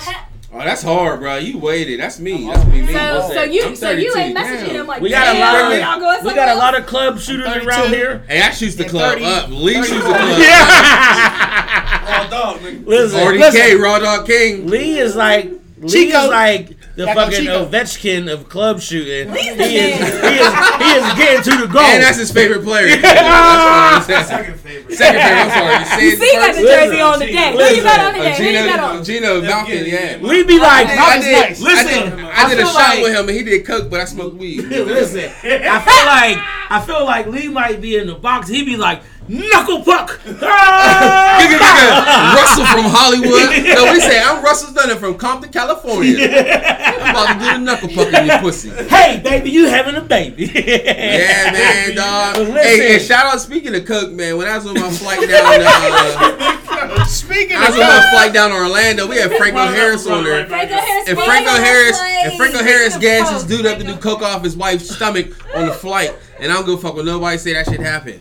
First. 0.54 0.56
Ha- 0.56 0.60
Oh, 0.62 0.64
that's 0.64 0.82
hard, 0.82 1.20
bro. 1.20 1.36
You 1.36 1.58
waited. 1.58 2.00
That's 2.00 2.18
me. 2.20 2.46
That's 2.46 2.64
me. 2.66 2.82
me. 2.82 2.92
So, 2.92 3.30
so 3.34 3.42
you, 3.42 3.64
I'm 3.64 3.76
so 3.76 3.90
you 3.90 4.12
32. 4.12 4.18
ain't 4.18 4.36
messaging 4.38 4.66
Damn. 4.66 4.76
him 4.76 4.86
like, 4.86 5.02
We 5.02 5.10
got 5.10 5.36
a 5.36 5.40
lot 5.40 5.72
of 5.72 5.78
y'all 5.78 6.00
going 6.00 6.24
we 6.24 6.34
got 6.34 6.48
a 6.48 6.54
lot 6.58 6.78
of 6.78 6.86
club 6.86 7.18
shooters 7.18 7.46
around 7.64 7.88
here. 7.88 8.24
Hey, 8.28 8.40
I 8.40 8.50
shoots 8.50 8.76
the 8.76 8.84
club 8.84 9.14
30 9.14 9.24
up. 9.24 9.48
Lee 9.50 9.74
shoots 9.74 9.90
the 9.90 10.00
club. 10.00 10.38
Yeah. 10.38 12.04
Raw 12.04 12.28
dog, 12.28 12.60
nigga. 12.60 12.86
Listen, 12.86 13.20
RDK, 13.20 13.38
listen, 13.38 13.80
Raw 13.80 13.98
Dog 13.98 14.26
King. 14.26 14.66
Lee 14.68 14.98
is 14.98 15.16
like 15.16 15.50
Lee 15.78 15.88
Chico. 15.88 16.18
is 16.24 16.28
like 16.30 16.76
the 16.96 17.06
Gotta 17.06 17.20
fucking 17.20 17.38
Chico. 17.40 17.66
Ovechkin 17.66 18.32
of 18.32 18.48
club 18.48 18.80
shooting. 18.80 19.32
He 19.34 19.48
is, 19.48 19.56
he 19.56 19.76
is 19.78 19.98
he 19.98 20.90
is 20.94 21.14
getting 21.18 21.42
to 21.42 21.66
the 21.66 21.72
goal. 21.72 21.82
And 21.82 22.02
that's 22.02 22.18
his 22.18 22.30
favorite 22.30 22.62
player. 22.62 22.96
That's 23.02 24.08
what 24.08 24.16
he 24.16 24.22
said. 24.22 24.24
Second 24.26 24.60
favorite. 24.60 24.96
Second 24.96 25.20
favorite. 25.20 25.40
I'm 25.40 25.88
sorry. 25.88 26.04
You 26.04 26.10
see 26.10 26.10
You 26.10 26.12
it 26.12 26.18
see, 26.18 26.26
you 26.26 26.38
got 26.38 26.54
the 26.54 26.60
first? 26.62 26.72
jersey 26.72 27.00
on 27.00 27.18
today. 27.20 27.52
Who 27.52 27.74
you 27.76 27.82
got 27.82 28.00
on 28.00 28.12
the 28.12 28.18
today? 28.30 28.36
Who 28.36 28.44
you 28.44 28.52
got 28.76 28.80
on? 28.80 29.04
Geno, 29.04 29.40
Geno 29.40 29.46
Malkin, 29.48 29.86
yeah. 29.86 30.18
we 30.18 30.44
be 30.44 30.58
like, 30.60 30.86
Hey, 30.86 30.96
I 30.98 31.02
I 31.12 31.16
was 31.16 31.24
did, 31.24 31.32
nice. 31.32 31.60
I 31.60 31.64
Listen, 31.64 32.24
I 32.26 32.48
did 32.48 32.58
a 32.58 32.62
feel 32.62 32.70
shot 32.72 32.76
like- 32.94 33.02
with 33.02 33.12
him 33.16 33.28
and 33.28 33.36
he 33.38 33.42
did 33.44 33.66
coke, 33.66 33.90
but 33.90 34.00
I 34.00 34.04
smoked 34.04 34.36
weed. 34.36 34.60
Listen, 34.62 35.30
I 35.42 35.80
feel 35.80 36.06
like 36.06 36.38
I 36.70 36.84
feel 36.86 37.04
like 37.04 37.26
Lee 37.26 37.48
might 37.48 37.80
be 37.80 37.96
in 37.96 38.06
the 38.06 38.14
box. 38.14 38.48
He 38.48 38.64
be 38.64 38.76
like 38.76 39.02
knuckle 39.28 39.82
puck. 39.84 40.20
Ah! 40.46 41.38
Nigga, 41.40 41.58
nigga, 41.58 42.34
Russell 42.36 42.64
from 42.66 42.84
Hollywood. 42.90 43.64
No, 43.74 43.92
we 43.92 44.00
say? 44.00 44.20
I'm 44.22 44.42
Russell 44.42 44.72
Dunn 44.72 44.96
from 44.98 45.16
Compton, 45.16 45.50
California. 45.52 46.16
I'm 46.20 47.10
about 47.10 47.26
to 47.32 47.38
do 47.38 47.52
the 47.52 47.58
knuckle 47.58 47.88
puck 47.88 48.12
in 48.12 48.26
your 48.26 48.38
pussy. 48.38 48.70
hey, 48.70 49.20
baby, 49.22 49.50
you 49.50 49.66
having 49.66 49.96
a 49.96 50.00
baby? 50.00 50.44
Yeah, 50.54 51.52
man, 51.52 51.94
dog. 51.94 52.36
Listen. 52.38 52.54
Hey, 52.56 52.94
and 52.94 53.02
shout 53.02 53.26
out. 53.32 53.40
Speaking 53.40 53.74
of 53.74 53.84
coke, 53.86 54.12
man, 54.12 54.36
when 54.36 54.46
I 54.48 54.56
was 54.56 54.66
on 54.66 54.74
my 54.74 54.90
flight 54.90 55.20
down, 55.28 55.60
uh, 55.62 57.04
Speaking 57.06 57.56
I 57.56 57.66
of 57.68 57.74
was 57.74 57.80
on 57.80 57.88
my 57.88 58.10
flight 58.10 58.32
down 58.32 58.50
to 58.50 58.56
Orlando. 58.56 59.06
We 59.06 59.16
had 59.16 59.30
Franco 59.32 59.66
Harris 59.66 60.06
on 60.06 60.24
there. 60.24 60.46
Franco 60.46 60.74
Harris. 60.74 61.08
And 61.08 61.18
Franco 61.18 61.50
Harris 61.50 61.98
plane. 61.98 62.18
and 62.24 62.36
Franco 62.36 62.62
Harris 62.62 62.96
gas 62.98 63.30
his 63.32 63.44
dude 63.44 63.66
up 63.66 63.78
to 63.78 63.84
do 63.84 63.90
Franco. 63.92 64.16
coke 64.16 64.22
off 64.22 64.42
his 64.42 64.56
wife's 64.56 64.94
stomach 64.94 65.28
on 65.54 65.66
the 65.66 65.72
flight. 65.72 66.14
And 66.40 66.50
I 66.50 66.54
don't 66.56 66.66
give 66.66 66.74
a 66.74 66.78
fuck 66.78 66.94
when 66.96 67.06
nobody 67.06 67.38
say 67.38 67.52
that 67.54 67.66
shit 67.66 67.80
happened. 67.80 68.20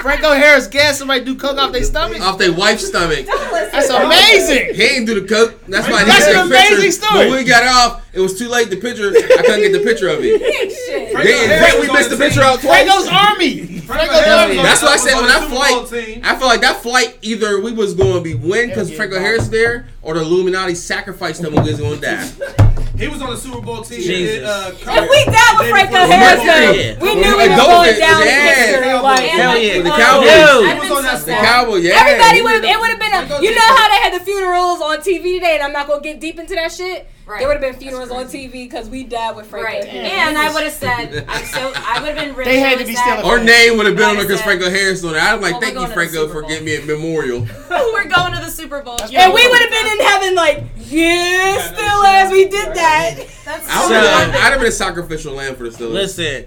Franco 0.00 0.32
Harris 0.32 0.68
gas 0.68 0.96
somebody 0.96 1.24
do 1.24 1.36
coke 1.36 1.58
off 1.58 1.72
their 1.72 1.82
stomach. 1.82 2.20
off 2.22 2.38
their 2.38 2.52
wife's 2.52 2.86
stomach. 2.86 3.26
That's 3.26 3.90
amazing. 3.90 4.74
He 4.74 4.82
ain't 4.96 5.06
do 5.06 5.20
the 5.20 5.26
coke. 5.28 5.60
That's 5.66 5.88
why 5.88 6.00
he 6.04 6.06
That's 6.06 6.26
an 6.28 6.48
the 6.48 6.54
picture. 6.54 6.74
amazing 6.76 6.92
story. 6.92 7.12
But 7.12 7.28
when 7.28 7.38
we 7.38 7.44
got 7.44 7.64
off, 7.66 8.08
it 8.14 8.20
was 8.20 8.38
too 8.38 8.48
late. 8.48 8.70
The 8.70 8.76
picture, 8.76 9.08
I 9.10 9.42
couldn't 9.42 9.60
get 9.60 9.72
the 9.72 9.82
picture 9.84 10.08
of 10.08 10.20
it. 10.22 10.40
Shit. 10.70 11.12
Then, 11.12 11.48
Harris 11.50 11.80
we 11.88 11.92
missed 11.92 12.10
the 12.10 12.16
the 12.16 12.24
picture 12.24 12.42
out 12.42 12.60
twice. 12.60 12.86
Franco's 12.86 13.08
army. 13.08 13.80
Franco's 13.80 14.20
Harris 14.20 14.28
army. 14.28 14.56
That's 14.56 14.82
why 14.82 14.88
I 14.90 14.96
said 14.96 15.14
when 15.16 15.24
the 15.24 15.28
that 15.30 15.48
flight. 15.50 16.20
I 16.24 16.38
feel 16.38 16.46
like 16.48 16.60
that 16.60 16.80
flight 16.80 17.18
either 17.22 17.60
we 17.60 17.72
was 17.72 17.94
going 17.94 18.14
to 18.14 18.20
be 18.22 18.34
win 18.34 18.68
because 18.68 18.90
Yeah, 18.90 18.96
Franco. 18.96 19.18
Harris 19.18 19.48
there, 19.48 19.88
or 20.02 20.14
the 20.14 20.20
Illuminati 20.20 20.74
sacrificed 20.76 21.40
him 21.40 21.52
and 21.54 21.64
we 21.64 21.70
was 21.72 21.80
going 21.80 22.00
to 22.00 22.00
die. 22.00 22.64
He 22.98 23.06
was 23.06 23.22
on 23.22 23.30
the 23.30 23.36
Super 23.36 23.60
Bowl 23.60 23.82
team. 23.82 24.00
Jesus. 24.02 24.36
It, 24.38 24.44
uh, 24.44 24.72
If 24.74 25.06
we 25.08 25.24
died 25.30 25.54
with 25.60 25.70
Franco 25.70 25.94
David 25.94 26.10
Harris, 26.18 26.42
Murphy. 26.42 26.46
though, 26.50 26.72
Yeah. 26.74 26.98
we 26.98 27.14
knew 27.14 27.36
we 27.36 27.42
And 27.46 27.50
were 27.52 27.56
going 27.62 27.98
down 27.98 28.22
in 28.22 28.28
yeah. 28.28 28.54
history. 28.58 28.92
Like, 28.98 29.20
Hell 29.30 29.58
yeah. 29.58 29.82
The 29.82 29.92
oh, 29.92 29.96
Cowboys. 29.96 30.28
I'd 30.28 30.74
He 30.74 30.80
was 30.82 30.90
on 30.98 31.02
that 31.04 31.18
The 31.18 31.24
sad. 31.24 31.44
Cowboy, 31.44 31.76
yeah. 31.76 31.94
Everybody 31.94 32.42
would 32.42 32.52
have. 32.58 32.64
It 32.64 32.78
would 32.80 32.90
have 32.90 32.98
been 32.98 33.14
Franco 33.14 33.36
a. 33.38 33.42
You 33.42 33.54
know 33.54 33.70
how 33.78 33.88
they 33.88 34.00
had 34.02 34.12
the 34.20 34.24
funerals 34.24 34.80
on 34.82 34.98
TV 34.98 35.38
today, 35.38 35.54
and 35.54 35.62
I'm 35.62 35.72
not 35.72 35.86
gonna 35.86 36.00
get 36.02 36.18
deep 36.18 36.38
into 36.40 36.54
that 36.56 36.72
shit. 36.72 37.06
Right. 37.28 37.40
There 37.40 37.48
would 37.48 37.62
have 37.62 37.72
been 37.72 37.78
funerals 37.78 38.10
on 38.10 38.24
TV 38.24 38.52
because 38.52 38.88
we 38.88 39.04
died 39.04 39.36
with 39.36 39.46
Franco. 39.48 39.68
Right. 39.68 39.84
Harris. 39.84 40.12
And 40.12 40.38
I 40.38 40.50
would 40.52 40.62
have 40.62 40.72
said, 40.72 41.26
I'm 41.28 41.44
so, 41.44 41.72
I 41.76 42.00
would 42.00 42.16
have 42.16 42.16
been 42.16 42.34
really 42.34 42.52
They 42.52 42.58
had 42.60 42.78
to 42.78 42.86
be 42.86 42.94
sad. 42.94 43.18
still 43.18 43.30
Our 43.30 43.38
name 43.38 43.76
would 43.76 43.84
have 43.86 43.96
been 43.96 44.04
on 44.06 44.14
there 44.16 44.24
Like 44.24 44.30
I 44.32 44.36
because. 44.36 44.42
Franco 44.42 44.70
Harris 44.70 45.04
on 45.04 45.12
there. 45.12 45.20
I'm 45.20 45.40
like, 45.42 45.50
oh, 45.50 45.52
Well, 45.52 45.60
thank 45.60 45.74
you, 45.74 45.80
going 45.80 45.92
Franco, 45.92 46.26
for 46.28 46.40
Bowl. 46.40 46.48
getting 46.48 46.64
me 46.64 46.76
a 46.76 46.82
memorial. 46.86 47.40
We're 47.70 48.08
going 48.08 48.32
to 48.32 48.40
the 48.40 48.50
Super 48.50 48.80
Bowl. 48.82 48.96
That's 48.96 49.12
Yeah. 49.12 49.26
And 49.26 49.34
we 49.34 49.46
would 49.46 49.60
have 49.60 49.70
been 49.70 49.86
in 49.92 50.00
heaven, 50.06 50.34
like, 50.34 50.64
yeah, 50.78 51.60
still 51.74 52.02
as 52.04 52.32
we 52.32 52.44
did 52.48 52.74
that. 52.74 53.14
That's 53.44 53.68
I 53.68 53.80
would 53.82 53.88
So- 53.88 53.94
have 53.94 54.28
I'd 54.30 54.50
have 54.52 54.58
been 54.58 54.68
a 54.68 54.72
sacrificial 54.72 55.34
lamb 55.34 55.54
for 55.54 55.64
the 55.68 55.70
Steelers. 55.70 55.92
Listen. 55.92 56.44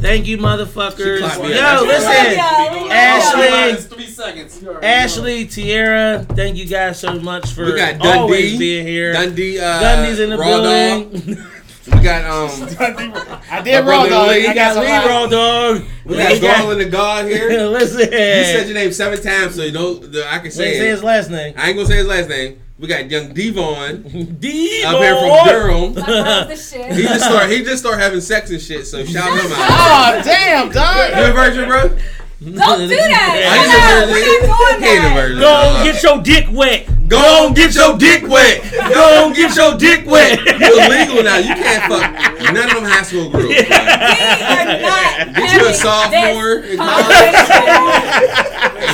Thank 0.00 0.26
you, 0.26 0.38
motherfuckers. 0.38 1.16
She 1.16 1.22
clapped 1.22 1.42
me 1.42 1.54
Yo, 1.54 1.82
listen. 1.84 2.38
Ashley. 2.90 4.80
Ashley, 4.82 5.46
Tiara, 5.46 6.24
thank 6.30 6.56
you 6.56 6.66
guys 6.66 6.98
so 7.00 7.18
much 7.20 7.52
for 7.52 7.66
We 7.66 7.76
got 7.76 8.04
always 8.04 8.58
being 8.58 8.86
here. 8.86 9.12
Dundee, 9.12 9.58
uh, 9.58 9.80
Dundee's 9.80 10.20
in 10.20 10.30
the 10.30 10.38
Raw 10.38 10.46
building. 10.46 11.34
Dog. 11.34 11.46
We 11.86 12.00
got 12.02 12.24
um, 12.24 12.50
I 13.50 13.62
did 13.62 13.84
My 13.84 13.90
wrong, 13.90 14.08
brother 14.08 14.10
dog. 14.10 14.28
Lee. 14.28 14.46
I 14.46 14.48
We 14.48 14.54
got 14.54 14.74
some 14.74 14.84
Lee. 14.84 14.90
Raw 14.90 15.26
Dog. 15.26 15.82
we 16.04 16.16
got 16.16 16.40
Garland 16.40 16.80
the 16.80 16.84
God 16.88 17.26
here. 17.26 17.48
Listen, 17.68 18.00
You 18.00 18.06
said 18.08 18.66
your 18.66 18.74
name 18.74 18.92
seven 18.92 19.20
times, 19.22 19.54
so 19.56 19.62
you 19.64 19.72
know 19.72 19.94
the, 19.94 20.26
I 20.30 20.38
can 20.38 20.50
Say, 20.50 20.72
say 20.74 20.78
say 20.78 20.88
his 20.88 21.02
last 21.02 21.30
name. 21.30 21.54
I 21.56 21.68
ain't 21.68 21.76
gonna 21.76 21.88
say 21.88 21.96
his 21.96 22.06
last 22.06 22.28
name. 22.28 22.60
We 22.80 22.88
got 22.88 23.10
young 23.10 23.34
Devon 23.34 24.02
D. 24.40 24.82
up 24.84 24.96
here 25.02 25.14
from 25.14 25.46
Durham. 25.46 25.98
I 25.98 26.10
love 26.22 26.48
the 26.48 26.56
shit. 26.56 26.90
He 26.92 27.02
just 27.02 27.24
start 27.26 27.50
he 27.50 27.62
just 27.62 27.82
start 27.82 27.98
having 28.00 28.22
sex 28.22 28.50
and 28.50 28.60
shit. 28.60 28.86
So 28.86 29.04
shout 29.04 29.38
him 29.38 29.52
out. 29.52 29.58
Oh 29.58 30.22
damn, 30.24 30.70
dog. 30.70 31.10
You 31.14 31.24
a 31.24 31.32
virgin, 31.32 31.68
bro? 31.68 31.98
Don't 32.40 32.54
do 32.54 32.58
that. 32.96 33.52
I 33.52 33.54
No, 33.68 34.08
ain't 34.08 34.12
we're 34.12 34.48
not 34.48 34.48
doing 34.48 34.80
He 34.80 34.88
ain't 34.88 35.04
a 35.04 35.06
that. 35.34 35.40
Go 35.40 35.52
get 35.84 35.96
your 36.02 36.18
dick 36.22 36.46
wet. 36.50 36.86
Go 37.08 37.18
on, 37.18 37.52
get 37.54 37.74
your 37.74 37.98
dick 37.98 38.22
wet. 38.28 38.62
Go 38.94 39.02
on, 39.26 39.32
get 39.34 39.54
your 39.56 39.76
dick 39.76 40.06
wet. 40.06 40.38
You're 40.46 40.86
illegal 40.86 41.22
now. 41.24 41.36
You 41.38 41.54
can't 41.54 41.82
fuck 41.90 42.02
none 42.54 42.68
of 42.68 42.74
them 42.74 42.84
high 42.84 43.02
school 43.02 43.28
girls. 43.30 43.44
bro. 43.44 43.48
We 43.50 43.58
are 43.58 44.80
not 44.80 45.34
Get 45.36 45.52
you 45.60 45.66
a 45.68 45.74
sophomore 45.74 46.60
this 46.62 46.70
in 46.70 46.76
college. 46.78 47.36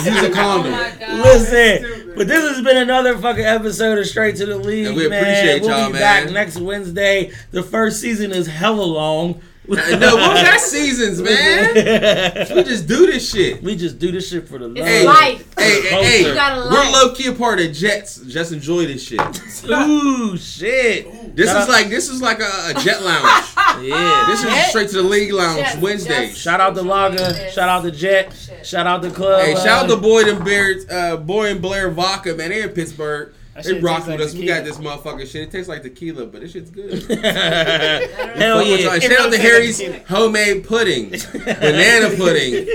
Use 0.06 0.22
a 0.22 0.30
condom. 0.30 0.72
Oh 0.74 1.22
Listen, 1.24 2.12
but 2.16 2.26
this 2.28 2.48
has 2.54 2.62
been 2.64 2.76
another 2.78 3.16
fucking 3.18 3.44
episode 3.44 3.98
of 3.98 4.06
Straight 4.06 4.36
to 4.36 4.46
the 4.46 4.56
League. 4.58 4.86
And 4.86 4.96
we 4.96 5.08
man. 5.08 5.22
appreciate 5.22 5.62
we'll 5.62 5.70
y'all, 5.78 5.86
be 5.88 5.92
man. 5.94 6.02
back 6.26 6.30
next 6.32 6.58
Wednesday. 6.58 7.30
The 7.50 7.62
first 7.62 8.00
season 8.00 8.32
is 8.32 8.46
hella 8.46 8.82
long. 8.82 9.40
No, 9.68 10.16
what 10.16 10.32
was 10.32 10.42
that 10.42 10.60
seasons, 10.60 11.20
man? 11.20 12.46
We 12.56 12.62
just 12.62 12.86
do 12.86 13.06
this 13.06 13.30
shit. 13.32 13.62
we 13.62 13.74
just 13.76 13.98
do 13.98 14.12
this 14.12 14.28
shit 14.28 14.46
for 14.48 14.58
the 14.58 14.68
love. 14.68 14.76
It's 14.78 14.86
Hey, 14.86 15.04
life. 15.06 15.54
hey, 15.58 15.80
hey, 15.82 16.04
hey, 16.04 16.28
You 16.28 16.34
gotta 16.34 16.60
we're 16.70 16.70
like- 16.70 16.92
low 16.92 17.12
key 17.14 17.26
a 17.28 17.32
part 17.32 17.60
of 17.60 17.72
Jets. 17.72 18.18
Just 18.26 18.52
enjoy 18.52 18.86
this 18.86 19.02
shit. 19.02 19.20
Ooh, 19.70 20.36
shit. 20.36 21.34
This 21.36 21.48
Shout 21.50 21.56
is 21.62 21.62
out- 21.64 21.68
like 21.68 21.88
this 21.88 22.08
is 22.08 22.22
like 22.22 22.40
a, 22.40 22.70
a 22.70 22.74
jet 22.82 23.02
lounge. 23.02 23.44
Yeah. 23.82 24.24
This 24.28 24.42
is 24.42 24.66
straight 24.70 24.88
to 24.90 24.96
the 24.96 25.02
league 25.02 25.32
lounge 25.34 25.58
Jets, 25.60 25.76
Wednesday. 25.82 26.28
Jets. 26.28 26.38
Shout 26.38 26.60
out 26.62 26.74
to 26.76 26.80
Laga. 26.80 27.50
Shout 27.50 27.68
out 27.68 27.82
to 27.82 27.90
Jet. 27.90 28.32
Shout 28.64 28.86
out 28.86 29.02
to 29.02 29.10
Club. 29.10 29.42
Hey, 29.42 29.52
uh, 29.52 29.58
shout 29.58 29.84
out 29.84 29.88
to 29.90 29.96
Boyd 29.98 30.28
and 30.28 30.42
Bear, 30.42 30.76
uh, 30.90 31.16
Boyd 31.18 31.50
and 31.52 31.60
Blair 31.62 31.90
Vodka, 31.90 32.34
man. 32.34 32.48
They're 32.50 32.68
in 32.68 32.70
Pittsburgh. 32.70 33.34
That 33.56 33.64
They 33.64 33.72
shit 33.72 33.82
rock 33.82 34.04
tastes 34.04 34.08
with 34.08 34.20
like 34.20 34.28
us. 34.28 34.34
We 34.34 34.46
got 34.46 34.64
this 34.64 34.76
motherfucking 34.76 35.26
shit. 35.28 35.42
It 35.42 35.50
tastes 35.50 35.68
like 35.68 35.82
tequila, 35.82 36.26
but 36.26 36.42
this 36.42 36.52
shit's 36.52 36.68
good. 36.68 36.92
Hell 37.08 38.58
Fuck 38.58 38.66
yeah. 38.66 38.76
y'all. 38.76 39.00
Shout 39.00 39.18
out 39.18 39.32
to 39.32 39.38
Harry's 39.38 39.80
homemade 40.06 40.66
pudding, 40.66 41.10
banana 41.32 42.14
pudding. 42.16 42.68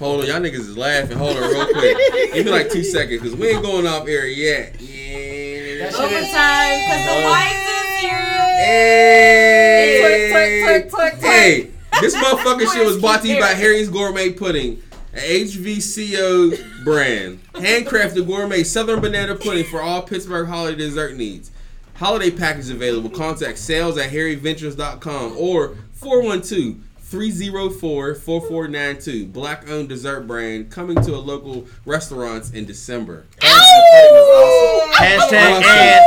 Hold 0.00 0.22
on, 0.22 0.26
y'all 0.26 0.40
niggas 0.40 0.54
is 0.54 0.76
laughing. 0.76 1.16
Hold 1.16 1.36
on, 1.36 1.42
real 1.44 1.66
quick. 1.66 1.96
Give 2.34 2.46
me 2.46 2.50
like 2.50 2.68
two 2.68 2.82
seconds, 2.82 3.22
cause 3.22 3.36
we 3.36 3.50
ain't 3.50 3.62
going 3.62 3.86
off 3.86 4.08
air 4.08 4.26
yet. 4.26 4.80
Yeah. 4.80 5.86
Overtime, 5.86 6.80
because 6.82 7.06
the 7.06 7.14
uh, 7.14 7.30
wife 7.30 7.52
is 7.54 8.00
here. 8.00 8.18
Hey. 8.58 10.00
Twerk, 10.02 10.32
twerk, 10.32 10.90
twerk, 10.90 10.90
twerk, 10.90 11.20
twerk. 11.20 11.22
Hey, 11.22 11.70
this 12.00 12.16
motherfucking 12.16 12.72
shit 12.74 12.84
was 12.84 13.00
brought 13.00 13.22
to 13.22 13.28
you 13.28 13.38
by 13.38 13.54
Harry's 13.54 13.88
Gourmet 13.88 14.30
Pudding. 14.32 14.82
An 15.16 15.22
HVCO 15.22 16.84
brand. 16.84 17.42
Handcrafted 17.54 18.26
gourmet 18.26 18.62
southern 18.62 19.00
banana 19.00 19.34
pudding 19.34 19.64
for 19.64 19.80
all 19.80 20.02
Pittsburgh 20.02 20.46
holiday 20.46 20.76
dessert 20.76 21.16
needs. 21.16 21.50
Holiday 21.94 22.30
package 22.30 22.68
available. 22.70 23.08
Contact 23.08 23.56
sales 23.56 23.96
at 23.96 24.10
harryventures.com 24.10 25.36
or 25.38 25.76
412 25.94 26.76
304 27.00 28.14
4492. 28.14 29.26
Black 29.28 29.70
owned 29.70 29.88
dessert 29.88 30.26
brand 30.26 30.70
coming 30.70 30.96
to 31.02 31.14
a 31.14 31.16
local 31.18 31.66
restaurants 31.86 32.50
in 32.50 32.66
December. 32.66 33.24
Hashtag 33.38 35.20
Awesome. 35.20 35.62
ad. 35.64 36.02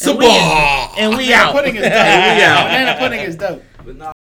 And 0.00 0.16
we, 0.16 0.24
Sabah! 0.26 0.94
and 0.96 1.10
we 1.16 1.24
Banana 1.26 1.34
out. 1.34 1.52
pudding 1.54 1.76
is 1.76 1.82
dope. 1.82 1.92
And 1.92 2.38
we 2.38 2.44
out. 2.44 2.64
Banana 2.68 2.98
pudding 2.98 3.20
is 3.20 3.36
dope. 3.36 3.62
But 3.84 3.96
nah, 3.96 4.12